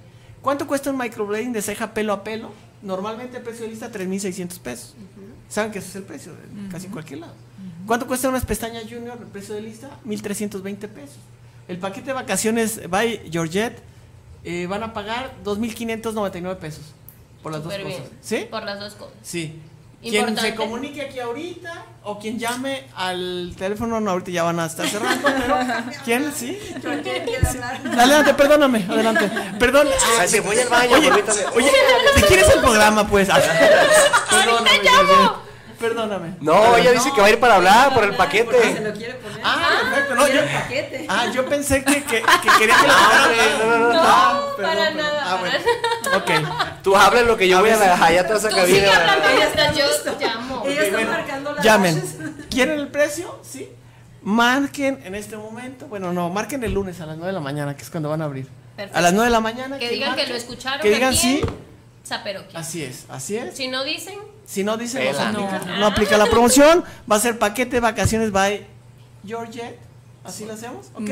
¿Cuánto 0.43 0.67
cuesta 0.67 0.91
un 0.91 0.99
microblading 0.99 1.53
de 1.53 1.63
ceja 1.63 1.95
pelo 1.95 2.13
a 2.13 2.25
pelo? 2.25 2.51
Normalmente 2.83 3.37
el 3.37 3.45
precio 3.45 3.67
de 3.67 3.71
lista 3.71 3.93
3.600 3.93 4.59
pesos. 4.59 4.97
¿Saben 5.49 5.71
que 5.71 5.79
ese 5.79 5.91
es 5.91 5.95
el 5.95 6.03
precio? 6.03 6.33
de 6.33 6.69
Casi 6.73 6.87
en 6.87 6.93
cualquier 6.93 7.21
lado. 7.21 7.35
¿Cuánto 7.87 8.09
cuesta 8.09 8.29
unas 8.29 8.45
pestañas 8.45 8.83
junior? 8.91 9.17
El 9.21 9.29
precio 9.29 9.55
de 9.55 9.61
lista 9.61 9.91
1.320 10.05 10.77
pesos. 10.89 11.19
El 11.69 11.79
paquete 11.79 12.09
de 12.09 12.15
vacaciones 12.15 12.91
by 12.91 13.31
Georgette 13.31 13.81
eh, 14.47 14.67
van 14.67 14.83
a 14.83 14.93
pagar 14.95 15.35
2.599 15.45 16.57
pesos 16.57 16.85
por 17.43 17.53
las 17.53 17.63
Súper 17.63 17.81
dos 17.81 17.89
bien. 17.89 18.01
cosas. 18.03 18.17
¿Sí? 18.23 18.47
Por 18.51 18.63
las 18.65 18.81
dos 18.81 18.95
cosas. 18.95 19.15
Sí. 19.23 19.61
Quien 20.01 20.15
Importante. 20.15 20.51
se 20.51 20.55
comunique 20.55 21.03
aquí 21.03 21.19
ahorita 21.19 21.85
o 22.05 22.19
quien 22.19 22.39
llame 22.39 22.85
al 22.95 23.55
teléfono, 23.59 23.99
no, 24.01 24.11
ahorita 24.13 24.31
ya 24.31 24.43
van 24.45 24.61
a 24.61 24.67
estar 24.67 24.87
cerrando, 24.87 25.27
pero 25.27 25.57
¿quién? 26.05 26.33
¿Sí? 26.33 26.57
Adelante, 27.97 28.35
perdóname, 28.35 28.87
adelante. 28.89 29.31
Perdón. 29.59 29.89
Ay, 30.21 30.29
se 30.29 30.41
voy 30.41 30.57
al 30.59 30.69
baño, 30.69 30.97
Oye, 30.97 31.09
permítame. 31.09 31.41
oye, 31.57 31.71
¿te 32.15 32.23
quieres 32.23 32.49
el 32.51 32.61
programa, 32.61 33.09
pues? 33.09 33.29
Ah, 33.31 33.41
Perdóname, 34.31 34.71
Georgette. 34.83 35.46
Perdóname. 35.79 36.35
No, 36.41 36.77
ella 36.77 36.93
dice 36.93 37.11
que 37.15 37.21
va 37.21 37.27
a 37.27 37.31
ir 37.31 37.39
para 37.41 37.57
hablar 37.57 37.93
por 37.95 38.05
el 38.05 38.13
Se 38.13 38.17
paquete. 38.17 38.81
lo 38.81 38.93
quiere 38.95 39.15
poner. 39.15 39.41
Ah, 39.45 39.69
perfecto. 39.91 40.15
No, 40.15 40.27
yo, 40.29 40.41
paquete. 40.53 41.07
ah, 41.09 41.27
yo 41.35 41.47
pensé 41.47 41.85
que, 41.85 42.03
que, 42.05 42.23
que 42.23 42.49
quería 42.59 42.77
que 42.81 42.87
No, 42.87 42.93
la 42.93 43.59
no, 43.59 43.67
no, 43.67 43.79
no. 43.79 43.93
No, 43.93 44.01
Ah, 44.03 44.47
para 44.57 44.69
perdón, 44.75 44.97
nada. 44.97 45.23
Ah, 45.27 45.37
bueno. 45.41 45.57
Ok. 46.17 46.83
Tú 46.83 46.97
habla 46.97 47.23
lo 47.23 47.37
que 47.37 47.47
yo 47.49 47.59
A 47.59 47.61
voy 47.61 47.71
a 47.71 47.77
la 47.77 47.95
allá 48.05 48.21
atrás 48.23 48.45
a 48.45 48.49
Tú 48.49 48.57
cabina. 48.57 48.75
sigue 48.79 48.91
hablando 48.91 49.25
Ella 49.29 49.37
mientras 49.37 49.67
está 49.69 49.73
yo 49.81 49.87
justo. 49.89 50.17
llamo. 50.21 50.63
Ella 50.67 50.83
está 50.83 51.01
marcando 51.01 51.53
las 51.55 51.65
Llamen. 51.65 52.47
¿Quieren 52.51 52.79
el 52.81 52.89
precio? 52.89 53.39
Sí. 53.43 53.69
marquen 54.23 55.01
en 55.05 55.15
este 55.15 55.37
momento, 55.37 55.87
bueno, 55.87 56.13
no, 56.13 56.31
marquen 56.31 56.65
el 56.65 56.73
lunes 56.73 57.01
a 57.01 57.07
las 57.07 57.17
9 57.17 57.29
de 57.29 57.33
la 57.33 57.41
mañana, 57.41 57.77
que 57.77 57.83
es 57.83 57.91
cuando 57.91 58.09
van 58.09 58.23
a 58.23 58.25
abrir. 58.25 58.49
Perfecto. 58.77 58.99
A 58.99 59.03
las 59.03 59.13
9 59.13 59.27
de 59.27 59.31
la 59.31 59.41
mañana. 59.41 59.79
Que 59.79 59.89
digan 59.91 60.17
que 60.17 60.27
lo 60.27 60.35
escucharon 60.35 60.81
Que 60.81 60.91
digan 60.91 61.15
sí. 61.15 61.41
Así 62.57 62.83
es, 62.83 63.05
así 63.09 63.37
es. 63.37 63.57
Si 63.57 63.69
no 63.69 63.85
dicen, 63.85 64.15
Si 64.47 64.63
no 64.65 64.77
dicen, 64.77 65.05
no, 65.05 65.19
aplica, 65.49 65.59
No. 65.67 65.79
no 65.79 65.87
aplica 65.87 66.17
la 66.17 66.27
promoción. 66.27 66.85
Va 67.11 67.17
a 67.17 67.21
ser 67.21 67.39
paquete 67.39 67.81
vacaciones 67.81 68.31
by 68.31 68.65
Georgette. 69.27 69.79
Así 70.25 70.45
lo 70.45 70.53
hacemos, 70.55 70.87
¿ok? 70.95 71.11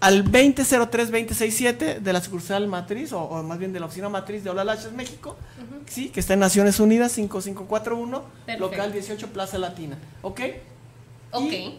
Al 0.00 0.24
2003-267 0.24 2.00
de 2.00 2.12
la 2.12 2.20
sucursal 2.20 2.66
matriz, 2.66 3.12
o, 3.12 3.20
o 3.22 3.42
más 3.42 3.58
bien 3.58 3.72
de 3.72 3.80
la 3.80 3.86
oficina 3.86 4.08
matriz 4.08 4.42
de 4.44 4.50
Hola 4.50 4.64
Laches 4.64 4.92
México, 4.92 5.36
sí, 5.86 6.08
que 6.10 6.20
está 6.20 6.34
en 6.34 6.40
Naciones 6.40 6.80
Unidas 6.80 7.12
5541, 7.12 8.22
Perfecto. 8.46 8.58
local 8.70 8.92
18 8.92 9.26
Plaza 9.28 9.58
Latina, 9.58 9.96
¿ok? 10.22 10.40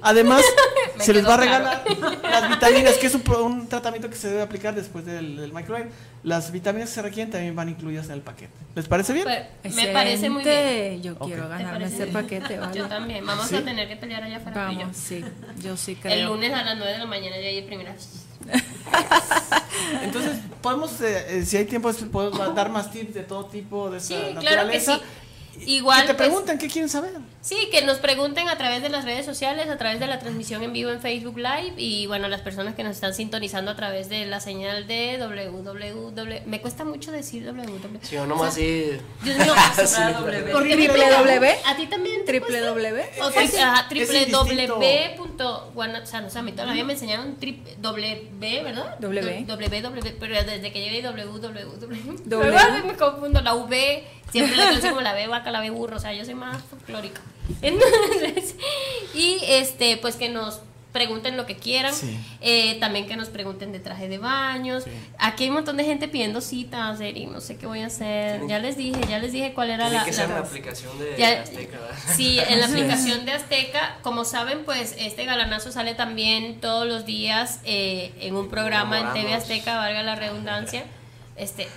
Además 0.02 0.44
se 1.00 1.14
les 1.14 1.26
va 1.28 1.36
a 1.36 1.38
claro. 1.38 1.66
regalar 1.84 1.84
las 2.24 2.50
vitaminas, 2.50 2.94
que 2.96 3.08
es 3.08 3.16
un, 3.16 3.22
pro- 3.22 3.44
un 3.46 3.68
tratamiento 3.68 4.10
que 4.10 4.16
se 4.16 4.30
debe 4.30 4.42
aplicar 4.42 4.74
después 4.76 5.06
del, 5.06 5.38
del 5.38 5.54
microwave. 5.54 5.90
Las 6.24 6.52
vitaminas 6.52 6.90
que 6.90 6.96
se 6.96 7.02
requieren 7.02 7.32
también 7.32 7.56
van 7.56 7.70
incluidas 7.70 8.06
en 8.08 8.14
el 8.14 8.22
paquete. 8.22 8.54
¿Les 8.76 8.88
parece 8.88 9.14
bien? 9.14 9.26
Pues, 9.62 9.76
me 9.76 9.88
parece 9.88 10.30
muy 10.30 10.44
bien. 10.44 11.04
Yo 11.04 11.18
quiero 11.20 11.44
¿Te 11.44 11.50
ganarme 11.50 11.86
ese 11.86 12.06
bien? 12.06 12.14
paquete, 12.14 12.58
¿vale? 12.60 12.78
Yo 12.78 12.88
también. 12.88 13.26
Vamos 13.26 13.48
¿Sí? 13.48 13.56
a 13.58 13.64
tener 13.64 13.88
que 13.88 13.96
pelear 13.98 14.24
allá 14.24 14.38
afuera 14.38 14.70
y 14.72 14.76
yo. 14.76 14.82
Vamos, 14.82 14.98
sí. 14.98 15.24
Yo 15.62 15.76
sí 15.78 15.96
creo. 15.96 16.14
El 16.14 16.26
lunes 16.26 16.54
a 16.54 16.64
las 16.64 16.78
9 16.78 16.92
de 16.94 16.98
la 17.00 17.06
mañana 17.06 17.36
yo 17.40 17.48
ahí 17.48 17.62
primera. 17.64 17.94
Entonces, 20.02 20.38
podemos, 20.62 21.00
eh, 21.02 21.26
eh, 21.40 21.46
si 21.46 21.58
hay 21.58 21.66
tiempo, 21.66 21.92
podemos 22.12 22.56
dar 22.56 22.70
más 22.70 22.92
tips 22.92 23.14
de 23.14 23.24
todo 23.24 23.46
tipo 23.46 23.90
de 23.90 24.00
Sí, 24.00 24.14
esta 24.14 24.40
claro 24.40 24.70
que 24.70 24.78
naturaleza. 24.78 24.96
sí. 24.98 25.02
Igual, 25.66 26.02
Que 26.02 26.08
te 26.08 26.14
pues, 26.16 26.28
preguntan 26.30 26.58
qué 26.58 26.68
quieren 26.68 26.90
saber. 26.90 27.12
Sí, 27.42 27.68
que 27.72 27.82
nos 27.84 27.98
pregunten 27.98 28.48
a 28.48 28.58
través 28.58 28.82
de 28.82 28.90
las 28.90 29.04
redes 29.04 29.26
sociales, 29.26 29.70
a 29.70 29.78
través 29.78 30.00
de 30.00 30.08
la 30.08 30.18
transmisión 30.20 30.64
en 30.64 30.72
vivo 30.72 30.92
en 30.92 31.02
Facebook 31.02 31.38
Live 31.38 31.74
y 31.78 32.08
bueno, 32.08 32.28
las 32.30 32.42
personas 32.42 32.74
que 32.74 32.84
nos 32.84 32.96
están 32.96 33.14
sintonizando 33.14 33.72
a 33.72 33.76
través 33.76 34.08
de 34.08 34.26
la 34.26 34.40
señal 34.40 34.88
de 34.88 35.18
www. 35.20 36.42
Me 36.46 36.62
cuesta 36.62 36.86
mucho 36.86 37.12
decir 37.12 37.46
www. 37.46 38.00
Sí, 38.02 38.18
o 38.18 38.26
nomás 38.26 38.54
sí. 38.54 38.98
Dios 39.24 39.38
mío, 39.38 39.54
Sí, 39.76 39.96
claro. 39.96 40.20
¿por 40.52 40.64
qué 40.64 40.76
me 40.76 40.88
Triple 40.88 41.04
pega? 41.04 41.20
W. 41.20 41.56
¿A 41.66 41.76
ti 41.76 41.88
también? 41.88 42.26
Triple? 42.26 42.62
W. 42.62 43.04
O 43.22 43.32
sea, 43.32 43.44
es 43.44 44.32
www. 44.32 45.24
O 45.76 46.06
sea, 46.06 46.22
no 46.22 46.30
sé, 46.30 46.40
a 46.40 46.42
mí 46.42 46.52
todavía 46.54 46.86
me 46.86 46.94
enseñaron 46.94 47.36
triple 47.38 47.76
W, 47.80 48.64
¿verdad? 48.64 48.98
W. 49.00 49.46
www, 49.46 50.16
pero 50.20 50.44
desde 50.44 50.72
que 50.72 50.82
llegué 50.82 51.02
www. 51.02 52.20
W. 52.26 52.84
Me 52.86 52.96
confundo, 52.96 53.42
la 53.42 53.56
V, 53.56 54.04
siempre 54.32 54.56
la 54.56 54.80
como 54.90 55.02
la 55.02 55.14
B 55.14 55.28
vaca, 55.44 55.52
la 55.52 55.60
B 55.62 55.70
burro, 55.70 55.98
o 55.98 56.00
sea, 56.00 56.14
yo 56.14 56.24
soy 56.26 56.36
más 56.36 56.62
folclórica. 56.64 57.22
Entonces, 57.62 58.56
y 59.14 59.40
este, 59.48 59.98
pues 59.98 60.16
que 60.16 60.30
nos 60.30 60.62
pregunten 60.94 61.38
lo 61.38 61.48
que 61.48 61.56
quieran, 61.58 61.92
Sí. 61.92 62.16
eh, 62.42 62.78
también 62.80 63.08
que 63.08 63.16
nos 63.16 63.30
pregunten 63.30 63.72
de 63.72 63.80
traje 63.80 64.08
de 64.08 64.20
baños. 64.20 64.84
Aquí 65.18 65.44
hay 65.46 65.50
un 65.50 65.56
montón 65.56 65.76
de 65.76 65.84
gente 65.86 66.08
pidiendo 66.08 66.40
citas, 66.40 67.02
Eri, 67.02 67.26
no 67.26 67.42
sé 67.42 67.58
qué 67.58 67.66
voy 67.66 67.80
a 67.82 67.88
hacer. 67.88 68.46
Ya 68.48 68.60
les 68.60 68.78
dije, 68.78 69.02
ya 69.10 69.18
les 69.18 69.32
dije 69.32 69.54
cuál 69.56 69.72
era 69.72 69.90
Tiene 69.90 70.06
la, 70.06 70.28
que 70.28 70.34
aplicación 70.34 71.00
de 71.00 71.16
ya- 71.18 71.42
Azteca, 71.42 71.80
¿verdad? 71.80 71.96
Sí, 72.16 72.38
en 72.48 72.60
la 72.60 72.68
aplicación 72.68 73.26
de 73.26 73.32
Azteca, 73.32 73.98
como 74.04 74.24
saben, 74.24 74.66
pues 74.66 74.94
este 75.00 75.26
galanazo 75.26 75.72
sale 75.72 75.96
también 75.96 76.62
todos 76.62 76.86
los 76.88 77.08
días 77.08 77.60
eh, 77.64 78.14
en 78.20 78.36
un 78.36 78.50
programa 78.50 79.00
en 79.00 79.14
TV. 79.14 79.34
Azteca, 79.34 79.76
valga 79.78 80.04
la 80.04 80.14
redundancia. 80.14 80.84
Este, 81.36 81.68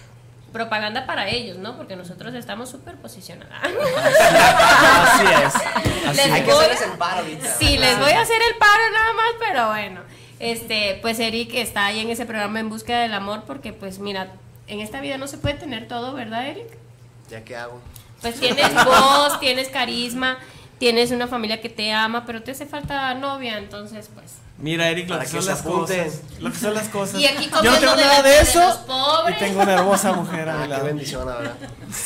propaganda 0.57 1.05
para 1.07 1.29
ellos, 1.29 1.59
¿no? 1.59 1.77
Porque 1.77 1.97
nosotros 1.97 2.33
estamos 2.35 2.71
súper 2.71 2.97
posicionados. 2.97 3.53
Así 3.63 5.27
es. 5.27 5.55
Así 5.55 6.17
Les 6.17 6.19
es. 6.27 6.33
Hay 6.33 6.43
que 6.43 6.53
voy- 6.53 6.65
hacerles 6.65 6.83
el 6.83 6.99
paro 6.99 7.19
ahorita. 7.21 7.55
Sí, 7.55 7.77
les 7.79 7.99
voy 7.99 8.11
a 8.13 8.21
hacer 8.23 8.41
el 8.51 8.57
paro 8.59 8.83
nada 8.93 9.13
más, 9.13 9.33
pero 9.39 9.67
bueno. 9.69 10.01
Este, 10.39 10.99
pues 11.03 11.19
Eric 11.19 11.55
está 11.55 11.87
ahí 11.87 12.01
en 12.01 12.11
ese 12.11 12.27
programa 12.27 12.61
en 12.61 12.69
búsqueda 12.69 13.01
del 13.01 13.15
amor 13.15 13.45
porque 13.47 13.73
pues 13.73 13.99
mira, 13.99 14.33
en 14.67 14.81
esta 14.81 15.01
vida 15.01 15.17
no 15.19 15.27
se 15.29 15.39
puede 15.39 15.55
tener 15.55 15.89
todo, 15.89 16.13
¿verdad, 16.15 16.47
Eric? 16.47 16.67
¿Ya 17.31 17.43
qué 17.45 17.57
hago? 17.57 17.81
Pues 18.21 18.39
tienes 18.41 18.73
voz, 18.85 19.39
tienes 19.41 19.69
carisma, 19.69 20.39
tienes 20.79 21.11
una 21.11 21.27
familia 21.27 21.61
que 21.61 21.69
te 21.69 21.93
ama, 21.93 22.25
pero 22.27 22.43
te 22.43 22.51
hace 22.53 22.67
falta 22.67 23.13
novia, 23.15 23.59
entonces 23.59 24.11
pues. 24.15 24.37
Mira, 24.59 24.89
Eric, 24.89 25.11
lo 25.11 25.19
que 25.19 25.25
que 25.27 25.31
son 25.31 25.45
las 25.45 25.61
apunten. 25.61 26.05
cosas. 26.05 26.21
Lo 26.41 26.51
que 26.51 26.59
son 26.59 26.75
las 26.75 26.89
cosas. 26.89 27.21
Y 27.21 27.27
aquí 27.27 27.51
Yo 27.63 27.71
no 27.71 27.79
tengo 27.79 27.95
nada 27.97 28.23
de 28.23 28.41
eso. 28.41 28.87
Y 29.29 29.39
tengo 29.39 29.61
una 29.61 29.75
hermosa 29.75 30.13
mujer 30.15 30.49
a 30.49 30.63
Ah, 30.63 30.67
qué 30.67 30.83
bendición, 30.83 31.27
verdad. 31.27 31.55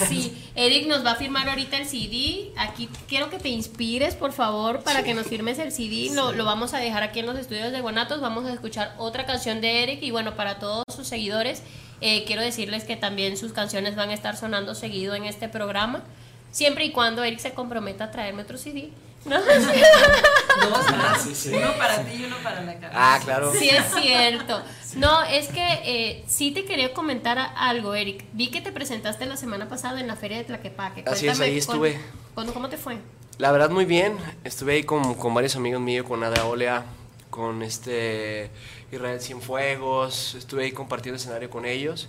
Sí, 0.09 0.51
Eric 0.57 0.89
nos 0.89 1.07
va 1.07 1.13
a 1.13 1.15
firmar 1.15 1.49
ahorita 1.49 1.77
el 1.77 1.87
CD. 1.87 2.51
Aquí 2.57 2.89
quiero 3.09 3.31
que 3.31 3.39
te 3.39 3.51
inspires, 3.51 4.17
por 4.17 4.33
favor, 4.33 4.81
para 4.83 5.05
que 5.05 5.15
nos 5.15 5.29
firmes 5.29 5.61
el 5.61 5.71
CD. 5.71 6.11
Lo, 6.13 6.33
lo 6.33 6.45
vamos 6.45 6.75
a 6.75 6.79
dejar 6.79 7.05
aquí 7.05 7.21
en 7.21 7.27
los 7.27 7.39
estudios 7.39 7.71
de 7.71 7.81
Guanatos. 7.81 8.21
Vamos 8.21 8.45
a 8.47 8.53
escuchar 8.53 8.95
otra 8.99 9.27
canción 9.27 9.61
de 9.61 9.85
Eric. 9.85 10.03
Y 10.03 10.11
bueno, 10.11 10.35
para 10.35 10.59
todos 10.59 10.85
sus 10.93 11.07
seguidores, 11.07 11.63
eh, 12.01 12.25
quiero 12.27 12.43
decirles 12.43 12.83
que 12.83 12.97
también 12.97 13.37
sus 13.37 13.53
canciones 13.53 13.95
van 13.95 14.11
a 14.11 14.15
estar 14.15 14.37
sonando 14.37 14.75
seguido 14.75 15.15
en 15.15 15.25
este 15.25 15.49
programa. 15.49 16.03
Siempre 16.51 16.85
y 16.85 16.91
cuando 16.91 17.23
Eric 17.23 17.39
se 17.39 17.55
comprometa 17.55 18.05
a 18.05 18.11
traerme 18.11 18.43
otro 18.43 18.59
CD. 18.59 18.91
¿No? 19.25 19.41
Dos 20.71 20.91
más. 20.97 21.23
Sí, 21.23 21.35
sí. 21.35 21.51
Uno 21.55 21.73
para 21.79 22.03
ti 22.05 22.15
y 22.17 22.25
uno 22.25 22.37
para 22.43 22.61
la 22.63 22.75
cabeza. 22.75 22.91
Ah, 22.95 23.21
claro. 23.23 23.53
Sí, 23.53 23.69
es 23.69 23.85
cierto. 24.01 24.63
No, 24.97 25.23
es 25.25 25.49
que 25.49 25.67
eh, 25.85 26.25
sí 26.27 26.51
te 26.51 26.65
quería 26.65 26.93
comentar 26.93 27.39
algo, 27.57 27.95
Eric. 27.95 28.25
Vi 28.33 28.51
que 28.51 28.61
te 28.61 28.73
presentaste 28.73 29.27
la 29.27 29.37
semana 29.37 29.69
pasada 29.69 30.01
en 30.01 30.07
la 30.07 30.17
feria 30.17 30.39
de 30.39 30.45
Tlaquepaque. 30.45 31.05
Así 31.07 31.27
es, 31.29 31.39
Cuéntame, 31.39 31.45
ahí 31.47 31.53
cu- 31.53 31.59
estuve. 31.59 32.01
¿Cómo 32.35 32.69
te 32.69 32.77
fue? 32.77 32.99
La 33.39 33.53
verdad, 33.53 33.71
muy 33.71 33.85
bien. 33.85 34.17
Estuve 34.45 34.75
ahí 34.75 34.83
con, 34.83 35.15
con 35.15 35.33
varios 35.35 35.57
amigos 35.57 35.81
míos, 35.81 36.07
con 36.07 36.23
Ada 36.25 36.45
Olea, 36.45 36.85
con 37.31 37.63
este 37.63 38.51
Israel 38.93 39.21
Cienfuegos. 39.21 40.35
Estuve 40.35 40.65
ahí 40.65 40.73
compartiendo 40.73 41.17
escenario 41.17 41.49
con 41.51 41.65
ellos. 41.65 42.09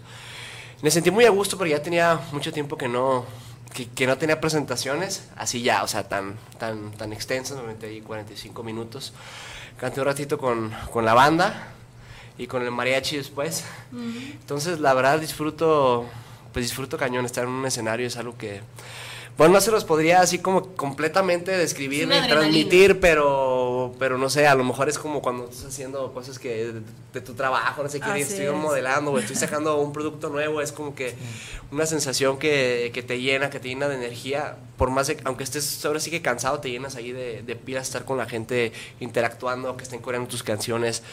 Me 0.82 0.90
sentí 0.90 1.12
muy 1.12 1.26
a 1.26 1.30
gusto 1.30 1.58
porque 1.58 1.72
ya 1.72 1.82
tenía 1.82 2.20
mucho 2.32 2.52
tiempo 2.52 2.76
que 2.76 2.88
no, 2.88 3.26
que, 3.74 3.88
que 3.88 4.08
no 4.08 4.18
tenía 4.18 4.42
presentaciones, 4.42 5.30
así 5.36 5.62
ya, 5.62 5.84
o 5.84 5.88
sea, 5.88 6.08
tan, 6.08 6.36
tan, 6.60 6.92
tan 6.92 7.14
extensas, 7.14 7.58
me 7.58 7.64
metí 7.64 7.86
ahí 7.86 8.02
45 8.02 8.64
minutos. 8.64 9.14
Canté 9.80 10.00
un 10.00 10.06
ratito 10.06 10.38
con, 10.38 10.72
con 10.92 11.06
la 11.06 11.14
banda 11.14 11.70
y 12.38 12.48
con 12.48 12.64
el 12.64 12.72
mariachi 12.72 13.18
después. 13.18 13.64
Entonces, 13.92 14.80
la 14.80 14.94
verdad, 14.94 15.20
disfruto, 15.20 16.06
pues 16.54 16.66
disfruto 16.66 16.98
cañón 16.98 17.26
estar 17.26 17.46
en 17.46 17.52
un 17.52 17.66
escenario, 17.66 18.08
es 18.08 18.18
algo 18.18 18.38
que, 18.38 18.62
bueno, 19.38 19.56
no 19.56 19.62
se 19.62 19.72
los 19.72 19.86
podría 19.86 20.22
así 20.22 20.40
como 20.40 20.76
completamente 20.76 21.52
describir 21.52 22.08
ni 22.08 22.20
transmitir, 22.28 23.00
pero, 23.00 23.71
pero 23.98 24.18
no 24.18 24.30
sé, 24.30 24.48
a 24.48 24.56
lo 24.56 24.64
mejor 24.64 24.90
es 24.90 24.98
como 24.98 25.22
cuando 25.22 25.46
estás 25.46 25.66
haciendo 25.66 26.14
cosas 26.14 26.40
que 26.40 26.74
de, 26.74 26.82
de 27.14 27.22
tu 27.22 27.34
trabajo, 27.34 27.84
no 27.84 27.90
sé 27.90 28.00
qué, 28.00 28.20
estoy 28.22 28.46
es. 28.46 28.54
modelando 28.54 29.12
o 29.12 29.20
estoy 29.20 29.36
sacando 29.38 29.78
un 29.80 29.94
producto 29.94 30.30
nuevo, 30.30 30.62
es 30.62 30.72
como 30.72 30.96
que 30.96 31.16
una 31.72 31.86
sensación 31.86 32.38
que, 32.38 32.92
que 32.94 33.04
te 33.04 33.20
llena, 33.20 33.50
que 33.50 33.60
te 33.60 33.68
llena 33.70 33.88
de 33.88 33.96
energía, 33.96 34.58
por 34.82 34.90
más 34.90 35.06
de, 35.06 35.18
aunque 35.26 35.44
estés 35.44 35.86
ahora 35.86 36.00
sí 36.00 36.10
que 36.10 36.24
cansado, 36.24 36.60
te 36.60 36.72
llenas 36.72 36.96
ahí 36.96 37.12
de, 37.12 37.44
de 37.44 37.56
pilas 37.56 37.86
estar 37.86 38.04
con 38.04 38.18
la 38.18 38.26
gente 38.26 38.74
interactuando, 39.00 39.78
que 39.78 39.84
estén 39.84 40.02
coreando 40.02 40.28
tus 40.28 40.42
canciones, 40.42 41.04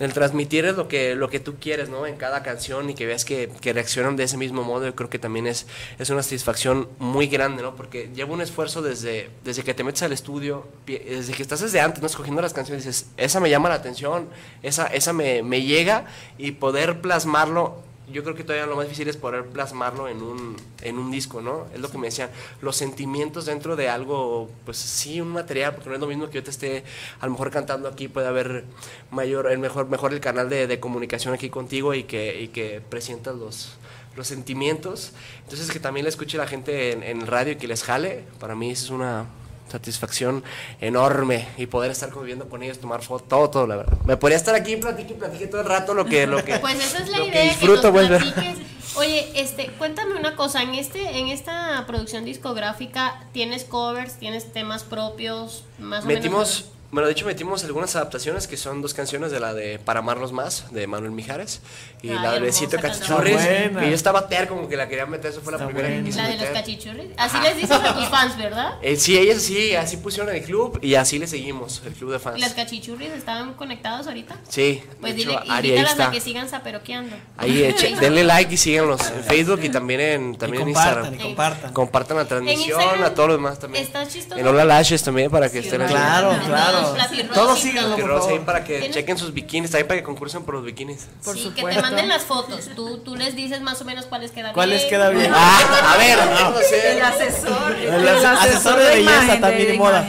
el 0.00 0.12
transmitir 0.12 0.64
es 0.64 0.74
lo 0.74 0.88
que, 0.88 1.14
lo 1.14 1.30
que 1.30 1.38
tú 1.38 1.54
quieres, 1.60 1.88
¿no? 1.88 2.04
En 2.04 2.16
cada 2.16 2.42
canción 2.42 2.90
y 2.90 2.94
que 2.94 3.06
veas 3.06 3.24
que, 3.24 3.48
que 3.60 3.72
reaccionan 3.72 4.16
de 4.16 4.24
ese 4.24 4.36
mismo 4.36 4.64
modo, 4.64 4.86
yo 4.86 4.96
creo 4.96 5.08
que 5.08 5.20
también 5.20 5.46
es, 5.46 5.68
es 6.00 6.10
una 6.10 6.24
satisfacción 6.24 6.88
muy 6.98 7.28
grande, 7.28 7.62
¿no? 7.62 7.76
Porque 7.76 8.10
lleva 8.12 8.34
un 8.34 8.40
esfuerzo 8.40 8.82
desde, 8.82 9.30
desde 9.44 9.62
que 9.62 9.72
te 9.72 9.84
metes 9.84 10.02
al 10.02 10.12
estudio, 10.12 10.66
desde 10.84 11.32
que 11.32 11.42
estás 11.42 11.60
desde 11.60 11.80
antes, 11.80 12.00
¿no? 12.02 12.08
Escogiendo 12.08 12.42
las 12.42 12.54
canciones, 12.54 12.84
dices, 12.84 13.06
esa 13.16 13.38
me 13.38 13.50
llama 13.50 13.68
la 13.68 13.76
atención, 13.76 14.26
esa, 14.64 14.88
esa 14.88 15.12
me, 15.12 15.44
me 15.44 15.62
llega 15.62 16.06
y 16.38 16.50
poder 16.50 17.00
plasmarlo 17.00 17.84
yo 18.12 18.22
creo 18.22 18.34
que 18.34 18.44
todavía 18.44 18.66
lo 18.66 18.76
más 18.76 18.86
difícil 18.86 19.08
es 19.08 19.16
poder 19.16 19.46
plasmarlo 19.46 20.08
en 20.08 20.22
un, 20.22 20.56
en 20.82 20.98
un 20.98 21.10
disco, 21.10 21.40
¿no? 21.40 21.66
Es 21.74 21.80
lo 21.80 21.90
que 21.90 21.98
me 21.98 22.06
decían, 22.06 22.30
los 22.60 22.76
sentimientos 22.76 23.46
dentro 23.46 23.76
de 23.76 23.88
algo, 23.88 24.50
pues 24.64 24.76
sí, 24.78 25.20
un 25.20 25.28
material, 25.28 25.74
porque 25.74 25.88
no 25.88 25.94
es 25.96 26.00
lo 26.00 26.06
mismo 26.06 26.28
que 26.28 26.34
yo 26.34 26.42
te 26.42 26.50
esté 26.50 26.84
a 27.20 27.26
lo 27.26 27.32
mejor 27.32 27.50
cantando 27.50 27.88
aquí, 27.88 28.08
puede 28.08 28.28
haber 28.28 28.64
mayor, 29.10 29.50
el 29.50 29.58
mejor, 29.58 29.88
mejor 29.88 30.12
el 30.12 30.20
canal 30.20 30.48
de, 30.48 30.66
de 30.66 30.80
comunicación 30.80 31.34
aquí 31.34 31.50
contigo 31.50 31.94
y 31.94 32.04
que, 32.04 32.40
y 32.40 32.48
que 32.48 32.80
presientas 32.80 33.34
los, 33.36 33.76
los 34.16 34.26
sentimientos. 34.26 35.12
Entonces 35.44 35.70
que 35.70 35.80
también 35.80 36.04
le 36.04 36.10
escuche 36.10 36.38
la 36.38 36.46
gente 36.46 36.92
en, 36.92 37.02
en 37.02 37.26
radio 37.26 37.52
y 37.52 37.56
que 37.56 37.66
les 37.66 37.82
jale, 37.82 38.24
para 38.38 38.54
mí 38.54 38.70
eso 38.70 38.84
es 38.84 38.90
una 38.90 39.26
satisfacción 39.72 40.44
enorme 40.80 41.48
y 41.56 41.66
poder 41.66 41.90
estar 41.90 42.10
conviviendo 42.10 42.48
con 42.48 42.62
ellos, 42.62 42.78
tomar 42.78 43.02
fotos, 43.02 43.28
todo, 43.28 43.50
todo, 43.50 43.66
la 43.66 43.76
verdad. 43.76 43.98
Me 44.04 44.16
podría 44.16 44.36
estar 44.36 44.54
aquí 44.54 44.74
y 44.74 44.76
platiqué 44.76 45.14
y 45.14 45.16
platiqué 45.16 45.46
todo 45.46 45.62
el 45.62 45.66
rato 45.66 45.94
lo 45.94 46.04
que, 46.04 46.26
lo 46.26 46.44
que, 46.44 46.58
Pues 46.58 46.76
esa 46.76 47.02
es 47.02 47.08
la 47.08 47.18
que 47.18 47.26
idea, 47.26 47.42
que, 47.42 47.48
disfruto, 47.48 47.92
nos 47.92 48.08
pues. 48.08 48.58
Oye, 48.94 49.32
este, 49.34 49.68
cuéntame 49.78 50.16
una 50.16 50.36
cosa, 50.36 50.62
en 50.62 50.74
este, 50.74 51.18
en 51.18 51.28
esta 51.28 51.84
producción 51.86 52.26
discográfica, 52.26 53.26
¿tienes 53.32 53.64
covers, 53.64 54.18
tienes 54.18 54.52
temas 54.52 54.84
propios, 54.84 55.64
más 55.78 56.04
o 56.04 56.08
Metimos, 56.08 56.60
menos? 56.60 56.72
Bueno, 56.92 57.06
de 57.06 57.12
hecho 57.12 57.24
metimos 57.24 57.64
algunas 57.64 57.96
adaptaciones 57.96 58.46
que 58.46 58.58
son 58.58 58.82
dos 58.82 58.92
canciones 58.92 59.30
de 59.32 59.40
la 59.40 59.54
de 59.54 59.78
Para 59.78 60.00
amarnos 60.00 60.30
más, 60.30 60.70
de 60.72 60.86
Manuel 60.86 61.10
Mijares, 61.12 61.62
y 62.02 62.10
Ay, 62.10 62.16
la 62.16 62.32
de 62.32 62.40
canción. 62.42 62.70
Cachichurris, 62.70 63.36
que 63.78 63.88
yo 63.88 63.94
estaba 63.94 64.28
ter 64.28 64.46
como 64.46 64.68
que 64.68 64.76
la 64.76 64.86
quería 64.88 65.06
meter, 65.06 65.30
eso 65.30 65.40
fue 65.40 65.52
la 65.52 65.56
Está 65.56 65.66
primera 65.68 65.88
que 65.88 65.94
buena. 65.94 66.06
quise 66.06 66.20
La 66.22 66.28
de 66.28 66.36
los 66.36 66.48
cachichurris. 66.50 67.06
Así 67.16 67.38
les 67.42 67.56
dices 67.56 67.70
a 67.70 67.94
tus 67.94 68.04
fans, 68.08 68.36
¿verdad? 68.36 68.74
Eh, 68.82 68.96
sí, 68.96 69.16
ellas 69.16 69.40
sí, 69.40 69.74
así 69.74 69.96
pusieron 69.96 70.34
el 70.34 70.42
club 70.42 70.78
y 70.82 70.94
así 70.96 71.18
le 71.18 71.26
seguimos, 71.26 71.80
el 71.86 71.94
club 71.94 72.12
de 72.12 72.18
fans. 72.18 72.38
¿Las 72.38 72.52
cachichurris 72.52 73.10
estaban 73.12 73.54
conectados 73.54 74.06
ahorita? 74.06 74.36
Sí, 74.50 74.82
Pues 75.00 75.14
de 75.14 75.18
dile, 75.20 75.32
hecho, 75.32 75.40
Ari 75.50 75.50
ahí 75.50 75.76
invítalas 75.76 75.88
a 75.88 75.92
está. 76.02 76.10
que 76.10 76.20
sigan 76.20 76.48
zaperoqueando. 76.48 77.16
Ahí, 77.38 77.62
eche- 77.62 77.96
denle 78.00 78.22
like 78.24 78.52
y 78.52 78.56
síganos 78.58 79.00
en 79.10 79.24
Facebook 79.24 79.60
y 79.62 79.70
también 79.70 80.00
en, 80.00 80.36
también 80.36 80.60
y 80.66 80.68
en 80.68 80.74
compartan, 80.74 81.04
Instagram. 81.04 81.14
y 81.14 81.22
compartan. 81.22 81.72
Compartan 81.72 82.16
la 82.18 82.24
transmisión, 82.26 82.80
Instagram 82.82 83.04
a 83.04 83.14
todos 83.14 83.28
los 83.30 83.38
demás 83.38 83.58
también. 83.58 83.82
está 83.84 84.06
chistoso. 84.06 84.38
En 84.38 84.46
Hola 84.46 84.66
Lashes 84.66 85.02
también 85.02 85.30
para 85.30 85.50
que 85.50 85.60
estén 85.60 85.80
ahí. 85.80 85.88
Claro, 85.88 86.36
claro. 86.44 86.81
Platirrositos. 86.90 87.34
Todos 87.36 87.58
síganlo, 87.60 87.96
Que 87.96 88.02
por 88.02 88.18
favor. 88.20 88.44
para 88.44 88.64
que 88.64 88.78
¿Tienes? 88.78 88.96
chequen 88.96 89.18
sus 89.18 89.32
bikinis, 89.32 89.70
también 89.70 89.88
para 89.88 90.00
que 90.00 90.04
concursen 90.04 90.44
por 90.44 90.54
los 90.54 90.64
bikinis. 90.64 91.08
Por 91.24 91.34
sí, 91.36 91.44
que 91.44 91.50
te 91.50 91.56
supuesto. 91.56 91.82
manden 91.82 92.08
las 92.08 92.22
fotos. 92.22 92.68
Tú, 92.76 92.98
tú 92.98 93.16
les 93.16 93.34
dices 93.36 93.60
más 93.60 93.80
o 93.80 93.84
menos 93.84 94.06
cuáles 94.06 94.30
quedan 94.30 94.52
¿Cuál 94.52 94.70
bien. 94.70 94.88
queda 94.88 95.08
bien? 95.10 95.32
Ah, 95.34 95.92
a 95.94 95.96
ver, 95.98 96.18
no. 96.18 96.54
El 96.60 97.02
asesor. 97.02 97.76
El 97.76 98.08
asesor 98.26 98.78
de 98.78 98.84
belleza 98.96 99.40
también 99.40 99.74
y 99.74 99.78
moda. 99.78 100.06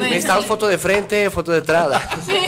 Necesitamos 0.00 0.46
foto 0.46 0.68
de 0.68 0.78
frente, 0.78 1.28
foto 1.30 1.50
de 1.52 1.58
entrada. 1.58 2.00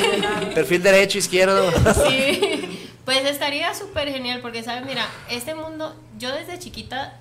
Perfil 0.55 0.83
derecho, 0.83 1.19
izquierdo. 1.19 1.71
Sí, 2.09 2.89
pues 3.05 3.25
estaría 3.27 3.75
súper 3.75 4.11
genial 4.11 4.41
porque, 4.41 4.63
¿sabes? 4.63 4.85
Mira, 4.87 5.07
este 5.29 5.55
mundo, 5.55 5.95
yo 6.19 6.33
desde 6.33 6.59
chiquita, 6.59 7.19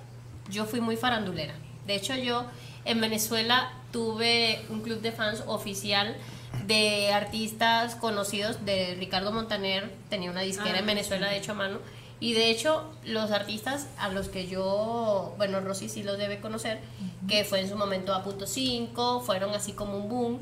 yo 0.48 0.66
fui 0.66 0.80
muy 0.80 0.96
farandulera. 0.96 1.54
De 1.86 1.94
hecho, 1.96 2.14
yo 2.14 2.44
en 2.84 3.00
Venezuela 3.00 3.72
tuve 3.92 4.64
un 4.70 4.80
club 4.82 5.00
de 5.00 5.12
fans 5.12 5.42
oficial 5.46 6.16
de 6.66 7.12
artistas 7.12 7.94
conocidos, 7.94 8.64
de 8.64 8.96
Ricardo 8.98 9.32
Montaner, 9.32 9.92
tenía 10.08 10.30
una 10.30 10.40
disquera 10.40 10.78
en 10.78 10.86
Venezuela, 10.86 11.28
de 11.28 11.36
hecho, 11.36 11.52
a 11.52 11.54
mano. 11.54 11.78
Y 12.20 12.32
de 12.32 12.50
hecho, 12.50 12.90
los 13.04 13.32
artistas 13.32 13.88
a 13.98 14.08
los 14.08 14.28
que 14.28 14.46
yo, 14.46 15.34
bueno, 15.36 15.60
Rosy 15.60 15.88
sí 15.88 16.02
los 16.02 16.16
debe 16.16 16.40
conocer, 16.40 16.80
que 17.28 17.44
fue 17.44 17.60
en 17.60 17.68
su 17.68 17.76
momento 17.76 18.14
a 18.14 18.22
punto 18.22 18.46
5, 18.46 19.20
fueron 19.20 19.54
así 19.54 19.72
como 19.72 19.96
un 19.98 20.08
boom. 20.08 20.40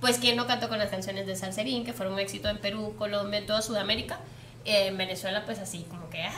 Pues 0.00 0.18
quién 0.18 0.36
no 0.36 0.46
cantó 0.48 0.68
con 0.68 0.78
las 0.78 0.90
canciones 0.90 1.26
de 1.26 1.36
Salserín, 1.36 1.84
que 1.84 1.92
fueron 1.92 2.14
un 2.14 2.20
éxito 2.20 2.48
en 2.48 2.58
Perú, 2.58 2.94
Colombia, 2.98 3.38
en 3.38 3.46
toda 3.46 3.62
Sudamérica. 3.62 4.18
Eh, 4.64 4.86
en 4.86 4.96
Venezuela, 4.96 5.44
pues 5.44 5.58
así, 5.58 5.84
como 5.90 6.08
que, 6.08 6.22
¡ay! 6.22 6.32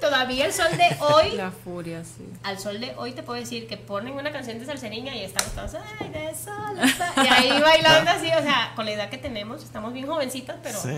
Todavía 0.00 0.44
el 0.46 0.52
sol 0.52 0.70
de 0.76 0.96
hoy, 1.00 1.30
La 1.32 1.50
furia, 1.50 2.04
sí. 2.04 2.28
al 2.42 2.58
sol 2.58 2.78
de 2.78 2.94
hoy 2.96 3.12
te 3.12 3.22
puedo 3.22 3.40
decir 3.40 3.66
que 3.66 3.76
ponen 3.78 4.14
una 4.14 4.32
canción 4.32 4.58
de 4.58 4.66
Salserín 4.66 5.06
y 5.06 5.08
ahí 5.10 5.24
estamos 5.24 5.52
todos, 5.52 5.82
¡ay, 6.00 6.08
de 6.10 6.34
sol! 6.34 6.78
está-". 6.82 7.12
Y 7.24 7.26
ahí 7.26 7.60
bailando 7.60 8.10
así, 8.10 8.26
o 8.28 8.42
sea, 8.42 8.72
con 8.76 8.84
la 8.84 8.92
edad 8.92 9.08
que 9.08 9.18
tenemos, 9.18 9.62
estamos 9.64 9.92
bien 9.94 10.06
jovencitas, 10.06 10.56
pero... 10.62 10.78
Sí. 10.80 10.90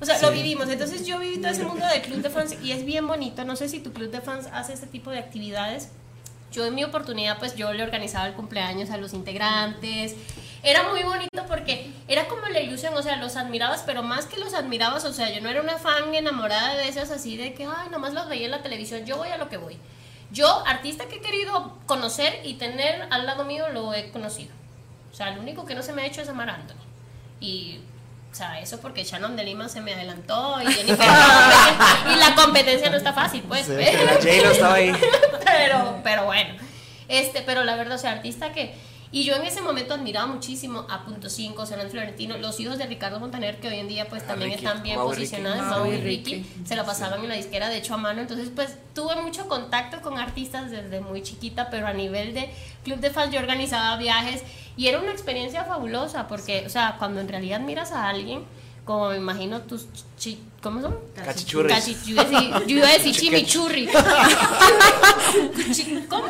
O 0.00 0.04
sea, 0.04 0.20
lo 0.20 0.32
vivimos. 0.32 0.68
Entonces 0.68 1.06
yo 1.06 1.20
viví 1.20 1.38
todo 1.38 1.52
ese 1.52 1.62
mundo 1.64 1.86
del 1.86 2.02
club 2.02 2.22
de 2.22 2.28
fans 2.28 2.56
y 2.60 2.72
es 2.72 2.84
bien 2.84 3.06
bonito. 3.06 3.44
No 3.44 3.54
sé 3.54 3.68
si 3.68 3.78
tu 3.78 3.92
club 3.92 4.10
de 4.10 4.20
fans 4.20 4.48
hace 4.52 4.72
este 4.72 4.88
tipo 4.88 5.12
de 5.12 5.20
actividades. 5.20 5.90
Yo 6.50 6.66
en 6.66 6.74
mi 6.74 6.82
oportunidad, 6.82 7.38
pues 7.38 7.54
yo 7.54 7.72
le 7.72 7.84
organizaba 7.84 8.26
el 8.26 8.34
cumpleaños 8.34 8.90
a 8.90 8.96
los 8.96 9.14
integrantes. 9.14 10.16
Era 10.62 10.84
muy 10.90 11.02
bonito 11.02 11.44
porque 11.48 11.90
era 12.06 12.26
como 12.28 12.46
la 12.48 12.60
ilusión, 12.60 12.94
o 12.94 13.02
sea, 13.02 13.16
los 13.16 13.36
admirabas, 13.36 13.82
pero 13.84 14.02
más 14.02 14.26
que 14.26 14.38
los 14.38 14.54
admirabas, 14.54 15.04
o 15.04 15.12
sea, 15.12 15.28
yo 15.30 15.40
no 15.40 15.48
era 15.48 15.60
una 15.60 15.76
fan 15.78 16.14
enamorada 16.14 16.74
de 16.76 16.88
esos 16.88 17.10
así 17.10 17.36
de 17.36 17.52
que, 17.54 17.64
ay, 17.64 17.88
nomás 17.90 18.12
los 18.12 18.28
veía 18.28 18.44
en 18.44 18.52
la 18.52 18.62
televisión, 18.62 19.04
yo 19.04 19.16
voy 19.16 19.28
a 19.28 19.38
lo 19.38 19.48
que 19.48 19.56
voy. 19.56 19.76
Yo, 20.30 20.64
artista 20.66 21.06
que 21.06 21.16
he 21.16 21.20
querido 21.20 21.76
conocer 21.86 22.40
y 22.44 22.54
tener 22.54 23.06
al 23.10 23.26
lado 23.26 23.44
mío, 23.44 23.68
lo 23.70 23.92
he 23.92 24.10
conocido. 24.10 24.52
O 25.12 25.14
sea, 25.14 25.30
lo 25.32 25.40
único 25.42 25.66
que 25.66 25.74
no 25.74 25.82
se 25.82 25.92
me 25.92 26.02
ha 26.02 26.06
hecho 26.06 26.22
es 26.22 26.28
amar 26.28 26.48
a 26.48 26.54
Anthony. 26.54 26.76
Y, 27.40 27.80
o 28.30 28.34
sea, 28.34 28.60
eso 28.60 28.80
porque 28.80 29.04
Shannon 29.04 29.36
de 29.36 29.44
Lima 29.44 29.68
se 29.68 29.80
me 29.82 29.92
adelantó 29.92 30.56
y 30.62 30.72
Jennifer 30.72 31.06
no, 31.06 32.12
y 32.12 32.16
la 32.16 32.34
competencia 32.34 32.88
no 32.88 32.96
está 32.96 33.12
fácil, 33.12 33.42
pues. 33.42 33.66
Sí, 33.66 33.72
pero- 33.76 34.04
La 34.04 34.12
J-Lo 34.14 34.50
estaba 34.52 34.74
ahí. 34.74 34.92
pero, 35.44 36.00
pero 36.02 36.24
bueno. 36.24 36.54
Este, 37.08 37.42
pero 37.42 37.64
la 37.64 37.74
verdad, 37.76 37.96
o 37.96 37.98
sea, 37.98 38.12
artista 38.12 38.52
que. 38.52 38.74
Y 39.14 39.24
yo 39.24 39.34
en 39.36 39.42
ese 39.44 39.60
momento 39.60 39.92
admiraba 39.92 40.26
muchísimo 40.26 40.86
a 40.88 41.04
Punto 41.04 41.28
5, 41.28 41.66
Solán 41.66 41.90
Florentino, 41.90 42.38
los 42.38 42.58
hijos 42.60 42.78
de 42.78 42.86
Ricardo 42.86 43.20
Montaner, 43.20 43.60
que 43.60 43.68
hoy 43.68 43.76
en 43.78 43.86
día 43.86 44.08
pues 44.08 44.26
también 44.26 44.52
Ricky, 44.52 44.64
están 44.64 44.82
bien 44.82 44.96
Mau 44.96 45.08
y 45.08 45.10
Ricky. 45.14 45.20
posicionados, 45.26 45.66
Mau 45.78 45.86
y 45.86 45.94
y 45.96 46.00
Ricky, 46.00 46.46
se 46.64 46.76
la 46.76 46.84
pasaban 46.86 47.20
en 47.20 47.28
la 47.28 47.34
disquera, 47.34 47.68
de 47.68 47.76
hecho 47.76 47.92
a 47.92 47.98
mano, 47.98 48.22
entonces 48.22 48.48
pues 48.54 48.74
tuve 48.94 49.14
mucho 49.16 49.48
contacto 49.48 50.00
con 50.00 50.16
artistas 50.18 50.70
desde 50.70 51.00
muy 51.02 51.22
chiquita, 51.22 51.68
pero 51.68 51.86
a 51.86 51.92
nivel 51.92 52.32
de 52.32 52.50
club 52.84 53.00
de 53.00 53.10
fans 53.10 53.32
yo 53.34 53.38
organizaba 53.38 53.98
viajes 53.98 54.42
y 54.78 54.86
era 54.86 54.98
una 54.98 55.12
experiencia 55.12 55.64
fabulosa, 55.64 56.26
porque, 56.26 56.64
o 56.66 56.70
sea, 56.70 56.96
cuando 56.98 57.20
en 57.20 57.28
realidad 57.28 57.60
miras 57.60 57.92
a 57.92 58.08
alguien, 58.08 58.44
como 58.86 59.10
me 59.10 59.16
imagino 59.18 59.60
tus 59.60 59.86
chi- 60.18 60.40
¿cómo 60.62 60.80
son? 60.80 60.96
Cachichurris. 61.14 61.70
Cachi- 61.76 62.66
yo 62.66 62.76
iba 62.78 62.88
a 62.88 62.92
decir- 62.92 63.14
chimichurri. 63.14 63.88
Chi- 65.72 66.04
¿Cómo? 66.08 66.24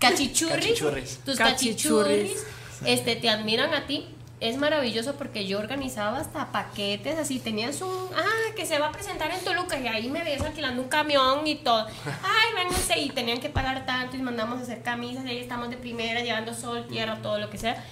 Cachichurris. 0.00 0.66
Cachichurris. 0.66 1.20
Tus 1.24 1.36
Cachichurris. 1.36 2.30
cachichurris 2.32 2.60
este, 2.84 3.16
te 3.16 3.28
admiran 3.28 3.74
a 3.74 3.86
ti. 3.86 4.06
Es 4.40 4.56
maravilloso 4.56 5.16
porque 5.16 5.46
yo 5.46 5.58
organizaba 5.58 6.16
hasta 6.16 6.50
paquetes, 6.50 7.18
así 7.18 7.40
tenías 7.40 7.82
un, 7.82 8.08
ah, 8.16 8.54
que 8.56 8.64
se 8.64 8.78
va 8.78 8.86
a 8.86 8.92
presentar 8.92 9.30
en 9.30 9.44
Toluca 9.44 9.78
y 9.78 9.86
ahí 9.86 10.08
me 10.08 10.24
ves 10.24 10.40
alquilando 10.40 10.80
un 10.80 10.88
camión 10.88 11.46
y 11.46 11.56
todo. 11.56 11.86
Ay, 12.06 12.54
vénganse 12.54 12.98
y 13.00 13.10
tenían 13.10 13.38
que 13.38 13.50
pagar 13.50 13.84
tanto 13.84 14.16
y 14.16 14.22
mandamos 14.22 14.58
a 14.58 14.62
hacer 14.62 14.82
camisas 14.82 15.26
y 15.26 15.28
ahí 15.28 15.38
estamos 15.38 15.68
de 15.68 15.76
primera 15.76 16.22
llevando 16.22 16.54
sol, 16.54 16.86
tierra, 16.88 17.20
todo 17.20 17.38
lo 17.38 17.50
que 17.50 17.58
sea. 17.58 17.84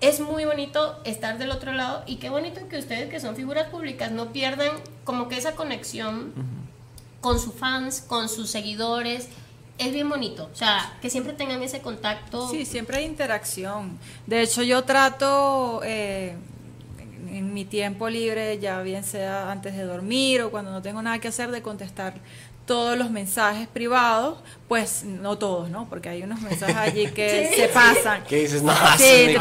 Es 0.00 0.20
muy 0.20 0.46
bonito 0.46 0.98
estar 1.04 1.36
del 1.36 1.50
otro 1.50 1.72
lado 1.72 2.02
y 2.06 2.16
qué 2.16 2.30
bonito 2.30 2.66
que 2.68 2.78
ustedes 2.78 3.10
que 3.10 3.20
son 3.20 3.36
figuras 3.36 3.68
públicas 3.68 4.10
no 4.10 4.32
pierdan 4.32 4.70
como 5.04 5.28
que 5.28 5.36
esa 5.36 5.54
conexión 5.54 6.32
con 7.20 7.38
sus 7.38 7.52
fans, 7.52 8.00
con 8.00 8.30
sus 8.30 8.48
seguidores. 8.48 9.28
Es 9.78 9.92
bien 9.92 10.08
bonito, 10.08 10.50
o 10.52 10.56
sea, 10.56 10.94
que 11.00 11.08
siempre 11.08 11.32
tengan 11.34 11.62
ese 11.62 11.80
contacto. 11.80 12.50
Sí, 12.50 12.64
siempre 12.66 12.98
hay 12.98 13.04
interacción. 13.04 13.96
De 14.26 14.42
hecho, 14.42 14.62
yo 14.62 14.82
trato 14.82 15.80
eh, 15.84 16.34
en, 17.30 17.54
mi 17.54 17.64
tiempo 17.64 18.08
libre, 18.08 18.58
ya 18.58 18.80
bien 18.82 19.04
sea 19.04 19.52
antes 19.52 19.76
de 19.76 19.84
dormir 19.84 20.42
o 20.42 20.50
cuando 20.50 20.72
no 20.72 20.82
tengo 20.82 21.00
nada 21.00 21.20
que 21.20 21.28
hacer, 21.28 21.50
de 21.52 21.62
contestar 21.62 22.14
todos 22.66 22.98
los 22.98 23.10
mensajes 23.10 23.66
privados, 23.68 24.38
pues 24.66 25.02
no 25.04 25.38
todos, 25.38 25.70
¿no? 25.70 25.88
Porque 25.88 26.08
hay 26.10 26.22
unos 26.22 26.40
mensajes 26.42 26.76
allí 26.76 27.06
que 27.12 27.50
se 27.56 27.68
pasan. 27.68 28.24
¿Qué 28.28 28.40
dices? 28.40 28.62
No, 28.62 28.74
Sí. 28.98 29.04
¿qué 29.04 29.34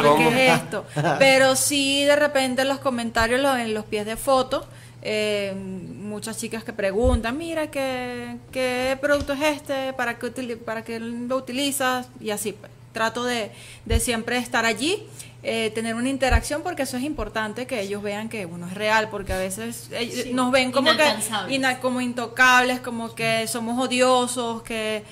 es 0.53 0.61
esto? 0.61 0.85
Pero 1.19 1.55
sí, 1.55 2.03
de 2.05 2.15
repente 2.15 2.64
los 2.64 2.80
comentarios 2.80 3.41
lo- 3.41 3.57
en 3.57 3.73
los 3.73 3.84
pies 3.85 4.05
de 4.05 4.15
foto, 4.15 4.65
eh, 5.01 5.53
muchas 5.55 6.37
chicas 6.37 6.63
que 6.63 6.73
preguntan, 6.73 7.37
mira, 7.37 7.67
¿qué, 7.69 8.37
qué 8.51 8.97
producto 8.99 9.33
es 9.33 9.41
este? 9.41 9.93
¿Para 9.93 10.17
qué, 10.17 10.27
utili- 10.33 10.57
¿Para 10.57 10.83
qué 10.83 10.99
lo 10.99 11.35
utilizas? 11.37 12.07
Y 12.19 12.31
así, 12.31 12.53
pues, 12.53 12.71
trato 12.93 13.23
de, 13.23 13.51
de 13.85 13.99
siempre 13.99 14.37
estar 14.39 14.65
allí, 14.65 15.03
eh, 15.43 15.71
tener 15.75 15.93
una 15.93 16.09
interacción, 16.09 16.63
porque 16.63 16.81
eso 16.81 16.97
es 16.97 17.03
importante, 17.03 17.67
que 17.67 17.79
ellos 17.81 18.01
vean 18.01 18.27
que 18.27 18.47
uno 18.47 18.65
es 18.67 18.73
real, 18.73 19.09
porque 19.11 19.33
a 19.33 19.37
veces 19.37 19.89
ellos 19.91 20.23
Sí, 20.23 20.33
nos 20.33 20.51
ven 20.51 20.71
como 20.71 20.89
que 20.97 21.03
ina- 21.51 21.79
como 21.79 22.01
intocables, 22.01 22.79
como 22.79 23.13
que 23.13 23.45
somos 23.47 23.79
odiosos, 23.79 24.63
que 24.63 25.03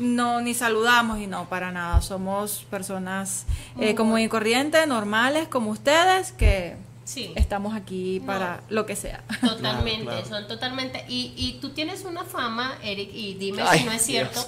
no 0.00 0.40
ni 0.40 0.52
saludamos 0.52 1.20
y 1.20 1.28
no, 1.28 1.48
para 1.48 1.70
nada. 1.70 2.00
Somos 2.02 2.66
personas 2.68 3.44
eh, 3.80 3.94
común 3.94 4.18
y 4.18 4.28
corriente, 4.28 4.84
normales, 4.88 5.46
como 5.46 5.70
ustedes, 5.70 6.32
que 6.32 6.74
Sí. 7.08 7.32
estamos 7.36 7.74
aquí 7.74 8.20
para 8.26 8.60
lo 8.68 8.84
que 8.84 8.94
sea. 8.94 9.24
Totalmente, 9.40 10.02
Claro, 10.04 10.20
claro. 10.22 10.28
son 10.28 10.46
totalmente. 10.48 11.06
Y, 11.08 11.32
y 11.36 11.58
tú 11.58 11.70
tienes 11.70 12.04
una 12.04 12.24
fama, 12.24 12.76
Eric, 12.82 13.08
y 13.14 13.32
dime 13.34 13.62
Ay, 13.66 13.78
si 13.78 13.84
no 13.86 13.92
es 13.92 14.02
cierto, 14.02 14.44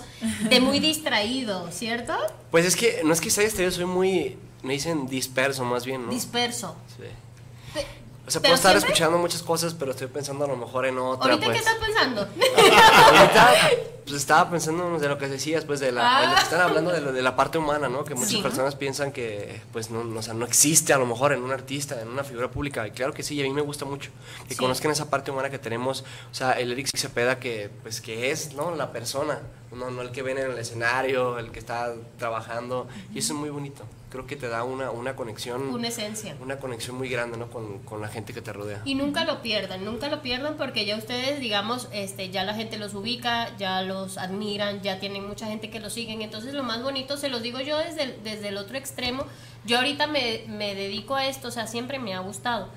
de 0.50 0.60
muy 0.60 0.78
distraído, 0.78 1.70
¿cierto? 1.72 2.12
Pues 2.50 2.66
es 2.66 2.76
que 2.76 3.00
no 3.02 3.14
es 3.14 3.20
que 3.22 3.30
sea 3.30 3.44
distraído, 3.44 3.72
soy 3.72 3.86
muy, 3.86 4.36
me 4.62 4.74
dicen 4.74 5.06
disperso 5.06 5.64
más 5.64 5.86
bien, 5.86 6.04
¿no? 6.04 6.12
Disperso. 6.12 6.76
Sí. 6.98 7.04
Pe- 7.72 7.86
O 8.26 8.30
sea, 8.30 8.42
puedo 8.42 8.54
estar 8.54 8.72
siempre- 8.72 8.88
escuchando 8.90 9.16
muchas 9.16 9.42
cosas, 9.42 9.72
pero 9.72 9.92
estoy 9.92 10.08
pensando 10.08 10.44
a 10.44 10.48
lo 10.48 10.56
mejor 10.56 10.84
en 10.84 10.98
otra, 10.98 11.32
¿Ahorita 11.32 11.46
pues. 11.46 11.62
qué 11.62 11.66
estás 11.70 11.82
pensando? 11.82 12.20
Ahorita, 12.56 13.52
pues 14.10 14.20
estaba 14.22 14.50
pensando 14.50 14.98
de 14.98 15.08
lo 15.08 15.18
que 15.18 15.28
decías, 15.28 15.64
pues 15.64 15.80
de 15.80 15.92
la, 15.92 16.18
Ah. 16.18 16.26
lo 16.30 16.34
que 16.36 16.42
están 16.42 16.60
hablando 16.60 16.90
de, 16.90 17.00
lo- 17.00 17.12
de 17.12 17.22
la 17.22 17.36
parte 17.36 17.58
humana, 17.58 17.88
¿no? 17.88 18.04
Que 18.04 18.14
muchas 18.14 18.30
Sí. 18.30 18.42
personas 18.42 18.74
piensan 18.74 19.12
que, 19.12 19.60
pues, 19.72 19.90
no, 19.90 20.02
no, 20.04 20.18
o 20.18 20.22
sea, 20.22 20.34
no 20.34 20.44
existe 20.44 20.92
a 20.92 20.98
lo 20.98 21.06
mejor 21.06 21.32
en 21.32 21.42
un 21.42 21.52
artista, 21.52 22.00
en 22.02 22.08
una 22.08 22.24
figura 22.24 22.50
pública. 22.50 22.86
Y 22.86 22.90
claro 22.90 23.12
que 23.14 23.22
sí, 23.22 23.36
y 23.36 23.40
a 23.40 23.44
mí 23.44 23.50
me 23.52 23.62
gusta 23.62 23.84
mucho 23.84 24.10
que 24.48 24.54
Sí. 24.54 24.60
conozcan 24.60 24.90
esa 24.90 25.08
parte 25.10 25.30
humana 25.30 25.48
que 25.50 25.58
tenemos, 25.58 26.04
o 26.30 26.34
sea, 26.34 26.52
el 26.52 26.72
Eric 26.72 26.88
Cepeda 26.96 27.38
que, 27.38 27.70
pues, 27.82 28.00
que 28.00 28.30
es, 28.30 28.52
¿no? 28.54 28.74
La 28.74 28.92
persona, 28.92 29.40
no, 29.72 29.90
no 29.90 30.02
el 30.02 30.10
que 30.10 30.22
ven 30.22 30.38
en 30.38 30.50
el 30.50 30.58
escenario, 30.58 31.38
el 31.38 31.50
que 31.52 31.58
está 31.60 31.92
trabajando. 32.18 32.88
Y 33.14 33.18
eso 33.20 33.32
es 33.34 33.38
muy 33.38 33.50
bonito. 33.50 33.84
Creo 34.10 34.26
que 34.26 34.34
te 34.34 34.48
da 34.48 34.64
una, 34.64 34.90
una 34.90 35.14
conexión, 35.14 35.68
Una 35.72 35.86
esencia. 35.86 36.34
una 36.40 36.58
conexión 36.58 36.96
muy 36.98 37.08
grande, 37.08 37.36
¿no? 37.38 37.48
Con, 37.48 37.78
con 37.80 38.00
la 38.00 38.08
gente 38.08 38.32
que 38.34 38.42
te 38.42 38.52
rodea. 38.52 38.82
Y 38.84 38.96
nunca 38.96 39.24
lo 39.24 39.40
pierdan, 39.40 39.84
nunca 39.84 40.08
lo 40.08 40.20
pierdan 40.20 40.56
porque 40.56 40.84
ya 40.84 40.96
ustedes, 40.96 41.38
digamos, 41.38 41.86
este, 41.92 42.28
ya 42.30 42.42
la 42.42 42.54
gente 42.54 42.76
los 42.76 42.92
ubica, 42.94 43.56
ya 43.56 43.82
los 43.82 43.99
admiran, 44.16 44.82
ya 44.82 44.98
tienen 44.98 45.26
mucha 45.26 45.46
gente 45.46 45.70
que 45.70 45.80
los 45.80 45.92
siguen. 45.92 46.22
Entonces 46.22 46.54
lo 46.54 46.62
más 46.62 46.82
bonito, 46.82 47.16
se 47.16 47.28
los 47.28 47.42
digo 47.42 47.60
yo 47.60 47.78
desde 47.78 48.02
el, 48.04 48.22
desde 48.22 48.48
el 48.48 48.56
otro 48.56 48.76
extremo, 48.76 49.24
Yo 49.64 49.76
ahorita 49.78 50.06
me, 50.06 50.44
me 50.48 50.74
dedico 50.74 51.14
a 51.14 51.26
esto, 51.26 51.48
o 51.48 51.50
sea, 51.50 51.66
siempre 51.66 51.98
me 51.98 52.14
ha 52.14 52.20
gustado. 52.20 52.68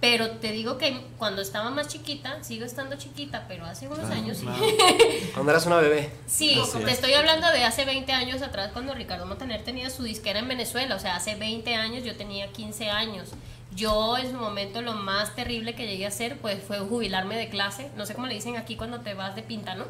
Pero 0.00 0.30
te 0.30 0.50
digo 0.52 0.78
que 0.78 0.98
cuando 1.18 1.42
estaba 1.42 1.70
más 1.70 1.88
chiquita, 1.88 2.42
sigo 2.42 2.64
estando 2.64 2.96
chiquita, 2.96 3.44
pero 3.46 3.66
hace 3.66 3.86
unos 3.86 4.10
años 4.10 4.38
sí. 4.38 4.46
Cuando 5.34 5.52
eras 5.52 5.66
una 5.66 5.76
bebé. 5.76 6.10
Sí, 6.26 6.58
te 6.86 6.90
estoy 6.90 7.12
hablando 7.12 7.46
de 7.50 7.64
hace 7.64 7.84
20 7.84 8.10
años 8.12 8.40
atrás 8.40 8.70
cuando 8.72 8.94
Ricardo 8.94 9.26
Montaner 9.26 9.62
tenía 9.62 9.90
su 9.90 10.02
disquera 10.02 10.38
en 10.38 10.48
Venezuela, 10.48 10.96
o 10.96 10.98
sea, 10.98 11.16
hace 11.16 11.34
20 11.34 11.74
años 11.74 12.02
yo 12.02 12.16
tenía 12.16 12.50
15 12.50 12.88
años. 12.88 13.28
Yo 13.76 14.16
en 14.16 14.32
su 14.32 14.38
momento 14.38 14.80
lo 14.80 14.94
más 14.94 15.36
terrible 15.36 15.74
que 15.74 15.86
llegué 15.86 16.06
a 16.06 16.08
hacer 16.08 16.38
pues 16.38 16.62
fue 16.62 16.78
jubilarme 16.78 17.36
de 17.36 17.50
clase, 17.50 17.90
no 17.94 18.06
sé 18.06 18.14
cómo 18.14 18.26
le 18.26 18.34
dicen 18.34 18.56
aquí 18.56 18.76
cuando 18.76 19.00
te 19.00 19.12
vas 19.12 19.36
de 19.36 19.42
pinta, 19.42 19.74
¿no? 19.74 19.84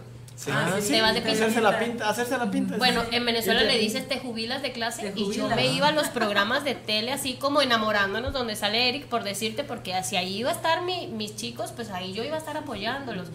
Ah, 0.50 0.76
sí. 0.80 0.92
Te 0.92 1.02
vas 1.02 1.12
de 1.14 1.20
pinta. 1.20 1.32
Hacerse 1.44 1.60
la 1.60 1.78
pinta, 1.78 2.08
hacerse 2.08 2.38
la 2.38 2.50
pinta. 2.50 2.76
Bueno, 2.78 3.02
en 3.10 3.26
Venezuela 3.26 3.62
le 3.62 3.76
dices 3.78 4.08
te 4.08 4.18
jubilas 4.18 4.62
de 4.62 4.72
clase 4.72 5.12
y 5.14 5.32
yo 5.32 5.48
me 5.48 5.66
iba 5.66 5.88
a 5.88 5.92
los 5.92 6.08
programas 6.18 6.64
de 6.64 6.74
tele 6.74 7.12
así 7.12 7.34
como 7.34 7.60
enamorándonos 7.60 8.32
donde 8.32 8.56
sale 8.56 8.88
Eric 8.88 9.06
por 9.06 9.22
decirte 9.22 9.64
porque 9.64 9.94
hacia 9.94 10.20
ahí 10.20 10.38
iba 10.38 10.50
a 10.50 10.54
estar 10.54 10.82
mi- 10.82 11.08
mis 11.08 11.36
chicos, 11.36 11.72
pues 11.72 11.90
ahí 11.90 12.12
yo 12.14 12.24
iba 12.24 12.36
a 12.36 12.38
estar 12.38 12.56
apoyándolos. 12.56 13.28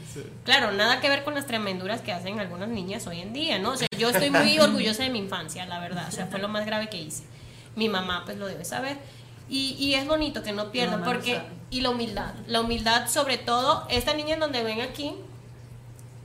Claro, 0.46 0.72
nada 0.72 1.00
que 1.02 1.10
ver 1.10 1.24
con 1.24 1.36
las 1.36 1.46
tremenduras 1.46 2.02
que 2.02 2.12
hacen 2.12 2.40
algunas 2.40 2.70
niñas 2.70 3.06
hoy 3.08 3.20
en 3.22 3.34
día, 3.34 3.60
¿no? 3.60 3.72
O 3.72 3.78
sea, 3.78 3.88
yo 3.98 4.10
estoy 4.10 4.30
muy 4.32 4.58
orgullosa 4.60 5.04
de 5.04 5.10
mi 5.10 5.20
infancia, 5.20 5.66
la 5.68 5.80
verdad, 5.80 6.06
o 6.08 6.12
sea, 6.12 6.26
fue 6.28 6.40
lo 6.40 6.48
más 6.48 6.66
grave 6.66 6.90
que 6.90 6.98
hice. 6.98 7.24
Mi 7.76 7.90
mamá 7.90 8.24
pues 8.26 8.38
lo 8.38 8.48
debe 8.48 8.66
saber. 8.66 8.98
Y, 9.48 9.76
y 9.78 9.94
es 9.94 10.08
bonito 10.08 10.42
que 10.42 10.54
no 10.54 10.72
pierdan, 10.72 11.04
porque... 11.04 11.34
Y 11.70 11.82
la 11.82 11.90
humildad, 11.92 12.34
la 12.48 12.62
humildad 12.62 13.08
sobre 13.10 13.38
todo, 13.38 13.86
esta 13.90 14.14
niña 14.14 14.34
en 14.36 14.40
donde 14.40 14.64
ven 14.64 14.82
aquí, 14.82 15.14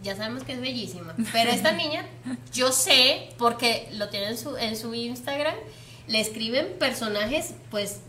ya 0.02 0.16
sabemos 0.16 0.42
que 0.44 0.52
es 0.54 0.60
bellísima. 0.60 1.14
Pero 1.32 1.50
esta 1.50 1.72
niña, 1.72 2.04
yo 2.52 2.72
sé, 2.72 3.28
porque 3.38 3.88
lo 3.92 4.08
tiene 4.08 4.28
en 4.28 4.38
su, 4.38 4.56
en 4.56 4.76
su 4.76 4.94
Instagram, 4.94 5.54
le 6.08 6.20
escriben 6.20 6.66
personajes, 6.78 7.54
pues, 7.70 8.00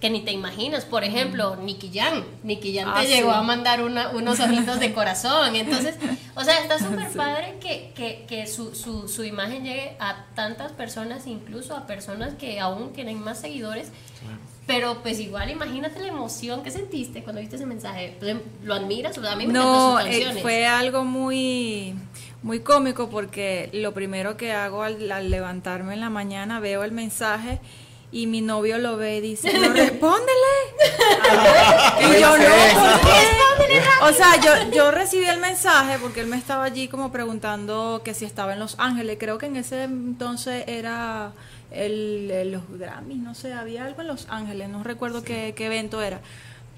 que 0.00 0.10
ni 0.10 0.20
te 0.22 0.32
imaginas. 0.32 0.84
Por 0.84 1.04
ejemplo, 1.04 1.54
Nicky 1.56 1.90
Jan. 1.94 2.24
Nicky 2.42 2.76
Jan 2.76 2.88
Ah, 2.88 3.00
te 3.02 3.06
sí. 3.06 3.14
llegó 3.14 3.30
a 3.30 3.42
mandar 3.42 3.82
una- 3.82 4.08
unos 4.10 4.40
ojitos 4.40 4.80
de 4.80 4.92
corazón. 4.92 5.54
Entonces, 5.56 5.94
o 6.34 6.42
sea, 6.42 6.58
está 6.60 6.78
súper 6.78 7.08
padre 7.12 7.58
que, 7.60 7.92
que, 7.94 8.24
que 8.28 8.48
su, 8.48 8.74
su, 8.74 9.08
su 9.08 9.22
imagen 9.22 9.62
llegue 9.64 9.96
a 10.00 10.26
tantas 10.34 10.72
personas, 10.72 11.26
incluso 11.28 11.76
a 11.76 11.86
personas 11.86 12.34
que 12.34 12.58
aún 12.58 12.92
tienen 12.92 13.20
más 13.20 13.40
seguidores. 13.40 13.88
Pero 14.66 15.02
pues 15.02 15.18
igual, 15.18 15.50
imagínate 15.50 15.98
la 16.00 16.08
emoción 16.08 16.62
que 16.62 16.70
sentiste 16.70 17.22
cuando 17.24 17.40
viste 17.40 17.56
ese 17.56 17.66
mensaje. 17.66 18.16
Pues, 18.20 18.36
¿Lo 18.62 18.74
admiras? 18.74 19.18
A 19.18 19.36
mí 19.36 19.46
me 19.46 19.52
No, 19.52 19.98
encantan 19.98 20.06
sus 20.06 20.14
eh, 20.14 20.18
canciones. 20.22 20.42
fue 20.42 20.66
algo 20.66 21.04
muy 21.04 21.94
muy 22.42 22.60
cómico 22.60 23.08
porque 23.08 23.70
lo 23.72 23.92
primero 23.94 24.36
que 24.36 24.52
hago 24.52 24.82
al, 24.82 25.10
al 25.12 25.30
levantarme 25.30 25.94
en 25.94 26.00
la 26.00 26.10
mañana 26.10 26.58
veo 26.58 26.82
el 26.84 26.90
mensaje 26.92 27.60
y 28.10 28.26
mi 28.26 28.40
novio 28.40 28.78
lo 28.78 28.96
ve 28.96 29.16
y 29.16 29.20
dice, 29.20 29.48
"Pero 29.52 29.72
respóndele. 29.74 30.52
y 32.16 32.20
yo 32.20 32.36
no, 32.36 32.44
¿por 32.44 33.00
qué? 33.68 33.80
O 34.02 34.12
sea, 34.12 34.40
yo, 34.40 34.70
yo 34.74 34.90
recibí 34.90 35.24
el 35.26 35.38
mensaje 35.38 35.98
porque 36.00 36.20
él 36.20 36.26
me 36.26 36.36
estaba 36.36 36.64
allí 36.64 36.88
como 36.88 37.10
preguntando 37.12 38.02
que 38.04 38.12
si 38.14 38.24
estaba 38.24 38.52
en 38.52 38.58
Los 38.58 38.74
Ángeles. 38.78 39.16
Creo 39.18 39.38
que 39.38 39.46
en 39.46 39.56
ese 39.56 39.84
entonces 39.84 40.64
era 40.66 41.32
el, 41.74 42.30
el- 42.30 42.52
los 42.52 42.62
Grammys, 42.78 43.18
no 43.18 43.34
sé, 43.34 43.52
había 43.52 43.84
algo 43.84 44.00
en 44.02 44.08
Los 44.08 44.26
Ángeles, 44.28 44.68
no 44.68 44.82
recuerdo 44.84 45.22
qué, 45.22 45.54
qué 45.56 45.66
evento 45.66 46.02
era. 46.02 46.20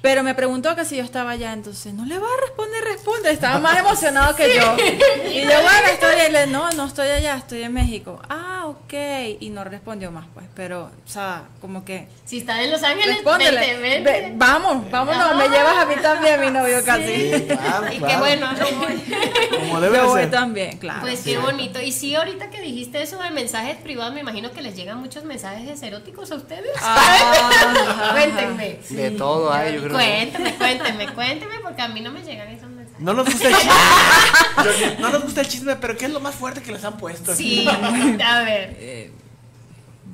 Pero 0.04 0.22
me 0.22 0.34
preguntó 0.34 0.76
que 0.76 0.84
si 0.84 0.98
yo 0.98 1.02
estaba 1.02 1.30
allá, 1.30 1.54
entonces 1.54 1.94
no 1.94 2.04
le 2.04 2.18
va 2.18 2.26
a 2.26 2.40
responder, 2.46 2.84
responde. 2.84 3.30
Estaba 3.30 3.58
más 3.58 3.78
emocionado 3.78 4.36
que 4.36 4.54
yo. 4.54 4.76
Y 5.32 5.40
yo, 5.44 5.48
bueno, 5.62 5.88
estoy 5.90 6.20
allá. 6.20 6.44
No, 6.44 6.70
no 6.72 6.84
estoy 6.86 7.08
allá, 7.08 7.36
estoy 7.36 7.62
en 7.62 7.72
México. 7.72 8.20
Ah, 8.28 8.66
ok. 8.66 8.92
Y 9.40 9.48
no 9.48 9.64
respondió 9.64 10.10
más, 10.12 10.26
pues. 10.34 10.44
Pero, 10.54 10.90
o 11.06 11.08
sea, 11.10 11.44
como 11.62 11.86
que. 11.86 12.06
Si 12.26 12.38
está 12.40 12.62
en 12.62 12.70
Los 12.70 12.82
Ángeles, 12.82 13.24
vente, 13.24 13.78
vente. 13.78 14.00
Ve- 14.02 14.32
vamos, 14.36 14.90
vámonos. 14.90 15.36
Me 15.36 15.48
llevas 15.48 15.78
a 15.78 15.86
mí 15.86 15.94
también, 16.02 16.38
mi 16.42 16.50
novio 16.50 16.84
casi. 16.84 17.32
Sí, 17.32 17.46
claro, 17.48 17.86
Y 17.90 17.92
qué 17.92 17.98
claro. 17.98 18.18
bueno, 18.18 18.52
no 18.52 18.66
voy. 18.78 19.58
Como 19.58 19.80
debe 19.80 19.96
Yo 19.96 20.06
voy 20.08 20.20
ser. 20.20 20.30
también, 20.30 20.76
claro. 20.76 21.00
Pues 21.00 21.22
qué 21.22 21.38
bonito. 21.38 21.80
Y 21.80 21.92
sí, 21.92 22.14
ahorita 22.14 22.50
que 22.50 22.60
dijiste 22.60 23.00
eso 23.02 23.18
de 23.22 23.30
mensajes 23.30 23.78
privados, 23.78 24.12
me 24.12 24.20
imagino 24.20 24.52
que 24.52 24.60
les 24.60 24.76
llegan 24.76 24.98
muchos 24.98 25.24
mensajes 25.24 25.82
eróticos 25.82 26.30
a 26.30 26.34
ustedes. 26.34 26.70
Ah, 26.82 28.10
Cuéntenme. 28.12 28.78
De 28.90 29.10
todo 29.12 29.50
hay, 29.52 29.74
yo 29.76 29.80
creo. 29.82 29.93
Cuénteme, 29.94 30.54
cuénteme, 30.54 31.08
cuénteme, 31.14 31.54
porque 31.62 31.82
a 31.82 31.88
mí 31.88 32.00
no 32.00 32.12
me 32.12 32.22
llegan 32.22 32.48
esos 32.48 32.68
mensajes. 32.68 33.00
No 33.00 33.14
nos 33.14 33.26
gusta 33.26 33.48
el 33.48 33.54
chisme. 33.54 34.96
no 35.00 35.08
nos 35.10 35.22
gusta 35.22 35.40
el 35.40 35.48
chisme, 35.48 35.76
pero 35.76 35.96
¿qué 35.96 36.06
es 36.06 36.12
lo 36.12 36.20
más 36.20 36.34
fuerte 36.34 36.62
que 36.62 36.72
les 36.72 36.84
han 36.84 36.96
puesto? 36.96 37.34
Sí, 37.34 37.66
a 38.24 38.42
ver. 38.42 38.76
Eh, 38.78 39.12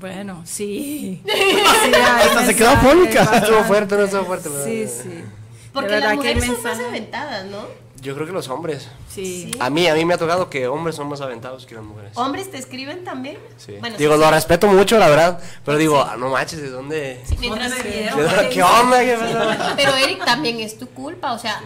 bueno, 0.01 0.43
sí. 0.47 1.23
Sí, 1.25 1.93
Hasta 1.95 2.47
se 2.47 2.57
quedó 2.57 2.77
fónica. 2.79 3.23
Estuvo 3.23 3.65
fuerte, 3.65 3.97
no 3.97 4.05
estuvo 4.05 4.25
fuerte. 4.25 4.49
¿verdad? 4.49 4.65
Sí, 4.65 4.87
sí. 4.87 5.25
Porque 5.73 6.01
las 6.01 6.15
mujeres 6.15 6.45
son 6.47 6.63
más 6.63 6.79
aventadas, 6.79 7.47
¿no? 7.47 7.67
Yo 8.01 8.15
creo 8.15 8.27
que 8.27 8.33
los 8.33 8.49
hombres. 8.49 8.89
Sí. 9.09 9.51
A 9.61 9.69
mí, 9.69 9.87
a 9.87 9.95
mí 9.95 10.05
me 10.05 10.15
ha 10.15 10.19
tocado 10.19 10.49
que 10.49 10.67
hombres 10.69 10.97
son 10.97 11.09
más 11.09 11.21
aventados 11.21 11.67
que 11.67 11.75
las 11.75 11.85
mujeres. 11.85 12.13
¿Hombres 12.17 12.51
te 12.51 12.57
escriben 12.59 13.05
también? 13.05 13.39
Sí. 13.59 13.77
Bueno, 13.79 13.97
digo, 13.99 14.15
sí, 14.15 14.21
lo 14.21 14.31
respeto 14.31 14.67
mucho, 14.69 14.99
la 14.99 15.09
verdad. 15.09 15.41
Pero 15.65 15.77
digo, 15.77 16.01
ah, 16.01 16.17
no 16.19 16.31
manches, 16.31 16.63
¿de 16.63 16.71
dónde? 16.71 17.23
Mientras- 17.39 17.71
¿Dónde 17.73 18.49
¿Qué 18.51 18.63
onda? 18.63 19.01
¿Qué 19.01 19.17
pasa? 19.19 19.75
Pero 19.77 19.95
Eric, 19.97 20.25
también 20.25 20.61
es 20.61 20.79
tu 20.79 20.89
culpa, 20.89 21.33
o 21.33 21.39
sea, 21.39 21.61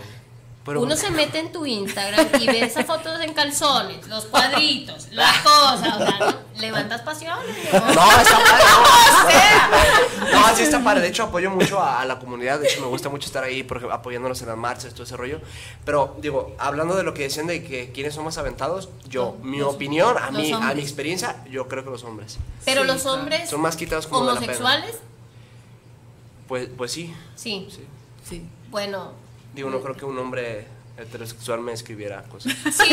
Pero- 0.64 0.80
uno 0.80 0.96
se 0.96 1.10
mete 1.10 1.38
en 1.40 1.52
tu 1.52 1.66
Instagram 1.66 2.26
y 2.40 2.46
ve 2.46 2.60
esas 2.64 2.86
fotos 2.86 3.20
en 3.20 3.34
calzones, 3.34 4.06
los 4.08 4.24
cuadritos, 4.26 5.08
las 5.10 5.38
cosas, 5.42 6.00
o 6.00 6.06
sea, 6.06 6.18
¿no? 6.18 6.60
levantas 6.60 7.02
pasiones. 7.02 7.44
¿no? 7.72 7.80
No, 7.80 8.12
está 8.20 8.38
padre. 8.38 10.32
No, 10.32 10.48
no, 10.48 10.56
sí 10.56 10.62
está 10.62 10.82
padre. 10.82 11.00
De 11.02 11.08
hecho, 11.08 11.24
apoyo 11.24 11.50
mucho 11.50 11.78
a, 11.80 12.00
a 12.00 12.04
la 12.06 12.18
comunidad. 12.18 12.60
De 12.60 12.68
hecho, 12.68 12.80
me 12.80 12.86
gusta 12.86 13.08
mucho 13.10 13.26
estar 13.26 13.44
ahí 13.44 13.62
porque 13.62 13.86
apoyándonos 13.92 14.40
en 14.40 14.48
las 14.48 14.56
marchas, 14.56 14.94
todo 14.94 15.02
ese 15.02 15.16
rollo. 15.18 15.40
Pero, 15.84 16.16
digo, 16.20 16.54
hablando 16.58 16.94
de 16.96 17.02
lo 17.02 17.12
que 17.12 17.24
decían 17.24 17.46
de 17.46 17.62
que 17.62 17.92
quiénes 17.92 18.14
son 18.14 18.24
más 18.24 18.38
aventados, 18.38 18.88
yo, 19.06 19.36
mi 19.42 19.58
los- 19.58 19.74
opinión, 19.74 20.16
a 20.16 20.30
mi, 20.30 20.50
a 20.52 20.72
mi 20.74 20.80
experiencia, 20.80 21.44
yo 21.50 21.68
creo 21.68 21.84
que 21.84 21.90
los 21.90 22.04
hombres. 22.04 22.38
Pero 22.64 22.82
Sí, 22.82 22.86
los 22.86 23.04
hombres 23.06 23.50
Son 23.50 23.60
más 23.60 23.76
quitados 23.76 24.06
como 24.06 24.20
de 24.20 24.26
la 24.34 24.40
pena. 24.40 24.52
homosexuales, 24.52 24.96
Pues, 26.48 26.68
pues 26.76 26.92
sí, 26.92 27.14
sí. 27.36 27.66
sí. 27.70 27.84
Sí. 28.28 28.46
Bueno, 28.70 29.12
Digo, 29.54 29.70
no 29.70 29.80
creo 29.80 29.96
que 29.96 30.04
un 30.04 30.18
hombre 30.18 30.66
heterosexual 30.96 31.58
me 31.60 31.72
escribiera 31.72 32.22
cosas. 32.24 32.52
sí. 32.64 32.90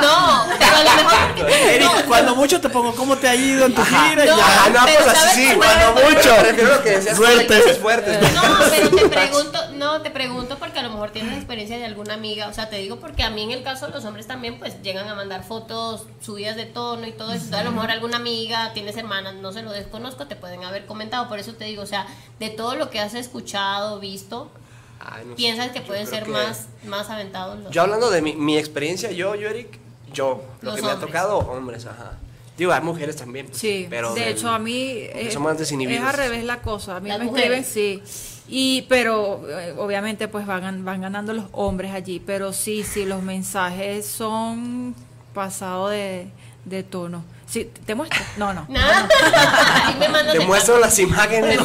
no, 0.00 0.44
pero 0.58 0.76
a 0.76 0.84
lo 0.84 0.94
mejor. 1.02 1.50
Eric, 1.50 2.06
cuando 2.06 2.36
mucho 2.36 2.60
te 2.60 2.68
pongo 2.68 2.94
cómo 2.94 3.16
te 3.16 3.28
ha 3.28 3.34
ido 3.34 3.66
en 3.66 3.74
tu 3.74 3.82
gira 3.84 4.24
y 4.24 4.28
No, 4.28 4.36
ya. 4.36 4.64
Ah, 4.64 4.70
no, 4.72 4.80
pero 4.84 5.04
pues 5.04 5.18
así 5.24 5.46
cuando 5.56 5.94
Pero- 5.94 6.10
mucho. 6.10 6.36
Prefiero 6.40 6.82
que 6.82 6.90
decías 6.90 7.16
Suerte. 7.16 7.46
cosas 7.60 7.78
fuertes. 7.78 8.34
No, 8.34 8.42
pero 8.70 8.90
te 8.90 9.08
pregunto, 9.16 9.58
no, 9.74 10.00
te 10.02 10.10
pregunto 10.10 10.58
porque 10.58 10.78
a 10.78 10.82
lo 10.84 10.90
mejor 10.90 11.10
tienes 11.10 11.36
experiencia 11.36 11.76
de 11.76 11.86
alguna 11.86 12.14
amiga, 12.14 12.46
o 12.46 12.52
sea, 12.52 12.68
te 12.68 12.76
digo 12.76 12.96
porque 13.00 13.24
a 13.24 13.30
mí 13.30 13.42
en 13.42 13.50
el 13.50 13.62
caso 13.64 13.86
de 13.86 13.92
los 13.92 14.04
hombres 14.04 14.26
también 14.28 14.58
pues 14.60 14.80
llegan 14.82 15.08
a 15.08 15.14
mandar 15.16 15.42
fotos 15.44 16.06
subidas 16.20 16.54
de 16.56 16.66
tono 16.66 17.06
y 17.06 17.12
todo 17.12 17.32
eso, 17.32 17.44
entonces 17.46 17.60
a 17.60 17.64
lo 17.64 17.72
mejor 17.72 17.90
alguna 17.90 18.16
amiga, 18.18 18.72
tienes 18.74 18.96
hermanas, 18.96 19.34
no 19.34 19.52
se 19.52 19.62
lo 19.62 19.72
desconozco, 19.72 20.26
te 20.26 20.36
pueden 20.36 20.62
haber 20.64 20.86
comentado, 20.86 21.28
por 21.28 21.38
eso 21.40 21.54
te 21.54 21.64
digo, 21.64 21.82
o 21.82 21.86
sea, 21.86 22.06
de 22.38 22.50
todo 22.50 22.76
lo 22.76 22.90
que 22.90 23.00
has 23.00 23.14
escuchado, 23.14 23.98
visto, 23.98 24.50
Ay, 25.04 25.24
no 25.24 25.30
sé. 25.30 25.36
piensas 25.36 25.70
que 25.72 25.80
pueden 25.80 26.06
ser 26.06 26.24
que- 26.24 26.30
más, 26.30 26.66
más 26.86 27.10
aventados 27.10 27.58
los 27.58 27.72
Yo 27.72 27.82
hablando 27.82 28.10
de 28.10 28.22
mi, 28.22 28.34
mi 28.34 28.56
experiencia, 28.56 29.10
yo, 29.10 29.34
yo, 29.34 29.48
Eric, 29.48 29.78
yo, 30.12 30.42
lo 30.60 30.70
Los 30.70 30.76
que 30.76 30.82
me 30.86 30.90
ha 30.92 31.00
tocado, 31.00 31.38
hombres, 31.38 31.86
ajá. 31.86 32.12
Digo, 32.56 32.70
hay 32.72 32.82
mujeres 32.82 33.16
también. 33.16 33.46
pues, 33.46 33.58
Sí, 33.58 33.86
pero 33.90 34.14
de 34.14 34.20
del- 34.20 34.28
hecho 34.36 34.48
a 34.50 34.58
mí 34.58 35.04
porque 35.10 35.26
es, 35.28 35.34
son 35.34 35.42
más 35.42 35.58
desinhibidos. 35.58 36.02
es 36.02 36.08
al 36.10 36.16
revés 36.16 36.44
la 36.44 36.60
cosa. 36.60 36.96
A 36.96 37.00
mí 37.00 37.08
Las 37.08 37.18
me 37.18 37.26
escriben, 37.26 37.64
sí. 37.64 38.02
Y, 38.46 38.82
pero 38.82 39.42
eh, 39.48 39.74
obviamente 39.78 40.28
pues 40.28 40.46
van, 40.46 40.84
van 40.84 41.00
ganando 41.00 41.32
los 41.32 41.46
hombres 41.52 41.92
allí. 41.94 42.20
Pero 42.20 42.52
sí, 42.52 42.84
sí, 42.84 43.06
los 43.06 43.22
mensajes 43.22 44.06
son 44.06 44.94
pasados 45.32 45.90
de, 45.92 46.28
de 46.66 46.82
tono. 46.82 47.24
Sí, 47.46 47.70
¿te 47.86 47.94
muestro? 47.94 48.20
No, 48.36 48.52
no. 48.52 48.66
Nada. 48.68 49.08
Te 50.32 50.40
muestro 50.40 50.78
las 50.78 50.98
imágenes. 50.98 51.58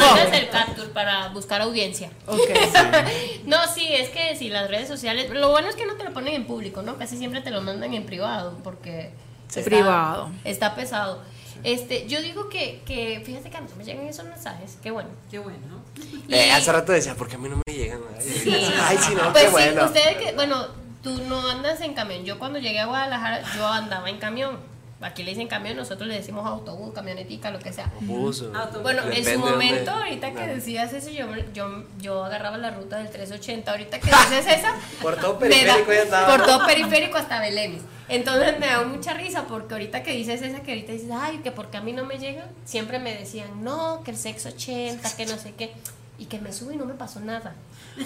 Capture 0.52 0.77
para 0.98 1.28
buscar 1.30 1.62
audiencia. 1.62 2.10
Ok. 2.26 2.40
No, 3.46 3.58
sí, 3.74 3.88
es 3.88 4.10
que 4.10 4.36
si 4.36 4.50
las 4.50 4.68
redes 4.68 4.88
sociales, 4.88 5.30
lo 5.30 5.52
bueno 5.52 5.70
es 5.70 5.76
que 5.76 5.86
no 5.86 5.94
te 5.96 6.04
lo 6.04 6.12
ponen 6.12 6.34
en 6.34 6.46
público, 6.48 6.82
¿no? 6.82 6.98
Casi 6.98 7.18
siempre 7.18 7.40
te 7.42 7.52
lo 7.52 7.62
mandan 7.62 7.94
en 7.94 8.04
privado, 8.06 8.58
porque 8.64 9.12
está- 9.48 9.62
Privado. 9.64 10.32
Está 10.44 10.74
pesado. 10.76 11.22
Este, 11.64 12.08
yo 12.08 12.22
digo 12.22 12.50
que, 12.50 12.82
que 12.86 13.22
fíjate 13.26 13.50
que 13.52 13.58
a 13.58 13.62
mí 13.62 13.68
me 13.78 13.84
llegan 13.86 14.08
esos 14.08 14.26
mensajes, 14.26 14.78
qué 14.82 14.90
bueno. 14.92 15.10
Qué 15.32 15.38
bueno, 15.40 15.60
¿no? 15.70 16.04
Y- 16.28 16.34
Eh, 16.34 16.52
hace 16.52 16.72
rato 16.72 16.92
decía, 16.92 17.14
porque 17.16 17.36
a 17.36 17.38
mí 17.38 17.48
no 17.48 17.62
me 17.66 17.74
llegan. 17.74 18.00
Ay, 18.18 18.22
Sí. 18.28 18.52
Ay, 18.82 18.98
sí, 19.00 19.14
no, 19.16 19.32
Pues 19.32 19.44
qué 19.44 19.48
sí, 19.50 19.52
bueno. 19.54 19.86
ustedes 19.86 20.18
que, 20.18 20.32
bueno, 20.34 20.66
tú 21.04 21.12
no 21.30 21.48
andas 21.48 21.80
en 21.82 21.94
camión. 21.94 22.26
Yo 22.26 22.38
cuando 22.40 22.58
llegué 22.60 22.80
a 22.80 22.86
Guadalajara, 22.88 23.44
yo 23.56 23.68
andaba 23.68 24.10
en 24.10 24.18
camión. 24.18 24.60
Aquí 25.02 25.24
le 25.24 25.32
dicen 25.32 25.48
camión, 25.48 25.76
nosotros 25.78 26.08
le 26.08 26.16
decimos 26.16 26.46
autobús, 26.46 26.94
camionetica, 26.94 27.52
lo 27.52 27.60
que 27.60 27.72
sea. 27.72 27.92
Bus, 28.02 28.42
o- 28.42 28.52
Bueno, 28.82 29.04
en 29.12 29.24
su 29.24 29.40
momento, 29.40 29.92
dónde- 29.92 30.06
ahorita 30.06 30.32
que 30.34 30.48
decías 30.48 30.92
eso, 30.94 31.10
yo, 31.10 31.28
yo, 31.54 31.84
yo 32.00 32.24
agarraba 32.26 32.58
la 32.58 32.72
ruta 32.72 32.98
del 32.98 33.10
380. 33.10 33.72
Ahorita 33.72 34.00
que 34.00 34.08
dices 34.08 34.48
esa, 34.48 34.74
Por 35.02 35.16
todo 35.18 35.34
da- 35.34 35.40
periférico 35.40 35.94
ya 35.94 36.02
andaba. 36.02 36.28
por 36.38 36.46
todo 36.46 36.66
periférico 36.66 37.18
hasta 37.18 37.40
Belénes. 37.40 37.82
Entonces 38.10 38.58
me 38.60 38.68
da 38.68 38.84
mucha 38.84 39.14
risa 39.14 39.44
porque 39.48 39.74
ahorita 39.74 40.02
que 40.02 40.14
dices 40.14 40.42
esa, 40.42 40.62
que 40.62 40.72
ahorita 40.72 40.94
dices, 40.94 41.10
ay, 41.12 41.40
que 41.44 41.52
porque 41.52 41.78
a 41.78 41.82
mí 41.82 41.92
no 41.92 42.06
me 42.06 42.18
llegan, 42.18 42.48
siempre 42.66 43.00
me 43.00 43.14
decían, 43.16 43.64
no, 43.64 44.02
que 44.04 44.12
el 44.12 44.18
sexo 44.18 44.50
80, 44.50 45.16
que 45.16 45.26
no 45.26 45.38
sé 45.38 45.54
qué. 45.58 45.74
Y 46.18 46.26
que 46.26 46.40
me 46.40 46.52
subo 46.54 46.72
y 46.72 46.78
no 46.78 46.86
me 46.86 46.94
pasó 46.96 47.20
nada. 47.20 47.54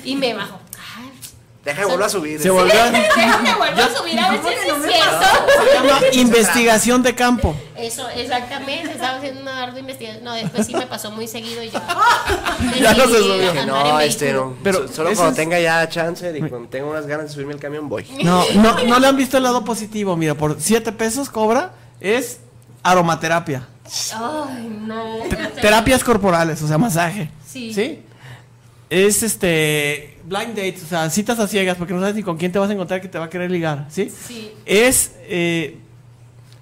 Y 0.04 0.16
me 0.16 0.34
bajo. 0.34 0.60
Ay, 0.98 1.12
Deja 1.64 1.82
de 1.82 1.86
volver 1.86 2.06
a 2.06 2.10
subir. 2.10 2.42
Se 2.42 2.50
volvió 2.50 2.82
a- 2.82 2.90
déjame 2.90 3.54
vuelvo 3.56 3.82
a 3.84 3.90
subir 3.96 4.20
a 4.20 4.32
ver 4.32 4.42
si 4.42 4.48
eso 4.50 4.76
es 4.78 4.84
cierto. 4.92 5.26
Se 5.64 5.74
llama 5.76 6.00
investigación 6.14 7.04
de 7.04 7.14
campo. 7.14 7.56
Eso, 7.78 8.10
exactamente, 8.10 8.92
estaba 8.94 9.18
haciendo 9.18 9.42
una 9.42 9.62
ardua 9.62 9.80
investigación. 9.80 10.24
No, 10.24 10.34
después 10.34 10.66
sí 10.66 10.74
me 10.74 10.88
pasó 10.88 11.12
muy 11.12 11.28
seguido 11.28 11.64
y 11.64 11.70
ya. 11.70 11.82
Ya 12.80 12.94
no 12.96 13.04
se 13.06 13.18
subió. 13.20 13.66
No, 13.68 14.00
este 14.00 14.34
no. 14.34 14.56
Pero 14.64 14.88
So- 14.88 14.94
solo 14.96 15.12
cuando 15.16 15.36
tenga 15.36 15.60
ya 15.60 15.88
chance 15.88 16.36
y 16.36 16.40
cuando 16.42 16.68
tenga 16.68 16.88
unas 16.88 17.06
ganas 17.06 17.28
de 17.28 17.34
subirme 17.34 17.54
al 17.54 17.60
camión 17.60 17.88
voy. 17.90 18.06
No, 18.24 18.44
no, 18.56 18.84
no 18.84 19.00
le 19.00 19.08
han 19.08 19.16
visto 19.18 19.38
el 19.38 19.44
lado 19.44 19.64
positivo. 19.64 20.18
Mira, 20.18 20.34
por 20.34 20.58
7 20.60 20.92
pesos 20.94 21.30
cobra 21.30 21.74
es 22.00 22.40
aromaterapia. 22.82 23.68
Ay, 24.16 24.68
no. 24.82 25.18
Terapias 25.62 26.04
corporales, 26.04 26.62
o 26.64 26.68
sea, 26.68 26.78
masaje. 26.80 27.30
Sí. 27.48 27.72
¿Sí? 27.74 28.04
Es 28.92 29.24
este 29.24 30.18
blind 30.26 30.50
dates, 30.50 30.84
o 30.84 30.86
sea, 30.86 31.10
citas 31.10 31.40
a 31.40 31.48
ciegas 31.48 31.78
porque 31.78 31.94
no 31.94 32.02
sabes 32.02 32.14
ni 32.16 32.24
con 32.24 32.36
quién 32.38 32.52
te 32.52 32.60
vas 32.60 32.70
a 32.70 32.74
encontrar 32.74 33.00
que 33.00 33.08
te 33.08 33.18
va 33.18 33.26
a 33.26 33.30
querer 33.30 33.50
ligar, 33.50 33.86
¿sí? 33.90 34.10
Sí. 34.28 34.54
Es 34.66 35.14
eh, 35.22 35.78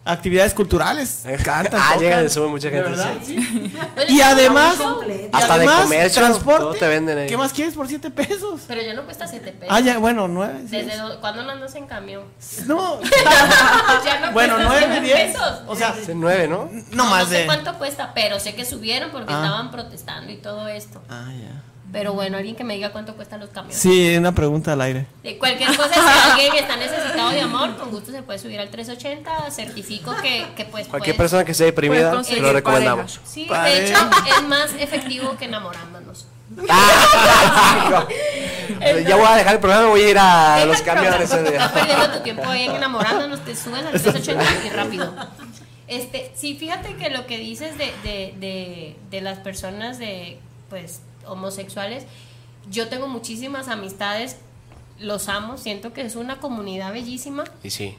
actividades 0.05 0.53
culturales. 0.53 1.23
Cantan, 1.43 1.79
Ah, 1.81 1.93
tocan. 1.95 1.99
llega 1.99 2.21
de 2.21 2.29
sube 2.29 2.47
mucha 2.47 2.69
¿De 2.69 2.75
gente. 2.75 2.89
verdad? 2.91 3.13
sí. 3.23 3.35
Sí. 3.41 3.73
Y 4.09 4.21
además, 4.21 4.75
y 4.77 5.35
Hasta 5.35 5.57
de 5.57 5.65
comercio, 5.65 6.21
transporte. 6.21 6.59
todo 6.61 6.73
te 6.75 6.87
venden 6.87 7.17
ahí. 7.17 7.27
¿Qué 7.27 7.35
más 7.35 7.51
quieres 7.51 7.73
por 7.73 7.87
7 7.87 8.11
pesos? 8.11 8.61
Pero 8.67 8.81
ya 8.83 8.93
no 8.93 9.05
cuesta 9.05 9.25
7 9.27 9.51
pesos. 9.51 9.67
Ah, 9.75 9.79
ya, 9.79 9.97
bueno, 9.97 10.27
9. 10.27 10.59
¿Desde 10.65 10.97
do- 10.97 11.19
cuándo 11.19 11.43
no 11.43 11.49
andas 11.51 11.73
en 11.75 11.87
camión? 11.87 12.23
No, 12.67 12.99
ya 14.05 14.19
no 14.19 14.31
bueno, 14.33 14.53
cuesta 14.55 14.69
9, 14.81 14.87
7 15.01 15.05
10. 15.05 15.31
pesos. 15.31 15.61
O 15.67 15.75
sea, 15.75 15.95
Es 15.99 16.09
nueve, 16.15 16.47
¿no? 16.47 16.69
no 16.91 17.05
más 17.05 17.27
sé 17.27 17.39
de. 17.39 17.45
cuánto 17.47 17.73
cuesta, 17.79 18.11
pero 18.13 18.39
sé 18.39 18.53
que 18.53 18.65
subieron 18.65 19.09
porque 19.11 19.33
Ah. 19.33 19.43
estaban 19.43 19.71
protestando 19.71 20.31
y 20.31 20.37
todo 20.37 20.67
esto. 20.67 21.01
Ah, 21.09 21.31
ya. 21.33 21.63
Pero 21.91 22.13
bueno, 22.13 22.37
alguien 22.37 22.55
que 22.55 22.63
me 22.63 22.75
diga 22.75 22.91
cuánto 22.91 23.15
cuestan 23.15 23.39
los 23.39 23.49
camiones. 23.49 23.77
Sí, 23.79 24.15
una 24.15 24.31
pregunta 24.31 24.73
al 24.73 24.81
aire. 24.81 25.07
De 25.23 25.37
cualquier 25.39 25.75
cosa, 25.75 25.89
si 25.93 25.99
alguien 26.31 26.55
está 26.63 26.75
necesitado 26.77 27.31
de 27.31 27.41
amor, 27.41 27.75
con 27.77 27.89
gusto 27.89 28.11
se 28.11 28.21
puede 28.21 28.37
subir 28.37 28.59
al 28.59 28.69
380. 28.69 29.49
Certifico 29.49 30.15
que, 30.21 30.45
que 30.55 30.65
pues. 30.65 30.87
Cualquier 30.87 31.15
puedes- 31.15 31.31
persona 31.31 31.45
que 31.45 31.51
esté 31.53 31.63
deprimida, 31.65 32.23
se 32.23 32.39
lo 32.39 32.53
recomendamos. 32.53 33.19
Sí, 33.25 33.45
Pareja. 33.49 33.75
de 33.79 33.87
hecho, 33.89 34.09
es 34.37 34.43
más 34.47 34.71
efectivo 34.77 35.35
que 35.37 35.45
enamorándonos. 35.45 36.27
ya 39.07 39.15
voy 39.15 39.25
a 39.27 39.35
dejar 39.35 39.55
el 39.55 39.59
programa, 39.59 39.87
voy 39.89 40.01
a 40.01 40.09
ir 40.09 40.17
a 40.19 40.65
los 40.65 40.81
camiones. 40.81 41.31
Estás 41.31 41.71
perdiendo 41.71 42.11
tu 42.11 42.19
tiempo 42.21 42.43
ahí 42.47 42.65
en 42.65 42.75
enamorándonos, 42.75 43.43
te 43.45 43.55
subes 43.55 43.83
al 43.85 43.91
380 44.01 44.43
y 44.65 44.69
rápido. 44.69 45.13
Este, 45.87 46.31
sí, 46.35 46.55
fíjate 46.55 46.95
que 46.95 47.09
lo 47.09 47.25
que 47.25 47.37
dices 47.39 47.77
de, 47.77 47.91
de, 48.03 48.33
de, 48.39 48.95
de 49.09 49.21
las 49.21 49.39
personas 49.39 49.97
de 49.97 50.37
pues 50.69 51.01
homosexuales, 51.31 52.05
yo 52.69 52.87
tengo 52.89 53.07
muchísimas 53.07 53.67
amistades, 53.67 54.37
los 54.99 55.29
amo, 55.29 55.57
siento 55.57 55.93
que 55.93 56.01
es 56.01 56.15
una 56.15 56.39
comunidad 56.39 56.91
bellísima 56.91 57.45
Y 57.63 57.69
sí. 57.69 57.95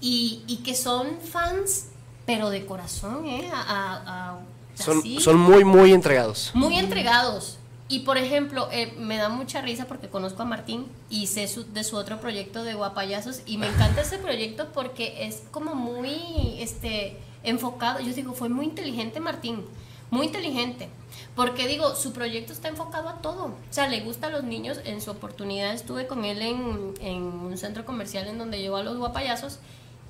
y, 0.00 0.42
y 0.46 0.58
que 0.58 0.74
son 0.74 1.18
fans, 1.20 1.86
pero 2.24 2.50
de 2.50 2.64
corazón, 2.66 3.26
¿eh? 3.26 3.50
A, 3.52 3.60
a- 3.60 4.30
a- 4.34 4.38
Son, 4.82 4.98
así. 4.98 5.20
son 5.20 5.38
muy, 5.38 5.64
muy 5.64 5.92
entregados. 5.92 6.50
Muy 6.54 6.78
entregados. 6.78 7.58
Y 7.88 8.00
por 8.00 8.18
ejemplo, 8.18 8.68
eh, 8.72 8.94
me 8.98 9.16
da 9.16 9.28
mucha 9.28 9.60
risa 9.60 9.86
porque 9.86 10.08
conozco 10.08 10.42
a 10.42 10.44
Martín 10.44 10.86
y 11.08 11.28
sé 11.28 11.46
su- 11.48 11.72
de 11.72 11.82
su 11.84 11.96
otro 11.96 12.20
proyecto 12.20 12.62
de 12.64 12.74
Guapayazos 12.74 13.42
y 13.46 13.58
me 13.58 13.68
encanta 13.68 14.00
ese 14.02 14.18
proyecto 14.18 14.68
porque 14.74 15.24
es 15.26 15.42
como 15.52 15.74
muy 15.76 16.56
este, 16.58 17.16
enfocado. 17.44 18.00
Yo 18.00 18.12
digo, 18.12 18.32
fue 18.34 18.48
muy 18.48 18.66
inteligente 18.66 19.20
Martín, 19.20 19.64
muy 20.10 20.26
inteligente. 20.26 20.88
Porque 21.34 21.68
digo, 21.68 21.94
su 21.94 22.12
proyecto 22.12 22.52
está 22.52 22.68
enfocado 22.68 23.08
a 23.08 23.20
todo. 23.20 23.46
O 23.46 23.54
sea, 23.70 23.88
le 23.88 24.00
gusta 24.00 24.28
a 24.28 24.30
los 24.30 24.44
niños. 24.44 24.78
En 24.84 25.00
su 25.00 25.10
oportunidad 25.10 25.72
estuve 25.72 26.06
con 26.06 26.24
él 26.24 26.42
en, 26.42 26.94
en 27.00 27.22
un 27.22 27.56
centro 27.58 27.84
comercial 27.84 28.26
en 28.28 28.38
donde 28.38 28.58
llevó 28.58 28.76
a 28.76 28.82
los 28.82 28.96
guapayazos 28.96 29.58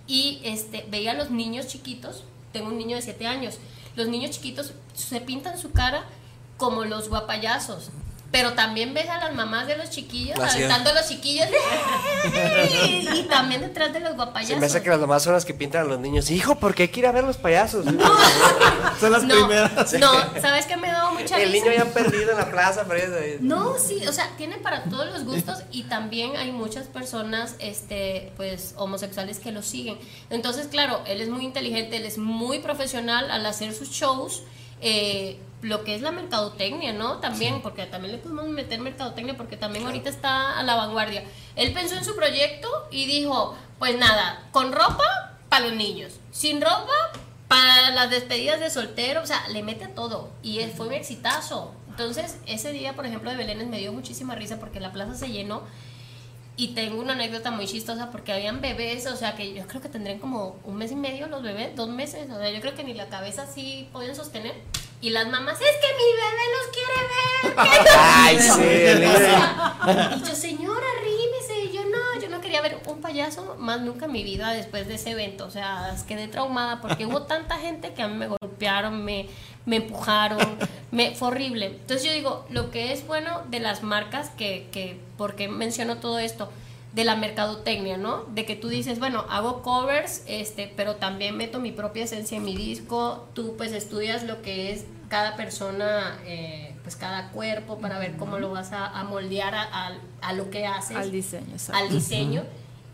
y 0.07 0.41
este, 0.45 0.87
veía 0.91 1.12
a 1.12 1.15
los 1.15 1.31
niños 1.31 1.66
chiquitos. 1.66 2.24
Tengo 2.53 2.69
un 2.69 2.78
niño 2.78 2.97
de 2.97 3.03
7 3.03 3.27
años. 3.27 3.59
Los 3.97 4.09
niños 4.09 4.31
chiquitos 4.33 4.73
se 4.95 5.20
pintan 5.20 5.59
su 5.59 5.73
cara 5.73 6.05
como 6.57 6.85
los 6.85 7.09
guapayazos. 7.09 7.91
Pero 8.32 8.53
también 8.55 8.93
ves 8.93 9.09
a 9.09 9.19
las 9.19 9.35
mamás 9.35 9.66
de 9.66 9.77
los 9.77 9.89
chiquillos 9.89 10.39
Así 10.39 10.59
es. 10.59 10.65
aventando 10.65 10.90
a 10.90 10.94
los 10.94 11.09
chiquillos 11.09 11.47
y, 13.15 13.23
también 13.31 13.61
detrás 13.61 13.93
de 13.93 14.01
los 14.01 14.15
guapayazos. 14.15 14.55
Se 14.55 14.61
me 14.61 14.66
hace 14.66 14.82
que 14.82 14.90
las 14.90 14.98
mamás 14.98 15.23
son 15.23 15.32
las 15.32 15.44
que 15.44 15.55
pintan 15.55 15.82
a 15.82 15.85
los 15.85 16.01
niños. 16.01 16.31
Hijo, 16.31 16.57
¿por 16.57 16.74
qué 16.74 16.85
hay 16.85 16.89
que 16.89 17.01
ir 17.01 17.07
a 17.07 17.12
ver 17.12 17.24
los 17.24 17.36
payasos? 17.36 17.86
Son 19.01 19.12
las 19.12 19.24
no, 19.24 19.35
primeras. 19.35 19.93
no, 19.94 20.11
¿sabes 20.40 20.65
qué 20.65 20.77
me 20.77 20.89
ha 20.89 20.93
dado 20.94 21.12
mucha 21.12 21.39
El 21.39 21.53
risa? 21.53 21.66
niño 21.66 21.77
ya 21.77 21.85
perdido 21.93 22.31
en 22.31 22.39
la 22.39 22.51
plaza. 22.51 22.85
perdido 22.85 23.19
ahí. 23.19 23.36
No, 23.40 23.78
sí, 23.78 24.07
o 24.07 24.12
sea, 24.12 24.31
tiene 24.39 24.57
para 24.57 24.85
todos 24.85 25.07
los 25.07 25.24
gustos 25.24 25.59
y 25.70 25.82
también 25.85 26.36
hay 26.36 26.51
muchas 26.51 26.86
personas, 26.86 27.57
este, 27.59 28.32
pues, 28.36 28.74
homosexuales 28.78 29.39
que 29.39 29.53
lo 29.53 29.62
siguen. 29.62 29.98
Entonces, 30.31 30.69
claro, 30.69 31.03
él 31.07 31.20
es 31.20 31.28
muy 31.28 31.44
inteligente, 31.44 31.97
él 31.98 32.07
es 32.07 32.16
muy 32.16 32.61
profesional 32.61 33.31
al 33.31 33.44
hacer 33.44 33.74
sus 33.74 33.90
shows. 33.90 34.43
Eh, 34.81 35.39
lo 35.62 35.85
que 35.85 35.94
es 35.94 36.03
la 36.03 36.12
mercadotecnia, 36.12 36.93
¿no? 36.93 37.19
También, 37.19 37.62
porque 37.62 37.86
también 37.86 38.12
le 38.12 38.19
podemos 38.19 38.47
meter 38.47 38.81
mercadotecnia 38.81 39.36
porque 39.36 39.57
también 39.57 39.86
ahorita 39.86 40.09
está 40.09 40.59
a 40.59 40.62
la 40.62 40.77
vanguardia. 40.77 41.24
Él 41.57 41.73
pensó 41.73 41.97
en 41.97 42.05
su 42.05 42.15
proyecto 42.15 42.69
y 42.90 43.07
dijo, 43.07 43.57
pues 43.78 43.98
nada, 43.98 44.48
con 44.53 44.73
ropa 44.73 45.32
para 45.48 45.66
los 45.66 45.77
niños, 45.77 46.15
sin 46.31 46.61
ropa 46.61 46.93
para 47.48 47.90
las 47.90 48.11
despedidas 48.11 48.61
de 48.61 48.70
soltero, 48.70 49.23
o 49.23 49.27
sea, 49.27 49.48
le 49.48 49.62
mete 49.62 49.89
todo 49.89 50.31
y 50.43 50.61
fue 50.77 50.89
un 50.89 50.93
exitazo. 50.94 51.73
Entonces, 51.89 52.36
ese 52.47 52.73
día, 52.73 52.94
por 52.94 53.07
ejemplo, 53.07 53.31
de 53.31 53.36
Belénes 53.36 53.69
me 53.69 53.78
dio 53.78 53.93
muchísima 53.93 54.35
risa 54.35 54.59
porque 54.59 54.81
la 54.81 54.93
plaza 54.93 55.15
se 55.15 55.31
llenó 55.31 55.62
y 56.59 56.69
tengo 56.69 57.01
una 57.01 57.12
anécdota 57.12 57.51
muy 57.51 57.66
chistosa 57.66 58.11
porque 58.11 58.33
habían 58.33 58.62
bebés, 58.62 59.07
o 59.07 59.16
sea, 59.16 59.35
que 59.35 59.53
yo 59.53 59.66
creo 59.66 59.83
que 59.83 59.91
tendrían 59.91 60.19
como 60.19 60.57
un 60.65 60.77
mes 60.77 60.91
y 60.91 60.97
medio 60.97 61.27
los 61.27 61.43
bebés, 61.43 61.77
dos 61.77 61.89
meses, 61.91 62.31
o 62.31 62.39
sea, 62.39 62.51
yo 62.51 62.61
creo 62.61 62.74
que 62.74 62.83
ni 62.83 62.95
la 62.95 63.09
cabeza 63.09 63.43
así 63.43 63.89
podían 63.93 64.16
sostener. 64.16 64.55
Y 65.03 65.11
las 65.11 65.28
mamás, 65.28 65.61
es 65.61 65.66
que 65.66 65.89
mi 65.93 66.09
bebé 66.16 66.45
los 66.57 66.66
quiere 66.73 66.95
ver. 67.12 67.53
que 67.70 67.78
no". 67.85 67.97
Ay, 67.99 68.39
sí, 68.39 70.23
y 70.24 70.28
yo, 70.28 70.35
señora, 70.35 70.87
arrímese. 70.99 71.65
Y 71.65 71.73
yo, 71.73 71.83
no, 71.85 72.20
yo 72.20 72.31
no 72.31 72.41
quería 72.41 72.62
ver 72.62 72.81
un 72.87 73.03
payaso 73.03 73.57
más 73.59 73.83
nunca 73.83 74.07
en 74.07 74.12
mi 74.12 74.24
vida 74.24 74.53
después 74.53 74.89
de 74.89 74.95
ese 74.95 75.11
evento. 75.11 75.45
O 75.45 75.51
sea, 75.51 75.95
quedé 76.09 76.28
traumada 76.28 76.81
porque 76.81 77.05
hubo 77.05 77.24
tanta 77.24 77.59
gente 77.59 77.93
que 77.93 78.03
a 78.03 78.09
mí 78.09 78.16
me 78.16 78.28
golpearon, 78.28 79.05
me, 79.05 79.28
me 79.66 79.76
empujaron, 79.76 80.38
me, 80.90 81.14
fue 81.14 81.28
horrible. 81.28 81.66
Entonces 81.66 82.05
yo 82.05 82.12
digo, 82.12 82.47
lo 82.51 82.70
que 82.70 82.93
es 82.93 83.06
bueno 83.06 83.43
de 83.51 83.60
las 83.60 83.82
marcas, 83.82 84.30
que, 84.30 84.68
que 84.72 84.98
porque 85.18 85.48
menciono 85.48 85.98
todo 85.98 86.18
esto, 86.18 86.51
de 86.94 87.05
la 87.05 87.14
mercadotecnia, 87.16 87.98
¿no? 87.98 88.24
De 88.32 88.47
que 88.47 88.56
tú 88.56 88.68
dices, 88.68 88.98
bueno, 88.98 89.26
hago 89.28 89.60
covers, 89.62 90.22
este, 90.26 90.72
pero 90.76 90.97
también 90.97 91.36
meto 91.36 91.59
mi 91.60 91.70
propia 91.72 92.05
esencia 92.05 92.38
en 92.38 92.44
mi 92.44 92.56
disco, 92.56 93.28
tú 93.34 93.55
pues 93.59 93.72
estudias 93.72 94.22
lo 94.22 94.40
que 94.40 94.72
es 94.72 94.86
cada 95.10 95.36
persona, 95.36 96.18
eh, 96.24 96.74
pues 96.84 96.97
cada 96.97 97.28
cuerpo 97.32 97.78
para 97.78 97.98
ver 97.98 98.16
cómo 98.16 98.38
lo 98.38 98.51
vas 98.51 98.72
a, 98.72 98.86
a 98.86 99.05
moldear 99.05 99.55
a, 99.55 99.62
a- 99.64 99.93
a 100.22 100.32
lo 100.32 100.48
que 100.51 100.66
haces 100.66 100.97
Al 100.97 101.12
diseño, 101.12 101.52
exacto. 101.52 101.82
al 101.82 101.90
diseño. 101.90 102.44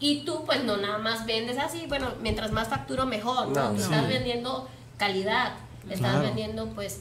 Y 0.01 0.25
tú, 0.25 0.45
pues 0.47 0.65
no 0.65 0.79
nada 0.79 0.99
más 0.99 1.25
vendes 1.27 1.59
así, 1.59 1.85
bueno, 1.87 2.09
mientras 2.23 2.51
más 2.51 2.67
facturo, 2.69 3.07
mejor. 3.07 3.49
¿no? 3.49 3.55
No, 3.55 3.71
Tú 3.71 3.77
sí. 3.77 3.83
Estás 3.85 4.09
vendiendo 4.09 4.69
calidad, 4.97 5.53
estás 5.85 5.99
Claro. 5.99 6.23
vendiendo, 6.23 6.67
pues, 6.75 7.01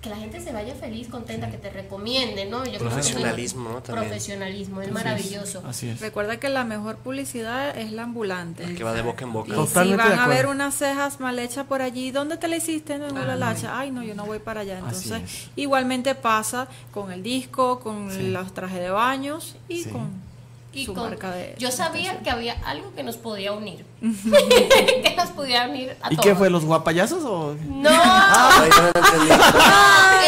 que 0.00 0.10
la 0.10 0.16
gente 0.16 0.40
se 0.40 0.52
vaya 0.52 0.76
feliz, 0.76 1.08
contenta, 1.08 1.50
que 1.50 1.56
te 1.58 1.70
recomiende, 1.70 2.44
¿no? 2.44 2.64
Yo 2.64 2.78
creo 2.78 2.78
que 2.78 2.86
eso 2.86 2.98
es- 3.00 3.06
Profesionalismo. 3.10 3.80
Profesionalismo, 3.82 4.80
es 4.80 4.92
maravilloso. 4.92 5.60
Así 5.66 5.88
es. 5.88 6.00
Recuerda 6.00 6.38
que 6.38 6.48
la 6.48 6.62
mejor 6.62 6.98
publicidad 6.98 7.76
es 7.76 7.90
la 7.90 8.04
ambulante. 8.04 8.74
Que 8.76 8.84
va 8.84 8.92
de 8.92 9.02
boca 9.02 9.24
en 9.24 9.32
boca. 9.32 9.48
Y 9.50 9.54
Totalmente 9.56 10.04
si 10.04 10.08
van 10.10 10.18
a 10.20 10.28
ver 10.28 10.46
unas 10.46 10.76
cejas 10.76 11.18
mal 11.18 11.36
hechas 11.40 11.66
por 11.66 11.82
allí, 11.82 12.12
¿dónde 12.12 12.36
te 12.36 12.46
la 12.46 12.56
hiciste? 12.58 12.94
En 12.94 13.02
una 13.02 13.34
lacha. 13.34 13.76
Ay, 13.76 13.90
no, 13.90 14.04
yo 14.04 14.14
no 14.14 14.24
voy 14.24 14.38
para 14.38 14.60
allá. 14.60 14.78
Entonces, 14.78 15.48
igualmente 15.56 16.14
pasa 16.14 16.68
con 16.92 17.10
el 17.10 17.24
disco, 17.24 17.80
con 17.80 18.32
los 18.32 18.54
trajes 18.54 18.78
de 18.78 18.90
baños 18.90 19.56
y 19.68 19.82
Sí. 19.82 19.90
con 19.90 20.27
Y 20.72 20.84
su 20.84 20.92
con- 20.94 21.04
marca 21.10 21.30
de. 21.30 21.54
yo 21.58 21.70
sabía 21.72 22.10
atención. 22.12 22.22
que 22.24 22.30
había 22.30 22.52
algo 22.66 22.94
que 22.94 23.02
nos 23.02 23.16
podía 23.16 23.52
unir. 23.52 23.84
que 24.00 25.14
nos 25.16 25.30
pudiera 25.30 25.66
unir 25.68 25.96
a 26.02 26.12
¿Y 26.12 26.16
todos. 26.16 26.26
qué 26.26 26.34
fue, 26.34 26.50
los 26.50 26.64
guapayazos 26.64 27.24
o...? 27.24 27.56
No, 27.68 27.88
Ay, 27.90 28.70
no, 28.70 28.88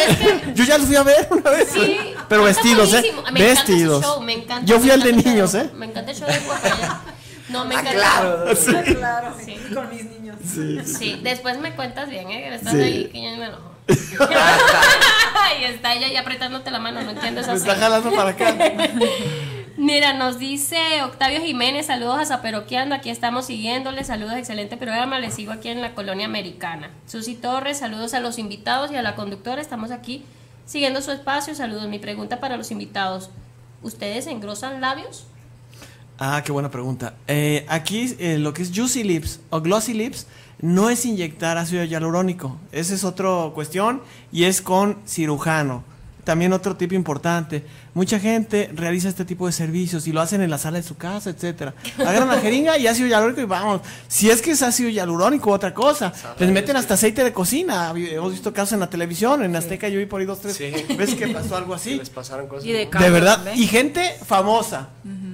es 0.09 0.17
que 0.17 0.53
Yo 0.55 0.63
ya 0.63 0.77
los 0.77 0.87
fui 0.87 0.95
a 0.95 1.03
ver 1.03 1.27
una 1.31 1.49
vez. 1.51 1.69
Sí, 1.71 1.97
Pero 2.27 2.43
vestidos, 2.43 2.89
¿eh? 2.93 3.01
buenísimo. 3.01 3.23
Me 3.31 3.39
Vestidos. 3.43 4.03
show, 4.03 4.21
me 4.21 4.33
encanta, 4.33 4.65
Yo 4.65 4.77
fui 4.79 4.87
me 4.87 4.93
al 4.93 5.03
de 5.03 5.13
niños, 5.13 5.53
¿eh? 5.53 5.69
Me 5.75 5.85
encanta 5.85 6.11
el 6.11 6.17
show 6.17 6.27
de 6.27 6.39
Guapayazos. 6.39 6.97
No, 7.49 7.65
me 7.65 7.75
Ah, 7.75 7.79
encanta. 7.81 7.99
claro. 7.99 8.55
Sí. 8.55 8.71
Claro, 8.95 9.35
Sí. 9.45 9.57
con 9.73 9.89
mis 9.89 10.05
niños. 10.05 10.37
Sí. 10.43 10.79
Sí, 10.85 11.19
después 11.21 11.59
me 11.59 11.75
cuentas 11.75 12.09
bien, 12.09 12.29
¿eh? 12.31 12.43
Que 12.49 12.55
estás 12.55 12.73
Sí. 12.73 12.79
ahí, 12.81 13.05
que 13.09 13.21
ya 13.23 13.37
me 13.37 13.45
enojo. 13.45 13.71
y 15.59 15.63
está 15.65 15.93
ella 15.93 16.07
ahí 16.07 16.15
apretándote 16.17 16.71
la 16.71 16.79
mano, 16.79 17.01
no 17.01 17.11
entiendo 17.11 17.41
esa 17.41 17.51
Me 17.51 17.57
está 17.57 17.75
jalando 17.75 18.11
para 18.11 18.29
acá. 18.31 18.55
Mira, 19.81 20.13
nos 20.13 20.37
dice 20.37 20.77
Octavio 21.03 21.41
Jiménez, 21.41 21.87
saludos 21.87 22.19
a 22.19 22.25
Zaperoqueando, 22.27 22.93
aquí 22.93 23.09
estamos 23.09 23.47
siguiéndole, 23.47 24.03
saludos, 24.03 24.35
excelente 24.35 24.77
programa, 24.77 25.17
les 25.17 25.33
sigo 25.33 25.51
aquí 25.51 25.69
en 25.69 25.81
la 25.81 25.95
colonia 25.95 26.27
americana. 26.27 26.91
Susi 27.07 27.33
Torres, 27.33 27.79
saludos 27.79 28.13
a 28.13 28.19
los 28.19 28.37
invitados 28.37 28.91
y 28.91 28.95
a 28.95 29.01
la 29.01 29.15
conductora, 29.15 29.59
estamos 29.59 29.89
aquí 29.89 30.23
siguiendo 30.67 31.01
su 31.01 31.09
espacio, 31.09 31.55
saludos. 31.55 31.87
Mi 31.87 31.97
pregunta 31.97 32.39
para 32.39 32.57
los 32.57 32.69
invitados, 32.69 33.31
¿ustedes 33.81 34.27
engrosan 34.27 34.81
labios? 34.81 35.25
Ah, 36.19 36.43
qué 36.45 36.51
buena 36.51 36.69
pregunta. 36.69 37.15
Eh, 37.25 37.65
aquí 37.67 38.15
eh, 38.19 38.37
lo 38.37 38.53
que 38.53 38.61
es 38.61 38.71
Juicy 38.71 39.03
Lips 39.03 39.39
o 39.49 39.61
Glossy 39.61 39.95
Lips 39.95 40.27
no 40.59 40.91
es 40.91 41.07
inyectar 41.07 41.57
ácido 41.57 41.83
hialurónico. 41.85 42.59
Esa 42.71 42.93
es 42.93 43.03
otra 43.03 43.49
cuestión 43.55 44.03
y 44.31 44.43
es 44.43 44.61
con 44.61 44.99
cirujano. 45.07 45.83
También 46.23 46.53
otro 46.53 46.75
tipo 46.77 46.93
importante. 46.93 47.65
Mucha 47.93 48.19
gente 48.19 48.69
realiza 48.73 49.09
este 49.09 49.25
tipo 49.25 49.47
de 49.47 49.51
servicios 49.53 50.07
y 50.07 50.11
lo 50.11 50.21
hacen 50.21 50.41
en 50.41 50.49
la 50.49 50.57
sala 50.59 50.77
de 50.77 50.83
su 50.83 50.95
casa, 50.95 51.31
etcétera. 51.31 51.73
Agarran 51.97 52.27
la 52.27 52.39
jeringa 52.39 52.77
y 52.77 52.87
ácido 52.87 53.07
hialurónico 53.07 53.41
y 53.41 53.45
vamos. 53.45 53.81
Si 54.07 54.29
es 54.29 54.41
que 54.41 54.51
es 54.51 54.61
ácido 54.61 54.89
hialurónico 54.89 55.49
u 55.49 55.53
otra 55.53 55.73
cosa, 55.73 56.13
les 56.37 56.51
meten 56.51 56.75
hasta 56.77 56.93
aceite 56.93 57.23
de 57.23 57.33
cocina. 57.33 57.91
Hemos 57.95 58.31
visto 58.33 58.53
casos 58.53 58.73
en 58.73 58.81
la 58.81 58.89
televisión, 58.89 59.43
en 59.43 59.55
Azteca 59.55 59.89
yo 59.89 59.97
vi 59.99 60.05
por 60.05 60.19
ahí 60.21 60.27
dos, 60.27 60.39
tres 60.41 60.55
Sí. 60.55 60.71
veces 60.95 61.15
que 61.15 61.27
pasó 61.29 61.55
algo 61.57 61.73
así. 61.73 61.95
Les 61.97 62.09
pasaron 62.09 62.47
cosas. 62.47 62.65
Y 62.65 62.71
de 62.71 62.85
verdad. 62.85 63.35
también. 63.37 63.57
Y 63.57 63.67
gente 63.67 64.13
famosa. 64.25 64.89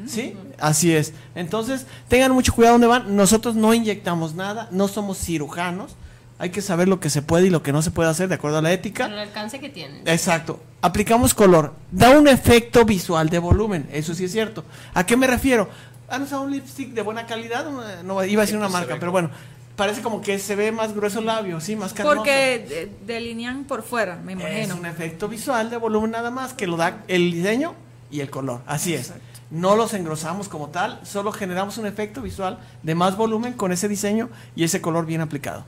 ¿Sí? 0.07 0.35
Así 0.57 0.93
es. 0.95 1.11
Entonces, 1.35 1.85
tengan 2.07 2.31
mucho 2.31 2.53
cuidado 2.53 2.75
donde 2.75 2.87
van. 2.87 3.15
Nosotros 3.15 3.55
no 3.55 3.73
inyectamos 3.73 4.35
nada, 4.35 4.69
no 4.71 4.87
somos 4.87 5.17
cirujanos. 5.17 5.95
Hay 6.39 6.51
que 6.51 6.61
saber 6.61 6.87
lo 6.87 6.99
que 6.99 7.09
se 7.09 7.21
puede 7.23 7.47
y 7.47 7.49
lo 7.49 7.63
que 7.63 7.71
no 7.73 7.81
se 7.81 7.89
puede 7.91 8.09
hacer 8.09 8.27
de 8.29 8.35
acuerdo 8.35 8.59
a 8.59 8.61
la 8.61 8.71
ética. 8.71 9.05
Con 9.05 9.13
el 9.13 9.19
alcance 9.19 9.59
que 9.59 9.69
tienen. 9.69 10.07
Exacto. 10.07 10.59
Aplicamos 10.81 11.33
color. 11.33 11.73
Da 11.91 12.11
un 12.11 12.27
efecto 12.27 12.85
visual 12.85 13.29
de 13.29 13.39
volumen. 13.39 13.89
Eso 13.91 14.13
sí 14.13 14.25
es 14.25 14.31
cierto. 14.31 14.63
¿A 14.93 15.03
qué 15.05 15.17
me 15.17 15.25
refiero? 15.25 15.67
¿Han 16.09 16.21
usado 16.21 16.43
un 16.43 16.51
lipstick 16.51 16.93
de 16.93 17.01
buena 17.01 17.25
calidad? 17.25 17.65
No, 18.03 18.23
iba 18.23 18.41
a 18.41 18.45
decir 18.45 18.55
una 18.57 18.67
pues, 18.67 18.73
marca, 18.79 18.97
pero 18.99 19.11
bueno. 19.11 19.29
Parece 19.75 20.01
como 20.01 20.21
que 20.21 20.39
se 20.39 20.55
ve 20.55 20.71
más 20.71 20.93
grueso 20.95 21.19
el 21.19 21.25
labio, 21.27 21.59
sí, 21.61 21.75
más 21.75 21.93
carnoso. 21.93 22.17
Porque 22.17 22.65
de- 22.67 22.91
delinean 23.13 23.63
por 23.65 23.83
fuera, 23.83 24.15
me 24.15 24.33
Es 24.33 24.39
imagino. 24.39 24.75
un 24.75 24.85
efecto 24.87 25.27
visual 25.27 25.69
de 25.69 25.77
volumen 25.77 26.11
nada 26.11 26.31
más 26.31 26.53
que 26.53 26.65
lo 26.65 26.77
da 26.77 27.03
el 27.07 27.31
diseño 27.31 27.75
y 28.09 28.21
el 28.21 28.29
color. 28.31 28.61
Así 28.65 28.95
es. 28.95 29.13
No 29.51 29.75
los 29.75 29.93
engrosamos 29.93 30.49
como 30.49 30.69
tal, 30.69 30.99
solo 31.03 31.31
generamos 31.31 31.77
un 31.77 31.85
efecto 31.85 32.21
visual 32.23 32.57
de 32.81 32.95
más 32.95 33.15
volumen 33.17 33.53
con 33.53 33.71
ese 33.71 33.87
diseño 33.87 34.29
y 34.55 34.63
ese 34.63 34.81
color 34.81 35.05
bien 35.05 35.21
aplicado. 35.21 35.63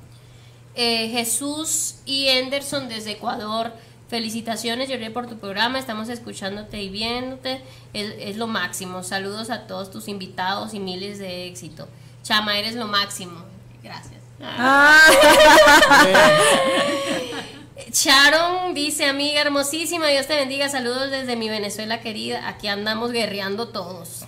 Eh, 0.82 1.10
Jesús 1.10 1.96
y 2.06 2.30
Anderson 2.30 2.88
desde 2.88 3.12
Ecuador. 3.12 3.74
Felicitaciones, 4.08 4.88
Jorge, 4.88 5.12
por 5.12 5.28
tu 5.28 5.38
programa. 5.38 5.78
Estamos 5.78 6.08
escuchándote 6.08 6.82
y 6.82 6.88
viéndote. 6.88 7.62
Es, 7.92 8.14
es 8.18 8.38
lo 8.38 8.48
máximo. 8.48 9.04
Saludos 9.04 9.50
a 9.50 9.68
todos 9.68 9.92
tus 9.92 10.08
invitados 10.08 10.74
y 10.74 10.80
miles 10.80 11.20
de 11.20 11.48
éxito. 11.48 11.90
Chama, 12.24 12.58
eres 12.58 12.76
lo 12.76 12.88
máximo. 12.88 13.44
Gracias. 13.84 14.22
Sharon 17.92 18.74
dice, 18.74 19.06
amiga 19.06 19.42
hermosísima, 19.42 20.08
Dios 20.08 20.28
te 20.28 20.38
bendiga. 20.38 20.70
Saludos 20.70 21.12
desde 21.12 21.36
mi 21.36 21.50
Venezuela 21.50 22.00
querida. 22.00 22.48
Aquí 22.48 22.70
andamos 22.70 23.12
guerreando 23.12 23.68
todos. 23.68 24.24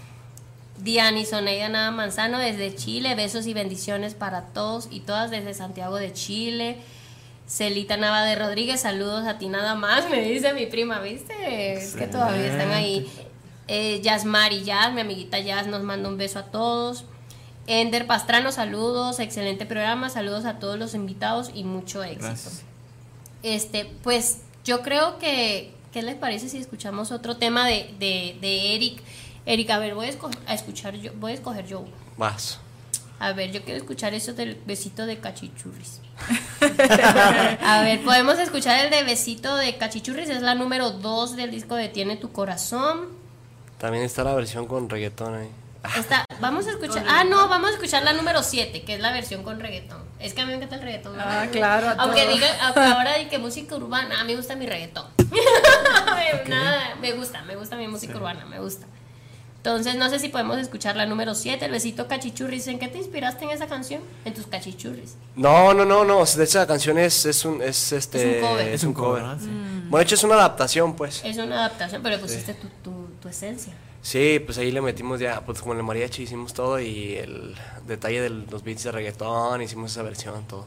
Diani 0.82 1.26
Soneida 1.26 1.70
Nada 1.70 1.92
Manzano 1.92 2.40
desde 2.40 2.76
Chile. 2.76 3.16
Besos 3.16 3.48
y 3.48 3.54
bendiciones 3.54 4.14
para 4.14 4.48
todos 4.48 4.88
y 4.92 5.02
todas 5.02 5.32
desde 5.32 5.54
Santiago 5.54 5.96
de 5.96 6.14
Chile. 6.14 6.78
Celita 7.48 7.98
Nava 7.98 8.24
de 8.24 8.36
Rodríguez, 8.36 8.80
saludos 8.80 9.28
a 9.28 9.38
ti 9.38 9.50
nada 9.50 9.76
más, 9.76 10.10
me 10.10 10.22
dice 10.22 10.54
mi 10.54 10.68
prima, 10.68 11.02
¿viste? 11.02 11.74
Es 11.74 11.96
que 11.96 12.08
todavía 12.08 12.48
están 12.48 12.72
ahí. 12.72 13.12
Eh, 13.68 14.00
Yasmari 14.02 14.64
Jazz, 14.64 14.94
mi 14.94 15.02
amiguita 15.02 15.40
Jazz, 15.40 15.68
nos 15.68 15.84
manda 15.84 16.08
un 16.08 16.18
beso 16.18 16.40
a 16.40 16.44
todos. 16.44 17.04
Ender 17.68 18.08
Pastrano, 18.08 18.52
saludos, 18.52 19.20
excelente 19.20 19.66
programa, 19.66 20.10
saludos 20.10 20.46
a 20.46 20.60
todos 20.60 20.80
los 20.80 20.94
invitados 20.94 21.52
y 21.54 21.64
mucho 21.64 22.04
éxito. 22.04 22.26
Gracias. 22.26 22.64
Este, 23.44 23.86
pues 24.04 24.40
yo 24.64 24.82
creo 24.82 25.20
que, 25.20 25.74
¿qué 25.92 26.02
les 26.02 26.16
parece 26.16 26.48
si 26.48 26.58
escuchamos 26.58 27.12
otro 27.12 27.38
tema 27.38 27.68
de, 27.68 27.94
de, 28.00 28.38
de 28.40 28.76
Eric? 28.76 29.02
Eric, 29.46 29.70
a 29.72 29.80
ver, 29.80 29.96
voy 29.96 30.08
a, 30.08 30.12
esco- 30.12 30.36
a 30.48 30.54
escuchar 30.54 30.96
yo, 30.96 31.12
voy 31.16 31.32
a 31.32 31.36
escoger 31.36 31.66
yo. 31.66 31.86
Vas. 32.18 32.60
A 33.20 33.34
ver, 33.34 33.52
yo 33.52 33.64
quiero 33.64 33.78
escuchar 33.78 34.14
eso 34.14 34.34
del 34.34 34.56
besito 34.66 35.06
de 35.06 35.20
cachichurris. 35.20 36.00
a 37.66 37.82
ver, 37.84 38.04
podemos 38.04 38.38
escuchar 38.40 38.86
el 38.86 38.92
de 38.92 39.04
besito 39.04 39.56
de 39.56 39.78
cachichurris, 39.78 40.30
es 40.30 40.42
la 40.42 40.56
número 40.56 40.92
2 40.92 41.36
del 41.36 41.52
disco 41.52 41.76
de 41.76 41.90
Tiene 41.90 42.18
tu 42.18 42.32
corazón. 42.32 43.10
También 43.78 44.04
está 44.04 44.24
la 44.24 44.34
versión 44.36 44.66
con 44.68 44.90
reggaetón 44.90 45.36
ahí. 45.36 45.50
Esta, 45.98 46.26
vamos 46.40 46.68
a 46.68 46.72
escuchar, 46.72 47.04
ah 47.08 47.24
no, 47.24 47.48
vamos 47.48 47.72
a 47.72 47.74
escuchar 47.74 48.04
la 48.04 48.14
número 48.14 48.44
7, 48.44 48.84
que 48.84 48.94
es 48.96 49.00
la 49.00 49.12
versión 49.12 49.42
con 49.44 49.60
reggaetón. 49.60 50.04
Es 50.20 50.36
que 50.36 50.42
a 50.42 50.46
mí 50.46 50.52
me 50.52 50.58
encanta 50.58 50.76
el 50.76 50.82
reggaetón. 50.84 51.20
Ah, 51.20 51.48
claro, 51.52 51.88
a 51.88 51.92
Aunque 51.94 52.22
todos. 52.22 52.36
diga, 52.36 52.48
aunque 52.68 52.80
ahora 52.82 53.18
de 53.18 53.28
que 53.28 53.40
música 53.40 53.76
urbana, 53.76 54.20
a 54.22 54.24
mí 54.24 54.34
me 54.34 54.38
gusta 54.38 54.56
mi 54.56 54.68
reggaetón. 54.68 55.08
Nada, 56.48 56.96
me 57.02 57.14
gusta, 57.14 57.42
me 57.44 57.56
gusta 57.56 57.76
mi 57.76 57.88
música 57.88 58.16
urbana, 58.16 58.46
me 58.46 58.60
gusta. 58.60 58.86
Entonces, 59.64 59.96
no 59.96 60.10
sé 60.10 60.18
si 60.18 60.30
podemos 60.30 60.58
escuchar 60.58 60.96
la 60.96 61.06
número 61.06 61.36
7, 61.36 61.66
el 61.66 61.72
besito 61.72 62.08
cachichurris. 62.08 62.66
¿En 62.66 62.80
qué 62.80 62.88
te 62.88 62.98
inspiraste 62.98 63.44
en 63.46 63.52
esa 63.52 63.68
canción? 63.68 64.02
En 64.26 64.34
tus 64.34 64.48
cachichurris. 64.48 65.18
No, 65.36 65.72
no, 65.76 65.86
no, 65.86 66.04
no. 66.04 66.26
De 66.26 66.44
hecha, 66.44 66.60
la 66.60 66.66
canción 66.68 66.98
es, 66.98 67.28
es 67.28 67.46
un, 67.46 67.62
es 67.62 67.92
este. 67.92 68.40
Es 68.40 68.42
un 68.42 68.50
cover. 68.50 68.68
Es 68.68 68.84
un 68.84 68.94
cover. 68.94 69.24
Sí. 69.40 69.46
Bueno, 69.48 69.98
de 69.98 70.04
hecho, 70.04 70.16
es 70.16 70.24
una 70.24 70.34
adaptación, 70.34 70.96
pues. 70.96 71.22
Es 71.24 71.38
una 71.38 71.60
adaptación, 71.66 72.02
pero 72.02 72.20
pusiste 72.20 72.56
tu, 72.56 72.68
tu, 72.84 73.08
tu 73.22 73.28
esencia. 73.30 73.74
Sí, 74.02 74.42
pues 74.44 74.58
ahí 74.58 74.72
le 74.72 74.82
metimos 74.82 75.20
ya, 75.20 75.42
pues 75.42 75.62
como 75.62 75.74
en 75.74 75.78
el 75.78 75.86
mariachi 75.86 76.24
hicimos 76.24 76.56
todo 76.56 76.80
y 76.80 77.18
el 77.18 77.56
detalle 77.86 78.20
de 78.20 78.30
los 78.32 78.64
beats 78.64 78.84
de 78.84 78.92
reggaetón, 78.92 79.62
hicimos 79.62 79.92
esa 79.92 80.02
versión, 80.02 80.44
todo. 80.48 80.66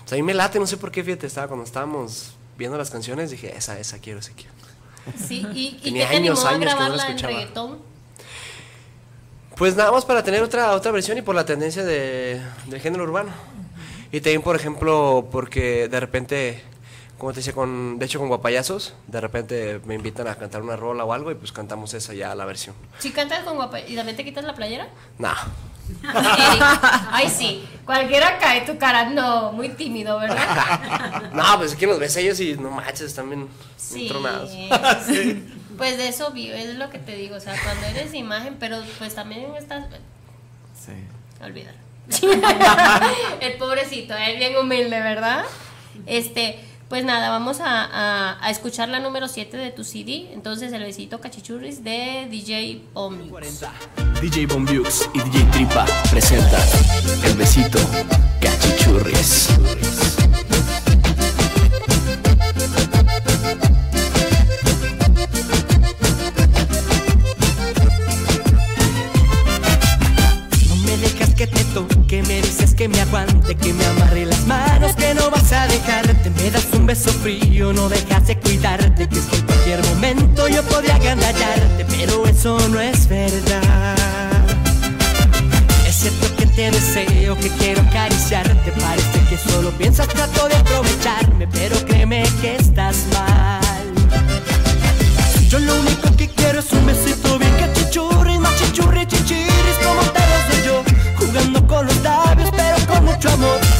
Pues 0.00 0.14
a 0.14 0.16
mí 0.16 0.22
me 0.24 0.34
late, 0.34 0.58
no 0.58 0.66
sé 0.66 0.76
por 0.76 0.90
qué, 0.90 1.04
fíjate, 1.04 1.28
estaba 1.28 1.46
cuando 1.46 1.64
estábamos 1.64 2.32
viendo 2.58 2.76
las 2.76 2.90
canciones, 2.90 3.30
dije, 3.30 3.56
esa, 3.56 3.78
esa 3.78 4.00
quiero, 4.00 4.18
esa 4.18 4.32
quiero. 4.32 4.50
Sí, 5.16 5.46
¿y, 5.54 5.78
y 5.80 5.92
qué 5.92 6.00
te 6.00 6.04
animó 6.06 6.32
años, 6.32 6.44
a 6.44 6.48
años 6.48 6.58
que 6.58 6.64
no 6.64 6.70
la 6.70 6.74
grabarla 6.74 7.08
en 7.08 7.18
reggaetón? 7.18 7.95
Pues 9.56 9.74
nada 9.74 9.90
más 9.90 10.04
para 10.04 10.22
tener 10.22 10.42
otra, 10.42 10.72
otra 10.72 10.92
versión 10.92 11.16
y 11.16 11.22
por 11.22 11.34
la 11.34 11.46
tendencia 11.46 11.82
de, 11.82 12.40
del 12.66 12.80
género 12.80 13.04
urbano. 13.04 13.30
Y 14.12 14.20
también, 14.20 14.42
por 14.42 14.54
ejemplo, 14.54 15.28
porque 15.32 15.88
de 15.88 15.98
repente, 15.98 16.62
como 17.18 17.32
te 17.32 17.38
decía, 17.40 17.54
con, 17.54 17.98
de 17.98 18.04
hecho 18.04 18.18
con 18.18 18.28
Guapayazos, 18.28 18.94
de 19.06 19.20
repente 19.20 19.80
me 19.86 19.94
invitan 19.94 20.28
a 20.28 20.34
cantar 20.34 20.62
una 20.62 20.76
rola 20.76 21.04
o 21.04 21.12
algo 21.12 21.30
y 21.30 21.34
pues 21.36 21.52
cantamos 21.52 21.94
esa 21.94 22.12
ya, 22.12 22.34
la 22.34 22.44
versión. 22.44 22.74
Si 22.98 23.10
cantas 23.12 23.44
con 23.44 23.56
guapa 23.56 23.80
y 23.80 23.96
también 23.96 24.16
te 24.16 24.24
quitas 24.24 24.44
la 24.44 24.54
playera. 24.54 24.88
Nah, 25.18 25.34
Eric, 26.02 26.62
Ay, 27.10 27.28
sí. 27.28 27.66
Cualquiera 27.84 28.38
cae 28.38 28.62
tu 28.62 28.76
cara. 28.76 29.08
No, 29.10 29.52
muy 29.52 29.70
tímido, 29.70 30.18
¿verdad? 30.18 31.30
no, 31.32 31.58
pues 31.58 31.72
es 31.72 31.78
que 31.78 31.86
nos 31.86 31.98
ves 31.98 32.16
ellos 32.16 32.38
y 32.40 32.54
no 32.56 32.70
manches, 32.70 33.02
están 33.06 33.28
bien, 33.30 33.48
Sí. 33.76 34.06
tronados. 34.08 34.50
Pues 35.76 35.96
de 35.98 36.08
eso 36.08 36.32
es 36.34 36.74
lo 36.76 36.90
que 36.90 36.98
te 36.98 37.14
digo. 37.16 37.36
O 37.36 37.40
sea, 37.40 37.54
cuando 37.62 37.86
eres 37.86 38.14
imagen, 38.14 38.56
pero 38.58 38.78
pues 38.98 39.14
también 39.14 39.46
estás. 39.58 39.86
Sí. 40.74 40.92
Olvidar. 41.42 41.74
El 43.40 43.54
pobrecito, 43.58 44.14
es 44.14 44.38
bien 44.38 44.56
humilde, 44.56 45.00
¿verdad? 45.00 45.44
Este, 46.06 46.58
pues 46.88 47.04
nada, 47.04 47.30
vamos 47.30 47.60
a, 47.60 47.84
a- 47.84 48.38
a 48.40 48.50
escuchar 48.50 48.88
la 48.88 49.00
número 49.00 49.26
7 49.28 49.56
de 49.56 49.70
tu 49.70 49.82
CD. 49.84 50.28
Entonces, 50.32 50.72
el 50.72 50.82
besito 50.84 51.20
cachichurris 51.20 51.82
de 51.82 52.28
DJ 52.30 52.82
Omnibus. 52.94 53.60
DJ 54.20 54.46
Bombiux 54.46 55.08
y 55.14 55.20
DJ 55.20 55.44
Tripa 55.50 55.84
presentan 56.10 56.62
El 57.24 57.34
Besito 57.34 57.78
Cachichurris. 58.40 59.48
Que 71.84 72.22
me 72.22 72.40
dices 72.40 72.74
que 72.74 72.88
me 72.88 72.98
aguante, 73.02 73.54
que 73.54 73.74
me 73.74 73.84
amarre 73.84 74.24
las 74.24 74.46
manos, 74.46 74.94
que 74.96 75.12
no 75.12 75.30
vas 75.30 75.52
a 75.52 75.66
dejarte. 75.66 76.30
Me 76.30 76.50
das 76.50 76.66
un 76.72 76.86
beso 76.86 77.10
frío, 77.10 77.72
no 77.74 77.90
dejas 77.90 78.26
de 78.26 78.38
cuidarte, 78.38 79.06
que 79.06 79.18
es 79.18 79.26
que 79.26 79.36
en 79.36 79.42
cualquier 79.44 79.84
momento 79.84 80.48
yo 80.48 80.62
podría 80.62 80.94
agandallarte, 80.94 81.84
pero 81.84 82.26
eso 82.26 82.58
no 82.70 82.80
es 82.80 83.06
verdad. 83.08 83.94
Es 85.86 85.96
cierto 85.96 86.34
que 86.36 86.46
te 86.46 86.70
deseo, 86.70 87.36
que 87.36 87.50
quiero 87.50 87.82
acariciarte, 87.82 88.72
parece 88.72 89.20
que 89.28 89.36
solo 89.36 89.70
piensas 89.72 90.08
trato 90.08 90.48
de 90.48 90.56
aprovecharme, 90.56 91.46
pero 91.48 91.76
créeme 91.84 92.24
que 92.40 92.56
estás 92.56 93.04
mal. 93.12 93.60
Yo 95.48 95.58
lo 95.58 95.78
único 95.80 96.16
que 96.16 96.28
quiero 96.28 96.60
es 96.60 96.72
un 96.72 96.86
besito 96.86 97.38
bien 97.38 97.52
cachichurri, 97.58 98.38
machichurri, 98.38 99.06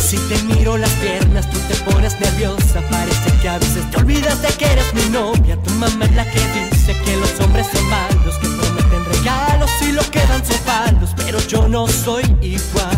Si 0.01 0.17
te 0.29 0.43
miro 0.45 0.79
las 0.79 0.91
piernas, 0.93 1.51
tú 1.51 1.59
te 1.69 1.75
pones 1.91 2.19
nerviosa. 2.21 2.81
Parece 2.91 3.33
que 3.43 3.49
a 3.49 3.59
veces 3.59 3.91
te 3.91 3.99
olvidas 3.99 4.41
de 4.41 4.49
que 4.49 4.65
eres 4.65 4.95
mi 4.95 5.05
novia. 5.11 5.61
Tu 5.63 5.71
mamá 5.75 6.05
es 6.07 6.15
la 6.15 6.25
que 6.25 6.41
dice 6.71 6.97
que 7.05 7.17
los 7.17 7.39
hombres 7.41 7.67
son 7.73 7.85
malos, 7.91 8.37
que 8.39 8.49
prometen 8.49 9.05
regalos 9.05 9.71
y 9.83 9.93
lo 9.93 10.03
que 10.11 10.21
dan 10.21 10.45
son 10.45 10.59
palos. 10.65 11.11
Pero 11.17 11.39
yo 11.41 11.69
no 11.69 11.87
soy 11.87 12.25
igual. 12.41 12.96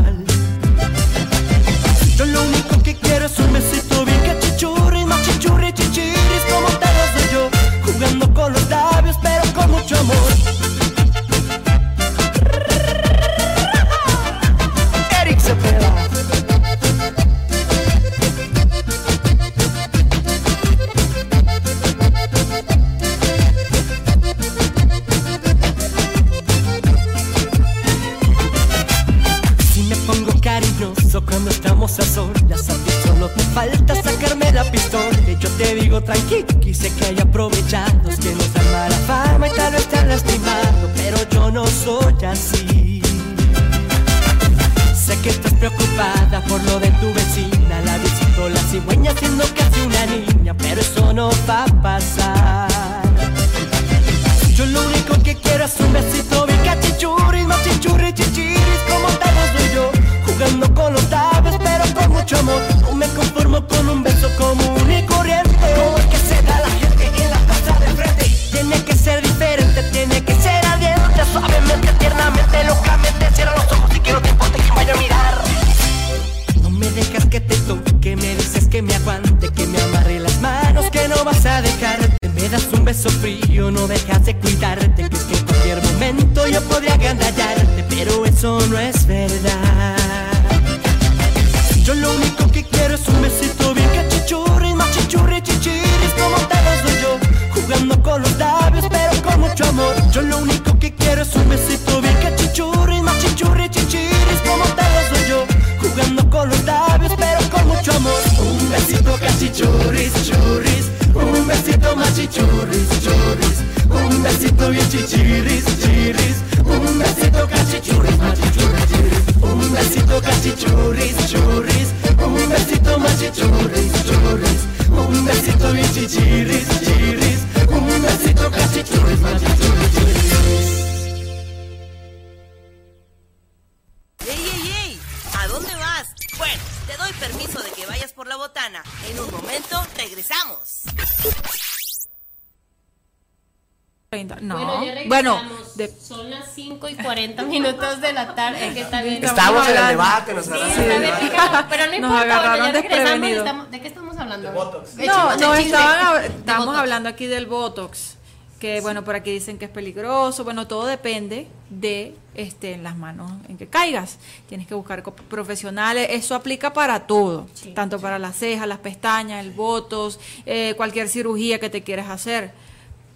Aquí 157.18 157.26
del 157.26 157.46
Botox, 157.46 158.14
que 158.60 158.80
bueno, 158.80 159.02
por 159.02 159.16
aquí 159.16 159.32
dicen 159.32 159.58
que 159.58 159.64
es 159.64 159.70
peligroso, 159.72 160.44
bueno, 160.44 160.68
todo 160.68 160.86
depende 160.86 161.48
de 161.68 162.14
este 162.36 162.74
en 162.74 162.84
las 162.84 162.96
manos 162.96 163.32
en 163.48 163.58
que 163.58 163.66
caigas. 163.66 164.20
Tienes 164.48 164.68
que 164.68 164.74
buscar 164.76 165.02
profesionales, 165.02 166.06
eso 166.12 166.36
aplica 166.36 166.72
para 166.72 167.08
todo, 167.08 167.48
Sí, 167.54 167.72
tanto 167.72 167.98
para 167.98 168.20
las 168.20 168.36
cejas, 168.36 168.68
las 168.68 168.78
pestañas, 168.78 169.44
el 169.44 169.50
Botox, 169.50 170.20
eh, 170.46 170.74
cualquier 170.76 171.08
cirugía 171.08 171.58
que 171.58 171.68
te 171.68 171.82
quieras 171.82 172.08
hacer. 172.08 172.52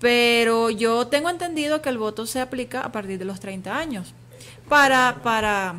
Pero 0.01 0.71
yo 0.71 1.07
tengo 1.07 1.31
entendido 1.31 1.81
que 1.81 1.89
el 1.89 1.99
Botox 1.99 2.29
se 2.29 2.41
aplica 2.41 2.81
a 2.81 2.91
partir 2.91 3.21
de 3.21 3.25
los 3.25 3.39
30 3.39 3.79
años. 3.79 4.15
Para 4.69 5.21
para 5.23 5.77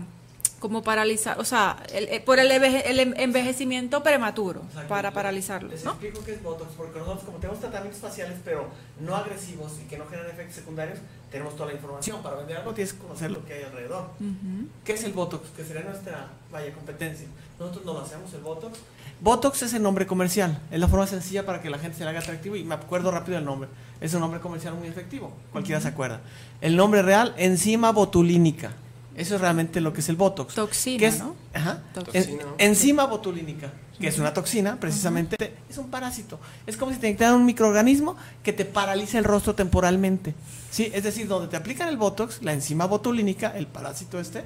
como 0.63 0.81
paralizar, 0.81 1.37
o 1.41 1.43
sea, 1.43 1.75
el- 1.93 2.07
el- 2.07 2.21
por 2.23 2.39
el, 2.39 2.49
enveje- 2.49 2.83
el 2.85 2.99
envejecimiento 3.17 4.01
prematuro, 4.01 4.61
Exacto. 4.69 4.87
para 4.87 5.11
paralizarlo, 5.11 5.67
Les 5.67 5.83
¿no? 5.83 5.91
explico 5.91 6.23
qué 6.23 6.35
es 6.35 6.41
Botox, 6.41 6.71
porque 6.77 6.99
nosotros 6.99 7.25
como 7.25 7.37
tenemos 7.39 7.59
tratamientos 7.59 7.99
faciales, 7.99 8.37
pero 8.45 8.69
no 9.01 9.13
agresivos 9.13 9.73
y 9.83 9.89
que 9.89 9.97
no 9.97 10.05
generan 10.05 10.31
efectos 10.31 10.55
secundarios, 10.55 10.99
tenemos 11.29 11.53
toda 11.57 11.67
la 11.67 11.73
información. 11.75 12.23
Para 12.23 12.37
vender 12.37 12.55
algo 12.55 12.73
tienes 12.73 12.93
que 12.93 12.99
conocer 12.99 13.29
lo 13.31 13.43
que 13.43 13.55
hay 13.55 13.63
alrededor. 13.63 14.03
Ujú. 14.21 14.67
¿Qué 14.85 14.93
es 14.93 15.03
el 15.03 15.11
Botox? 15.11 15.49
Que 15.49 15.65
sería 15.65 15.81
nuestra, 15.83 16.27
vaya, 16.49 16.73
competencia. 16.73 17.27
Nosotros 17.59 17.83
no 17.83 17.93
lo 17.95 17.99
hacemos, 18.01 18.33
el 18.33 18.39
Botox. 18.39 18.79
Botox 19.19 19.63
es 19.63 19.73
el 19.73 19.83
nombre 19.83 20.07
comercial, 20.07 20.59
es 20.71 20.79
la 20.79 20.87
forma 20.87 21.07
sencilla 21.07 21.45
para 21.45 21.61
que 21.61 21.69
la 21.69 21.77
gente 21.77 21.97
se 21.97 22.05
le 22.05 22.09
haga 22.11 22.19
atractivo 22.19 22.55
y 22.55 22.63
me 22.63 22.75
acuerdo 22.75 23.11
rápido 23.11 23.35
del 23.35 23.43
nombre. 23.45 23.67
Es 23.99 24.13
un 24.13 24.21
nombre 24.21 24.39
comercial 24.39 24.75
muy 24.75 24.87
efectivo, 24.87 25.33
cualquiera 25.51 25.81
se 25.81 25.89
acuerda. 25.89 26.21
El 26.61 26.77
nombre 26.77 27.01
real, 27.01 27.33
enzima 27.37 27.91
botulínica. 27.91 28.71
Eso 29.15 29.35
es 29.35 29.41
realmente 29.41 29.79
lo 29.81 29.93
que 29.93 30.01
es 30.01 30.09
el 30.09 30.15
Botox. 30.15 30.55
Toxina, 30.55 30.99
que 30.99 31.05
es, 31.07 31.19
¿no? 31.19 31.35
Ajá. 31.53 31.81
Toxina, 31.93 32.43
enzima 32.57 33.05
botulínica, 33.05 33.71
que 33.99 34.07
es 34.07 34.17
una 34.17 34.33
toxina, 34.33 34.79
precisamente, 34.79 35.53
es 35.69 35.77
un 35.77 35.89
parásito. 35.89 36.39
Es 36.65 36.77
como 36.77 36.91
si 36.91 36.97
te 36.97 37.07
inyectaran 37.07 37.35
un 37.35 37.45
microorganismo 37.45 38.15
que 38.41 38.53
te 38.53 38.65
paraliza 38.65 39.19
el 39.19 39.23
rostro 39.23 39.53
temporalmente. 39.53 40.33
¿Sí? 40.71 40.91
Es 40.93 41.03
decir, 41.03 41.27
donde 41.27 41.47
te 41.47 41.57
aplican 41.57 41.87
el 41.87 41.97
Botox, 41.97 42.41
la 42.41 42.53
enzima 42.53 42.85
botulínica, 42.85 43.55
el 43.55 43.67
parásito 43.67 44.19
este, 44.19 44.43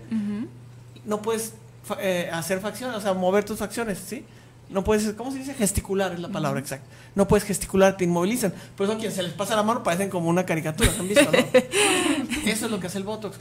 no 1.05 1.21
puedes 1.21 1.53
eh, 1.99 2.29
hacer 2.33 2.59
facciones, 2.59 2.97
o 2.97 3.01
sea, 3.01 3.13
mover 3.13 3.45
tus 3.45 3.57
facciones, 3.57 3.99
¿sí? 4.05 4.25
No 4.69 4.83
puedes, 4.83 5.13
¿cómo 5.13 5.31
se 5.31 5.37
dice? 5.37 5.53
Gesticular 5.53 6.11
es 6.11 6.19
la 6.19 6.27
palabra 6.27 6.59
exacta. 6.59 6.85
No 7.15 7.27
puedes 7.27 7.45
gesticular, 7.45 7.95
te 7.95 8.03
inmovilizan. 8.03 8.53
Por 8.75 8.85
eso 8.85 8.97
a 8.97 8.99
quien 8.99 9.13
se 9.13 9.23
les 9.23 9.31
pasa 9.31 9.55
la 9.55 9.63
mano 9.63 9.81
parecen 9.81 10.09
como 10.09 10.27
una 10.27 10.45
caricatura, 10.45 10.91
¿han 10.99 11.07
visto, 11.07 11.31
no? 11.31 11.37
Eso 12.45 12.65
es 12.65 12.71
lo 12.71 12.79
que 12.79 12.87
hace 12.87 12.97
el 12.97 13.05
Botox. 13.05 13.37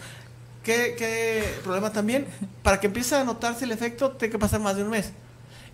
¿Qué, 0.66 0.96
qué 0.98 1.44
problema 1.62 1.92
también? 1.92 2.26
Para 2.64 2.80
que 2.80 2.88
empiece 2.88 3.14
a 3.14 3.22
notarse 3.22 3.64
el 3.64 3.70
efecto, 3.70 4.10
tiene 4.10 4.32
que 4.32 4.38
pasar 4.40 4.58
más 4.58 4.74
de 4.74 4.82
un 4.82 4.90
mes. 4.90 5.12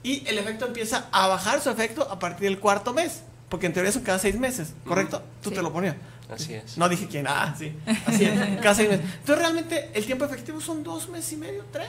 Y 0.02 0.22
el 0.28 0.36
efecto 0.36 0.66
empieza 0.66 1.08
a 1.10 1.28
bajar 1.28 1.62
su 1.62 1.70
efecto 1.70 2.06
a 2.10 2.18
partir 2.18 2.42
del 2.50 2.58
cuarto 2.58 2.92
mes. 2.92 3.22
Porque 3.48 3.64
en 3.64 3.72
teoría 3.72 3.90
son 3.90 4.02
cada 4.02 4.18
seis 4.18 4.38
meses, 4.38 4.74
¿correcto? 4.86 5.22
Tú 5.42 5.48
Sí. 5.48 5.54
te 5.56 5.62
lo 5.62 5.72
ponías. 5.72 5.96
Así 6.30 6.52
es. 6.52 6.76
No 6.76 6.90
dije 6.90 7.06
quién, 7.08 7.26
ah, 7.26 7.54
sí. 7.58 7.74
Así 8.04 8.24
es, 8.26 8.38
cada 8.62 8.74
seis 8.74 8.90
meses. 8.90 9.04
Entonces 9.20 9.38
realmente 9.38 9.90
el 9.94 10.04
tiempo 10.04 10.26
efectivo 10.26 10.60
son 10.60 10.82
dos 10.84 11.08
meses 11.08 11.32
y 11.32 11.36
medio, 11.38 11.64
tres. 11.72 11.88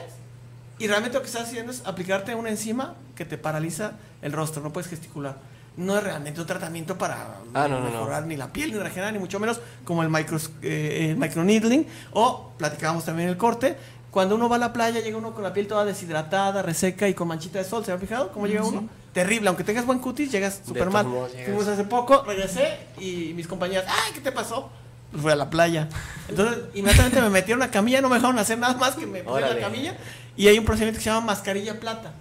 Y 0.78 0.86
realmente 0.86 1.18
lo 1.18 1.20
que 1.22 1.26
estás 1.28 1.42
haciendo 1.48 1.72
es 1.72 1.82
aplicarte 1.84 2.34
una 2.34 2.48
enzima 2.48 2.94
que 3.14 3.26
te 3.26 3.36
paraliza 3.36 3.92
el 4.22 4.32
rostro, 4.32 4.62
no 4.62 4.72
puedes 4.72 4.88
gesticular. 4.88 5.36
No 5.76 5.96
es 5.98 6.04
realmente 6.04 6.40
un 6.40 6.46
tratamiento 6.46 6.96
para 6.96 7.16
Ah, 7.52 7.66
no, 7.68 7.80
no, 7.80 7.80
no. 7.80 7.90
mejorar 7.90 8.26
ni 8.26 8.36
la 8.36 8.52
piel, 8.52 8.72
ni 8.72 8.78
regenerar, 8.78 9.12
ni 9.12 9.18
mucho 9.18 9.40
menos 9.40 9.60
como 9.84 10.02
el, 10.02 10.08
micros, 10.08 10.50
eh, 10.62 11.08
el 11.10 11.16
microneedling. 11.16 11.86
O, 12.12 12.52
platicábamos 12.56 13.04
también 13.04 13.28
el 13.28 13.36
corte, 13.36 13.76
cuando 14.10 14.36
uno 14.36 14.48
va 14.48 14.54
a 14.56 14.58
la 14.60 14.72
playa 14.72 15.00
llega 15.00 15.18
uno 15.18 15.34
con 15.34 15.42
la 15.42 15.52
piel 15.52 15.66
toda 15.66 15.84
deshidratada, 15.84 16.62
reseca 16.62 17.08
y 17.08 17.14
con 17.14 17.26
manchita 17.26 17.58
de 17.58 17.64
sol. 17.64 17.84
¿Se 17.84 17.90
han 17.90 17.98
fijado 17.98 18.30
cómo 18.30 18.46
llega 18.46 18.62
uno? 18.64 18.88
Terrible, 19.12 19.48
aunque 19.48 19.64
tengas 19.64 19.84
buen 19.84 19.98
cutis, 19.98 20.30
llegas 20.30 20.60
súper 20.64 20.90
mal. 20.90 21.06
Fuimos 21.44 21.66
hace 21.66 21.82
poco, 21.84 22.22
regresé 22.22 22.78
y 23.00 23.32
mis 23.34 23.48
compañeras, 23.48 23.86
¡ay, 23.88 24.12
qué 24.14 24.20
te 24.20 24.30
pasó! 24.30 24.70
Pues 25.10 25.22
fui 25.22 25.32
a 25.32 25.36
la 25.36 25.50
playa. 25.50 25.88
Entonces, 26.28 26.58
inmediatamente 26.74 27.20
me 27.20 27.30
metieron 27.30 27.62
a 27.62 27.66
una 27.66 27.72
camilla, 27.72 28.00
no 28.00 28.08
me 28.08 28.16
dejaron 28.16 28.38
hacer 28.38 28.58
nada 28.58 28.74
más 28.76 28.94
que 28.94 29.06
me 29.06 29.22
pusieron 29.24 29.56
la 29.56 29.60
camilla. 29.60 29.96
Y 30.36 30.46
hay 30.48 30.58
un 30.58 30.64
procedimiento 30.64 30.98
que 30.98 31.04
se 31.04 31.10
llama 31.10 31.26
mascarilla 31.26 31.78
plata. 31.78 32.12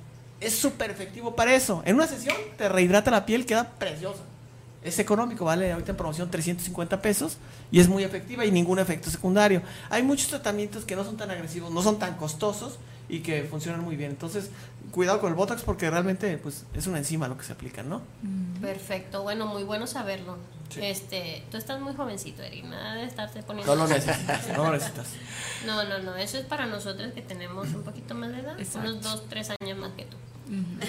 Es 0.43 0.57
súper 0.57 0.91
efectivo 0.91 1.35
para 1.35 1.53
eso. 1.55 1.81
En 1.85 1.95
una 1.95 2.07
sesión 2.07 2.35
te 2.57 2.69
rehidrata 2.69 3.11
la 3.11 3.25
piel, 3.25 3.45
queda 3.45 3.69
preciosa. 3.71 4.21
Es 4.83 4.99
económico, 4.99 5.45
vale 5.45 5.71
ahorita 5.71 5.91
en 5.91 5.97
promoción 5.97 6.29
350 6.29 7.01
pesos 7.01 7.37
y 7.71 7.79
es 7.79 7.87
muy 7.87 8.03
efectiva 8.03 8.45
y 8.45 8.51
ningún 8.51 8.79
efecto 8.79 9.09
secundario. 9.09 9.61
Hay 9.89 10.03
muchos 10.03 10.27
tratamientos 10.27 10.83
que 10.83 10.95
no 10.95 11.05
son 11.05 11.15
tan 11.15 11.31
agresivos, 11.31 11.71
no 11.71 11.81
son 11.81 11.99
tan 11.99 12.15
costosos 12.15 12.79
y 13.07 13.19
que 13.19 13.43
funcionan 13.43 13.81
muy 13.81 13.95
bien. 13.95 14.11
Entonces, 14.11 14.49
cuidado 14.91 15.21
con 15.21 15.29
el 15.29 15.35
Botox 15.35 15.61
porque 15.61 15.89
realmente 15.89 16.37
pues, 16.37 16.65
es 16.73 16.87
una 16.87 16.97
enzima 16.97 17.29
lo 17.29 17.37
que 17.37 17.45
se 17.45 17.53
aplica, 17.53 17.81
¿no? 17.81 18.01
Perfecto, 18.61 19.23
bueno, 19.23 19.47
muy 19.47 19.63
bueno 19.63 19.87
saberlo. 19.87 20.37
Este, 20.81 21.43
tú 21.51 21.57
estás 21.57 21.79
muy 21.79 21.93
jovencito, 21.93 22.41
Eri, 22.41 22.63
nada 22.63 22.95
de 22.95 23.05
estarte 23.05 23.43
poniendo. 23.43 23.75
No 23.75 23.83
lo 23.83 23.87
necesitas, 23.87 24.47
no 24.49 24.65
lo 24.65 24.71
necesitas. 24.71 25.07
No, 25.65 25.81
no, 25.85 25.97
no, 25.99 26.13
eso 26.17 26.37
es 26.37 26.43
para 26.43 26.65
nosotros 26.65 27.13
que 27.13 27.21
tenemos 27.21 27.69
un 27.69 27.83
poquito 27.83 28.13
más 28.15 28.31
de 28.31 28.39
edad, 28.39 28.59
Exacto. 28.59 28.89
unos 28.89 29.01
dos, 29.01 29.29
tres 29.29 29.49
años 29.61 29.77
más 29.77 29.91
que 29.93 30.03
tú. 30.03 30.17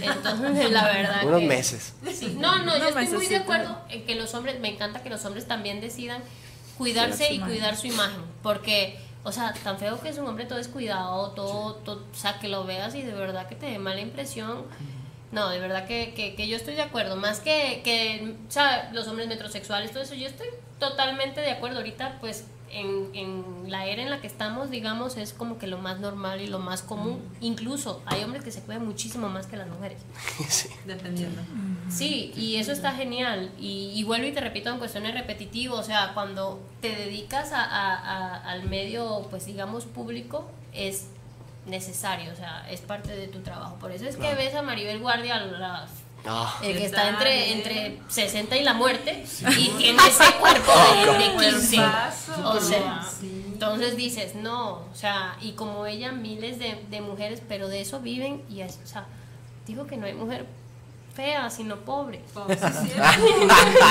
Entonces, 0.01 0.71
la 0.71 0.85
verdad. 0.87 1.25
Unos 1.27 1.41
que- 1.41 1.47
meses. 1.47 1.95
Sí, 2.13 2.37
no, 2.39 2.59
no, 2.65 2.77
yo 2.77 2.89
estoy 2.89 3.07
muy 3.09 3.27
de 3.27 3.37
acuerdo 3.37 3.79
en 3.89 4.05
que 4.05 4.15
los 4.15 4.35
hombres, 4.35 4.61
me 4.61 4.69
encanta 4.69 5.03
que 5.03 5.11
los 5.11 5.25
hombres 5.25 5.47
también 5.47 5.81
decidan 5.81 6.23
cuidarse 6.79 7.33
y 7.33 7.39
cuidar 7.41 7.77
su 7.77 7.87
imagen, 7.87 8.21
porque, 8.43 8.99
o 9.23 9.31
sea, 9.33 9.53
tan 9.63 9.79
feo 9.79 10.01
que 10.01 10.09
es 10.09 10.19
un 10.19 10.27
hombre 10.27 10.45
todo 10.45 10.59
descuidado, 10.59 11.31
todo, 11.31 11.77
todo, 11.77 12.05
o 12.13 12.15
sea, 12.17 12.39
que 12.41 12.49
lo 12.49 12.65
veas 12.65 12.95
y 12.95 13.03
de 13.03 13.13
verdad 13.13 13.47
que 13.49 13.55
te 13.55 13.67
dé 13.67 13.79
mala 13.79 14.01
impresión. 14.01 14.65
No, 15.33 15.49
de 15.51 15.59
verdad 15.59 15.87
que, 15.87 16.15
que, 16.15 16.35
que 16.37 16.47
yo 16.47 16.57
estoy 16.57 16.75
de 16.75 16.83
acuerdo, 16.83 17.17
más 17.17 17.41
que, 17.41 17.81
que, 17.85 18.37
o 18.49 18.51
sea, 18.53 18.91
los 18.93 19.09
hombres 19.09 19.27
metrosexuales, 19.29 19.91
todo 19.91 20.03
eso, 20.03 20.15
yo 20.15 20.29
estoy 20.29 20.47
totalmente 20.79 21.41
de 21.41 21.51
acuerdo. 21.51 21.79
Ahorita, 21.79 22.19
pues, 22.21 22.45
en, 22.75 23.11
en 23.15 23.71
la 23.71 23.87
era 23.87 24.03
en 24.03 24.11
la 24.11 24.21
que 24.21 24.27
estamos, 24.27 24.69
digamos, 24.71 25.17
es 25.17 25.33
como 25.33 25.59
que 25.59 25.67
lo 25.67 25.79
más 25.79 26.01
normal 26.01 26.41
y 26.41 26.47
lo 26.49 26.59
más 26.59 26.83
común. 26.83 27.21
Incluso 27.41 28.03
hay 28.07 28.23
hombres 28.25 28.43
que 28.45 28.51
se 28.51 28.61
cuidan 28.63 28.85
muchísimo 28.85 29.29
más 29.29 29.47
que 29.47 29.57
las 29.57 29.69
mujeres. 29.69 30.01
Sí. 30.49 30.69
Dependiendo. 30.85 31.41
Sí, 31.89 32.33
y 32.37 32.57
eso 32.57 32.73
está 32.73 32.93
genial. 32.93 33.51
Y, 33.59 33.93
y 33.95 34.05
vuelvo 34.05 34.27
y 34.27 34.33
te 34.33 34.41
repito 34.41 34.71
en 34.71 34.79
cuestiones 34.79 35.15
repetitivas, 35.15 35.79
o 35.81 35.83
sea, 35.85 36.13
cuando 36.15 36.61
te 36.81 36.89
dedicas 36.95 37.53
a, 37.53 37.63
a- 37.65 37.95
a- 37.97 38.51
al 38.51 38.65
medio, 38.69 39.27
pues 39.31 39.47
digamos, 39.47 39.85
público, 39.87 40.51
es 40.73 41.09
necesario, 41.67 42.33
o 42.33 42.37
sea, 42.37 42.69
es 42.71 42.81
parte 42.83 43.17
de 43.17 43.29
tu 43.29 43.41
trabajo. 43.41 43.77
Por 43.77 43.91
eso 43.93 44.07
es 44.07 44.17
que 44.17 44.35
ves 44.35 44.55
a 44.55 44.63
Maribel 44.63 44.99
Guardia, 44.99 45.39
la- 45.41 45.87
El 46.63 46.73
que 46.73 46.79
¿Qué 46.79 46.85
está 46.87 47.09
entre, 47.11 47.53
entre 47.53 48.01
60 48.09 48.57
y 48.57 48.63
la 48.63 48.73
muerte, 48.75 49.25
y 49.59 49.69
tiene 49.77 49.99
ese 50.09 50.33
cuerpo 50.41 50.73
de, 50.73 51.19
de 51.19 51.51
15. 51.51 51.77
Cuerpazo. 51.77 52.49
O 52.51 52.61
sea, 52.61 53.03
Sí. 53.21 53.43
entonces 53.53 53.97
dices, 53.97 54.35
no, 54.35 54.71
o 54.91 54.95
sea, 54.95 55.37
y 55.43 55.53
como 55.53 55.85
ella, 55.87 56.13
miles 56.13 56.59
de, 56.59 56.83
de 56.91 57.01
mujeres, 57.03 57.43
pero 57.47 57.69
de 57.69 57.81
eso 57.83 58.01
viven, 58.01 58.43
y 58.49 58.63
es, 58.63 58.81
o 58.83 58.87
sea, 58.87 59.07
digo 59.67 59.87
que 59.87 59.97
no 59.99 60.07
hay 60.07 60.15
mujer 60.15 60.47
fea, 61.15 61.49
sino 61.51 61.77
pobre. 61.77 62.21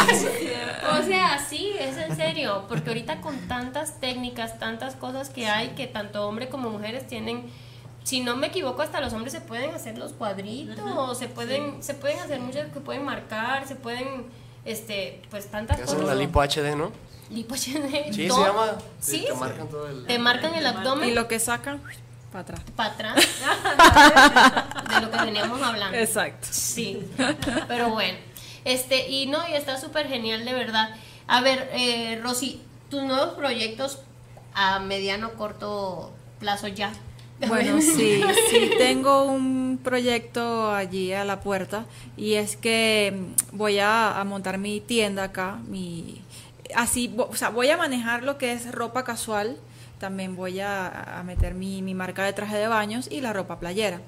Cierto. 0.09 0.99
O 0.99 1.03
sea, 1.05 1.39
sí, 1.39 1.73
es 1.79 1.97
en 1.97 2.15
serio, 2.15 2.65
porque 2.67 2.89
ahorita 2.89 3.21
con 3.21 3.37
tantas 3.47 3.99
técnicas, 3.99 4.59
tantas 4.59 4.95
cosas 4.95 5.29
que 5.29 5.47
hay, 5.47 5.69
que 5.69 5.87
tanto 5.87 6.27
hombres 6.27 6.49
como 6.49 6.69
mujeres 6.69 7.07
tienen, 7.07 7.45
si 8.03 8.19
no 8.21 8.35
me 8.35 8.47
equivoco, 8.47 8.81
hasta 8.81 8.99
los 9.01 9.13
hombres 9.13 9.31
se 9.33 9.41
pueden 9.41 9.73
hacer 9.73 9.97
los 9.97 10.13
cuadritos, 10.13 11.17
se 11.17 11.27
pueden, 11.29 11.81
se 11.81 11.93
pueden 11.93 12.19
hacer 12.19 12.39
muchas 12.39 12.71
que 12.71 12.79
pueden 12.79 13.03
marcar, 13.05 13.67
se 13.67 13.75
pueden, 13.75 14.25
este, 14.65 15.21
pues 15.29 15.47
tantas 15.49 15.79
cosas. 15.79 15.95
hacen 15.95 16.07
la 16.07 16.15
lipo 16.15 16.41
HD, 16.41 16.75
¿no? 16.75 16.91
Lipo 17.29 17.55
HD, 17.55 18.11
Sí, 18.11 18.13
se 18.13 18.27
llama. 18.27 18.73
Sí, 18.99 19.25
Te 19.27 19.33
marcan 19.33 19.67
todo 19.69 19.87
el. 19.87 20.05
te 20.05 20.19
marcan 20.19 20.53
el 20.55 20.63
Y 20.63 20.67
abdomen 20.67 21.15
lo 21.15 21.27
que 21.27 21.39
sacan, 21.39 21.81
para 22.31 22.41
atrás. 22.41 22.61
para 22.75 22.89
atrás 22.91 23.15
de 24.89 25.01
lo 25.01 25.11
que 25.11 25.17
veníamos 25.17 25.61
hablando. 25.61 25.97
Exacto. 25.97 26.47
Sí, 26.51 26.99
pero 27.67 27.89
bueno. 27.89 28.17
Este, 28.65 29.09
y 29.09 29.25
no, 29.27 29.47
y 29.49 29.53
está 29.53 29.79
súper 29.79 30.07
genial, 30.07 30.45
de 30.45 30.53
verdad. 30.53 30.89
A 31.27 31.41
ver, 31.41 31.69
eh, 31.73 32.19
Rosy, 32.23 32.61
tus 32.89 33.01
nuevos 33.03 33.33
proyectos 33.35 33.99
a 34.53 34.79
mediano, 34.79 35.33
corto 35.33 36.11
plazo 36.39 36.67
ya. 36.67 36.91
Bueno, 37.39 37.81
sí, 37.81 38.21
sí, 38.49 38.71
tengo 38.77 39.23
un 39.25 39.79
proyecto 39.83 40.71
allí 40.71 41.11
a 41.13 41.25
la 41.25 41.41
puerta 41.41 41.85
y 42.15 42.33
es 42.35 42.55
que 42.55 43.13
mm, 43.51 43.57
voy 43.57 43.79
a, 43.79 44.19
a 44.19 44.23
montar 44.23 44.57
mi 44.57 44.79
tienda 44.79 45.23
acá, 45.25 45.59
mi 45.67 46.21
así, 46.75 47.13
o 47.17 47.35
sea, 47.35 47.49
voy 47.49 47.69
a 47.69 47.77
manejar 47.77 48.23
lo 48.23 48.37
que 48.37 48.53
es 48.53 48.71
ropa 48.71 49.03
casual, 49.03 49.57
también 49.99 50.35
voy 50.35 50.59
a, 50.59 51.19
a 51.19 51.23
meter 51.23 51.53
mi, 51.53 51.81
mi 51.81 51.93
marca 51.93 52.23
de 52.23 52.33
traje 52.33 52.57
de 52.57 52.67
baños 52.67 53.07
y 53.11 53.21
la 53.21 53.33
ropa 53.33 53.59
playera. 53.59 54.01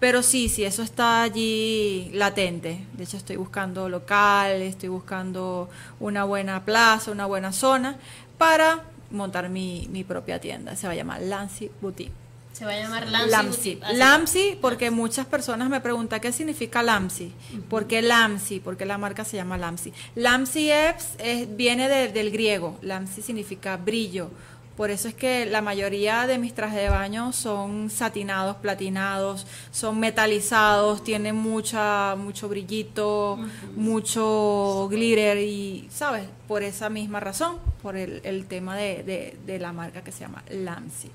Pero 0.00 0.22
sí, 0.22 0.48
sí, 0.48 0.64
eso 0.64 0.82
está 0.82 1.22
allí 1.22 2.10
latente. 2.14 2.84
De 2.94 3.04
hecho, 3.04 3.16
estoy 3.16 3.36
buscando 3.36 3.88
local, 3.88 4.62
estoy 4.62 4.88
buscando 4.88 5.68
una 6.00 6.24
buena 6.24 6.64
plaza, 6.64 7.10
una 7.12 7.26
buena 7.26 7.52
zona 7.52 7.96
para 8.38 8.82
montar 9.10 9.48
mi, 9.48 9.88
mi 9.92 10.04
propia 10.04 10.40
tienda. 10.40 10.74
Se 10.74 10.86
va 10.86 10.94
a 10.94 10.96
llamar 10.96 11.20
Lancy 11.22 11.70
Boutique. 11.80 12.21
Se 12.52 12.64
va 12.66 12.72
a 12.72 12.76
llamar 12.76 13.08
Lamsi. 13.08 13.78
Lamsi. 13.94 14.58
Porque 14.60 14.90
muchas 14.90 15.26
personas 15.26 15.68
me 15.70 15.80
preguntan 15.80 16.20
qué 16.20 16.32
significa 16.32 16.82
Lamsi. 16.82 17.32
¿Por 17.68 17.86
qué 17.86 18.02
Lamsi? 18.02 18.60
Porque 18.60 18.84
la 18.84 18.98
marca 18.98 19.24
se 19.24 19.36
llama 19.36 19.56
Lamsi. 19.58 19.92
Lamsi 20.14 20.70
es, 20.70 21.08
es- 21.18 21.56
viene 21.56 21.88
de- 21.88 22.08
del 22.08 22.30
griego. 22.30 22.78
Lamsi 22.82 23.22
significa 23.22 23.76
brillo. 23.76 24.30
Por 24.76 24.90
eso 24.90 25.06
es 25.06 25.14
que 25.14 25.44
la 25.44 25.60
mayoría 25.60 26.26
de 26.26 26.38
mis 26.38 26.54
trajes 26.54 26.78
de 26.80 26.88
baño 26.88 27.32
son 27.34 27.90
satinados, 27.90 28.56
platinados, 28.56 29.46
son 29.70 30.00
metalizados, 30.00 31.04
tienen 31.04 31.36
mucha, 31.36 32.14
mucho 32.16 32.48
brillito, 32.48 33.38
mucho 33.76 34.88
glitter 34.90 35.38
y, 35.38 35.88
¿sabes? 35.90 36.24
Por 36.48 36.62
esa 36.62 36.88
misma 36.88 37.20
razón, 37.20 37.56
por 37.82 37.96
el, 37.96 38.20
el 38.24 38.46
tema 38.46 38.74
de, 38.76 39.02
de- 39.02 39.36
de 39.46 39.58
la 39.58 39.72
marca 39.72 40.02
que 40.02 40.10
se 40.12 40.20
llama 40.20 40.42
Lamsi 40.50 41.10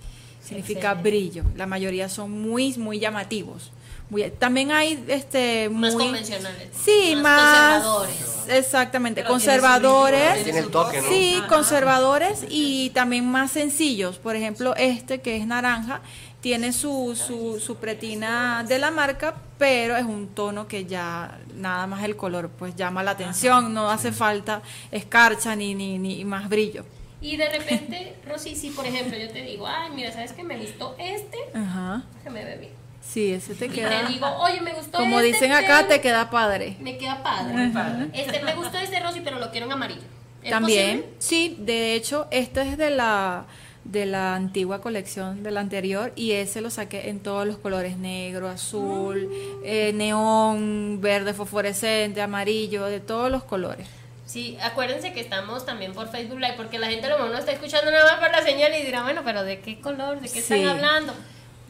significa 0.48 0.92
Excelente. 0.94 1.10
brillo. 1.10 1.44
La 1.56 1.66
mayoría 1.66 2.10
son 2.10 2.32
muy, 2.32 2.78
muy 2.78 3.00
llamativos. 3.00 3.72
Muy- 4.10 4.32
también 4.32 4.72
hay 4.72 5.04
este 5.10 5.68
Más 5.70 5.94
muy 5.94 6.06
convencionales. 6.06 6.70
Sí, 6.86 7.16
más, 7.22 7.84
conservadores. 7.84 8.16
exactamente, 8.48 9.22
Pero 9.22 9.34
conservadores. 9.34 10.44
Tiene 10.46 10.60
el 10.60 10.70
toque, 10.70 11.02
¿no? 11.02 11.10
Sí, 11.10 11.36
Ajá. 11.40 11.48
conservadores 11.48 12.46
y 12.50 12.90
también 12.92 13.30
más 13.30 13.52
sencillos. 13.52 14.18
Por 14.18 14.36
ejemplo, 14.38 14.74
este 14.78 15.20
que 15.20 15.36
es 15.36 15.46
naranja 15.46 16.00
tiene 16.40 16.72
su, 16.72 17.16
su, 17.22 17.60
su 17.60 17.76
pretina 17.76 18.64
de 18.66 18.80
la 18.80 18.92
marca, 18.92 19.36
pero 19.58 19.98
es 19.98 20.06
un 20.06 20.30
tono 20.30 20.68
que 20.70 20.86
ya 20.86 21.38
nada 21.56 21.86
más 21.88 22.04
el 22.06 22.16
color 22.16 22.50
pues 22.58 22.76
llama 22.78 23.04
la 23.04 23.12
atención, 23.12 23.74
no 23.74 23.90
hace 23.92 24.14
falta 24.14 24.62
escarcha 24.92 25.54
ni, 25.56 25.76
ni, 25.76 25.98
ni 26.00 26.24
más 26.24 26.48
brillo. 26.48 26.86
Y 27.22 27.38
de 27.38 27.50
repente, 27.50 28.16
Rosy, 28.28 28.56
si 28.56 28.70
por 28.70 28.86
ejemplo 28.86 29.18
yo 29.18 29.30
te 29.30 29.42
digo, 29.42 29.68
ay, 29.68 29.90
mira, 29.96 30.12
¿sabes 30.12 30.34
que 30.34 30.44
me 30.44 30.58
gustó 30.58 30.96
este? 31.00 31.38
Ajá. 31.54 32.04
Que 32.24 32.30
me 32.30 32.44
ve 32.46 32.58
bien. 32.58 32.72
Sí, 33.02 33.32
ese 33.32 33.56
te 33.56 33.68
Y 33.68 33.70
queda. 33.70 34.06
te 34.06 34.12
digo, 34.14 34.28
oye, 34.40 34.60
me 34.62 34.74
gustó 34.74 34.98
Como 34.98 35.20
este, 35.20 35.32
dicen 35.34 35.52
acá, 35.54 35.78
pero 35.78 35.88
te 35.90 36.02
queda 36.02 36.30
padre. 36.30 36.76
Me 36.80 36.98
queda 36.98 37.24
padre. 37.24 37.70
Este, 38.14 38.44
me 38.44 38.54
gustó 38.56 38.78
este 38.78 39.00
Rosy, 39.00 39.22
pero 39.24 39.40
lo 39.40 39.50
quiero 39.50 39.66
en 39.66 39.72
amarillo. 39.72 40.02
¿Es 40.44 40.52
También, 40.52 40.98
posible? 41.00 41.16
sí, 41.20 41.56
de 41.60 41.96
hecho, 41.96 42.28
este 42.32 42.62
es 42.62 42.78
de 42.78 42.90
la 42.90 43.46
de 43.86 44.06
la 44.06 44.36
antigua 44.36 44.82
colección 44.82 45.44
de 45.44 45.52
la 45.52 45.62
anterior 45.62 46.12
y 46.18 46.34
ese 46.34 46.60
lo 46.60 46.70
saqué 46.70 47.08
en 47.10 47.22
todos 47.22 47.48
los 47.48 47.58
colores, 47.58 47.98
negro, 47.98 48.50
azul, 48.50 49.30
eh, 49.64 49.94
neón, 49.96 51.00
verde 51.00 51.34
fosforescente, 51.34 52.22
amarillo, 52.22 52.84
de 52.88 53.00
todos 53.00 53.32
los 53.32 53.46
colores. 53.46 53.88
Sí, 54.28 54.58
acuérdense 54.62 55.14
que 55.14 55.22
estamos 55.22 55.66
también 55.66 55.94
por 55.94 56.10
Facebook 56.12 56.38
Live, 56.40 56.54
porque 56.58 56.78
la 56.78 56.88
gente 56.88 57.08
a 57.08 57.10
lo 57.10 57.16
mejor 57.16 57.32
no 57.32 57.38
está 57.40 57.54
escuchando 57.54 57.90
nada 57.90 58.12
más 58.12 58.20
por 58.20 58.30
la 58.30 58.44
señal 58.44 58.72
y 58.80 58.84
dirá, 58.86 59.02
bueno, 59.04 59.22
pero 59.26 59.44
¿de 59.44 59.62
qué 59.62 59.80
color? 59.80 60.20
¿De 60.20 60.28
qué 60.30 60.42
Sí. 60.42 60.54
están 60.54 60.68
hablando? 60.68 61.14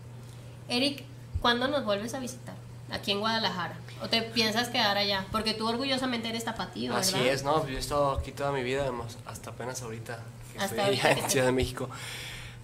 Eric, 0.68 1.02
¿cuándo 1.40 1.66
nos 1.68 1.84
vuelves 1.84 2.14
a 2.14 2.20
visitar? 2.20 2.54
Aquí 2.90 3.12
en 3.12 3.20
Guadalajara. 3.20 3.76
¿O 4.02 4.08
te 4.08 4.22
piensas 4.22 4.68
quedar 4.68 4.96
allá? 4.96 5.26
Porque 5.30 5.54
tú 5.54 5.68
orgullosamente 5.68 6.28
eres 6.28 6.44
tapatío, 6.44 6.94
¿verdad? 6.94 7.08
Así 7.08 7.28
es, 7.28 7.42
no, 7.42 7.66
yo 7.66 7.76
he 7.76 7.80
estado 7.80 8.12
aquí 8.12 8.32
toda 8.32 8.52
mi 8.52 8.62
vida, 8.62 8.90
hasta 9.26 9.50
apenas 9.50 9.82
ahorita 9.82 10.18
que 10.52 10.58
Hasta 10.58 10.64
estoy 10.64 10.80
ahorita 10.80 11.06
allá 11.08 11.14
que 11.16 11.20
en 11.20 11.30
Ciudad 11.30 11.46
de 11.46 11.52
México. 11.52 11.88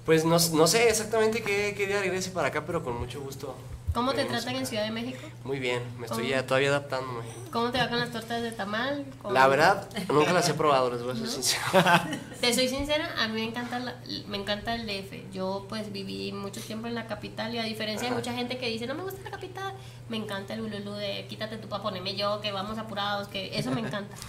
Pues 0.05 0.25
no, 0.25 0.39
no 0.39 0.67
sé 0.67 0.89
exactamente 0.89 1.43
qué, 1.43 1.75
qué 1.77 1.87
día 1.87 2.01
regrese 2.01 2.31
para 2.31 2.49
acá, 2.49 2.65
pero 2.65 2.83
con 2.83 2.99
mucho 2.99 3.21
gusto. 3.21 3.57
¿Cómo 3.97 4.13
te 4.13 4.25
tratan 4.27 4.57
en. 4.57 4.67
Ciudad 4.67 4.85
de 4.85 4.91
México? 4.91 5.19
Muy 5.43 5.59
bien, 5.59 5.83
me 5.99 6.07
estoy 6.07 6.29
ya 6.29 6.47
todavía 6.47 6.69
adaptándome. 6.69 7.25
¿Cómo 7.51 7.71
te 7.71 7.79
va 7.79 7.89
con 7.89 7.99
las 7.99 8.11
tortas 8.13 8.43
de 8.43 8.53
tamal? 8.53 9.07
¿Con- 9.23 9.33
La 9.33 9.49
verdad, 9.49 9.89
nunca 10.09 10.33
las 10.35 10.47
he 10.49 10.55
probado, 10.55 10.91
les 10.91 11.03
voy 11.03 11.13
a 11.13 11.15
ser 11.15 11.25
¿No? 11.25 11.31
sincero. 11.31 11.63
Te 12.41 12.53
soy 12.53 12.69
sincera, 12.69 13.09
a 13.19 13.27
mí 13.29 13.35
me 13.41 13.45
encanta, 13.45 13.79
la- 13.79 13.97
me 14.29 14.37
encanta 14.37 14.75
el 14.75 14.87
DF. 14.87 15.33
Yo 15.33 15.65
pues 15.69 15.91
viví 15.93 16.31
mucho 16.33 16.61
tiempo 16.61 16.87
en 16.87 16.95
la 16.95 17.07
capital 17.07 17.55
y 17.55 17.59
a 17.59 17.65
diferencia 17.65 18.09
de 18.11 18.15
mucha 18.15 18.35
gente 18.35 18.59
que 18.59 18.69
dice, 18.69 18.87
no 18.87 18.95
me 18.95 19.03
gusta 19.03 19.23
la 19.25 19.31
capital, 19.31 19.73
me 20.11 20.19
encanta 20.19 20.53
el 20.55 20.61
ululú 20.61 20.93
de 20.93 21.27
quítate 21.29 21.57
tú 21.57 21.69
para 21.69 21.83
ponerme 21.83 22.15
yo, 22.17 22.41
que 22.43 22.53
vamos 22.53 22.77
apurados, 22.79 23.29
que 23.29 23.59
eso 23.59 23.71
me 23.71 23.81
encanta. 23.81 24.15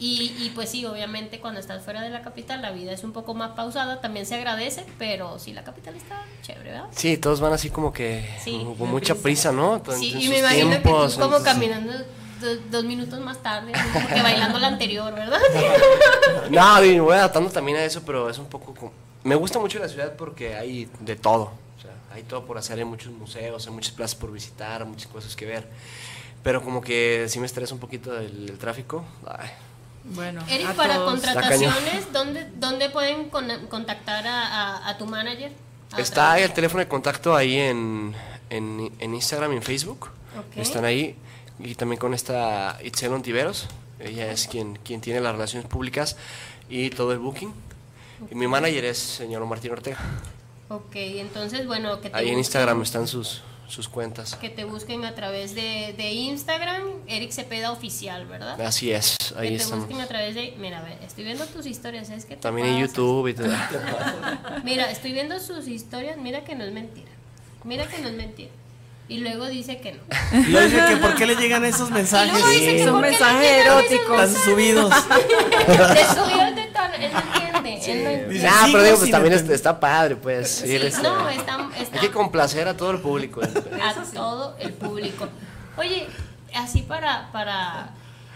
Y, 0.00 0.32
y 0.38 0.50
pues 0.54 0.70
sí, 0.70 0.84
obviamente 0.86 1.40
cuando 1.40 1.58
estás 1.58 1.82
fuera 1.82 2.02
de 2.02 2.10
la 2.10 2.22
capital 2.22 2.62
la 2.62 2.70
vida 2.70 2.92
es 2.92 3.02
un 3.02 3.12
poco 3.12 3.34
más 3.34 3.50
pausada, 3.56 4.00
también 4.00 4.26
se 4.26 4.36
agradece, 4.36 4.84
pero 4.98 5.38
sí, 5.40 5.52
la 5.52 5.64
capital 5.64 5.96
está 5.96 6.22
chévere, 6.42 6.70
¿verdad? 6.70 6.86
Sí, 6.94 7.16
todos 7.16 7.40
van 7.40 7.52
así 7.52 7.68
como 7.70 7.92
que 7.92 8.24
Sí, 8.42 8.64
con 8.78 8.88
mucha 8.90 9.14
prisa, 9.16 9.50
¿no? 9.50 9.82
Sí, 9.98 10.12
en 10.14 10.20
y 10.22 10.28
me 10.28 10.38
imagino 10.38 10.70
tiempos, 10.70 11.14
que 11.14 11.16
tú 11.16 11.22
como 11.22 11.36
entonces- 11.38 11.52
caminando 11.54 11.92
do- 12.40 12.60
dos 12.70 12.84
minutos 12.84 13.18
más 13.20 13.42
tarde, 13.42 13.72
como 13.92 14.06
que 14.08 14.22
bailando 14.22 14.58
la 14.60 14.68
anterior, 14.68 15.12
¿verdad? 15.14 15.40
No, 16.50 16.84
y 16.84 16.90
me 16.94 17.00
voy 17.00 17.14
adaptando 17.16 17.50
también 17.50 17.78
a 17.78 17.84
eso, 17.84 18.02
pero 18.06 18.30
es 18.30 18.38
un 18.38 18.46
poco 18.46 18.74
como... 18.74 18.92
Me 19.24 19.34
gusta 19.34 19.58
mucho 19.58 19.78
la 19.80 19.88
ciudad 19.88 20.14
porque 20.16 20.54
hay 20.54 20.88
de 21.00 21.16
todo. 21.16 21.52
O 21.76 21.80
sea, 21.82 21.90
hay 22.14 22.22
todo 22.22 22.44
por 22.46 22.56
hacer, 22.56 22.78
hay 22.78 22.84
muchos 22.84 23.12
museos, 23.12 23.66
hay 23.66 23.72
muchas 23.72 23.92
plazas 23.92 24.14
por 24.14 24.30
visitar, 24.32 24.84
muchas 24.86 25.08
cosas 25.08 25.34
que 25.34 25.44
ver. 25.44 25.66
Pero 26.42 26.62
como 26.62 26.80
que 26.80 27.26
sí 27.28 27.40
me 27.40 27.46
estresa 27.46 27.74
un 27.74 27.80
poquito 27.80 28.16
el, 28.16 28.48
el 28.50 28.58
tráfico. 28.58 29.04
Ay, 29.26 29.50
Bueno, 30.10 30.42
Eric, 30.48 30.68
a 30.70 30.74
para 30.74 30.94
todos. 30.96 31.10
contrataciones, 31.10 32.12
¿dónde, 32.12 32.48
¿dónde 32.56 32.88
pueden 32.90 33.28
con- 33.30 33.66
contactar 33.68 34.26
a, 34.26 34.46
a- 34.76 34.88
a 34.88 34.98
tu 34.98 35.06
manager? 35.06 35.52
A 35.92 36.00
Está 36.00 36.38
el 36.38 36.52
teléfono 36.52 36.80
de 36.80 36.88
contacto 36.88 37.34
ahí 37.36 37.56
en, 37.58 38.14
en, 38.50 38.92
en 38.98 39.14
Instagram 39.14 39.52
y 39.52 39.56
en 39.56 39.62
Facebook. 39.62 40.10
Ok. 40.38 40.56
Están 40.56 40.84
ahí. 40.84 41.16
Y 41.58 41.74
también 41.74 41.98
con 41.98 42.14
esta 42.14 42.78
Itzel 42.84 43.12
Ontiveros. 43.12 43.66
Ella 43.98 44.30
es 44.30 44.46
quien, 44.46 44.76
quien 44.84 45.00
tiene 45.00 45.20
las 45.20 45.32
relaciones 45.32 45.68
públicas 45.68 46.16
y 46.68 46.90
todo 46.90 47.12
el 47.12 47.18
booking. 47.18 47.52
Y 48.30 48.34
mi 48.34 48.46
manager 48.46 48.84
es 48.84 48.98
señor 48.98 49.44
Martín 49.46 49.72
Ortega. 49.72 49.98
Ok, 50.68 50.94
entonces, 50.94 51.66
bueno, 51.66 52.00
que 52.00 52.10
Ahí 52.12 52.28
en 52.28 52.38
Instagram 52.38 52.82
están 52.82 53.06
sus, 53.08 53.42
sus 53.68 53.88
cuentas. 53.88 54.34
que 54.36 54.50
te 54.50 54.64
busquen 54.64 55.04
a 55.04 55.14
través 55.14 55.54
de, 55.54 55.94
de 55.96 56.10
Instagram, 56.12 56.82
Eric 57.06 57.30
Cepeda 57.30 57.70
Oficial, 57.70 58.26
¿verdad? 58.26 58.60
Así 58.60 58.90
es, 58.90 59.16
ahí 59.36 59.50
que 59.50 59.56
te 59.56 59.62
estamos. 59.62 59.86
busquen 59.86 60.02
a 60.02 60.08
través 60.08 60.34
de... 60.34 60.54
Mira, 60.58 60.78
a 60.78 60.82
ver, 60.82 60.98
estoy 61.02 61.24
viendo 61.24 61.46
tus 61.46 61.66
historias, 61.66 62.10
es 62.10 62.24
que 62.24 62.36
También 62.36 62.66
en. 62.68 62.78
YouTube 62.80 63.28
y 63.28 63.34
todo. 63.34 63.48
Mira, 64.64 64.90
estoy 64.90 65.12
viendo 65.12 65.38
sus 65.38 65.68
historias, 65.68 66.16
mira 66.16 66.44
que 66.44 66.54
no 66.54 66.64
es 66.64 66.72
mentira. 66.72 67.10
Mira 67.64 67.86
que 67.86 67.98
no 67.98 68.08
es 68.08 68.14
mentira. 68.14 68.50
Y 69.08 69.18
luego 69.18 69.46
dice 69.46 69.78
que 69.80 69.92
no. 69.92 70.00
Y 70.38 70.50
luego 70.50 70.68
dice 70.68 70.84
que 70.86 70.96
por 70.98 71.14
qué 71.14 71.26
le 71.26 71.34
llegan 71.36 71.64
esos 71.64 71.90
mensajes. 71.90 72.30
luego 72.32 72.48
dice 72.48 72.76
que 72.76 72.84
Son 72.84 72.92
¿por 72.92 73.04
qué 73.04 73.10
mensajes 73.10 73.40
le 73.40 73.60
eróticos. 73.60 74.16
Tan 74.16 74.34
subidos. 74.34 74.90
De 75.08 76.04
subido 76.04 76.54
de 76.54 76.66
tono, 76.72 76.94
él 76.94 77.10
no 77.12 77.18
entiende, 77.18 77.46
él 77.46 77.52
no 77.52 77.68
entiende. 77.68 78.26
Dice, 78.28 78.48
Ah, 78.50 78.68
pero 78.70 78.82
digo, 78.84 78.98
pues 78.98 79.10
también 79.10 79.34
está, 79.34 79.54
está 79.54 79.80
padre, 79.80 80.16
pues. 80.16 80.50
Sí, 80.50 80.68
ir, 80.72 80.80
no, 81.02 81.28
está, 81.30 81.68
está 81.78 81.94
Hay 81.94 82.00
que 82.00 82.10
complacer 82.10 82.68
a 82.68 82.76
todo 82.76 82.90
el 82.90 82.98
público. 83.00 83.40
a 83.42 83.94
todo 84.12 84.56
el 84.58 84.72
público. 84.74 85.26
Oye, 85.78 86.06
así 86.54 86.82
para, 86.82 87.30
para 87.32 87.90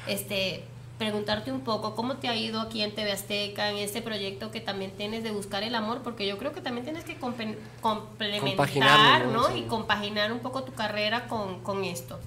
este 0.06 0.64
preguntarte 1.06 1.50
un 1.50 1.62
poco 1.62 1.96
cómo 1.96 2.16
te 2.18 2.28
ha 2.28 2.36
ido 2.36 2.60
aquí 2.60 2.80
en 2.80 2.94
TV 2.94 3.10
Azteca 3.10 3.70
en 3.70 3.78
este 3.78 4.02
proyecto 4.02 4.52
que 4.52 4.60
también 4.60 4.92
tienes 4.92 5.24
de 5.24 5.32
buscar 5.32 5.64
el 5.64 5.74
amor 5.74 6.02
porque 6.04 6.28
yo 6.28 6.38
creo 6.38 6.52
que 6.52 6.60
también 6.60 6.84
tienes 6.84 7.02
que 7.04 7.16
complementar 7.80 9.26
¿no? 9.26 9.56
y 9.56 9.62
compaginar 9.62 10.32
un 10.32 10.38
poco 10.38 10.62
tu 10.62 10.72
carrera 10.74 11.26
con, 11.26 11.60
con 11.62 11.82
esto 11.84 12.18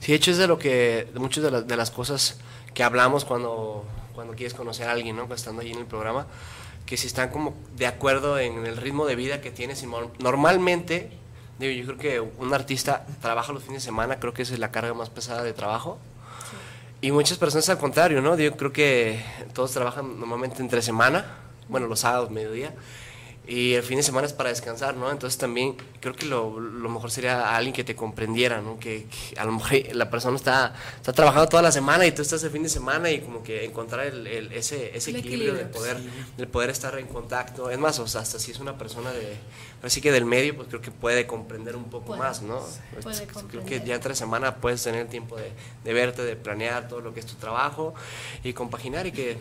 Sí, 0.00 0.12
de 0.12 0.16
hecho 0.16 0.30
es 0.32 0.38
de 0.38 0.46
lo 0.48 0.58
que, 0.58 1.08
de 1.12 1.20
muchas 1.20 1.44
de, 1.44 1.50
las- 1.52 1.66
de 1.68 1.76
las 1.76 1.90
cosas 1.92 2.38
que 2.74 2.82
hablamos 2.82 3.24
cuando, 3.24 3.84
cuando 4.14 4.34
quieres 4.34 4.54
conocer 4.54 4.88
a 4.88 4.92
alguien, 4.92 5.16
¿no? 5.16 5.32
Estando 5.32 5.62
ahí 5.62 5.70
en 5.72 5.78
el 5.78 5.86
programa, 5.86 6.26
que 6.84 6.96
si 6.96 7.06
están 7.06 7.30
como 7.30 7.54
de 7.76 7.86
acuerdo 7.86 8.38
en 8.38 8.66
el 8.66 8.76
ritmo 8.76 9.06
de 9.06 9.16
vida 9.16 9.40
que 9.40 9.50
tienes. 9.50 9.82
y 9.82 9.86
Normalmente, 10.18 11.10
digo, 11.58 11.72
yo 11.72 11.86
creo 11.96 11.98
que 11.98 12.20
un 12.42 12.52
artista 12.52 13.06
trabaja 13.22 13.52
los 13.52 13.62
fines 13.64 13.82
de 13.82 13.86
semana, 13.86 14.20
creo 14.20 14.34
que 14.34 14.42
esa 14.42 14.52
es 14.52 14.60
la 14.60 14.70
carga 14.70 14.92
más 14.94 15.08
pesada 15.10 15.42
de 15.42 15.52
trabajo. 15.54 15.98
Y 17.00 17.12
muchas 17.12 17.38
personas 17.38 17.68
al 17.68 17.78
contrario, 17.78 18.22
¿no? 18.22 18.36
Yo 18.38 18.56
creo 18.56 18.72
que 18.72 19.22
todos 19.52 19.72
trabajan 19.72 20.18
normalmente 20.18 20.62
entre 20.62 20.80
semana, 20.80 21.26
bueno, 21.68 21.86
los 21.86 22.00
sábados, 22.00 22.30
mediodía, 22.30 22.74
y 23.48 23.74
el 23.74 23.82
fin 23.84 23.96
de 23.98 24.02
semana 24.02 24.26
es 24.26 24.32
para 24.32 24.48
descansar, 24.48 24.96
¿no? 24.96 25.08
Entonces 25.10 25.38
también 25.38 25.76
creo 26.00 26.14
que 26.16 26.26
lo, 26.26 26.58
lo 26.58 26.88
mejor 26.88 27.12
sería 27.12 27.54
alguien 27.56 27.72
que 27.72 27.84
te 27.84 27.94
comprendiera, 27.94 28.60
¿no? 28.60 28.78
Que, 28.80 29.06
que 29.06 29.38
a 29.38 29.44
lo 29.44 29.52
mejor 29.52 29.70
la 29.94 30.10
persona 30.10 30.36
está, 30.36 30.74
está 30.96 31.12
trabajando 31.12 31.48
toda 31.48 31.62
la 31.62 31.70
semana 31.70 32.04
y 32.06 32.12
tú 32.12 32.22
estás 32.22 32.42
el 32.42 32.50
fin 32.50 32.64
de 32.64 32.68
semana 32.68 33.08
y 33.10 33.20
como 33.20 33.44
que 33.44 33.64
encontrar 33.64 34.06
el, 34.06 34.26
el- 34.26 34.52
ese, 34.52 34.96
ese 34.96 35.10
El 35.10 35.16
equilibrio, 35.16 35.54
de 35.54 35.64
poder, 35.66 35.96
de 36.36 36.46
poder 36.48 36.70
estar 36.70 36.98
en 36.98 37.06
contacto. 37.06 37.70
Es 37.70 37.78
más, 37.78 37.98
o 38.00 38.08
sea, 38.08 38.22
hasta 38.22 38.38
si 38.40 38.50
es 38.50 38.58
una 38.58 38.76
persona 38.78 39.12
de, 39.12 39.36
así 39.82 40.00
que 40.00 40.10
del 40.10 40.24
medio, 40.24 40.56
pues 40.56 40.66
creo 40.68 40.80
que 40.80 40.90
puede 40.90 41.26
comprender 41.28 41.76
un 41.76 41.84
poco 41.84 42.06
Puede, 42.06 42.20
más, 42.20 42.42
¿no? 42.42 42.60
puede 43.00 43.22
Este, 43.22 43.26
creo 43.48 43.64
que 43.64 43.80
ya 43.86 43.94
entre 43.94 44.16
semana 44.16 44.56
puedes 44.56 44.82
tener 44.82 45.06
tiempo 45.08 45.36
de, 45.36 45.52
de 45.84 45.92
verte, 45.92 46.22
de 46.24 46.34
planear 46.34 46.88
todo 46.88 47.00
lo 47.00 47.14
que 47.14 47.20
es 47.20 47.26
tu 47.26 47.34
trabajo 47.36 47.94
y 48.42 48.52
compaginar 48.54 49.06
y 49.06 49.12
que, 49.12 49.36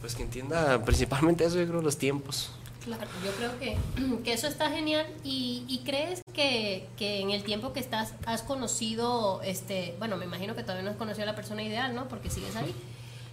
pues 0.00 0.14
que 0.14 0.22
entienda 0.22 0.82
principalmente 0.84 1.44
eso, 1.44 1.58
yo 1.58 1.66
creo, 1.66 1.82
los 1.82 1.98
tiempos. 1.98 2.52
Claro, 2.96 3.10
yo 3.24 3.30
creo 3.32 3.58
que, 3.58 3.76
que 4.24 4.32
eso 4.32 4.46
está 4.46 4.70
genial 4.70 5.06
y, 5.24 5.64
y 5.68 5.80
crees 5.84 6.22
que, 6.32 6.86
que 6.96 7.20
en 7.20 7.30
el 7.30 7.42
tiempo 7.44 7.72
que 7.72 7.80
estás 7.80 8.14
has 8.26 8.42
conocido, 8.42 9.42
este, 9.44 9.94
bueno, 9.98 10.16
me 10.16 10.24
imagino 10.24 10.54
que 10.56 10.62
todavía 10.62 10.84
no 10.84 10.90
has 10.90 10.96
conocido 10.96 11.24
a 11.24 11.26
la 11.26 11.36
persona 11.36 11.62
ideal, 11.62 11.94
¿no? 11.94 12.08
Porque 12.08 12.30
sigues 12.30 12.56
ahí. 12.56 12.74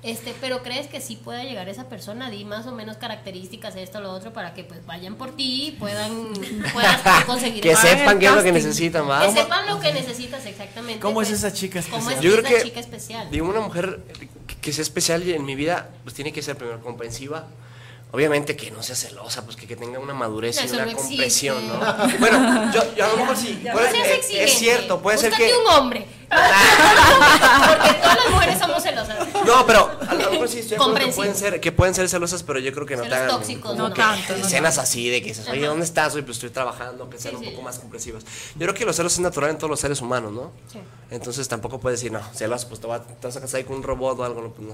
Este, 0.04 0.36
pero 0.40 0.62
crees 0.62 0.86
que 0.86 1.02
sí 1.02 1.16
pueda 1.16 1.44
llegar 1.44 1.68
esa 1.68 1.90
persona, 1.90 2.30
di 2.30 2.46
más 2.46 2.68
o 2.68 2.72
menos 2.72 2.98
características, 2.98 3.76
esto, 3.76 4.02
lo 4.02 4.12
otro, 4.12 4.34
para 4.34 4.54
que 4.54 4.64
pues 4.64 4.86
vayan 4.86 5.16
por 5.16 5.36
ti 5.36 5.70
y 5.70 5.72
puedan, 5.72 6.28
puedas 6.74 7.02
conseguir 7.26 7.64
Que 7.64 7.76
sepan 7.76 8.20
qué 8.20 8.28
es 8.28 8.36
lo 8.36 8.44
que 8.44 8.52
necesitan, 8.52 9.10
¿va? 9.10 9.26
que 9.26 9.32
sepan 9.32 9.66
lo 9.66 9.80
que 9.80 9.94
necesitas 9.94 10.46
exactamente. 10.46 11.00
¿Cómo 11.00 11.24
es 11.24 11.30
pues, 11.30 11.40
esa 11.40 11.52
chica 11.52 11.82
¿Cómo 11.90 12.12
es 12.12 12.18
especial? 12.18 12.24
Yo 12.24 12.32
creo 12.34 12.46
esa 12.46 12.58
que 12.58 12.64
chica 12.70 12.80
especial? 12.82 13.32
Digo, 13.32 13.48
una 13.50 13.62
mujer 13.62 14.00
que- 14.48 14.58
que 14.58 14.74
sea 14.74 14.84
especial 14.84 15.24
en 15.28 15.44
mi 15.44 15.56
vida, 15.56 15.90
pues 16.04 16.14
tiene 16.14 16.32
que 16.32 16.44
ser 16.44 16.56
primero 16.56 16.82
comprensiva. 16.82 17.48
Obviamente 18.16 18.56
que 18.56 18.72
no 18.72 18.82
sea 18.82 18.96
celosa, 18.96 19.44
pues 19.44 19.58
que, 19.58 19.68
que 19.68 19.76
tenga 19.76 20.00
una 20.00 20.14
madurez 20.14 20.58
y 20.64 20.70
una 20.74 20.86
no 20.86 20.94
comprensión, 20.98 21.58
existe. 21.58 21.78
¿no? 21.86 22.20
Bueno, 22.20 22.72
yo, 22.74 22.96
yo 22.96 23.06
a 23.06 23.08
lo 23.10 23.18
mejor 23.18 23.36
sí. 23.38 23.62
Puede- 23.72 24.44
es 24.46 24.54
cierto, 24.58 25.02
puede 25.02 25.18
ser 25.18 25.34
que. 25.34 25.54
un 25.54 25.68
hombre. 25.68 26.06
Porque 26.30 27.94
todas 28.02 28.18
las 28.18 28.30
mujeres 28.32 28.58
somos 28.60 28.82
celosas. 28.84 29.16
No, 29.46 29.66
pero 29.66 29.92
a 30.10 30.14
lo 30.16 30.32
mejor 30.32 30.48
sí 30.50 30.60
estoy 30.60 30.78
que 30.78 31.08
pueden 31.14 31.36
ser, 31.36 31.60
que 31.60 31.72
pueden 31.72 31.94
ser 31.94 32.10
celosas, 32.10 32.42
pero 32.44 32.60
yo 32.60 32.74
creo 32.74 32.86
que 32.86 32.96
no 32.96 33.04
Celos 33.04 33.18
te 33.18 33.24
hagan 33.24 33.38
tóxicos, 33.38 33.76
no 33.78 33.92
tanto, 33.94 34.34
escenas 34.36 34.78
así 34.78 35.10
de 35.10 35.22
que 35.22 35.28
dices, 35.30 35.48
oye. 35.50 35.66
¿dónde 35.66 35.86
estás? 35.86 36.14
Oye, 36.14 36.24
pues 36.24 36.38
estoy 36.38 36.50
trabajando, 36.52 37.10
que 37.10 37.18
sean 37.20 37.34
Sí, 37.36 37.40
un 37.40 37.44
sí. 37.46 37.50
poco 37.52 37.62
más 37.64 37.78
comprensivas. 37.80 38.24
Yo 38.56 38.60
creo 38.60 38.74
que 38.74 38.86
los 38.86 38.96
celos 38.96 39.14
es 39.14 39.20
natural 39.20 39.52
en 39.52 39.58
todos 39.58 39.70
los 39.70 39.80
seres 39.80 40.02
humanos, 40.02 40.32
¿no? 40.32 40.52
Sí. 40.72 40.80
Entonces 41.12 41.48
tampoco 41.48 41.80
puedes 41.80 42.00
decir, 42.00 42.12
no, 42.12 42.22
celos, 42.34 42.66
pues 42.66 42.80
te, 42.82 42.88
va- 42.88 43.04
te 43.04 43.28
vas 43.28 43.36
a 43.38 43.42
casar 43.42 43.58
ahí 43.60 43.64
con 43.66 43.76
un 43.78 43.84
robot 43.84 44.20
o 44.20 44.24
algo, 44.24 44.42
no, 44.42 44.50
pues 44.50 44.68
no. 44.68 44.74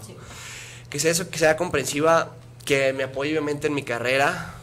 Que 0.89 0.99
sea 0.99 1.11
eso, 1.11 1.29
que 1.29 1.37
sea 1.39 1.57
comprensiva, 1.57 2.29
que 2.65 2.93
me 2.93 3.03
apoye 3.03 3.31
obviamente 3.31 3.67
en 3.67 3.73
mi 3.73 3.83
carrera. 3.83 4.55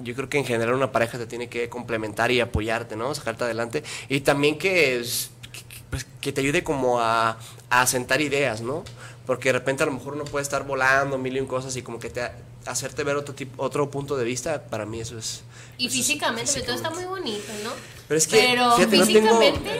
Yo 0.00 0.14
creo 0.14 0.28
que 0.28 0.38
en 0.38 0.44
general 0.44 0.74
una 0.74 0.90
pareja 0.92 1.18
te 1.18 1.26
tiene 1.26 1.48
que 1.48 1.68
complementar 1.68 2.30
y 2.30 2.40
apoyarte, 2.40 2.96
¿no? 2.96 3.14
Sacarte 3.14 3.44
adelante. 3.44 3.84
Y 4.08 4.20
también 4.20 4.58
que, 4.58 4.98
es- 5.00 5.30
que- 5.52 5.62
pues, 5.90 6.06
que 6.20 6.32
te 6.32 6.40
ayude 6.40 6.64
como 6.64 7.00
a, 7.00 7.38
a 7.70 7.80
asentar 7.82 8.20
ideas, 8.20 8.60
¿no? 8.60 8.82
Porque 9.26 9.50
de 9.50 9.54
repente 9.54 9.82
a 9.82 9.86
lo 9.86 9.92
mejor 9.92 10.14
uno 10.14 10.24
puede 10.24 10.42
estar 10.42 10.64
volando 10.66 11.16
mil 11.16 11.36
y 11.36 11.40
un 11.40 11.46
cosas 11.46 11.74
y 11.76 11.82
como 11.82 11.98
que 11.98 12.10
te 12.10 12.28
hacerte 12.66 13.04
ver 13.04 13.16
otro 13.16 13.34
tipo, 13.34 13.62
otro 13.62 13.90
punto 13.90 14.16
de 14.16 14.24
vista, 14.24 14.64
para 14.64 14.84
mí 14.86 15.00
eso 15.00 15.16
es... 15.18 15.42
Y 15.78 15.86
eso 15.86 15.92
es 15.98 16.06
físicamente, 16.06 16.50
pero 16.54 16.66
todo 16.66 16.76
está 16.76 16.90
físicamente. 16.90 17.20
muy 17.30 17.30
bonito, 17.32 17.52
¿no? 17.64 17.70
Pero 18.08 18.18
es 18.18 18.26
que, 18.26 18.36
Pero 18.36 18.72
fíjate, 18.76 18.96
no 18.98 19.06
tengo- 19.06 19.40
físicamente, 19.40 19.70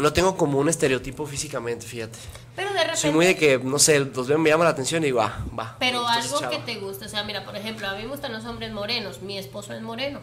no 0.00 0.12
tengo 0.12 0.36
como 0.36 0.58
un 0.58 0.68
estereotipo 0.68 1.26
físicamente, 1.26 1.86
fíjate. 1.86 2.18
Pero 2.56 2.70
de 2.70 2.78
repente... 2.78 3.00
Soy 3.00 3.10
muy 3.10 3.26
de 3.26 3.36
que, 3.36 3.58
no 3.58 3.78
sé, 3.78 4.00
los 4.00 4.26
veo, 4.26 4.38
me 4.38 4.50
llama 4.50 4.64
la 4.64 4.70
atención 4.70 5.02
y 5.02 5.06
digo, 5.06 5.20
ah, 5.20 5.44
va. 5.58 5.76
Pero 5.78 6.06
algo 6.06 6.40
chavo. 6.40 6.50
que 6.50 6.58
te 6.58 6.80
gusta, 6.80 7.06
o 7.06 7.08
sea, 7.08 7.22
mira, 7.24 7.44
por 7.44 7.56
ejemplo, 7.56 7.88
a 7.88 7.94
mí 7.94 8.02
me 8.02 8.08
gustan 8.08 8.32
los 8.32 8.44
hombres 8.44 8.72
morenos, 8.72 9.22
mi 9.22 9.38
esposo 9.38 9.72
es 9.72 9.82
moreno. 9.82 10.20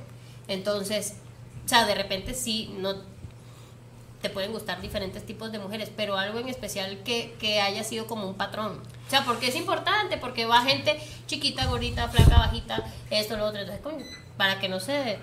Entonces, 0.47 1.15
o 1.65 1.69
sea, 1.69 1.85
de 1.85 1.95
repente 1.95 2.33
sí, 2.33 2.73
no 2.77 2.95
te 4.21 4.29
pueden 4.29 4.51
gustar 4.51 4.81
diferentes 4.81 5.25
tipos 5.25 5.51
de 5.51 5.59
mujeres, 5.59 5.91
pero 5.95 6.17
algo 6.17 6.39
en 6.39 6.49
especial 6.49 6.99
que, 7.03 7.35
que 7.39 7.61
haya 7.61 7.83
sido 7.83 8.07
como 8.07 8.27
un 8.27 8.35
patrón. 8.35 8.81
O 9.07 9.09
sea, 9.09 9.23
porque 9.25 9.47
es 9.47 9.55
importante, 9.55 10.17
porque 10.17 10.45
va 10.45 10.63
gente 10.63 10.99
chiquita, 11.27 11.65
gordita, 11.67 12.07
flaca, 12.09 12.37
bajita, 12.37 12.83
esto, 13.09 13.37
lo 13.37 13.45
otro. 13.45 13.61
Entonces, 13.61 13.83
coño, 13.83 14.05
para 14.37 14.59
que 14.59 14.69
no 14.69 14.79
se... 14.79 15.19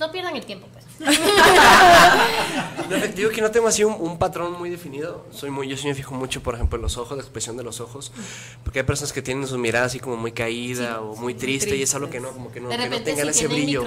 No 0.00 0.10
pierdan 0.10 0.34
el 0.36 0.44
tiempo, 0.44 0.66
digo 3.14 3.30
que 3.30 3.40
no 3.40 3.50
tengo 3.50 3.68
así 3.68 3.84
un, 3.84 3.96
un 3.98 4.18
patrón 4.18 4.58
muy 4.58 4.70
definido. 4.70 5.24
Soy 5.30 5.50
muy, 5.50 5.68
yo 5.68 5.76
sí 5.76 5.86
me 5.86 5.94
fijo 5.94 6.14
mucho, 6.14 6.42
por 6.42 6.54
ejemplo, 6.54 6.76
en 6.76 6.82
los 6.82 6.96
ojos, 6.96 7.16
la 7.16 7.22
expresión 7.22 7.56
de 7.56 7.62
los 7.62 7.80
ojos. 7.80 8.12
Porque 8.62 8.80
hay 8.80 8.84
personas 8.84 9.12
que 9.12 9.22
tienen 9.22 9.46
su 9.46 9.58
mirada 9.58 9.86
así 9.86 10.00
como 10.00 10.16
muy 10.16 10.32
caída 10.32 11.00
o 11.00 11.16
muy 11.16 11.34
triste, 11.34 11.76
y 11.76 11.82
es 11.82 11.94
algo 11.94 12.10
que 12.10 12.20
no, 12.20 12.30
como 12.30 12.52
que 12.52 12.60
no, 12.60 12.68
de 12.68 12.76
que 12.76 12.88
no 12.88 13.02
tengan 13.02 13.32
si 13.32 13.44
ese 13.44 13.48
brillo. 13.48 13.84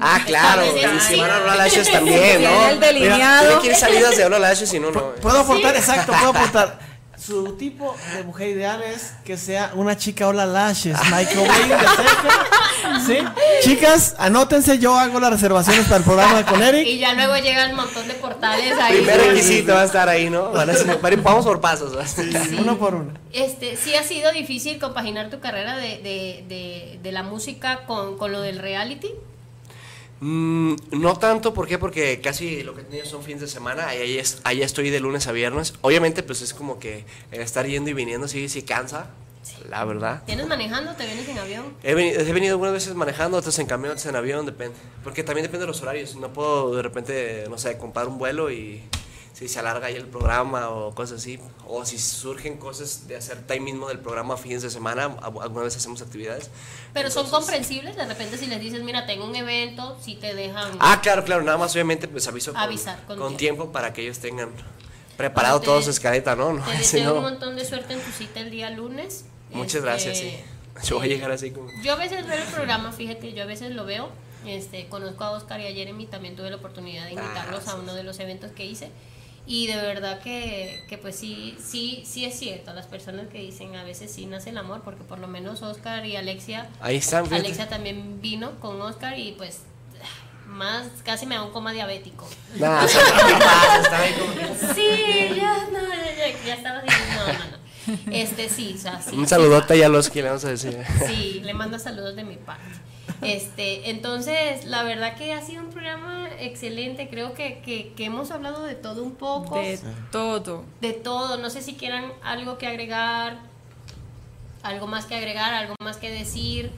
Ah, 0.00 0.22
claro, 0.26 0.62
veces 0.62 1.02
si 1.04 1.14
sí. 1.14 1.20
van 1.20 1.30
a 1.30 1.38
rolar 1.40 1.58
lashes 1.58 1.90
también, 1.90 2.42
¿no? 2.42 2.50
Tiene 2.50 2.70
el 2.70 2.80
delineado. 2.80 3.60
Que 3.60 3.68
ir 3.68 3.74
salidas 3.74 4.16
de 4.16 4.24
Hola 4.24 4.38
Lashes 4.38 4.72
y 4.74 4.80
no, 4.80 4.90
no. 4.90 5.14
Puedo 5.16 5.40
aportar, 5.40 5.76
exacto, 5.76 6.12
puedo 6.12 6.30
aportar. 6.30 6.97
Su 7.20 7.54
tipo 7.56 7.96
de 8.14 8.22
mujer 8.22 8.48
ideal 8.50 8.82
es 8.82 9.12
que 9.24 9.36
sea 9.36 9.72
una 9.74 9.96
chica 9.96 10.28
hola 10.28 10.46
lashes, 10.46 10.96
microwave 11.10 11.68
de 11.68 11.78
cerca. 11.78 12.46
¿Sí? 13.06 13.18
Chicas, 13.68 14.14
anótense, 14.18 14.78
yo 14.78 14.94
hago 14.96 15.18
las 15.20 15.30
reservaciones 15.32 15.84
para 15.86 15.96
el 15.98 16.04
programa 16.04 16.46
con 16.46 16.62
Eric. 16.62 16.86
Y 16.86 16.98
ya 16.98 17.14
luego 17.14 17.36
llegan 17.36 17.70
un 17.70 17.76
montón 17.76 18.06
de 18.06 18.14
portales 18.14 18.72
ahí. 18.80 18.98
Primer 18.98 19.20
requisito 19.20 19.74
va 19.74 19.82
a 19.82 19.84
estar 19.84 20.08
ahí, 20.08 20.30
¿no? 20.30 20.52
Van 20.52 20.70
a 20.70 20.74
ser- 20.74 20.96
vamos 21.22 21.44
por 21.44 21.60
pasos. 21.60 21.92
Uno 22.58 22.78
por 22.78 22.94
uno. 22.94 23.12
Este, 23.32 23.76
sí 23.76 23.94
ha 23.94 24.02
sido 24.04 24.30
difícil 24.32 24.78
compaginar 24.78 25.28
tu 25.28 25.40
carrera 25.40 25.76
de, 25.76 25.98
de, 25.98 26.44
de, 26.48 27.00
de 27.02 27.12
la 27.12 27.22
música 27.24 27.80
con, 27.86 28.16
con 28.16 28.30
lo 28.32 28.40
del 28.40 28.58
reality. 28.58 29.08
Mm, 30.20 30.74
no 30.92 31.16
tanto, 31.16 31.54
¿por 31.54 31.66
qué? 31.68 31.78
Porque 31.78 32.20
casi 32.20 32.62
lo 32.62 32.74
que 32.74 32.80
he 32.80 32.84
tenido 32.84 33.06
son 33.06 33.22
fines 33.22 33.40
de 33.40 33.48
semana, 33.48 33.94
y 33.94 33.98
ahí, 33.98 34.18
es, 34.18 34.40
ahí 34.44 34.62
estoy 34.62 34.90
de 34.90 35.00
lunes 35.00 35.26
a 35.26 35.32
viernes. 35.32 35.74
Obviamente, 35.80 36.22
pues 36.22 36.42
es 36.42 36.54
como 36.54 36.78
que 36.78 37.04
estar 37.30 37.66
yendo 37.66 37.90
y 37.90 37.94
viniendo 37.94 38.26
sí, 38.26 38.48
sí 38.48 38.62
cansa, 38.62 39.10
la 39.68 39.84
verdad. 39.84 40.22
¿Tienes 40.26 40.46
manejando? 40.46 40.92
¿Te 40.94 41.06
vienes 41.06 41.28
en 41.28 41.38
avión? 41.38 41.74
He 41.82 41.94
venido, 41.94 42.20
he 42.20 42.32
venido 42.32 42.54
algunas 42.54 42.72
veces 42.72 42.94
manejando, 42.94 43.36
otras 43.36 43.58
en 43.58 43.66
camión, 43.66 43.92
otras 43.92 44.06
en 44.06 44.16
avión, 44.16 44.44
depende. 44.44 44.76
Porque 45.04 45.22
también 45.22 45.44
depende 45.44 45.62
de 45.62 45.68
los 45.68 45.80
horarios. 45.82 46.16
No 46.16 46.32
puedo 46.32 46.74
de 46.74 46.82
repente, 46.82 47.44
no 47.48 47.58
sé, 47.58 47.78
comprar 47.78 48.08
un 48.08 48.18
vuelo 48.18 48.50
y 48.50 48.82
si 49.38 49.46
se 49.46 49.58
alarga 49.60 49.86
ahí 49.86 49.94
el 49.94 50.06
programa 50.06 50.68
o 50.70 50.92
cosas 50.94 51.20
así. 51.20 51.38
O 51.66 51.84
si 51.84 51.96
surgen 51.98 52.56
cosas 52.56 53.06
de 53.06 53.14
hacer 53.16 53.46
time 53.46 53.60
mismo 53.60 53.86
del 53.88 54.00
programa 54.00 54.36
fines 54.36 54.62
de 54.62 54.70
semana, 54.70 55.04
a- 55.20 55.26
alguna 55.26 55.62
vez 55.62 55.76
hacemos 55.76 56.02
actividades. 56.02 56.50
Pero 56.92 57.08
son 57.10 57.28
comprensibles, 57.30 57.94
de 57.94 58.04
repente 58.06 58.36
si 58.36 58.46
les 58.46 58.60
dices, 58.60 58.82
mira, 58.82 59.06
tengo 59.06 59.24
un 59.26 59.36
evento, 59.36 59.96
si 60.02 60.16
te 60.16 60.34
dejan... 60.34 60.72
Ah, 60.80 61.00
claro, 61.02 61.22
claro, 61.24 61.42
nada 61.44 61.56
más 61.56 61.72
obviamente 61.74 62.08
pues 62.08 62.26
aviso 62.26 62.52
con, 62.52 62.60
Avisar 62.60 62.96
con 63.06 63.16
con 63.18 63.36
tiempo. 63.36 63.62
tiempo 63.62 63.72
para 63.72 63.92
que 63.92 64.02
ellos 64.02 64.18
tengan 64.18 64.50
preparado 65.16 65.60
todo 65.60 65.80
su 65.82 65.90
escaleta, 65.90 66.34
¿no? 66.34 66.52
no 66.54 66.64
Te 66.64 66.72
deseo 66.78 67.14
un 67.16 67.22
montón 67.22 67.54
de 67.56 67.64
suerte 67.64 67.94
en 67.94 68.00
tu 68.00 68.10
cita 68.10 68.40
el 68.40 68.50
día 68.50 68.70
lunes. 68.70 69.24
Muchas 69.50 69.76
Este, 69.76 69.80
gracias, 69.86 70.18
sí. 70.18 70.36
Yo 70.84 70.96
voy 70.98 71.06
a 71.06 71.08
llegar 71.14 71.30
así 71.30 71.50
como... 71.52 71.68
Yo 71.84 71.92
a 71.92 71.96
veces 71.96 72.26
veo 72.26 72.36
el 72.42 72.48
programa, 72.52 72.90
fíjate, 72.92 73.32
yo 73.32 73.42
a 73.42 73.46
veces 73.46 73.70
lo 73.72 73.84
veo. 73.84 74.10
Este, 74.46 74.86
conozco 74.88 75.24
a 75.24 75.32
Oscar 75.32 75.60
y 75.60 75.66
a 75.66 75.72
Jeremy, 75.72 76.06
también 76.06 76.36
tuve 76.36 76.50
la 76.50 76.56
oportunidad 76.56 77.04
de 77.06 77.12
invitarlos 77.12 77.66
a 77.66 77.74
uno 77.74 77.94
de 77.94 78.04
los 78.04 78.18
eventos 78.20 78.52
que 78.52 78.64
hice. 78.64 78.90
Y 79.50 79.66
de 79.66 79.76
verdad 79.76 80.20
que, 80.20 80.84
que 80.90 80.98
pues 80.98 81.16
sí, 81.16 81.56
sí, 81.58 82.04
sí 82.06 82.26
es 82.26 82.38
cierto, 82.38 82.74
las 82.74 82.86
personas 82.86 83.28
que 83.28 83.38
dicen 83.38 83.74
a 83.76 83.82
veces 83.82 84.12
sí 84.12 84.26
nace 84.26 84.50
el 84.50 84.58
amor, 84.58 84.82
porque 84.84 85.04
por 85.04 85.18
lo 85.18 85.26
menos 85.26 85.62
Oscar 85.62 86.04
y 86.04 86.16
Alexia, 86.16 86.68
Ahí 86.80 86.96
están, 86.96 87.24
fíjate. 87.24 87.46
Alexia 87.46 87.66
también 87.66 88.20
vino 88.20 88.60
con 88.60 88.78
Oscar 88.82 89.18
y 89.18 89.32
pues 89.32 89.60
más 90.46 90.86
casi 91.02 91.24
me 91.24 91.36
da 91.36 91.44
un 91.44 91.50
coma 91.50 91.72
diabético. 91.72 92.28
Nah. 92.56 92.84
Está 92.84 93.98
ahí 93.98 94.14
como 94.18 94.74
Sí, 94.74 95.34
ya, 95.34 95.66
no, 95.72 95.78
ya, 95.78 96.16
ya, 96.16 96.44
ya 96.44 96.54
estaba 96.54 96.78
así, 96.80 96.88
no, 97.16 97.26
no, 97.26 97.50
no. 97.50 98.12
Este 98.12 98.50
sí, 98.50 98.74
o 98.76 98.80
sea, 98.80 99.00
sí. 99.00 99.16
Un 99.16 99.26
saludote 99.26 99.82
a 99.82 99.88
los 99.88 100.10
que 100.10 100.20
le 100.20 100.28
vamos 100.28 100.44
a 100.44 100.50
decir. 100.50 100.76
Sí, 101.06 101.40
le 101.42 101.54
mando 101.54 101.78
saludos 101.78 102.16
de 102.16 102.24
mi 102.24 102.36
parte. 102.36 102.64
Este, 103.22 103.90
entonces, 103.90 104.64
la 104.66 104.82
verdad 104.82 105.16
que 105.16 105.32
ha 105.32 105.42
sido 105.42 105.62
un 105.62 105.70
programa 105.70 106.28
excelente. 106.38 107.08
Creo 107.08 107.34
que, 107.34 107.60
que, 107.64 107.92
que 107.96 108.04
hemos 108.04 108.30
hablado 108.30 108.62
de 108.64 108.74
todo 108.74 109.02
un 109.02 109.12
poco. 109.14 109.56
De 109.60 109.78
todo. 110.12 110.64
De 110.80 110.92
todo. 110.92 111.36
No 111.38 111.50
sé 111.50 111.62
si 111.62 111.74
quieran 111.74 112.12
algo 112.22 112.58
que 112.58 112.66
agregar, 112.66 113.38
algo 114.62 114.86
más 114.86 115.06
que 115.06 115.14
agregar, 115.16 115.54
algo 115.54 115.74
más 115.82 115.96
que 115.96 116.10
decir. 116.10 116.70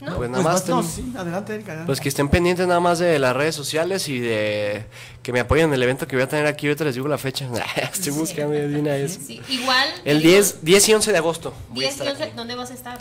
¿No? 0.00 0.16
Pues 0.16 0.30
nada 0.30 0.42
Pues 0.42 0.54
más. 0.54 0.68
no, 0.70 0.82
sí, 0.82 1.12
adelante, 1.14 1.54
Erika. 1.54 1.72
adelante. 1.72 1.86
Pues 1.86 2.00
que 2.00 2.08
estén 2.08 2.30
pendientes 2.30 2.66
nada 2.66 2.80
más 2.80 2.98
de 2.98 3.18
las 3.18 3.36
redes 3.36 3.54
sociales 3.54 4.08
y 4.08 4.18
de 4.18 4.86
que 5.22 5.30
me 5.30 5.40
apoyen 5.40 5.66
en 5.66 5.74
el 5.74 5.82
evento 5.82 6.06
que 6.08 6.16
voy 6.16 6.22
a 6.22 6.28
tener 6.28 6.46
aquí. 6.46 6.66
Ahorita 6.68 6.84
les 6.84 6.94
digo 6.94 7.06
la 7.06 7.18
fecha. 7.18 7.46
Estoy 7.92 8.12
buscando 8.12 8.56
una 8.56 8.92
vez. 8.92 9.20
Sí, 9.26 9.42
igual. 9.50 9.86
El 10.06 10.20
digo, 10.22 10.32
10, 10.32 10.64
10 10.64 10.88
y 10.88 10.94
11 10.94 11.12
de 11.12 11.18
agosto. 11.18 11.52
Voy 11.68 11.84
a 11.84 11.88
10 11.88 11.90
y 11.90 11.98
estar 11.98 12.08
11, 12.14 12.22
aquí. 12.24 12.32
¿dónde 12.34 12.54
vas 12.54 12.70
a 12.70 12.74
estar? 12.74 12.98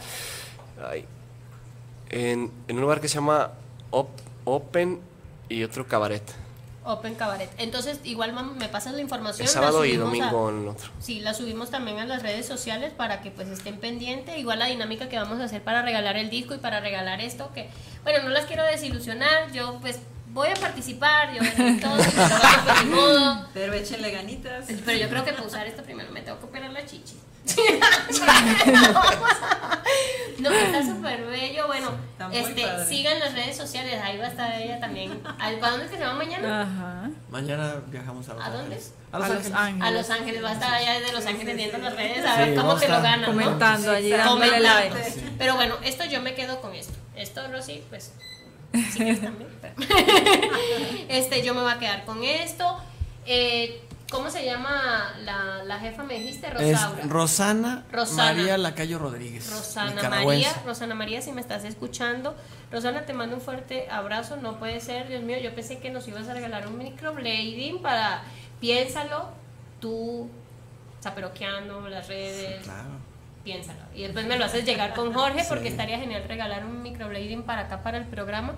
Ay, 0.91 1.05
en, 2.09 2.51
en 2.67 2.75
un 2.75 2.81
lugar 2.81 3.01
que 3.01 3.07
se 3.07 3.15
llama 3.15 3.51
Op- 3.91 4.09
Open 4.45 4.99
y 5.47 5.63
otro 5.63 5.87
cabaret. 5.87 6.23
Open 6.85 7.13
Cabaret. 7.13 7.51
Entonces, 7.59 7.99
igual 8.03 8.33
mam, 8.33 8.57
me 8.57 8.67
pasas 8.67 8.93
la 8.95 9.01
información. 9.01 9.47
El 9.47 9.53
la 9.53 9.59
sábado 9.61 9.85
y 9.85 9.89
subimos 9.91 10.07
a- 10.07 10.09
domingo 10.09 10.49
en 10.49 10.61
el 10.63 10.67
otro. 10.69 10.89
Sí, 10.99 11.19
la 11.19 11.35
subimos 11.35 11.69
también 11.69 11.99
a 11.99 12.05
las 12.05 12.23
redes 12.23 12.47
sociales 12.47 12.93
para 12.95 13.21
que 13.21 13.29
pues 13.29 13.47
estén 13.49 13.77
pendientes. 13.79 14.39
Igual 14.39 14.57
la 14.59 14.65
dinámica 14.65 15.07
que 15.07 15.17
vamos 15.19 15.39
a 15.39 15.43
hacer 15.43 15.61
para 15.61 15.83
regalar 15.83 16.17
el 16.17 16.31
disco 16.31 16.55
y 16.55 16.57
para 16.57 16.79
regalar 16.79 17.21
esto, 17.21 17.51
que 17.53 17.69
bueno, 18.03 18.23
no 18.23 18.29
las 18.29 18.45
quiero 18.45 18.63
desilusionar, 18.63 19.51
yo 19.51 19.77
pues 19.81 19.99
voy 20.31 20.47
a 20.49 20.53
participar, 20.55 21.31
yo 21.33 21.41
en 21.63 21.79
todo, 21.79 21.91
hago, 21.93 22.03
pues, 22.65 22.85
modo. 22.89 23.45
Pero 23.53 23.73
échenle 23.73 24.09
ganitas. 24.09 24.65
Pero 24.83 24.97
yo 24.97 25.09
creo 25.09 25.23
que 25.25 25.33
para 25.33 25.45
usar 25.45 25.67
esto 25.67 25.83
primero 25.83 26.11
me 26.11 26.21
tengo 26.21 26.39
que 26.39 26.45
operar 26.45 26.71
la 26.71 26.83
chichi. 26.87 27.19
no, 28.71 29.01
está 30.39 30.85
súper 30.85 31.25
bello. 31.25 31.67
Bueno, 31.67 31.91
este, 32.31 32.61
padre. 32.63 32.85
sigan 32.85 33.19
las 33.19 33.33
redes 33.33 33.57
sociales, 33.57 33.99
ahí 34.01 34.17
va 34.17 34.25
a 34.25 34.29
estar 34.29 34.61
ella 34.61 34.79
también. 34.79 35.21
¿A 35.39 35.51
dónde 35.51 35.85
es 35.85 35.91
que 35.91 35.97
se 35.97 36.03
va 36.05 36.13
mañana? 36.13 36.61
Ajá. 36.61 37.09
Mañana 37.29 37.75
viajamos 37.87 38.27
a 38.29 38.33
Los 38.35 38.43
¿A 38.45 38.49
dónde? 38.49 38.75
Ángeles. 38.75 38.93
A 39.11 39.17
A 39.17 39.19
Los 39.19 39.27
Los 39.29 39.37
Ángeles. 39.37 39.55
Ángeles. 39.57 39.87
A 39.87 39.91
Los 39.91 40.09
Ángeles, 40.09 40.43
va 40.43 40.49
a 40.49 40.53
estar 40.53 40.73
allá 40.73 40.99
desde 40.99 41.13
Los 41.13 41.25
Ángeles 41.25 41.55
viendo 41.55 41.77
las 41.79 41.95
redes 41.95 42.25
a 42.25 42.33
Sí, 42.35 42.39
ver 42.41 42.55
cómo 42.55 42.75
te 42.75 42.87
lo 42.87 43.01
ganan. 43.01 43.21
¿no? 43.21 43.27
Comentando 43.27 43.91
allí, 43.91 44.09
dándole 44.11 44.47
Comentando. 44.51 44.95
like. 44.97 45.13
Pero 45.37 45.55
bueno, 45.55 45.75
esto 45.83 46.05
yo 46.05 46.21
me 46.21 46.33
quedo 46.35 46.61
con 46.61 46.73
esto. 46.75 46.93
Esto, 47.15 47.41
Rosy, 47.51 47.83
pues. 47.89 48.13
Sí, 48.71 49.15
también. 49.15 49.49
este, 51.09 51.43
yo 51.43 51.53
me 51.53 51.61
voy 51.61 51.71
a 51.71 51.79
quedar 51.79 52.05
con 52.05 52.23
esto. 52.23 52.77
Eh, 53.25 53.81
¿Cómo 54.11 54.31
se 54.31 54.43
llama 54.43 55.13
la, 55.23 55.63
la 55.63 55.79
jefa? 55.79 56.03
Me 56.03 56.15
dijiste, 56.15 56.47
Es 56.47 56.53
Rosaura. 56.81 57.03
Rosana, 57.05 57.85
Rosana. 57.91 58.23
María 58.33 58.57
Lacayo 58.57 58.97
Rodríguez. 58.97 59.51
Rosana. 59.51 60.09
María, 60.09 60.49
Rosana 60.65 60.95
María, 60.95 61.21
si 61.21 61.31
me 61.31 61.41
estás 61.41 61.63
escuchando, 61.63 62.35
Rosana, 62.71 63.05
te 63.05 63.13
mando 63.13 63.35
un 63.35 63.41
fuerte 63.41 63.87
abrazo. 63.89 64.37
No 64.37 64.57
puede 64.57 64.79
ser, 64.81 65.07
Dios 65.09 65.21
mío, 65.21 65.37
yo 65.37 65.53
pensé 65.53 65.77
que 65.77 65.91
nos 65.91 66.07
ibas 66.07 66.27
a 66.27 66.33
regalar 66.33 66.67
un 66.67 66.77
microblading 66.79 67.81
para, 67.83 68.23
piénsalo, 68.59 69.29
tú, 69.79 70.29
zaperoqueando 71.03 71.87
las 71.87 72.07
redes, 72.07 72.63
Claro. 72.63 72.89
piénsalo. 73.43 73.79
Y 73.93 74.01
después 74.03 74.25
me 74.25 74.37
lo 74.39 74.45
haces 74.45 74.65
llegar 74.65 74.95
con 74.95 75.13
Jorge, 75.13 75.45
porque 75.47 75.67
estaría 75.67 75.99
genial 75.99 76.23
regalar 76.27 76.65
un 76.65 76.81
microblading 76.81 77.43
para 77.43 77.61
acá, 77.61 77.83
para 77.83 77.97
el 77.99 78.05
programa. 78.05 78.55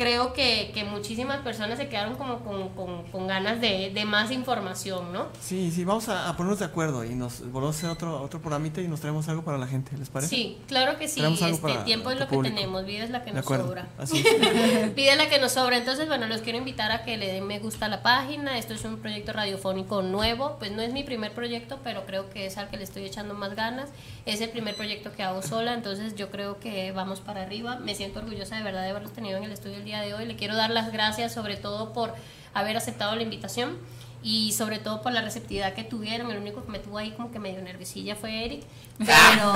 Creo 0.00 0.32
que, 0.32 0.70
que 0.72 0.82
muchísimas 0.84 1.40
personas 1.42 1.76
se 1.78 1.90
quedaron 1.90 2.16
como 2.16 2.38
con, 2.38 2.70
con- 2.70 3.02
con 3.10 3.26
ganas 3.26 3.60
de, 3.60 3.90
de 3.92 4.04
más 4.06 4.30
información, 4.30 5.12
¿no? 5.12 5.26
Sí, 5.42 5.70
sí, 5.70 5.84
vamos 5.84 6.08
a, 6.08 6.30
a 6.30 6.36
ponernos 6.38 6.58
de 6.58 6.64
acuerdo 6.64 7.04
y 7.04 7.10
nos 7.14 7.40
volvemos 7.52 7.76
a 7.76 7.78
hacer 7.80 7.90
otro, 7.90 8.22
otro 8.22 8.40
programita 8.40 8.80
y 8.80 8.88
nos 8.88 9.00
traemos 9.02 9.28
algo 9.28 9.44
para 9.44 9.58
la 9.58 9.66
gente, 9.66 9.94
¿les 9.98 10.08
parece? 10.08 10.34
Sí, 10.34 10.58
claro 10.66 10.96
que 10.98 11.06
sí. 11.06 11.20
Este, 11.22 11.54
para 11.58 11.84
tiempo 11.84 12.10
es 12.10 12.18
lo 12.18 12.26
que 12.28 12.34
público. 12.34 12.54
tenemos, 12.54 12.86
vida 12.86 13.04
es 13.04 13.10
la 13.10 13.22
que 13.24 13.32
nos 13.32 13.44
sobra. 13.44 13.88
Así 13.98 14.24
es. 14.26 14.90
Pide 14.94 15.16
la 15.16 15.28
que 15.28 15.38
nos 15.38 15.52
sobra. 15.52 15.76
Entonces, 15.76 16.08
bueno, 16.08 16.26
los 16.28 16.40
quiero 16.40 16.56
invitar 16.56 16.90
a 16.92 17.02
que 17.04 17.18
le 17.18 17.30
den 17.30 17.46
me 17.46 17.58
gusta 17.58 17.84
a 17.84 17.88
la 17.90 18.02
página. 18.02 18.56
Esto 18.56 18.72
es 18.72 18.82
un 18.86 18.96
proyecto 19.00 19.34
radiofónico 19.34 20.00
nuevo. 20.00 20.56
Pues 20.58 20.72
no 20.72 20.80
es 20.80 20.94
mi 20.94 21.04
primer 21.04 21.32
proyecto, 21.32 21.78
pero 21.84 22.06
creo 22.06 22.30
que 22.30 22.46
es 22.46 22.56
al 22.56 22.68
que 22.70 22.78
le 22.78 22.84
estoy 22.84 23.04
echando 23.04 23.34
más 23.34 23.54
ganas. 23.54 23.90
Es 24.24 24.40
el 24.40 24.48
primer 24.48 24.74
proyecto 24.76 25.12
que 25.12 25.22
hago 25.22 25.42
sola, 25.42 25.74
entonces 25.74 26.14
yo 26.14 26.30
creo 26.30 26.58
que 26.58 26.92
vamos 26.92 27.20
para 27.20 27.42
arriba. 27.42 27.76
Me 27.76 27.94
siento 27.94 28.20
orgullosa 28.20 28.56
de 28.56 28.62
verdad 28.62 28.82
de 28.82 28.90
haberlos 28.90 29.12
tenido 29.12 29.36
en 29.36 29.44
el 29.44 29.52
estudio 29.52 29.76
el 29.76 29.84
día 29.90 30.00
de 30.02 30.14
hoy. 30.14 30.24
Le 30.26 30.36
quiero 30.36 30.54
dar 30.56 30.70
las 30.70 30.92
gracias 30.92 31.32
sobre 31.34 31.56
todo 31.56 31.92
por 31.92 32.14
haber 32.54 32.76
aceptado 32.76 33.14
la 33.16 33.22
invitación. 33.22 33.78
y 34.22 34.52
sobre 34.52 34.78
todo 34.78 35.00
por 35.00 35.12
la 35.12 35.22
receptividad 35.22 35.72
que 35.72 35.82
tuvieron. 35.82 36.30
El 36.30 36.36
único 36.38 36.62
que 36.62 36.70
me 36.70 36.78
tuvo 36.78 36.98
ahí 36.98 37.10
como 37.12 37.30
que 37.32 37.38
medio 37.38 37.62
nerviosilla 37.62 38.14
fue 38.16 38.44
Eric, 38.44 38.62
pero, 38.98 39.54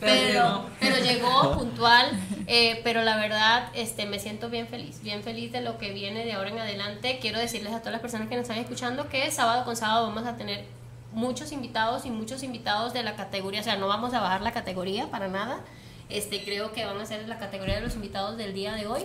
pero, 0.00 0.66
pero 0.80 0.96
llegó 0.98 1.56
puntual. 1.56 2.06
eh, 2.48 2.80
pero 2.82 3.02
la 3.02 3.16
verdad, 3.16 3.68
este, 3.72 4.06
me 4.06 4.18
siento 4.18 4.50
bien 4.50 4.66
feliz, 4.66 5.00
bien 5.02 5.22
feliz 5.22 5.52
de 5.52 5.60
lo 5.60 5.78
que 5.78 5.92
viene 5.92 6.24
de 6.24 6.32
ahora 6.32 6.50
en 6.50 6.58
adelante. 6.58 7.18
Quiero 7.20 7.38
decirles 7.38 7.72
a 7.72 7.78
todas 7.78 7.92
las 7.92 8.00
personas 8.00 8.28
que 8.28 8.34
nos 8.34 8.42
están 8.42 8.58
escuchando 8.58 9.08
que 9.08 9.30
sábado 9.30 9.64
con 9.64 9.76
sábado 9.76 10.08
vamos 10.08 10.26
a 10.26 10.36
tener 10.36 10.64
muchos 11.12 11.52
invitados 11.52 12.04
y 12.04 12.10
muchos 12.10 12.42
invitados 12.42 12.92
de 12.92 13.04
la 13.04 13.14
categoría, 13.14 13.60
o 13.60 13.64
sea, 13.64 13.76
no 13.76 13.86
vamos 13.86 14.12
a 14.12 14.20
bajar 14.20 14.42
la 14.42 14.50
categoría 14.52 15.08
para 15.08 15.28
nada. 15.28 15.60
Este, 16.08 16.42
creo 16.42 16.72
que 16.72 16.84
van 16.84 17.00
a 17.00 17.06
ser 17.06 17.28
la 17.28 17.38
categoría 17.38 17.76
de 17.76 17.82
los 17.82 17.94
invitados 17.94 18.36
del 18.36 18.54
día 18.54 18.74
de 18.74 18.88
hoy. 18.88 19.04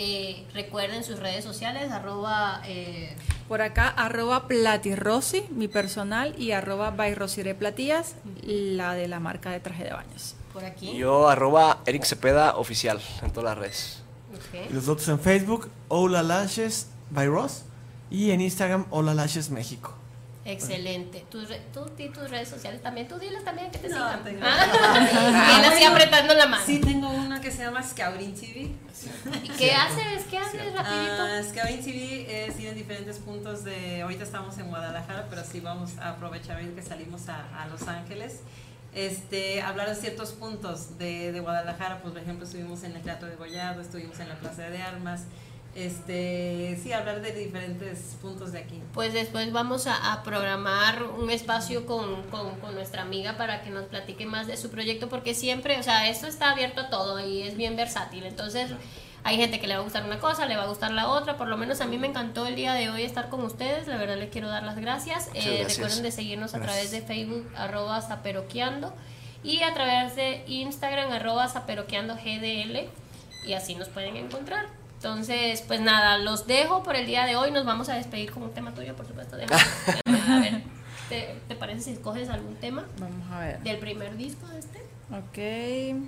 Eh, 0.00 0.46
recuerden 0.54 1.02
sus 1.02 1.18
redes 1.18 1.42
sociales, 1.42 1.90
arroba 1.90 2.62
eh, 2.64 3.16
Por 3.48 3.62
acá, 3.62 3.88
arroba 3.88 4.46
platirossi, 4.46 5.44
mi 5.50 5.66
personal, 5.66 6.36
y 6.38 6.52
arroba 6.52 6.94
Platillas, 6.94 8.14
la 8.44 8.94
de 8.94 9.08
la 9.08 9.18
marca 9.18 9.50
de 9.50 9.58
traje 9.58 9.82
de 9.82 9.90
baños. 9.90 10.36
por 10.52 10.64
aquí. 10.64 10.96
Yo, 10.96 11.28
arroba 11.28 11.82
Eric 11.84 12.04
Cepeda 12.04 12.56
oficial 12.56 13.00
en 13.22 13.32
todas 13.32 13.56
las 13.56 13.58
redes. 13.58 14.02
Y 14.70 14.72
los 14.72 14.86
otros 14.86 15.08
en 15.08 15.18
Facebook, 15.18 15.68
Hola 15.88 16.22
Lashes 16.22 16.86
by 17.10 17.26
Ross. 17.26 17.64
Y 18.08 18.30
en 18.30 18.40
Instagram, 18.40 18.86
Hola 18.90 19.14
Lashes 19.14 19.50
México. 19.50 19.97
Excelente. 20.52 21.24
Tus 21.30 21.48
re- 21.48 21.60
tú 21.72 21.84
di 21.96 22.08
tus 22.08 22.30
redes 22.30 22.48
sociales 22.48 22.82
también. 22.82 23.06
Tú 23.06 23.18
diles 23.18 23.44
también 23.44 23.70
que 23.70 23.78
te 23.78 23.88
No, 23.88 23.96
sigan. 23.96 24.24
tengo- 24.24 24.40
Ah, 24.44 25.62
así 25.72 25.84
apretando 25.84 26.34
la 26.34 26.46
mano. 26.46 26.64
Sí, 26.64 26.80
tengo 26.80 27.08
una 27.10 27.40
que 27.40 27.50
se 27.50 27.62
llama 27.64 27.82
Scouting 27.82 28.34
TV. 28.34 28.60
¿Y 29.44 29.48
qué 29.58 29.72
haces? 29.72 30.24
¿Qué 30.30 30.38
haces 30.38 30.72
rapidito? 30.74 31.22
Ah, 31.22 31.40
Scouting 31.48 31.82
TV 31.84 32.46
es 32.46 32.58
ir 32.58 32.68
en 32.68 32.74
diferentes 32.76 33.18
puntos 33.18 33.64
de... 33.64 34.02
Ahorita 34.02 34.24
estamos 34.24 34.56
en 34.58 34.68
Guadalajara, 34.68 35.26
pero 35.28 35.44
sí 35.44 35.60
vamos 35.60 35.98
a 35.98 36.10
aprovechar 36.10 36.58
el 36.60 36.74
que 36.74 36.82
salimos 36.82 37.28
a, 37.28 37.62
a 37.62 37.66
Los 37.68 37.82
Ángeles. 37.88 38.40
Este, 38.94 39.60
hablar 39.62 39.88
de 39.90 39.94
ciertos 39.96 40.32
puntos 40.32 40.98
de, 40.98 41.30
de 41.30 41.40
Guadalajara, 41.40 42.00
pues 42.00 42.14
por 42.14 42.22
ejemplo 42.22 42.46
estuvimos 42.46 42.82
en 42.84 42.96
el 42.96 43.02
Teatro 43.02 43.28
de 43.28 43.36
Gollado, 43.36 43.82
estuvimos 43.82 44.18
en 44.18 44.30
la 44.30 44.36
Plaza 44.36 44.62
de 44.62 44.80
Armas, 44.82 45.24
este, 45.74 46.78
sí, 46.82 46.92
hablar 46.92 47.20
de 47.22 47.32
diferentes 47.32 48.16
puntos 48.20 48.52
de 48.52 48.58
aquí. 48.58 48.80
Pues 48.94 49.12
después 49.12 49.52
vamos 49.52 49.86
a, 49.86 50.12
a 50.12 50.22
programar 50.22 51.02
un 51.04 51.30
espacio 51.30 51.86
con, 51.86 52.22
con- 52.24 52.58
con 52.60 52.74
nuestra 52.74 53.02
amiga 53.02 53.36
para 53.36 53.62
que 53.62 53.70
nos 53.70 53.84
platique 53.84 54.26
más 54.26 54.46
de 54.46 54.56
su 54.56 54.70
proyecto, 54.70 55.08
porque 55.08 55.34
siempre, 55.34 55.78
o 55.78 55.82
sea, 55.82 56.08
esto 56.08 56.26
está 56.26 56.50
abierto 56.50 56.80
a 56.82 56.90
todo 56.90 57.20
y 57.24 57.42
es 57.42 57.56
bien 57.56 57.76
versátil. 57.76 58.24
Entonces, 58.24 58.70
hay 59.24 59.36
gente 59.36 59.60
que 59.60 59.66
le 59.66 59.74
va 59.74 59.80
a 59.80 59.84
gustar 59.84 60.04
una 60.04 60.18
cosa, 60.20 60.46
le 60.46 60.56
va 60.56 60.64
a 60.64 60.66
gustar 60.68 60.90
la 60.92 61.08
otra. 61.08 61.36
Por 61.36 61.48
lo 61.48 61.56
menos 61.56 61.80
a 61.80 61.86
mí 61.86 61.98
me 61.98 62.06
encantó 62.06 62.46
el 62.46 62.56
día 62.56 62.74
de 62.74 62.90
hoy 62.90 63.02
estar 63.02 63.28
con 63.28 63.42
ustedes. 63.44 63.86
La 63.86 63.96
verdad, 63.96 64.16
les 64.16 64.30
quiero 64.30 64.48
dar 64.48 64.62
las 64.64 64.76
gracias. 64.76 65.28
Eh, 65.34 65.58
gracias. 65.58 65.76
recuerden 65.76 66.02
de 66.02 66.10
seguirnos 66.12 66.54
a 66.54 66.60
través 66.60 66.90
de 66.90 67.02
Facebook, 67.02 67.46
arroba 67.56 68.00
zaperoqueando, 68.00 68.94
y 69.44 69.62
a 69.62 69.72
través 69.74 70.16
de 70.16 70.44
Instagram, 70.46 71.12
arroba 71.12 71.46
zaperoqueando 71.48 72.14
GDL, 72.16 72.88
y 73.46 73.52
así 73.52 73.74
nos 73.74 73.88
pueden 73.88 74.16
encontrar. 74.16 74.66
Entonces, 74.98 75.62
pues 75.66 75.80
nada, 75.80 76.18
los 76.18 76.46
dejo 76.48 76.82
por 76.82 76.96
el 76.96 77.06
día 77.06 77.24
de 77.24 77.36
hoy. 77.36 77.50
Nos 77.52 77.64
vamos 77.64 77.88
a 77.88 77.94
despedir 77.94 78.32
con 78.32 78.42
un 78.42 78.50
tema 78.52 78.74
tuyo, 78.74 78.96
por 78.96 79.06
supuesto. 79.06 79.36
A 80.06 80.40
ver, 80.40 80.62
¿te, 81.08 81.36
te 81.46 81.54
parece 81.54 81.82
si 81.82 81.90
escoges 81.92 82.28
algún 82.28 82.56
tema 82.56 82.84
Vamos 82.98 83.30
a 83.32 83.38
ver. 83.40 83.60
del 83.60 83.78
primer 83.78 84.16
disco 84.16 84.46
de 84.48 84.58
este? 84.58 84.78
Ok. 85.10 86.02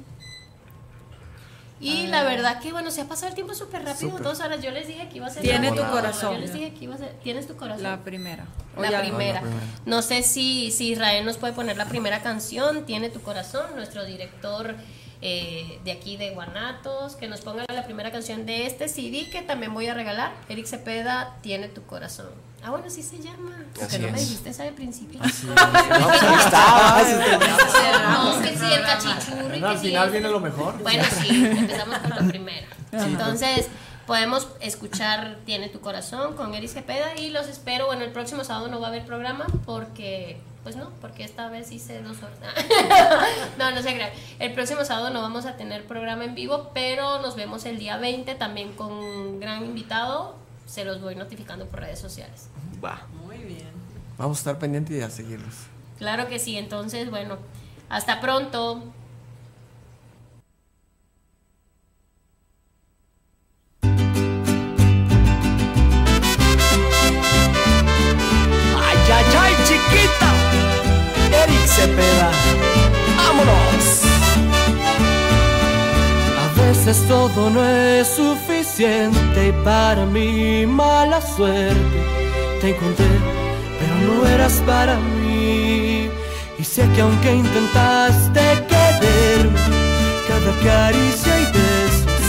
Y 1.83 2.09
la 2.09 2.23
ver. 2.25 2.37
verdad 2.37 2.61
que, 2.61 2.73
bueno, 2.73 2.91
se 2.91 3.01
ha 3.01 3.05
pasado 3.07 3.29
el 3.29 3.35
tiempo 3.35 3.55
súper 3.55 3.83
rápido. 3.85 4.19
Dos 4.19 4.41
horas. 4.41 4.61
Yo 4.63 4.71
les 4.71 4.87
dije 4.87 5.09
que 5.09 5.17
iba 5.17 5.29
a 5.29 5.31
ser. 5.31 5.43
Tiene 5.43 5.71
tu 5.73 5.83
corazón. 5.91 6.35
Yo 6.35 6.41
les 6.41 6.53
dije 6.53 6.75
que 6.75 6.85
iba 6.85 6.95
a 6.95 6.99
ser. 6.99 7.15
Tienes 7.23 7.47
tu 7.47 7.57
corazón. 7.57 7.83
La 7.85 7.99
primera. 8.01 8.45
La 8.77 8.91
ya- 8.91 9.01
primera. 9.01 9.41
No, 9.41 9.47
la 9.47 9.53
primera. 9.53 9.73
No 9.87 10.03
sé 10.03 10.23
si, 10.23 10.71
si 10.73 10.91
Israel 10.93 11.25
nos 11.25 11.39
puede 11.39 11.55
poner 11.55 11.77
la 11.79 11.87
primera 11.87 12.21
canción, 12.23 12.85
Tiene 12.85 13.09
tu 13.09 13.23
corazón, 13.23 13.65
nuestro 13.77 14.05
director 14.05 14.75
eh, 15.23 15.79
de 15.85 15.93
aquí 15.93 16.17
de 16.17 16.31
Guanatos, 16.31 17.17
que 17.17 17.29
nos 17.29 17.41
ponga 17.43 17.65
la 17.73 17.85
primera 17.85 18.11
canción 18.11 18.47
de 18.47 18.67
este 18.67 18.89
CD 18.89 19.29
que 19.31 19.43
también 19.43 19.75
voy 19.75 19.87
a 19.89 19.95
regalar. 19.95 20.33
Eric 20.49 20.67
Cepeda, 20.67 21.37
Tiene 21.43 21.69
tu 21.69 21.83
corazón. 21.85 22.29
Ah, 22.63 22.71
bueno, 22.71 22.91
sí 22.91 23.03
se 23.03 23.19
llama. 23.19 23.57
Porque 23.79 23.99
no 23.99 24.09
me 24.13 24.19
es. 24.19 24.29
dijiste 24.29 24.51
esa 24.51 24.65
de 24.65 24.73
principio. 24.73 25.19
No, 25.19 25.25
pues 25.25 26.23
ahí 26.23 26.35
está. 26.45 27.03
No, 28.11 28.43
que 28.43 28.57
sí, 28.57 28.65
el 28.73 28.83
cachichurri. 28.83 29.63
Al 29.63 29.79
sí 29.79 29.87
final 29.89 30.07
es- 30.07 30.13
viene 30.13 30.29
lo 30.29 30.41
mejor. 30.41 30.79
Bueno, 30.83 31.05
sí, 31.21 31.45
empezamos 31.47 31.99
con 31.99 32.11
la 32.11 32.23
primera. 32.31 32.67
Entonces, 32.93 33.69
podemos 34.07 34.49
escuchar 34.61 35.39
Tiene 35.47 35.69
tu 35.69 35.81
corazón 35.81 36.35
con 36.37 36.55
Eris 36.55 36.73
Cepeda 36.75 37.17
y 37.17 37.31
los 37.31 37.47
espero. 37.49 37.87
Bueno, 37.87 38.05
el 38.05 38.13
próximo 38.13 38.45
sábado 38.45 38.69
no 38.69 38.81
va 38.81 38.89
a 38.89 38.91
haber 38.91 39.05
programa 39.07 39.47
porque, 39.65 40.39
pues 40.63 40.77
no, 40.77 40.91
porque 41.01 41.25
esta 41.25 41.49
vez 41.49 41.73
hice 41.73 42.03
dos 42.03 42.19
horas. 42.23 42.39
no, 43.59 43.71
no 43.71 43.83
se 43.83 43.95
crean. 43.95 44.11
El 44.39 44.53
próximo 44.53 44.85
sábado 44.85 45.11
no 45.11 45.23
vamos 45.23 45.47
a 45.47 45.57
tener 45.57 45.87
programa 45.87 46.25
en 46.25 46.35
vivo, 46.35 46.71
pero 46.75 47.21
nos 47.21 47.35
vemos 47.37 47.65
el 47.65 47.79
día 47.79 47.97
20 47.97 48.35
también 48.35 48.73
con 48.75 48.93
un 48.93 49.41
gran 49.41 49.65
invitado. 49.65 50.37
Se 50.67 50.85
los 50.85 51.01
voy 51.01 51.15
notificando 51.17 51.67
por 51.67 51.81
redes 51.81 51.99
sociales. 51.99 52.49
Va. 52.85 53.07
Muy 53.25 53.39
bien. 53.39 53.71
Vamos 54.19 54.39
a 54.39 54.41
estar 54.41 54.59
pendientes 54.59 54.97
y 54.97 55.01
a 55.01 55.09
seguirlos. 55.09 55.55
Claro 55.99 56.29
que 56.29 56.39
sí, 56.39 56.57
entonces, 56.57 57.11
bueno, 57.11 57.39
hasta 57.89 58.21
pronto. 58.21 58.83
Ay, 68.77 68.99
ay, 69.13 69.25
ay, 69.39 69.55
chiquita. 69.67 70.10
Eric 71.61 71.69
Cepeda. 71.69 72.31
Vámonos. 73.17 74.03
A 76.39 76.47
veces 76.61 76.97
todo 77.07 77.51
no 77.51 77.65
es 77.65 78.09
suficiente 78.09 79.49
y 79.49 79.53
para 79.65 80.07
mi 80.07 80.67
mala 80.67 81.21
suerte 81.21 81.77
te 82.61 82.71
encontré, 82.71 83.07
pero 83.79 83.95
no 84.07 84.27
eras 84.27 84.63
para 84.67 84.97
mí. 84.97 86.09
Y 86.59 86.65
sé 86.65 86.89
que 86.95 87.01
aunque 87.01 87.35
intentaste 87.35 88.41
quererme, 88.69 89.61
cada 90.29 90.53
caricia 90.65 91.41
y 91.41 91.45
besos 91.45 92.25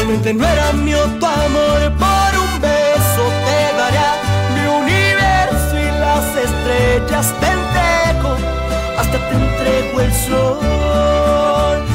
Realmente 0.08 0.36
no 0.36 0.48
era 0.48 0.72
mío 0.74 1.00
tu 1.20 1.26
amor, 1.26 1.82
por 1.98 2.40
un 2.40 2.62
beso 2.62 3.24
te 3.44 3.76
daría 3.76 4.14
mi 4.54 4.64
universo 4.84 5.80
y 5.80 5.90
las 6.00 6.26
estrellas 6.46 7.34
te 7.40 7.48
entrego, 7.48 8.38
hasta 9.00 9.18
te 9.18 9.36
entrego 9.36 10.02
el 10.02 10.14
sol. 10.14 11.95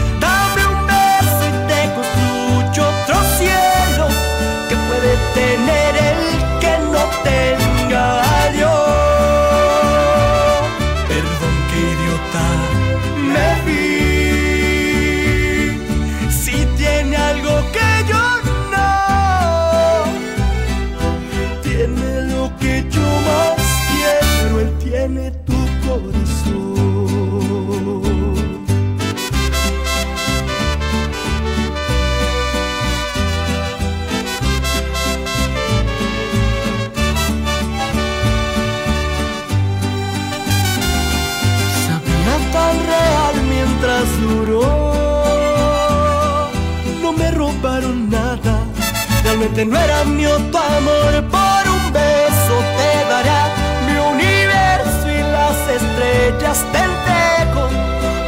Realmente 49.51 49.65
no 49.65 49.81
era 49.81 50.05
mío 50.05 50.37
tu 50.53 50.59
amor. 50.59 51.13
Por 51.29 51.73
un 51.73 51.93
beso 51.93 52.55
te 52.77 53.09
dará 53.09 53.49
mi 53.85 53.97
universo 54.15 55.09
y 55.09 55.23
las 55.33 55.57
estrellas 55.69 56.65
te 56.71 56.79
entrego. 56.79 57.69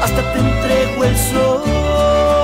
Hasta 0.03 0.33
te 0.33 0.39
entrego 0.39 1.05
el 1.05 1.17
sol. 1.17 2.42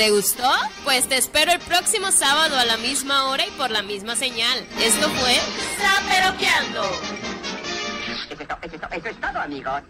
¿Te 0.00 0.10
gustó? 0.10 0.50
Pues 0.82 1.10
te 1.10 1.18
espero 1.18 1.52
el 1.52 1.58
próximo 1.60 2.10
sábado 2.10 2.58
a 2.58 2.64
la 2.64 2.78
misma 2.78 3.26
hora 3.28 3.46
y 3.46 3.50
por 3.50 3.70
la 3.70 3.82
misma 3.82 4.16
señal. 4.16 4.66
Esto 4.80 5.10
fue 5.10 5.38
Saperoqueando. 5.78 6.82
Eso 8.30 8.42
es, 8.42 8.48
to- 8.48 8.56
eso 8.62 8.74
es 8.76 8.80
to- 8.80 8.88
eso 8.92 9.08
es 9.08 9.20
todo, 9.20 9.38
amigos. 9.42 9.82